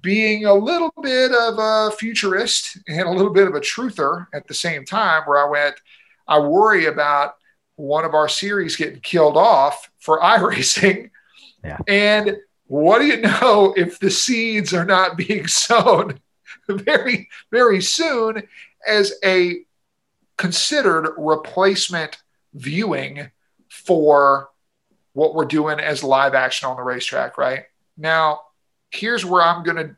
being 0.01 0.45
a 0.45 0.53
little 0.53 0.93
bit 1.01 1.31
of 1.31 1.55
a 1.57 1.91
futurist 1.91 2.77
and 2.87 3.01
a 3.01 3.11
little 3.11 3.33
bit 3.33 3.47
of 3.47 3.55
a 3.55 3.59
truther 3.59 4.27
at 4.33 4.47
the 4.47 4.53
same 4.53 4.85
time, 4.85 5.23
where 5.25 5.45
I 5.45 5.49
went, 5.49 5.75
I 6.27 6.39
worry 6.39 6.85
about 6.85 7.33
one 7.75 8.05
of 8.05 8.13
our 8.13 8.29
series 8.29 8.75
getting 8.75 9.01
killed 9.01 9.37
off 9.37 9.91
for 9.99 10.19
iRacing. 10.21 11.09
Yeah. 11.63 11.77
And 11.87 12.37
what 12.67 12.99
do 12.99 13.07
you 13.07 13.17
know 13.17 13.73
if 13.75 13.99
the 13.99 14.09
seeds 14.09 14.73
are 14.73 14.85
not 14.85 15.17
being 15.17 15.47
sown 15.47 16.19
very, 16.69 17.29
very 17.51 17.81
soon 17.81 18.43
as 18.87 19.13
a 19.25 19.65
considered 20.37 21.13
replacement 21.17 22.17
viewing 22.53 23.29
for 23.69 24.50
what 25.13 25.35
we're 25.35 25.45
doing 25.45 25.79
as 25.79 26.03
live 26.03 26.33
action 26.33 26.69
on 26.69 26.77
the 26.77 26.83
racetrack, 26.83 27.37
right? 27.37 27.65
Now, 27.97 28.41
here's 28.91 29.25
where 29.25 29.41
I'm 29.41 29.63
going 29.63 29.77
to 29.77 29.95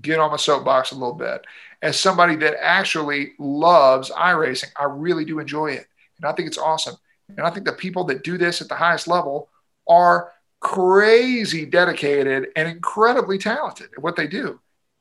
get 0.00 0.18
on 0.18 0.30
my 0.30 0.36
soapbox 0.36 0.92
a 0.92 0.94
little 0.94 1.14
bit. 1.14 1.44
As 1.82 1.98
somebody 1.98 2.36
that 2.36 2.62
actually 2.62 3.32
loves 3.38 4.10
iRacing, 4.10 4.70
I 4.76 4.84
really 4.84 5.24
do 5.24 5.38
enjoy 5.38 5.72
it. 5.72 5.86
And 6.16 6.26
I 6.26 6.32
think 6.32 6.48
it's 6.48 6.58
awesome. 6.58 6.96
And 7.28 7.40
I 7.40 7.50
think 7.50 7.66
the 7.66 7.72
people 7.72 8.04
that 8.04 8.24
do 8.24 8.38
this 8.38 8.60
at 8.60 8.68
the 8.68 8.74
highest 8.74 9.06
level 9.06 9.48
are 9.88 10.32
crazy 10.60 11.64
dedicated 11.64 12.48
and 12.56 12.68
incredibly 12.68 13.38
talented 13.38 13.90
at 13.96 14.02
what 14.02 14.16
they 14.16 14.26
do. 14.26 14.60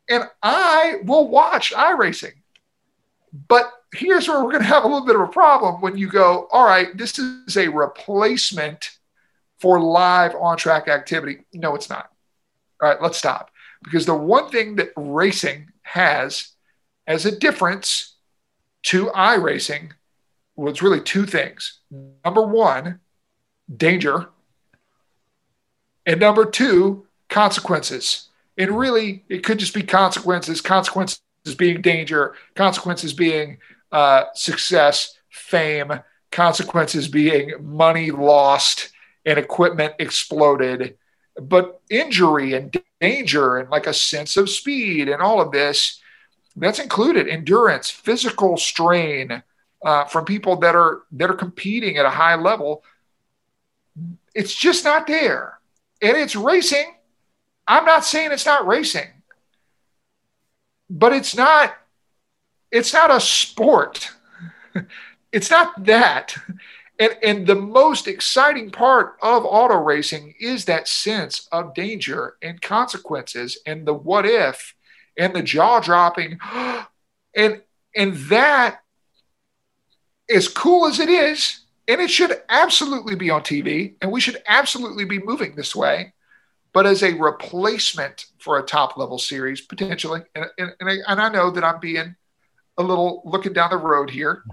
And 0.10 0.24
I 0.44 1.00
will 1.04 1.28
watch 1.28 1.74
iRacing. 1.74 2.34
But 3.48 3.72
here's 3.94 4.28
where 4.28 4.44
we're 4.44 4.52
going 4.52 4.64
to 4.64 4.70
have 4.70 4.84
a 4.84 4.88
little 4.88 5.06
bit 5.06 5.16
of 5.16 5.22
a 5.22 5.28
problem 5.28 5.82
when 5.82 5.98
you 5.98 6.10
go, 6.10 6.48
all 6.52 6.66
right, 6.66 6.96
this 6.98 7.20
is 7.20 7.58
a 7.58 7.68
replacement 7.68 8.97
for 9.60 9.80
live 9.80 10.36
on 10.36 10.58
track 10.58 10.88
activity. 10.88 11.39
No, 11.53 11.76
it's 11.76 11.89
not. 11.89 12.12
All 12.82 12.89
right, 12.89 13.01
let's 13.01 13.18
stop. 13.18 13.51
Because 13.84 14.05
the 14.05 14.16
one 14.16 14.49
thing 14.49 14.76
that 14.76 14.91
racing 14.95 15.72
has 15.84 16.49
as 17.05 17.26
a 17.26 17.38
difference 17.38 18.16
to 18.84 19.08
iRacing 19.08 19.91
was 20.55 20.82
really 20.82 21.01
two 21.01 21.26
things. 21.26 21.80
Number 22.26 22.41
one, 22.41 22.99
danger. 23.76 24.30
And 26.05 26.20
number 26.20 26.45
two, 26.45 27.05
consequences. 27.30 28.30
And 28.58 28.78
really, 28.78 29.24
it 29.30 29.43
could 29.43 29.60
just 29.60 29.74
be 29.74 29.84
consequences, 29.84 30.62
consequences 30.62 31.22
being 31.58 31.82
danger, 31.82 32.36
consequences 32.55 33.14
being 33.14 33.58
uh, 33.91 34.26
success, 34.34 35.18
fame, 35.30 35.99
consequences 36.32 37.08
being 37.08 37.53
money 37.62 38.12
lost 38.12 38.91
and 39.28 39.38
equipment 39.38 39.94
exploded. 40.00 40.98
But 41.40 41.82
injury 41.92 42.54
and 42.54 42.76
danger 42.99 43.58
and 43.58 43.70
like 43.70 43.86
a 43.86 43.94
sense 43.94 44.38
of 44.38 44.49
speed 44.49 45.10
and 45.10 45.22
all 45.22 45.40
of 45.40 45.52
this, 45.52 46.02
that's 46.56 46.80
included 46.80 47.28
endurance, 47.28 47.91
physical 47.91 48.58
strain 48.58 49.44
uh, 49.86 50.06
from 50.06 50.26
people 50.26 50.56
that 50.58 50.76
are 50.76 51.04
that 51.12 51.30
are 51.30 51.36
competing 51.36 51.98
at 51.98 52.06
a 52.06 52.10
high 52.10 52.34
level. 52.34 52.84
It's 54.34 54.56
just 54.56 54.84
not 54.84 55.06
there, 55.06 55.60
and 56.02 56.18
it's 56.18 56.36
racing. 56.36 56.95
I'm 57.68 57.86
not 57.86 58.06
saying 58.06 58.32
it's 58.32 58.45
not 58.45 58.66
racing, 58.66 59.08
but 60.90 61.14
it's 61.14 61.36
not. 61.36 61.76
It's 62.72 62.94
not 62.94 63.12
a 63.12 63.20
sport. 63.20 64.10
it's 65.32 65.52
not 65.52 65.86
that. 65.86 66.36
And, 66.99 67.15
and 67.22 67.48
the 67.48 67.56
most 67.56 68.07
exciting 68.07 68.72
part 68.72 69.18
of 69.22 69.45
auto 69.45 69.76
racing 69.76 70.34
is 70.40 70.65
that 70.65 70.88
sense 70.88 71.48
of 71.52 71.76
danger 71.76 72.36
and 72.41 72.61
consequences 72.61 73.60
and 73.65 73.86
the 73.86 73.94
what 73.94 74.26
if 74.26 74.74
and 75.18 75.36
the 75.36 75.44
jaw 75.44 75.80
dropping. 75.80 76.40
And, 77.36 77.61
and 77.95 78.15
that, 78.32 78.80
as 80.28 80.48
cool 80.48 80.88
as 80.88 80.99
it 80.99 81.07
is, 81.07 81.65
and 81.88 82.02
it 82.02 82.10
should 82.10 82.41
absolutely 82.49 83.14
be 83.14 83.30
on 83.30 83.41
TV, 83.41 83.94
and 84.02 84.11
we 84.11 84.22
should 84.22 84.41
absolutely 84.48 85.06
be 85.06 85.19
moving 85.19 85.56
this 85.56 85.76
way, 85.76 86.14
but 86.74 86.88
as 86.88 87.03
a 87.03 87.14
replacement 87.14 88.26
for 88.40 88.57
a 88.57 88.64
top 88.64 88.98
level 88.98 89.19
series, 89.19 89.61
potentially. 89.61 90.22
And, 90.34 90.45
and, 90.57 90.74
and, 90.80 90.90
I, 90.90 91.11
and 91.11 91.22
I 91.22 91.30
know 91.30 91.52
that 91.52 91.64
I'm 91.64 91.80
being 91.80 92.15
a 92.80 92.82
little 92.82 93.22
looking 93.24 93.53
down 93.53 93.69
the 93.69 93.78
road 93.78 94.10
here 94.10 94.44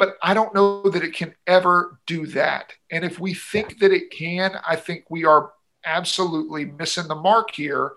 but 0.00 0.16
I 0.22 0.32
don't 0.32 0.54
know 0.54 0.88
that 0.88 1.04
it 1.04 1.12
can 1.12 1.34
ever 1.46 2.00
do 2.06 2.26
that. 2.28 2.72
And 2.90 3.04
if 3.04 3.20
we 3.20 3.34
think 3.34 3.80
that 3.80 3.92
it 3.92 4.10
can, 4.10 4.52
I 4.66 4.74
think 4.74 5.04
we 5.10 5.26
are 5.26 5.52
absolutely 5.84 6.64
missing 6.64 7.06
the 7.06 7.14
mark 7.14 7.50
here 7.54 7.92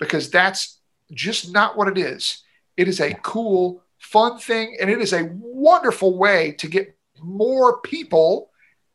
because 0.00 0.30
that's 0.30 0.80
just 1.12 1.52
not 1.52 1.76
what 1.76 1.86
it 1.86 1.96
is. 1.96 2.42
It 2.76 2.88
is 2.88 3.00
a 3.00 3.14
cool, 3.22 3.84
fun 3.98 4.40
thing, 4.40 4.76
and 4.80 4.90
it 4.90 5.00
is 5.00 5.12
a 5.12 5.30
wonderful 5.32 6.18
way 6.18 6.56
to 6.58 6.66
get 6.66 6.98
more 7.22 7.80
people 7.82 8.50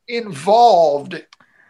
involved 0.10 1.14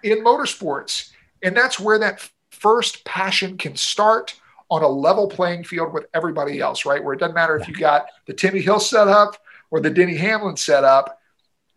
in 0.01 0.23
motorsports. 0.23 1.11
And 1.43 1.55
that's 1.55 1.79
where 1.79 1.99
that 1.99 2.27
first 2.49 3.05
passion 3.05 3.59
can 3.59 3.75
start 3.75 4.33
on 4.71 4.81
a 4.81 4.87
level 4.87 5.27
playing 5.27 5.65
field 5.65 5.93
with 5.93 6.07
everybody 6.15 6.59
else, 6.59 6.83
right? 6.83 7.03
Where 7.03 7.13
it 7.13 7.19
doesn't 7.19 7.35
matter 7.35 7.57
if 7.57 7.67
you 7.67 7.75
got 7.75 8.07
the 8.25 8.33
Timmy 8.33 8.61
Hill 8.61 8.79
set 8.79 9.07
up 9.07 9.37
or 9.71 9.79
the 9.79 9.89
Denny 9.89 10.15
Hamlin 10.15 10.57
setup, 10.57 11.19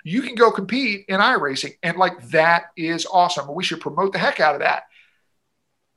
you 0.05 0.23
can 0.23 0.35
go 0.35 0.51
compete 0.51 1.05
in 1.09 1.21
iRacing. 1.21 1.77
And 1.83 1.97
like 1.97 2.29
that 2.29 2.67
is 2.77 3.07
awesome. 3.07 3.53
We 3.55 3.65
should 3.65 3.81
promote 3.81 4.13
the 4.13 4.19
heck 4.19 4.41
out 4.41 4.55
of 4.55 4.61
that. 4.61 4.85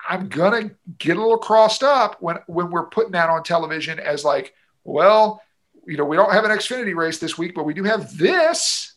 I'm 0.08 0.30
gonna 0.30 0.72
get 1.00 1.18
a 1.18 1.22
little 1.22 1.38
crossed 1.38 1.84
up 1.84 2.22
when 2.22 2.38
when 2.48 2.70
we're 2.70 2.88
putting 2.88 3.14
that 3.14 3.30
on 3.30 3.44
television 3.44 4.00
as 4.00 4.24
like, 4.24 4.54
well, 4.84 5.42
you 5.88 5.98
know, 5.98 6.06
we 6.06 6.16
don't 6.16 6.32
have 6.32 6.46
an 6.46 6.52
Xfinity 6.52 6.96
race 6.96 7.18
this 7.18 7.38
week, 7.38 7.56
but 7.56 7.64
we 7.64 7.74
do 7.74 7.84
have 7.84 8.18
this. 8.18 8.94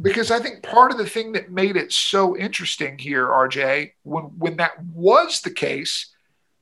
Because 0.00 0.30
I 0.30 0.38
think 0.38 0.62
part 0.62 0.92
of 0.92 0.98
the 0.98 1.06
thing 1.06 1.32
that 1.32 1.50
made 1.50 1.76
it 1.76 1.92
so 1.92 2.36
interesting 2.36 2.98
here, 2.98 3.26
RJ, 3.26 3.92
when 4.02 4.24
when 4.24 4.56
that 4.58 4.80
was 4.84 5.40
the 5.40 5.50
case, 5.50 6.12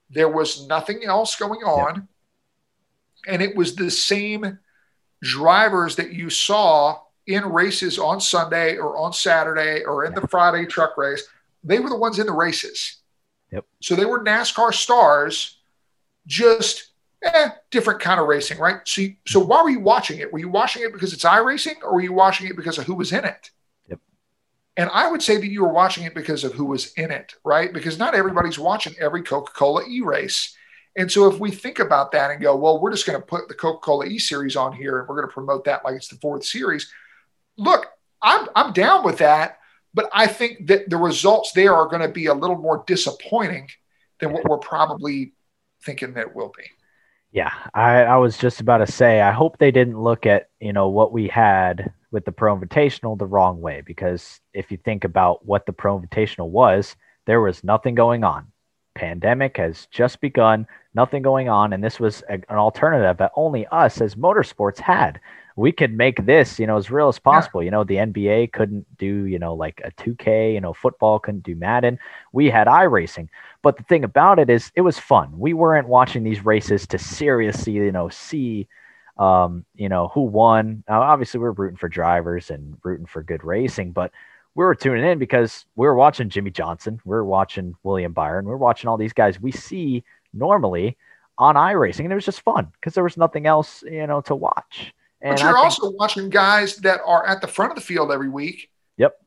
there 0.08 0.28
was 0.28 0.66
nothing 0.66 1.04
else 1.04 1.36
going 1.36 1.60
on. 1.60 2.08
And 3.26 3.42
it 3.42 3.54
was 3.56 3.74
the 3.74 3.90
same 3.90 4.58
drivers 5.22 5.96
that 5.96 6.12
you 6.12 6.30
saw 6.30 7.00
in 7.26 7.44
races 7.44 7.98
on 7.98 8.20
Sunday 8.20 8.76
or 8.76 8.96
on 8.96 9.12
Saturday 9.12 9.84
or 9.84 10.04
in 10.04 10.14
the 10.14 10.26
Friday 10.28 10.66
truck 10.66 10.96
race. 10.96 11.24
They 11.62 11.78
were 11.78 11.90
the 11.90 11.96
ones 11.96 12.18
in 12.18 12.26
the 12.26 12.32
races. 12.32 12.96
Yep. 13.52 13.66
So 13.80 13.94
they 13.94 14.04
were 14.04 14.24
NASCAR 14.24 14.72
stars, 14.72 15.58
just 16.26 16.90
eh, 17.22 17.50
different 17.70 18.00
kind 18.00 18.20
of 18.20 18.28
racing, 18.28 18.58
right? 18.58 18.76
So, 18.86 19.02
you, 19.02 19.16
so 19.26 19.40
why 19.40 19.62
were 19.62 19.70
you 19.70 19.80
watching 19.80 20.20
it? 20.20 20.32
Were 20.32 20.38
you 20.38 20.48
watching 20.48 20.82
it 20.82 20.92
because 20.92 21.12
it's 21.12 21.24
iRacing, 21.24 21.82
or 21.82 21.94
were 21.94 22.00
you 22.00 22.12
watching 22.12 22.46
it 22.46 22.56
because 22.56 22.78
of 22.78 22.84
who 22.84 22.94
was 22.94 23.12
in 23.12 23.24
it? 23.24 23.50
Yep. 23.88 24.00
And 24.76 24.90
I 24.92 25.10
would 25.10 25.22
say 25.22 25.36
that 25.36 25.48
you 25.48 25.62
were 25.62 25.72
watching 25.72 26.04
it 26.04 26.14
because 26.14 26.44
of 26.44 26.52
who 26.52 26.66
was 26.66 26.92
in 26.94 27.10
it, 27.10 27.34
right? 27.44 27.72
Because 27.72 27.98
not 27.98 28.14
everybody's 28.14 28.58
watching 28.58 28.94
every 29.00 29.22
Coca 29.22 29.52
Cola 29.52 29.82
e 29.88 30.00
race. 30.00 30.54
And 30.98 31.10
so 31.10 31.30
if 31.30 31.38
we 31.38 31.50
think 31.50 31.78
about 31.78 32.12
that 32.12 32.30
and 32.30 32.42
go, 32.42 32.56
well, 32.56 32.80
we're 32.80 32.90
just 32.90 33.06
going 33.06 33.18
to 33.18 33.24
put 33.24 33.48
the 33.48 33.54
Coca 33.54 33.78
Cola 33.78 34.04
e 34.04 34.18
series 34.18 34.56
on 34.56 34.72
here 34.72 34.98
and 34.98 35.08
we're 35.08 35.14
going 35.14 35.28
to 35.28 35.32
promote 35.32 35.64
that 35.64 35.84
like 35.84 35.94
it's 35.94 36.08
the 36.08 36.16
fourth 36.16 36.44
series. 36.44 36.92
Look, 37.56 37.86
I'm, 38.20 38.48
I'm 38.54 38.72
down 38.72 39.04
with 39.04 39.18
that. 39.18 39.58
But 39.94 40.10
I 40.12 40.26
think 40.26 40.66
that 40.66 40.90
the 40.90 40.96
results 40.96 41.52
there 41.52 41.74
are 41.74 41.86
going 41.86 42.02
to 42.02 42.08
be 42.08 42.26
a 42.26 42.34
little 42.34 42.58
more 42.58 42.84
disappointing 42.86 43.70
than 44.20 44.32
what 44.32 44.44
we're 44.44 44.58
probably 44.58 45.32
thinking 45.82 46.14
that 46.14 46.34
will 46.34 46.52
be. 46.56 46.64
Yeah, 47.32 47.52
I, 47.74 48.02
I 48.04 48.16
was 48.16 48.36
just 48.36 48.60
about 48.60 48.78
to 48.78 48.86
say, 48.86 49.20
I 49.20 49.32
hope 49.32 49.58
they 49.58 49.70
didn't 49.70 50.00
look 50.00 50.26
at, 50.26 50.50
you 50.60 50.72
know, 50.72 50.88
what 50.88 51.12
we 51.12 51.28
had 51.28 51.92
with 52.10 52.24
the 52.24 52.32
Pro 52.32 52.56
Invitational 52.56 53.18
the 53.18 53.26
wrong 53.26 53.60
way. 53.60 53.82
Because 53.84 54.40
if 54.52 54.70
you 54.70 54.76
think 54.76 55.04
about 55.04 55.44
what 55.44 55.64
the 55.64 55.72
Pro 55.72 55.98
Invitational 55.98 56.48
was, 56.48 56.96
there 57.26 57.40
was 57.40 57.64
nothing 57.64 57.94
going 57.94 58.24
on. 58.24 58.52
Pandemic 58.98 59.56
has 59.56 59.86
just 59.90 60.20
begun, 60.20 60.66
nothing 60.94 61.22
going 61.22 61.48
on. 61.48 61.72
And 61.72 61.82
this 61.82 62.00
was 62.00 62.22
a, 62.28 62.34
an 62.34 62.56
alternative 62.56 63.16
that 63.18 63.32
only 63.36 63.66
us 63.68 64.00
as 64.00 64.16
motorsports 64.16 64.78
had 64.78 65.20
we 65.58 65.72
could 65.72 65.92
make 65.92 66.24
this, 66.24 66.60
you 66.60 66.68
know, 66.68 66.76
as 66.76 66.88
real 66.88 67.08
as 67.08 67.18
possible. 67.18 67.60
Yeah. 67.60 67.64
You 67.64 67.70
know, 67.72 67.82
the 67.82 67.96
NBA 67.96 68.52
couldn't 68.52 68.86
do, 68.96 69.24
you 69.24 69.40
know, 69.40 69.54
like 69.54 69.80
a 69.84 69.90
2K, 69.90 70.54
you 70.54 70.60
know, 70.60 70.72
football 70.72 71.18
couldn't 71.18 71.42
do 71.42 71.56
Madden. 71.56 71.98
We 72.32 72.48
had 72.48 72.68
iRacing. 72.68 73.28
But 73.60 73.76
the 73.76 73.82
thing 73.82 74.04
about 74.04 74.38
it 74.38 74.50
is 74.50 74.70
it 74.76 74.82
was 74.82 75.00
fun. 75.00 75.36
We 75.36 75.54
weren't 75.54 75.88
watching 75.88 76.22
these 76.22 76.44
races 76.44 76.86
to 76.86 76.98
seriously, 76.98 77.72
you 77.72 77.90
know, 77.90 78.08
see 78.08 78.68
um, 79.18 79.64
you 79.74 79.88
know, 79.88 80.12
who 80.14 80.20
won. 80.20 80.84
Now, 80.88 81.02
obviously 81.02 81.40
we're 81.40 81.50
rooting 81.50 81.76
for 81.76 81.88
drivers 81.88 82.50
and 82.50 82.78
rooting 82.84 83.06
for 83.06 83.24
good 83.24 83.42
racing, 83.42 83.90
but 83.90 84.12
we 84.58 84.64
were 84.64 84.74
tuning 84.74 85.04
in 85.04 85.20
because 85.20 85.66
we 85.76 85.86
were 85.86 85.94
watching 85.94 86.28
Jimmie 86.28 86.50
Johnson, 86.50 87.00
we 87.04 87.14
are 87.14 87.24
watching 87.24 87.76
William 87.84 88.12
Byron, 88.12 88.44
we 88.44 88.50
are 88.50 88.56
watching 88.56 88.88
all 88.88 88.96
these 88.96 89.12
guys 89.12 89.40
we 89.40 89.52
see 89.52 90.02
normally 90.34 90.96
on 91.38 91.54
iRacing, 91.54 92.00
and 92.00 92.10
it 92.10 92.16
was 92.16 92.24
just 92.24 92.40
fun 92.40 92.66
because 92.72 92.92
there 92.92 93.04
was 93.04 93.16
nothing 93.16 93.46
else, 93.46 93.84
you 93.84 94.04
know, 94.08 94.20
to 94.22 94.34
watch. 94.34 94.92
And 95.20 95.36
but 95.36 95.42
you're 95.42 95.52
think, 95.52 95.64
also 95.64 95.92
watching 95.92 96.28
guys 96.28 96.74
that 96.78 96.98
are 97.06 97.24
at 97.24 97.40
the 97.40 97.46
front 97.46 97.70
of 97.70 97.76
the 97.76 97.82
field 97.82 98.10
every 98.10 98.28
week. 98.28 98.68
Yep. 98.96 99.20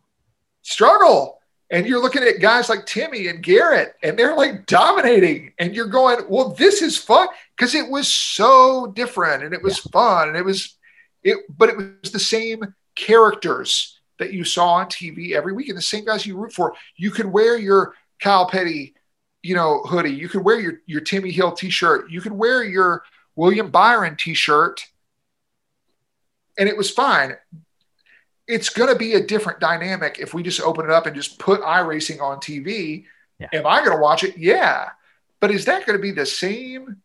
Struggle. 0.63 1.39
And 1.69 1.87
you're 1.87 2.01
looking 2.01 2.23
at 2.23 2.41
guys 2.41 2.67
like 2.67 2.85
Timmy 2.85 3.27
and 3.27 3.41
Garrett, 3.41 3.93
and 4.03 4.19
they're 4.19 4.35
like 4.35 4.65
dominating. 4.65 5.53
And 5.59 5.73
you're 5.73 5.87
going, 5.87 6.25
well, 6.27 6.49
this 6.49 6.81
is 6.81 6.97
fun 6.97 7.29
because 7.55 7.73
it 7.73 7.89
was 7.89 8.09
so 8.09 8.87
different 8.87 9.43
and 9.43 9.53
it 9.53 9.63
was 9.63 9.77
yeah. 9.77 9.91
fun. 9.93 10.27
And 10.27 10.35
it 10.35 10.43
was, 10.43 10.75
it, 11.23 11.37
but 11.57 11.69
it 11.69 11.77
was 11.77 12.11
the 12.11 12.19
same 12.19 12.75
characters 12.95 14.00
that 14.21 14.33
you 14.33 14.43
saw 14.43 14.75
on 14.75 14.85
TV 14.85 15.33
every 15.33 15.51
week 15.51 15.67
and 15.67 15.77
the 15.77 15.81
same 15.81 16.05
guys 16.05 16.25
you 16.25 16.37
root 16.37 16.53
for. 16.53 16.73
You 16.95 17.11
could 17.11 17.25
wear 17.25 17.57
your 17.57 17.93
Kyle 18.19 18.47
Petty, 18.47 18.93
you 19.41 19.55
know, 19.55 19.81
hoodie. 19.83 20.13
You 20.13 20.29
could 20.29 20.45
wear 20.45 20.59
your, 20.59 20.75
your 20.85 21.01
Timmy 21.01 21.31
Hill 21.31 21.51
t 21.51 21.69
shirt. 21.69 22.09
You 22.09 22.21
could 22.21 22.31
wear 22.31 22.63
your 22.63 23.03
William 23.35 23.69
Byron 23.69 24.15
t 24.15 24.33
shirt 24.33 24.85
and 26.57 26.69
it 26.69 26.77
was 26.77 26.91
fine. 26.91 27.35
It's 28.47 28.69
going 28.69 28.91
to 28.91 28.97
be 28.97 29.13
a 29.13 29.25
different 29.25 29.59
dynamic 29.59 30.17
if 30.19 30.33
we 30.33 30.43
just 30.43 30.61
open 30.61 30.85
it 30.85 30.91
up 30.91 31.05
and 31.07 31.15
just 31.15 31.39
put 31.39 31.61
iRacing 31.61 32.21
on 32.21 32.37
TV. 32.37 33.05
Yeah. 33.39 33.47
Am 33.53 33.65
I 33.65 33.79
going 33.79 33.97
to 33.97 34.01
watch 34.01 34.23
it? 34.23 34.37
Yeah. 34.37 34.89
But 35.39 35.51
is 35.51 35.65
that 35.65 35.85
going 35.85 35.97
to 35.97 36.01
be 36.01 36.11
the 36.11 36.25
same 36.25 37.01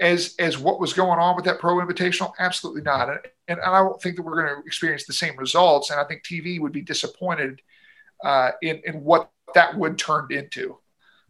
as 0.00 0.34
as 0.38 0.58
what 0.58 0.80
was 0.80 0.92
going 0.92 1.18
on 1.18 1.36
with 1.36 1.44
that 1.46 1.58
Pro 1.58 1.76
Invitational? 1.76 2.32
Absolutely 2.38 2.82
not. 2.82 3.08
And, 3.08 3.20
and 3.48 3.60
I 3.60 3.80
don't 3.80 4.00
think 4.00 4.16
that 4.16 4.22
we're 4.22 4.42
going 4.42 4.56
to 4.56 4.66
experience 4.66 5.06
the 5.06 5.12
same 5.12 5.36
results. 5.36 5.90
And 5.90 5.98
I 6.00 6.04
think 6.04 6.22
TV 6.24 6.60
would 6.60 6.72
be 6.72 6.82
disappointed 6.82 7.60
uh, 8.24 8.52
in 8.62 8.80
in 8.84 9.02
what 9.02 9.30
that 9.54 9.76
would 9.76 9.98
turn 9.98 10.28
into. 10.30 10.78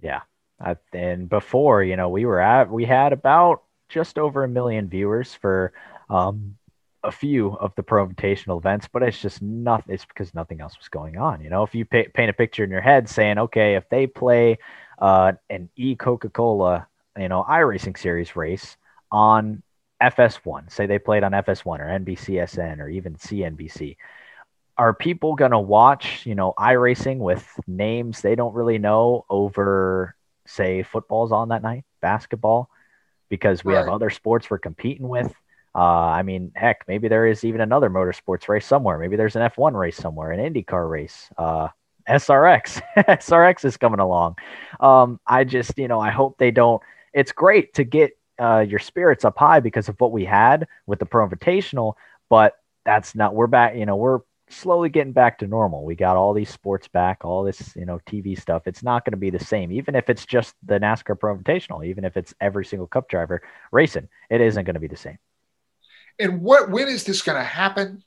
Yeah. 0.03 0.20
Uh, 0.65 0.74
and 0.93 1.28
before, 1.28 1.85
you 1.85 1.97
know, 1.97 2.09
we 2.09 2.27
were 2.27 2.40
at 2.40 2.70
we 2.70 2.85
had 2.85 3.12
about 3.12 3.62
just 3.89 4.19
over 4.19 4.45
a 4.45 4.49
million 4.49 4.89
viewers 4.89 5.35
for 5.35 5.73
um, 6.11 6.57
a 7.05 7.12
few 7.12 7.55
of 7.55 7.74
the 7.77 7.82
pro 7.82 8.07
invitational 8.07 8.59
events, 8.59 8.89
but 8.93 9.03
it's 9.03 9.20
just 9.20 9.40
nothing. 9.40 9.95
It's 9.95 10.05
because 10.05 10.35
nothing 10.35 10.61
else 10.61 10.77
was 10.78 10.89
going 10.89 11.16
on. 11.16 11.40
You 11.40 11.51
know, 11.51 11.62
if 11.62 11.74
you 11.74 11.85
pay, 11.85 12.09
paint 12.09 12.31
a 12.31 12.32
picture 12.32 12.65
in 12.65 12.70
your 12.70 12.81
head 12.81 13.09
saying, 13.09 13.39
okay, 13.39 13.77
if 13.77 13.89
they 13.89 14.07
play 14.07 14.59
uh, 14.99 15.32
an 15.49 15.69
e 15.77 15.95
Coca 15.95 16.28
Cola, 16.28 16.86
you 17.19 17.28
know, 17.28 17.45
iRacing 17.49 17.99
series 17.99 18.36
race 18.36 18.77
on 19.11 19.62
FS1, 20.03 20.70
say 20.70 20.86
they 20.86 20.99
played 20.99 21.24
on 21.24 21.32
FS1 21.32 21.81
or 21.81 21.86
NBCSN 21.86 22.78
or 22.78 22.89
even 22.89 23.16
CNBC, 23.16 23.97
are 24.77 24.95
people 24.95 25.35
going 25.35 25.51
to 25.51 25.59
watch, 25.59 26.24
you 26.24 26.35
know, 26.35 26.55
iRacing 26.57 27.19
with 27.19 27.45
names 27.66 28.20
they 28.20 28.36
don't 28.36 28.55
really 28.55 28.78
know 28.78 29.24
over, 29.28 30.15
say, 30.47 30.85
football's 30.85 31.32
on 31.32 31.49
that 31.49 31.62
night, 31.62 31.85
basketball, 32.01 32.70
because 33.28 33.65
we 33.65 33.74
right. 33.74 33.81
have 33.81 33.89
other 33.89 34.11
sports 34.11 34.49
we're 34.49 34.59
competing 34.59 35.09
with? 35.09 35.35
Uh, 35.74 35.81
I 35.81 36.23
mean, 36.23 36.53
heck, 36.55 36.85
maybe 36.86 37.09
there 37.09 37.27
is 37.27 37.45
even 37.45 37.61
another 37.61 37.90
motorsports 37.90 38.49
race 38.49 38.66
somewhere. 38.66 38.99
Maybe 38.99 39.16
there's 39.16 39.36
an 39.36 39.43
F1 39.43 39.74
race 39.74 39.97
somewhere, 39.97 40.31
an 40.31 40.53
IndyCar 40.53 40.89
race. 40.89 41.28
Uh, 41.36 41.69
SRX, 42.09 42.81
SRX 42.97 43.65
is 43.65 43.77
coming 43.77 44.01
along. 44.01 44.36
Um, 44.81 45.20
I 45.27 45.45
just, 45.45 45.77
you 45.77 45.89
know, 45.89 46.01
I 46.01 46.11
hope 46.11 46.39
they 46.39 46.51
don't. 46.51 46.82
It's 47.19 47.32
great 47.32 47.74
to 47.74 47.82
get 47.82 48.12
uh, 48.39 48.61
your 48.61 48.78
spirits 48.78 49.24
up 49.24 49.36
high 49.36 49.59
because 49.59 49.89
of 49.89 50.01
what 50.01 50.12
we 50.12 50.24
had 50.24 50.69
with 50.86 51.01
the 51.01 51.05
Pro 51.05 51.28
Invitational, 51.28 51.95
but 52.31 52.55
that's 52.85 53.16
not. 53.16 53.35
We're 53.35 53.49
back. 53.49 53.74
You 53.74 53.86
know, 53.86 53.97
we're 53.97 54.20
slowly 54.51 54.89
getting 54.89 55.12
back 55.12 55.40
to 55.40 55.49
normal. 55.49 55.85
We 55.85 55.97
got 55.97 56.16
all 56.16 56.32
these 56.32 56.49
sports 56.49 56.86
back, 56.86 57.24
all 57.24 57.43
this, 57.43 57.74
you 57.74 57.86
know, 57.86 57.99
TV 58.07 58.40
stuff. 58.40 58.69
It's 58.69 58.85
not 58.85 59.05
going 59.05 59.15
to 59.15 59.19
be 59.19 59.31
the 59.31 59.45
same, 59.45 59.73
even 59.73 59.97
if 59.97 60.09
it's 60.09 60.24
just 60.24 60.55
the 60.65 60.78
NASCAR 60.78 61.19
Pro 61.19 61.36
Invitational, 61.36 61.85
even 61.85 62.05
if 62.05 62.16
it's 62.16 62.32
every 62.40 62.65
single 62.65 62.86
Cup 62.86 63.09
driver 63.09 63.43
racing. 63.73 64.09
It 64.31 64.40
isn't 64.40 64.62
going 64.62 64.74
to 64.74 64.81
be 64.81 64.86
the 64.86 64.97
same. 64.97 65.19
And 66.20 66.40
what 66.40 66.70
when 66.70 66.86
is 66.86 67.03
this 67.03 67.23
going 67.23 67.39
to 67.39 67.45
happen? 67.45 68.05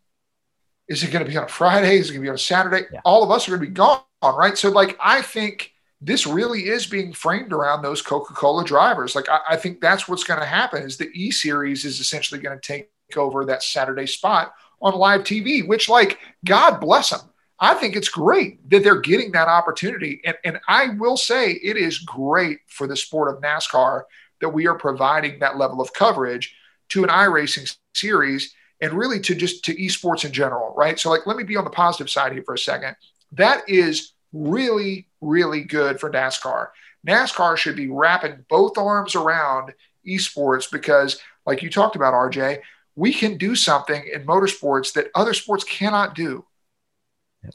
Is 0.87 1.03
it 1.03 1.11
going 1.11 1.25
to 1.25 1.29
be 1.29 1.35
on 1.35 1.43
a 1.43 1.49
Friday? 1.49 1.97
Is 1.97 2.09
it 2.09 2.13
going 2.13 2.21
to 2.21 2.25
be 2.27 2.29
on 2.29 2.35
a 2.35 2.37
Saturday? 2.37 2.85
Yeah. 2.93 3.01
All 3.03 3.23
of 3.23 3.31
us 3.31 3.49
are 3.49 3.51
going 3.51 3.61
to 3.61 3.67
be 3.67 3.73
gone, 3.73 4.03
right? 4.23 4.57
So, 4.57 4.69
like, 4.69 4.97
I 5.01 5.21
think 5.21 5.73
this 6.01 6.25
really 6.25 6.67
is 6.67 6.87
being 6.87 7.13
framed 7.13 7.53
around 7.53 7.81
those 7.81 8.01
Coca-Cola 8.01 8.65
drivers. 8.65 9.15
Like, 9.15 9.29
I, 9.29 9.39
I 9.51 9.55
think 9.55 9.79
that's 9.79 10.07
what's 10.07 10.23
going 10.23 10.39
to 10.39 10.45
happen. 10.45 10.83
Is 10.83 10.97
the 10.97 11.11
E 11.13 11.29
Series 11.31 11.85
is 11.85 11.99
essentially 11.99 12.41
going 12.41 12.59
to 12.59 12.67
take 12.67 12.89
over 13.15 13.45
that 13.45 13.61
Saturday 13.61 14.07
spot 14.07 14.53
on 14.81 14.95
live 14.95 15.21
TV, 15.21 15.67
which, 15.67 15.89
like, 15.89 16.17
God 16.43 16.79
bless 16.79 17.11
them. 17.11 17.21
I 17.59 17.75
think 17.75 17.95
it's 17.95 18.09
great 18.09 18.67
that 18.71 18.83
they're 18.83 18.99
getting 18.99 19.31
that 19.33 19.47
opportunity. 19.47 20.19
And, 20.25 20.35
and 20.43 20.59
I 20.67 20.89
will 20.97 21.17
say 21.17 21.51
it 21.51 21.77
is 21.77 21.99
great 21.99 22.59
for 22.67 22.87
the 22.87 22.95
sport 22.95 23.31
of 23.31 23.41
NASCAR 23.41 24.03
that 24.39 24.49
we 24.49 24.65
are 24.65 24.75
providing 24.75 25.37
that 25.39 25.57
level 25.57 25.79
of 25.79 25.93
coverage 25.93 26.55
to 26.89 27.03
an 27.03 27.09
iRacing 27.09 27.71
series 27.93 28.55
and 28.81 28.93
really 28.93 29.19
to 29.19 29.35
just 29.35 29.63
to 29.65 29.75
esports 29.75 30.25
in 30.25 30.31
general, 30.31 30.73
right? 30.75 30.99
So, 30.99 31.11
like, 31.11 31.27
let 31.27 31.37
me 31.37 31.43
be 31.43 31.55
on 31.55 31.63
the 31.63 31.69
positive 31.69 32.09
side 32.09 32.33
here 32.33 32.41
for 32.43 32.55
a 32.55 32.57
second. 32.59 32.95
That 33.33 33.61
is 33.69 34.10
really, 34.33 35.07
really 35.21 35.63
good 35.63 35.99
for 35.99 36.09
NASCAR. 36.09 36.69
NASCAR 37.07 37.57
should 37.57 37.75
be 37.75 37.89
wrapping 37.89 38.45
both 38.49 38.77
arms 38.77 39.15
around 39.15 39.73
esports 40.07 40.71
because, 40.71 41.19
like 41.45 41.61
you 41.61 41.69
talked 41.69 41.95
about, 41.95 42.13
RJ, 42.13 42.59
we 42.95 43.13
can 43.13 43.37
do 43.37 43.55
something 43.55 44.03
in 44.13 44.25
motorsports 44.25 44.93
that 44.93 45.09
other 45.15 45.33
sports 45.33 45.63
cannot 45.63 46.15
do. 46.15 46.45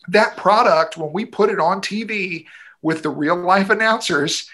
That 0.09 0.37
product, 0.37 0.97
when 0.97 1.13
we 1.13 1.25
put 1.25 1.51
it 1.51 1.61
on 1.61 1.81
TV 1.81 2.47
with 2.83 3.03
the 3.03 3.11
real 3.11 3.37
life 3.37 3.71
announcers, 3.71 4.51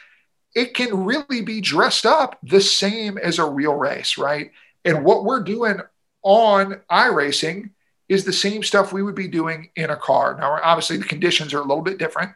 it 0.55 0.75
can 0.75 1.05
really 1.05 1.41
be 1.41 1.61
dressed 1.61 2.05
up 2.05 2.39
the 2.43 2.61
same 2.61 3.17
as 3.17 3.39
a 3.39 3.49
real 3.49 3.75
race, 3.75 4.19
right? 4.19 4.53
And 4.85 5.05
what 5.05 5.25
we're 5.25 5.43
doing 5.43 5.81
on 6.23 6.81
iRacing 6.91 7.71
is 8.13 8.25
the 8.25 8.33
same 8.33 8.63
stuff 8.63 8.93
we 8.93 9.03
would 9.03 9.15
be 9.15 9.27
doing 9.27 9.71
in 9.75 9.89
a 9.89 9.97
car. 9.97 10.37
Now, 10.39 10.59
obviously, 10.63 10.99
the 10.99 11.05
conditions 11.05 11.55
are 11.55 11.61
a 11.61 11.65
little 11.65 11.83
bit 11.83 11.99
different, 11.99 12.33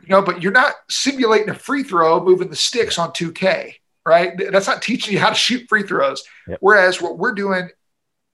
you 0.00 0.08
know, 0.08 0.22
but 0.22 0.42
you're 0.42 0.50
not 0.50 0.76
simulating 0.88 1.50
a 1.50 1.54
free 1.54 1.82
throw 1.82 2.24
moving 2.24 2.48
the 2.48 2.56
sticks 2.56 2.98
on 2.98 3.10
2K, 3.10 3.74
right? 4.06 4.32
That's 4.50 4.66
not 4.66 4.80
teaching 4.80 5.12
you 5.12 5.20
how 5.20 5.28
to 5.28 5.34
shoot 5.34 5.68
free 5.68 5.82
throws. 5.82 6.22
Yep. 6.48 6.58
Whereas 6.60 7.02
what 7.02 7.18
we're 7.18 7.34
doing 7.34 7.68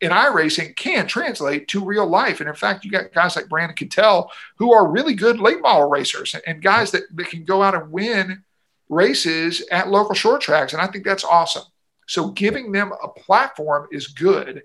in 0.00 0.10
iRacing 0.10 0.76
can 0.76 1.08
translate 1.08 1.66
to 1.68 1.84
real 1.84 2.06
life. 2.06 2.38
And 2.38 2.48
in 2.48 2.54
fact, 2.54 2.84
you 2.84 2.90
got 2.92 3.12
guys 3.12 3.34
like 3.34 3.48
Brandon 3.48 3.76
Kettel 3.76 4.28
who 4.56 4.72
are 4.72 4.90
really 4.90 5.14
good 5.14 5.40
late 5.40 5.60
model 5.60 5.88
racers 5.88 6.36
and 6.46 6.62
guys 6.62 6.92
that, 6.92 7.02
that 7.14 7.28
can 7.28 7.44
go 7.44 7.62
out 7.62 7.74
and 7.74 7.90
win 7.90 8.44
races 8.88 9.66
at 9.72 9.88
local 9.88 10.14
short 10.14 10.40
tracks. 10.40 10.72
And 10.72 10.80
I 10.80 10.86
think 10.86 11.04
that's 11.04 11.24
awesome. 11.24 11.64
So 12.06 12.30
giving 12.30 12.70
them 12.70 12.92
a 13.02 13.08
platform 13.08 13.88
is 13.90 14.08
good. 14.08 14.62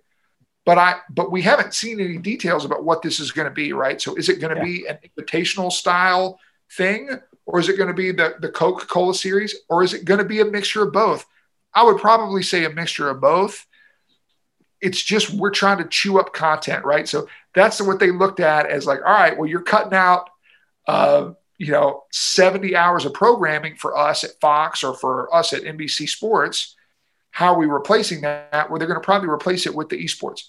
But 0.69 0.77
I 0.77 0.99
but 1.09 1.31
we 1.31 1.41
haven't 1.41 1.73
seen 1.73 1.99
any 1.99 2.19
details 2.19 2.63
about 2.63 2.83
what 2.83 3.01
this 3.01 3.19
is 3.19 3.31
going 3.31 3.47
to 3.47 3.53
be, 3.53 3.73
right? 3.73 3.99
So 3.99 4.13
is 4.13 4.29
it 4.29 4.39
going 4.39 4.53
to 4.53 4.59
yeah. 4.59 4.65
be 4.65 4.85
an 4.85 4.99
invitational 5.03 5.71
style 5.71 6.39
thing, 6.73 7.09
or 7.47 7.59
is 7.59 7.69
it 7.69 7.77
going 7.77 7.87
to 7.87 7.93
be 7.95 8.11
the, 8.11 8.35
the 8.39 8.49
Coca-Cola 8.49 9.15
series, 9.15 9.55
or 9.67 9.81
is 9.81 9.95
it 9.95 10.05
going 10.05 10.19
to 10.19 10.25
be 10.25 10.41
a 10.41 10.45
mixture 10.45 10.83
of 10.83 10.93
both? 10.93 11.25
I 11.73 11.81
would 11.81 11.97
probably 11.97 12.43
say 12.43 12.65
a 12.65 12.69
mixture 12.69 13.09
of 13.09 13.19
both. 13.19 13.65
It's 14.79 15.01
just 15.01 15.31
we're 15.31 15.49
trying 15.49 15.79
to 15.79 15.85
chew 15.85 16.19
up 16.19 16.33
content, 16.33 16.85
right? 16.85 17.07
So 17.07 17.27
that's 17.55 17.81
what 17.81 17.99
they 17.99 18.11
looked 18.11 18.39
at 18.39 18.67
as 18.67 18.85
like, 18.85 18.99
all 18.99 19.11
right, 19.11 19.35
well, 19.35 19.49
you're 19.49 19.63
cutting 19.63 19.95
out 19.95 20.29
uh, 20.87 21.31
you 21.57 21.71
know 21.71 22.03
70 22.11 22.75
hours 22.75 23.05
of 23.05 23.15
programming 23.15 23.75
for 23.75 23.97
us 23.97 24.23
at 24.23 24.39
fox 24.39 24.83
or 24.83 24.95
for 24.95 25.33
us 25.35 25.51
at 25.51 25.63
nbc 25.63 26.07
sports 26.07 26.75
how 27.31 27.53
are 27.53 27.59
we 27.59 27.65
replacing 27.65 28.21
that 28.21 28.69
well 28.69 28.79
they're 28.79 28.87
going 28.87 28.99
to 28.99 29.05
probably 29.05 29.29
replace 29.29 29.67
it 29.67 29.75
with 29.75 29.89
the 29.89 30.01
esports 30.03 30.45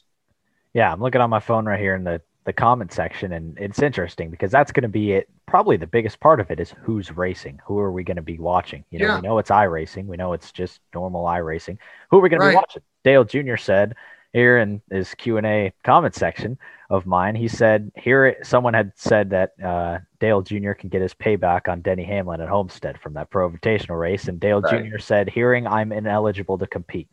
yeah 0.74 0.92
i'm 0.92 1.00
looking 1.00 1.20
on 1.20 1.30
my 1.30 1.40
phone 1.40 1.66
right 1.66 1.80
here 1.80 1.94
in 1.94 2.04
the 2.04 2.20
the 2.46 2.52
comment 2.52 2.92
section 2.92 3.32
and 3.32 3.58
it's 3.58 3.82
interesting 3.82 4.30
because 4.30 4.50
that's 4.50 4.72
going 4.72 4.82
to 4.82 4.88
be 4.88 5.12
it 5.12 5.28
probably 5.46 5.76
the 5.76 5.86
biggest 5.86 6.18
part 6.20 6.40
of 6.40 6.50
it 6.50 6.58
is 6.58 6.74
who's 6.82 7.14
racing 7.14 7.60
who 7.64 7.78
are 7.78 7.92
we 7.92 8.02
going 8.02 8.16
to 8.16 8.22
be 8.22 8.38
watching 8.38 8.84
you 8.90 8.98
know 8.98 9.06
yeah. 9.06 9.16
we 9.16 9.20
know 9.20 9.38
it's 9.38 9.50
i 9.50 9.64
racing. 9.64 10.06
we 10.06 10.16
know 10.16 10.32
it's 10.32 10.50
just 10.50 10.80
normal 10.94 11.26
i 11.26 11.36
racing. 11.38 11.78
who 12.10 12.18
are 12.18 12.20
we 12.20 12.28
going 12.28 12.40
right. 12.40 12.48
to 12.48 12.52
be 12.52 12.56
watching 12.56 12.82
dale 13.04 13.24
jr 13.24 13.56
said 13.56 13.94
here 14.32 14.58
in 14.58 14.80
his 14.90 15.14
q&a 15.14 15.72
comment 15.84 16.14
section 16.14 16.58
of 16.90 17.06
mine. 17.06 17.36
He 17.36 17.48
said 17.48 17.90
here 17.94 18.36
someone 18.42 18.74
had 18.74 18.92
said 18.96 19.30
that 19.30 19.52
uh, 19.62 19.98
Dale 20.18 20.42
Jr. 20.42 20.72
can 20.72 20.88
get 20.88 21.00
his 21.00 21.14
payback 21.14 21.68
on 21.68 21.80
Denny 21.80 22.04
Hamlin 22.04 22.40
at 22.40 22.48
Homestead 22.48 23.00
from 23.00 23.14
that 23.14 23.30
Pro 23.30 23.48
Invitational 23.48 23.98
race, 23.98 24.26
and 24.26 24.40
Dale 24.40 24.60
right. 24.60 24.90
Jr. 24.90 24.98
said, 24.98 25.30
"Hearing 25.30 25.68
I'm 25.68 25.92
ineligible 25.92 26.58
to 26.58 26.66
compete." 26.66 27.08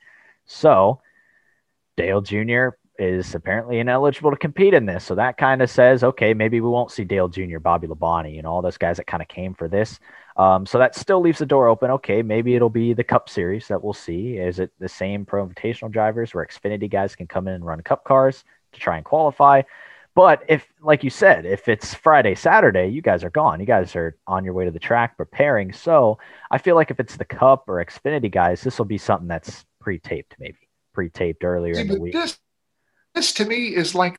So 0.46 1.00
Dale 1.96 2.22
Jr. 2.22 2.70
is 3.00 3.36
apparently 3.36 3.80
ineligible 3.80 4.32
to 4.32 4.38
compete 4.38 4.74
in 4.74 4.86
this. 4.86 5.04
So 5.04 5.16
that 5.16 5.38
kind 5.38 5.62
of 5.62 5.70
says, 5.70 6.04
okay, 6.04 6.34
maybe 6.34 6.62
we 6.62 6.70
won't 6.70 6.92
see 6.92 7.04
Dale 7.04 7.28
Jr., 7.28 7.60
Bobby 7.60 7.88
Labonte, 7.88 8.38
and 8.38 8.48
all 8.48 8.62
those 8.62 8.78
guys 8.78 8.98
that 8.98 9.08
kind 9.08 9.22
of 9.22 9.28
came 9.28 9.54
for 9.54 9.68
this. 9.68 10.00
Um, 10.36 10.66
so 10.66 10.78
that 10.78 10.96
still 10.96 11.20
leaves 11.20 11.40
the 11.40 11.46
door 11.46 11.68
open. 11.68 11.92
Okay, 11.92 12.22
maybe 12.22 12.56
it'll 12.56 12.70
be 12.70 12.94
the 12.94 13.04
Cup 13.04 13.30
Series 13.30 13.68
that 13.68 13.84
we'll 13.84 13.94
see. 13.94 14.38
Is 14.38 14.60
it 14.60 14.72
the 14.80 14.90
same 14.90 15.26
Pro 15.26 15.48
Invitational 15.48 15.92
drivers 15.92 16.34
where 16.34 16.46
Xfinity 16.46 16.90
guys 16.90 17.16
can 17.16 17.28
come 17.28 17.48
in 17.48 17.56
and 17.56 17.66
run 17.66 17.82
Cup 17.82 18.04
cars? 18.04 18.44
to 18.74 18.80
try 18.80 18.98
and 18.98 19.06
qualify. 19.06 19.62
But 20.16 20.44
if, 20.48 20.66
like 20.82 21.04
you 21.04 21.12
said, 21.12 21.46
if 21.46 21.68
it's 21.68 21.94
Friday, 21.94 22.34
Saturday, 22.34 22.88
you 22.88 23.02
guys 23.02 23.24
are 23.24 23.30
gone. 23.30 23.60
You 23.60 23.68
guys 23.68 23.96
are 23.96 24.18
on 24.26 24.44
your 24.44 24.54
way 24.54 24.66
to 24.66 24.72
the 24.72 24.80
track 24.80 25.16
preparing. 25.16 25.72
So 25.72 26.18
I 26.50 26.58
feel 26.58 26.76
like 26.76 26.90
if 26.90 27.00
it's 27.00 27.18
the 27.18 27.26
Cup 27.26 27.66
or 27.68 27.84
Xfinity 27.86 28.32
guys, 28.32 28.62
this 28.62 28.80
will 28.80 28.86
be 28.86 28.98
something 28.98 29.28
that's 29.28 29.66
pre-taped, 29.80 30.36
maybe 30.40 30.58
pre-taped 30.94 31.44
earlier 31.44 31.76
See, 31.76 31.82
in 31.82 31.88
the 31.88 32.00
week. 32.00 32.14
This, 32.14 32.40
this 33.18 33.34
to 33.34 33.46
me 33.46 33.76
is 33.76 33.96
like 33.96 34.16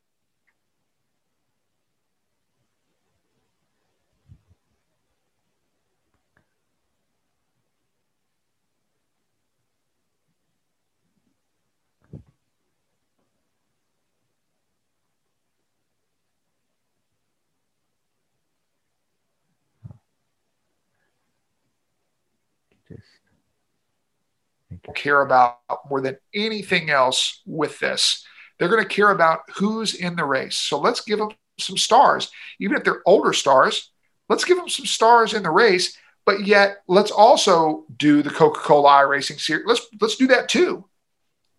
care 24.93 25.21
about 25.21 25.59
more 25.89 26.01
than 26.01 26.17
anything 26.33 26.89
else 26.89 27.41
with 27.45 27.79
this. 27.79 28.25
They're 28.59 28.69
going 28.69 28.83
to 28.83 28.89
care 28.89 29.11
about 29.11 29.41
who's 29.55 29.95
in 29.95 30.15
the 30.15 30.25
race. 30.25 30.55
So 30.55 30.79
let's 30.79 31.01
give 31.01 31.19
them 31.19 31.29
some 31.57 31.77
stars. 31.77 32.29
Even 32.59 32.77
if 32.77 32.83
they're 32.83 33.01
older 33.05 33.33
stars, 33.33 33.91
let's 34.27 34.45
give 34.45 34.57
them 34.57 34.69
some 34.69 34.85
stars 34.85 35.33
in 35.33 35.43
the 35.43 35.51
race. 35.51 35.97
But 36.25 36.45
yet, 36.45 36.83
let's 36.87 37.11
also 37.11 37.85
do 37.95 38.21
the 38.21 38.29
Coca-Cola 38.29 38.89
iRacing 38.89 39.39
series. 39.39 39.65
Let's 39.65 39.87
let's 39.99 40.15
do 40.17 40.27
that 40.27 40.49
too. 40.49 40.85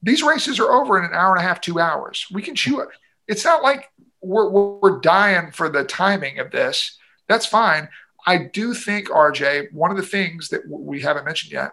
These 0.03 0.23
races 0.23 0.61
are 0.61 0.71
over 0.71 0.99
in 0.99 1.05
an 1.05 1.15
hour 1.15 1.35
and 1.35 1.45
a 1.45 1.47
half, 1.47 1.61
two 1.61 1.81
hours. 1.81 2.27
We 2.31 2.43
can 2.43 2.55
chew 2.55 2.81
it. 2.81 2.89
It's 3.27 3.45
not 3.45 3.63
like 3.63 3.91
we're, 4.23 4.49
we're 4.49 5.01
dying 5.01 5.51
for 5.51 5.69
the 5.69 5.85
timing 5.85 6.39
of 6.39 6.51
this. 6.51 6.99
That's 7.29 7.47
fine. 7.47 7.89
I 8.27 8.39
do 8.39 8.75
think, 8.75 9.09
RJ, 9.09 9.73
one 9.73 9.91
of 9.91 9.97
the 9.97 10.03
things 10.03 10.51
that 10.51 10.63
we 10.69 11.01
haven't 11.01 11.25
mentioned 11.25 11.53
yet 11.53 11.73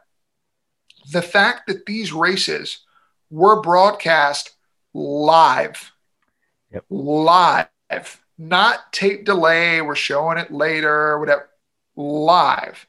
the 1.12 1.22
fact 1.22 1.68
that 1.68 1.86
these 1.86 2.12
races 2.12 2.80
were 3.30 3.62
broadcast 3.62 4.52
live, 4.94 5.92
yep. 6.72 6.86
live, 6.90 8.24
not 8.38 8.92
tape 8.94 9.26
delay, 9.26 9.82
we're 9.82 9.96
showing 9.96 10.38
it 10.38 10.52
later, 10.52 11.20
whatever, 11.20 11.50
live, 11.96 12.88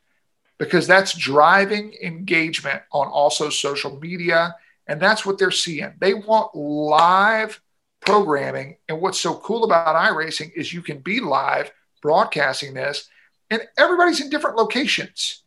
because 0.59 0.87
that's 0.87 1.17
driving 1.17 1.95
engagement 2.03 2.83
on 2.93 3.09
also 3.09 3.51
social 3.51 3.99
media. 4.01 4.55
And 4.87 5.01
that's 5.01 5.27
what 5.27 5.39
they're 5.39 5.51
seeing. 5.51 5.93
They 5.99 6.15
want 6.15 6.55
live 6.55 7.61
programming. 8.01 8.79
And 8.89 9.01
what's 9.01 9.21
so 9.21 9.35
cool 9.35 9.65
about 9.65 9.97
iRacing 9.97 10.53
is 10.55 10.73
you 10.73 10.83
can 10.83 10.99
be 10.99 11.21
live 11.21 11.71
broadcasting 12.01 12.75
this, 12.75 13.09
and 13.51 13.61
everybody's 13.77 14.21
in 14.21 14.31
different 14.31 14.57
locations 14.57 15.43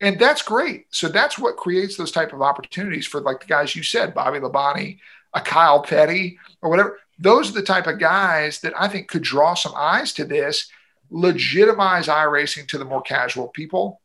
and 0.00 0.18
that's 0.18 0.42
great. 0.42 0.86
So 0.90 1.08
that's 1.08 1.38
what 1.38 1.56
creates 1.56 1.96
those 1.96 2.12
type 2.12 2.32
of 2.32 2.42
opportunities 2.42 3.06
for 3.06 3.20
like 3.20 3.40
the 3.40 3.46
guys 3.46 3.74
you 3.74 3.82
said, 3.82 4.14
Bobby 4.14 4.38
Labonte, 4.38 4.98
a 5.34 5.40
Kyle 5.40 5.82
Petty, 5.82 6.38
or 6.62 6.70
whatever. 6.70 6.98
Those 7.18 7.50
are 7.50 7.54
the 7.54 7.62
type 7.62 7.86
of 7.86 7.98
guys 7.98 8.60
that 8.60 8.72
I 8.78 8.88
think 8.88 9.08
could 9.08 9.22
draw 9.22 9.54
some 9.54 9.72
eyes 9.76 10.12
to 10.14 10.24
this, 10.24 10.70
legitimize 11.10 12.06
iRacing 12.06 12.68
to 12.68 12.78
the 12.78 12.84
more 12.84 13.02
casual 13.02 13.48
people, 13.48 14.00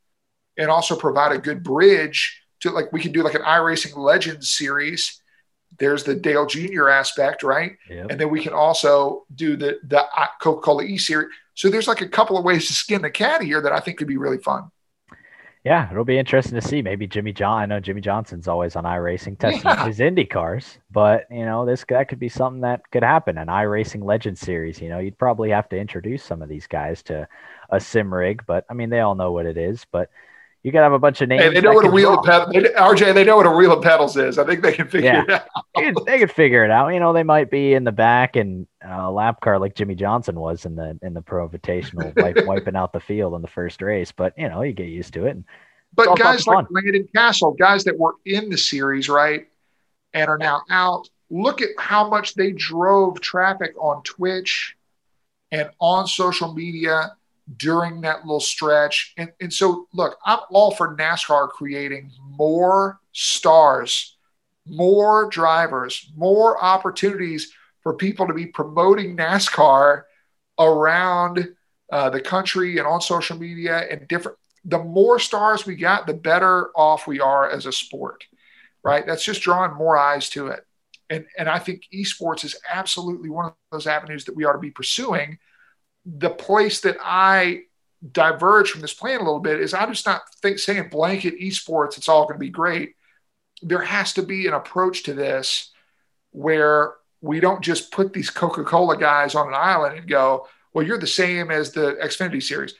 and 0.57 0.69
also 0.69 0.95
provide 0.95 1.31
a 1.31 1.37
good 1.37 1.63
bridge 1.63 2.41
to 2.61 2.71
like 2.71 2.91
we 2.91 3.01
can 3.01 3.11
do 3.11 3.23
like 3.23 3.35
an 3.35 3.41
iRacing 3.41 3.95
Legends 3.95 4.49
series. 4.49 5.21
There's 5.79 6.03
the 6.03 6.15
Dale 6.15 6.45
Jr. 6.45 6.89
aspect, 6.89 7.43
right? 7.43 7.77
Yep. 7.89 8.11
And 8.11 8.19
then 8.19 8.29
we 8.29 8.41
can 8.43 8.53
also 8.53 9.25
do 9.33 9.55
the 9.55 9.79
the 9.83 10.01
uh, 10.01 10.27
Coca 10.41 10.61
Cola 10.61 10.83
E 10.83 10.97
series. 10.97 11.29
So 11.55 11.69
there's 11.69 11.87
like 11.87 12.01
a 12.01 12.07
couple 12.07 12.37
of 12.37 12.43
ways 12.43 12.67
to 12.67 12.73
skin 12.73 13.01
the 13.01 13.11
cat 13.11 13.41
here 13.41 13.61
that 13.61 13.71
I 13.71 13.79
think 13.79 13.97
could 13.97 14.07
be 14.07 14.17
really 14.17 14.39
fun. 14.39 14.71
Yeah, 15.63 15.89
it'll 15.89 16.03
be 16.03 16.17
interesting 16.17 16.59
to 16.59 16.67
see. 16.67 16.81
Maybe 16.81 17.07
Jimmy 17.07 17.31
John. 17.31 17.61
I 17.61 17.65
know 17.65 17.79
Jimmie 17.79 18.01
Johnson's 18.01 18.49
always 18.49 18.75
on 18.75 18.83
iRacing 18.83 19.39
testing 19.39 19.61
yeah. 19.63 19.85
his 19.85 20.01
Indy 20.01 20.25
cars, 20.25 20.77
but 20.91 21.25
you 21.31 21.45
know 21.45 21.65
this 21.65 21.85
that 21.87 22.09
could 22.09 22.19
be 22.19 22.27
something 22.27 22.61
that 22.61 22.81
could 22.91 23.03
happen. 23.03 23.37
An 23.37 23.47
iRacing 23.47 24.03
Legend 24.03 24.37
Series. 24.37 24.81
You 24.81 24.89
know, 24.89 24.99
you'd 24.99 25.17
probably 25.17 25.51
have 25.51 25.69
to 25.69 25.77
introduce 25.77 26.21
some 26.21 26.41
of 26.41 26.49
these 26.49 26.67
guys 26.67 27.01
to 27.03 27.29
a 27.69 27.79
sim 27.79 28.13
rig, 28.13 28.43
but 28.45 28.65
I 28.69 28.73
mean 28.73 28.89
they 28.89 28.99
all 28.99 29.15
know 29.15 29.31
what 29.31 29.45
it 29.45 29.57
is. 29.57 29.85
But 29.89 30.09
you 30.63 30.71
could 30.71 30.79
have 30.79 30.93
a 30.93 30.99
bunch 30.99 31.21
of 31.21 31.27
names. 31.27 31.43
Hey, 31.43 31.49
they 31.49 31.61
know 31.61 31.73
what 31.73 31.85
a 31.85 31.89
wheel 31.89 32.17
of 32.17 32.25
pedals. 32.25 32.53
RJ, 32.53 33.13
they 33.13 33.25
know 33.25 33.35
what 33.35 33.45
a 33.45 33.51
wheel 33.51 33.73
of 33.73 33.83
pedals 33.83 34.15
is. 34.15 34.37
I 34.37 34.45
think 34.45 34.63
they 34.63 34.71
can 34.71 34.87
figure 34.87 35.11
yeah. 35.11 35.23
it 35.23 35.29
out. 35.29 35.65
they, 35.75 35.91
could, 35.91 36.05
they 36.05 36.19
could 36.19 36.31
figure 36.31 36.63
it 36.63 36.71
out. 36.71 36.87
You 36.93 37.01
know, 37.01 37.11
they 37.11 37.23
might 37.23 37.51
be 37.51 37.73
in 37.73 37.83
the 37.83 37.91
back 37.91 38.37
and 38.37 38.65
uh, 38.87 39.11
lap 39.11 39.41
car 39.41 39.59
like 39.59 39.75
Jimmie 39.75 39.95
Johnson 39.95 40.39
was 40.39 40.65
in 40.65 40.77
the 40.77 40.97
in 41.01 41.13
the 41.13 41.21
Pro 41.21 41.49
Invitational, 41.49 42.15
wipe, 42.15 42.45
wiping 42.45 42.77
out 42.77 42.93
the 42.93 43.01
field 43.01 43.33
in 43.33 43.41
the 43.41 43.47
first 43.49 43.81
race. 43.81 44.13
But 44.13 44.33
you 44.37 44.47
know, 44.47 44.61
you 44.61 44.71
get 44.71 44.87
used 44.87 45.13
to 45.15 45.25
it. 45.25 45.31
And 45.31 45.43
but 45.93 46.17
guys 46.17 46.47
like 46.47 46.65
Landon 46.69 47.09
Cassill, 47.13 47.57
guys 47.57 47.83
that 47.83 47.99
were 47.99 48.15
in 48.25 48.49
the 48.49 48.57
series, 48.57 49.09
right, 49.09 49.47
and 50.13 50.29
are 50.29 50.37
now 50.37 50.61
out, 50.69 51.09
look 51.29 51.61
at 51.61 51.69
how 51.77 52.09
much 52.09 52.35
they 52.35 52.53
drove 52.53 53.19
traffic 53.19 53.73
on 53.77 54.01
Twitch 54.03 54.77
and 55.51 55.69
on 55.79 56.07
social 56.07 56.53
media 56.53 57.17
during 57.57 58.01
that 58.01 58.25
little 58.25 58.39
stretch. 58.39 59.13
And, 59.17 59.31
and 59.41 59.51
so, 59.51 59.87
look, 59.93 60.17
I'm 60.25 60.39
all 60.49 60.71
for 60.71 60.95
NASCAR 60.95 61.49
creating 61.49 62.11
more 62.21 62.99
stars, 63.11 64.17
more 64.65 65.29
drivers, 65.29 66.11
more 66.15 66.61
opportunities 66.63 67.51
for 67.81 67.93
people 67.93 68.27
to 68.27 68.33
be 68.33 68.45
promoting 68.45 69.17
NASCAR 69.17 70.03
around 70.57 71.53
uh, 71.91 72.09
the 72.09 72.21
country 72.21 72.77
and 72.77 72.87
on 72.87 73.01
social 73.01 73.37
media 73.37 73.85
and 73.91 74.07
different 74.07 74.37
the 74.65 74.79
more 74.79 75.19
stars 75.19 75.65
we 75.65 75.75
got, 75.75 76.07
the 76.07 76.13
better 76.13 76.69
off 76.75 77.07
we 77.07 77.19
are 77.19 77.49
as 77.49 77.65
a 77.65 77.71
sport, 77.71 78.23
right? 78.83 79.05
That's 79.05 79.23
just 79.23 79.41
drawing 79.41 79.73
more 79.73 79.97
eyes 79.97 80.29
to 80.31 80.47
it. 80.47 80.65
And, 81.09 81.25
and 81.37 81.49
I 81.49 81.59
think 81.59 81.83
esports 81.93 82.45
is 82.45 82.55
absolutely 82.71 83.29
one 83.29 83.47
of 83.47 83.53
those 83.71 83.87
avenues 83.87 84.25
that 84.25 84.35
we 84.35 84.45
ought 84.45 84.53
to 84.53 84.59
be 84.59 84.71
pursuing. 84.71 85.37
The 86.05 86.29
place 86.29 86.81
that 86.81 86.97
I 87.01 87.63
diverge 88.11 88.69
from 88.69 88.81
this 88.81 88.93
plan 88.93 89.21
a 89.21 89.23
little 89.23 89.39
bit 89.39 89.61
is 89.61 89.73
I'm 89.73 89.91
just 89.91 90.05
not 90.05 90.23
think, 90.41 90.59
saying 90.59 90.89
blanket 90.89 91.39
esports, 91.39 91.97
it's 91.97 92.09
all 92.09 92.23
going 92.23 92.35
to 92.35 92.39
be 92.39 92.49
great. 92.49 92.95
There 93.61 93.81
has 93.81 94.13
to 94.13 94.23
be 94.23 94.47
an 94.47 94.53
approach 94.53 95.03
to 95.03 95.13
this 95.13 95.71
where 96.31 96.95
we 97.21 97.39
don't 97.39 97.61
just 97.61 97.91
put 97.91 98.11
these 98.11 98.29
Coca 98.29 98.63
Cola 98.65 98.97
guys 98.97 99.35
on 99.35 99.47
an 99.47 99.53
island 99.53 99.97
and 99.97 100.07
go, 100.07 100.47
well, 100.73 100.85
you're 100.85 100.97
the 100.97 101.07
same 101.07 101.51
as 101.51 101.71
the 101.71 101.97
Xfinity 102.03 102.43
series. 102.43 102.73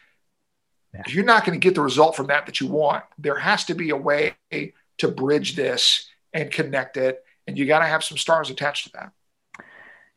Yeah. 0.93 1.03
You're 1.07 1.23
not 1.23 1.45
going 1.45 1.59
to 1.59 1.63
get 1.63 1.75
the 1.75 1.81
result 1.81 2.15
from 2.15 2.27
that 2.27 2.45
that 2.47 2.59
you 2.59 2.67
want. 2.67 3.03
There 3.17 3.37
has 3.37 3.63
to 3.65 3.73
be 3.73 3.91
a 3.91 3.95
way 3.95 4.35
to 4.51 5.07
bridge 5.07 5.55
this 5.55 6.09
and 6.33 6.51
connect 6.51 6.97
it, 6.97 7.23
and 7.47 7.57
you 7.57 7.65
got 7.65 7.79
to 7.79 7.85
have 7.85 8.03
some 8.03 8.17
stars 8.17 8.49
attached 8.49 8.87
to 8.87 8.91
that. 8.93 9.11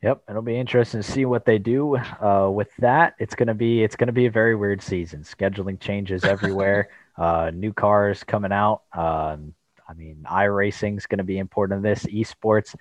Yep, 0.07 0.23
it'll 0.31 0.43
be 0.43 0.57
interesting 0.57 1.03
to 1.03 1.11
see 1.11 1.25
what 1.25 1.45
they 1.45 1.59
do 1.59 1.97
uh, 1.97 2.49
with 2.49 2.69
that. 2.77 3.17
It's 3.19 3.35
gonna 3.35 3.55
be 3.55 3.83
it's 3.83 3.97
gonna 3.97 4.13
be 4.13 4.27
a 4.27 4.31
very 4.31 4.55
weird 4.55 4.81
season. 4.81 5.25
Scheduling 5.25 5.81
changes 5.81 6.23
everywhere. 6.23 6.91
uh, 7.19 7.51
new 7.53 7.73
cars 7.73 8.23
coming 8.23 8.53
out. 8.53 8.83
Um, 8.93 9.53
I 9.89 9.95
mean, 9.95 10.25
iRacing 10.31 10.97
is 10.97 11.07
going 11.07 11.19
to 11.19 11.25
be 11.25 11.39
important 11.39 11.79
in 11.79 11.83
this. 11.83 12.05
Esports, 12.05 12.77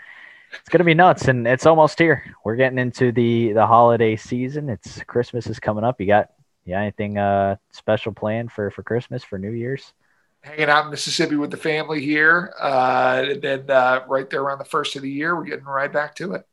it's 0.51 0.69
going 0.69 0.79
to 0.79 0.85
be 0.85 0.93
nuts, 0.93 1.27
and 1.27 1.47
it's 1.47 1.65
almost 1.65 1.97
here. 1.97 2.23
We're 2.43 2.55
getting 2.57 2.77
into 2.77 3.11
the 3.11 3.53
the 3.53 3.65
holiday 3.65 4.15
season. 4.15 4.69
It's 4.69 5.01
Christmas 5.03 5.47
is 5.47 5.59
coming 5.59 5.83
up. 5.83 5.99
You 5.99 6.07
got 6.07 6.29
yeah 6.63 6.79
anything 6.79 7.17
uh, 7.17 7.55
special 7.71 8.13
planned 8.13 8.51
for 8.51 8.69
for 8.69 8.83
Christmas 8.83 9.23
for 9.23 9.39
New 9.39 9.51
Year's? 9.51 9.93
Hanging 10.41 10.69
out 10.69 10.85
in 10.85 10.91
Mississippi 10.91 11.37
with 11.37 11.49
the 11.49 11.57
family 11.57 12.01
here, 12.01 12.53
uh, 12.59 13.23
and 13.27 13.41
then 13.41 13.67
uh, 13.67 14.05
right 14.07 14.29
there 14.29 14.43
around 14.43 14.59
the 14.59 14.65
first 14.65 14.95
of 14.95 15.01
the 15.01 15.09
year, 15.09 15.35
we're 15.35 15.43
getting 15.43 15.65
right 15.65 15.91
back 15.91 16.13
to 16.17 16.33
it. 16.33 16.45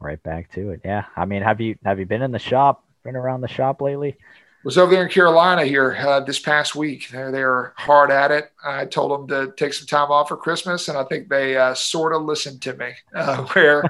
Right 0.00 0.22
back 0.22 0.50
to 0.52 0.70
it. 0.70 0.80
Yeah. 0.84 1.04
I 1.16 1.26
mean, 1.26 1.42
have 1.42 1.60
you 1.60 1.76
have 1.84 1.98
you 1.98 2.06
been 2.06 2.22
in 2.22 2.32
the 2.32 2.38
shop? 2.38 2.84
Been 3.04 3.16
around 3.16 3.40
the 3.40 3.48
shop 3.48 3.80
lately? 3.80 4.16
was 4.64 4.76
over 4.76 4.92
there 4.92 5.02
in 5.02 5.08
Carolina 5.08 5.64
here 5.64 5.96
uh, 5.96 6.20
this 6.20 6.38
past 6.38 6.74
week. 6.74 7.08
They're 7.10 7.32
they're 7.32 7.72
hard 7.76 8.10
at 8.10 8.30
it. 8.30 8.52
I 8.64 8.86
told 8.86 9.12
them 9.12 9.28
to 9.28 9.52
take 9.56 9.72
some 9.72 9.86
time 9.86 10.10
off 10.10 10.28
for 10.28 10.36
Christmas, 10.36 10.88
and 10.88 10.98
I 10.98 11.04
think 11.04 11.28
they 11.28 11.56
uh, 11.56 11.74
sort 11.74 12.14
of 12.14 12.22
listened 12.22 12.60
to 12.62 12.74
me. 12.74 12.92
Uh, 13.14 13.44
where 13.52 13.84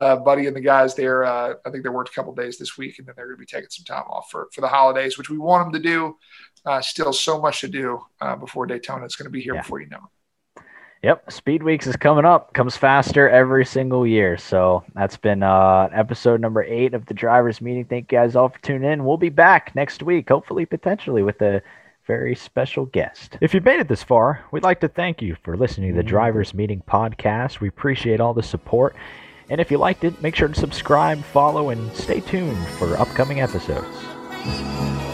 uh, 0.00 0.16
Buddy 0.16 0.46
and 0.46 0.56
the 0.56 0.60
guys 0.60 0.94
there, 0.94 1.24
uh, 1.24 1.54
I 1.64 1.70
think 1.70 1.84
they 1.84 1.90
worked 1.90 2.10
a 2.10 2.12
couple 2.12 2.34
days 2.34 2.58
this 2.58 2.76
week, 2.76 2.98
and 2.98 3.06
then 3.06 3.14
they're 3.16 3.26
going 3.26 3.36
to 3.36 3.40
be 3.40 3.46
taking 3.46 3.70
some 3.70 3.84
time 3.84 4.04
off 4.08 4.30
for 4.30 4.48
for 4.52 4.60
the 4.60 4.68
holidays, 4.68 5.16
which 5.16 5.30
we 5.30 5.38
want 5.38 5.64
them 5.64 5.80
to 5.80 5.88
do. 5.88 6.16
Uh, 6.66 6.80
still 6.80 7.12
so 7.12 7.40
much 7.40 7.60
to 7.60 7.68
do 7.68 8.00
before 8.40 8.66
Daytona. 8.66 9.04
It's 9.04 9.16
going 9.16 9.26
to 9.26 9.30
be 9.30 9.42
here 9.42 9.54
yeah. 9.54 9.60
before 9.60 9.80
you 9.80 9.88
know 9.88 9.98
it. 9.98 10.13
Yep, 11.04 11.30
Speed 11.30 11.62
Weeks 11.62 11.86
is 11.86 11.96
coming 11.96 12.24
up. 12.24 12.54
Comes 12.54 12.78
faster 12.78 13.28
every 13.28 13.66
single 13.66 14.06
year. 14.06 14.38
So 14.38 14.84
that's 14.94 15.18
been 15.18 15.42
uh, 15.42 15.90
episode 15.92 16.40
number 16.40 16.62
eight 16.62 16.94
of 16.94 17.04
the 17.04 17.12
drivers' 17.12 17.60
meeting. 17.60 17.84
Thank 17.84 18.10
you 18.10 18.16
guys 18.16 18.34
all 18.34 18.48
for 18.48 18.58
tuning 18.60 18.90
in. 18.90 19.04
We'll 19.04 19.18
be 19.18 19.28
back 19.28 19.74
next 19.74 20.02
week, 20.02 20.30
hopefully, 20.30 20.64
potentially 20.64 21.22
with 21.22 21.42
a 21.42 21.60
very 22.06 22.34
special 22.34 22.86
guest. 22.86 23.36
If 23.42 23.52
you've 23.52 23.66
made 23.66 23.80
it 23.80 23.88
this 23.88 24.02
far, 24.02 24.46
we'd 24.50 24.62
like 24.62 24.80
to 24.80 24.88
thank 24.88 25.20
you 25.20 25.36
for 25.42 25.58
listening 25.58 25.90
to 25.90 25.96
the 25.98 26.02
Drivers 26.02 26.54
Meeting 26.54 26.82
podcast. 26.88 27.60
We 27.60 27.68
appreciate 27.68 28.18
all 28.18 28.32
the 28.32 28.42
support. 28.42 28.96
And 29.50 29.60
if 29.60 29.70
you 29.70 29.76
liked 29.76 30.04
it, 30.04 30.22
make 30.22 30.34
sure 30.34 30.48
to 30.48 30.54
subscribe, 30.54 31.22
follow, 31.22 31.68
and 31.68 31.94
stay 31.94 32.20
tuned 32.20 32.66
for 32.78 32.96
upcoming 32.96 33.42
episodes. 33.42 35.13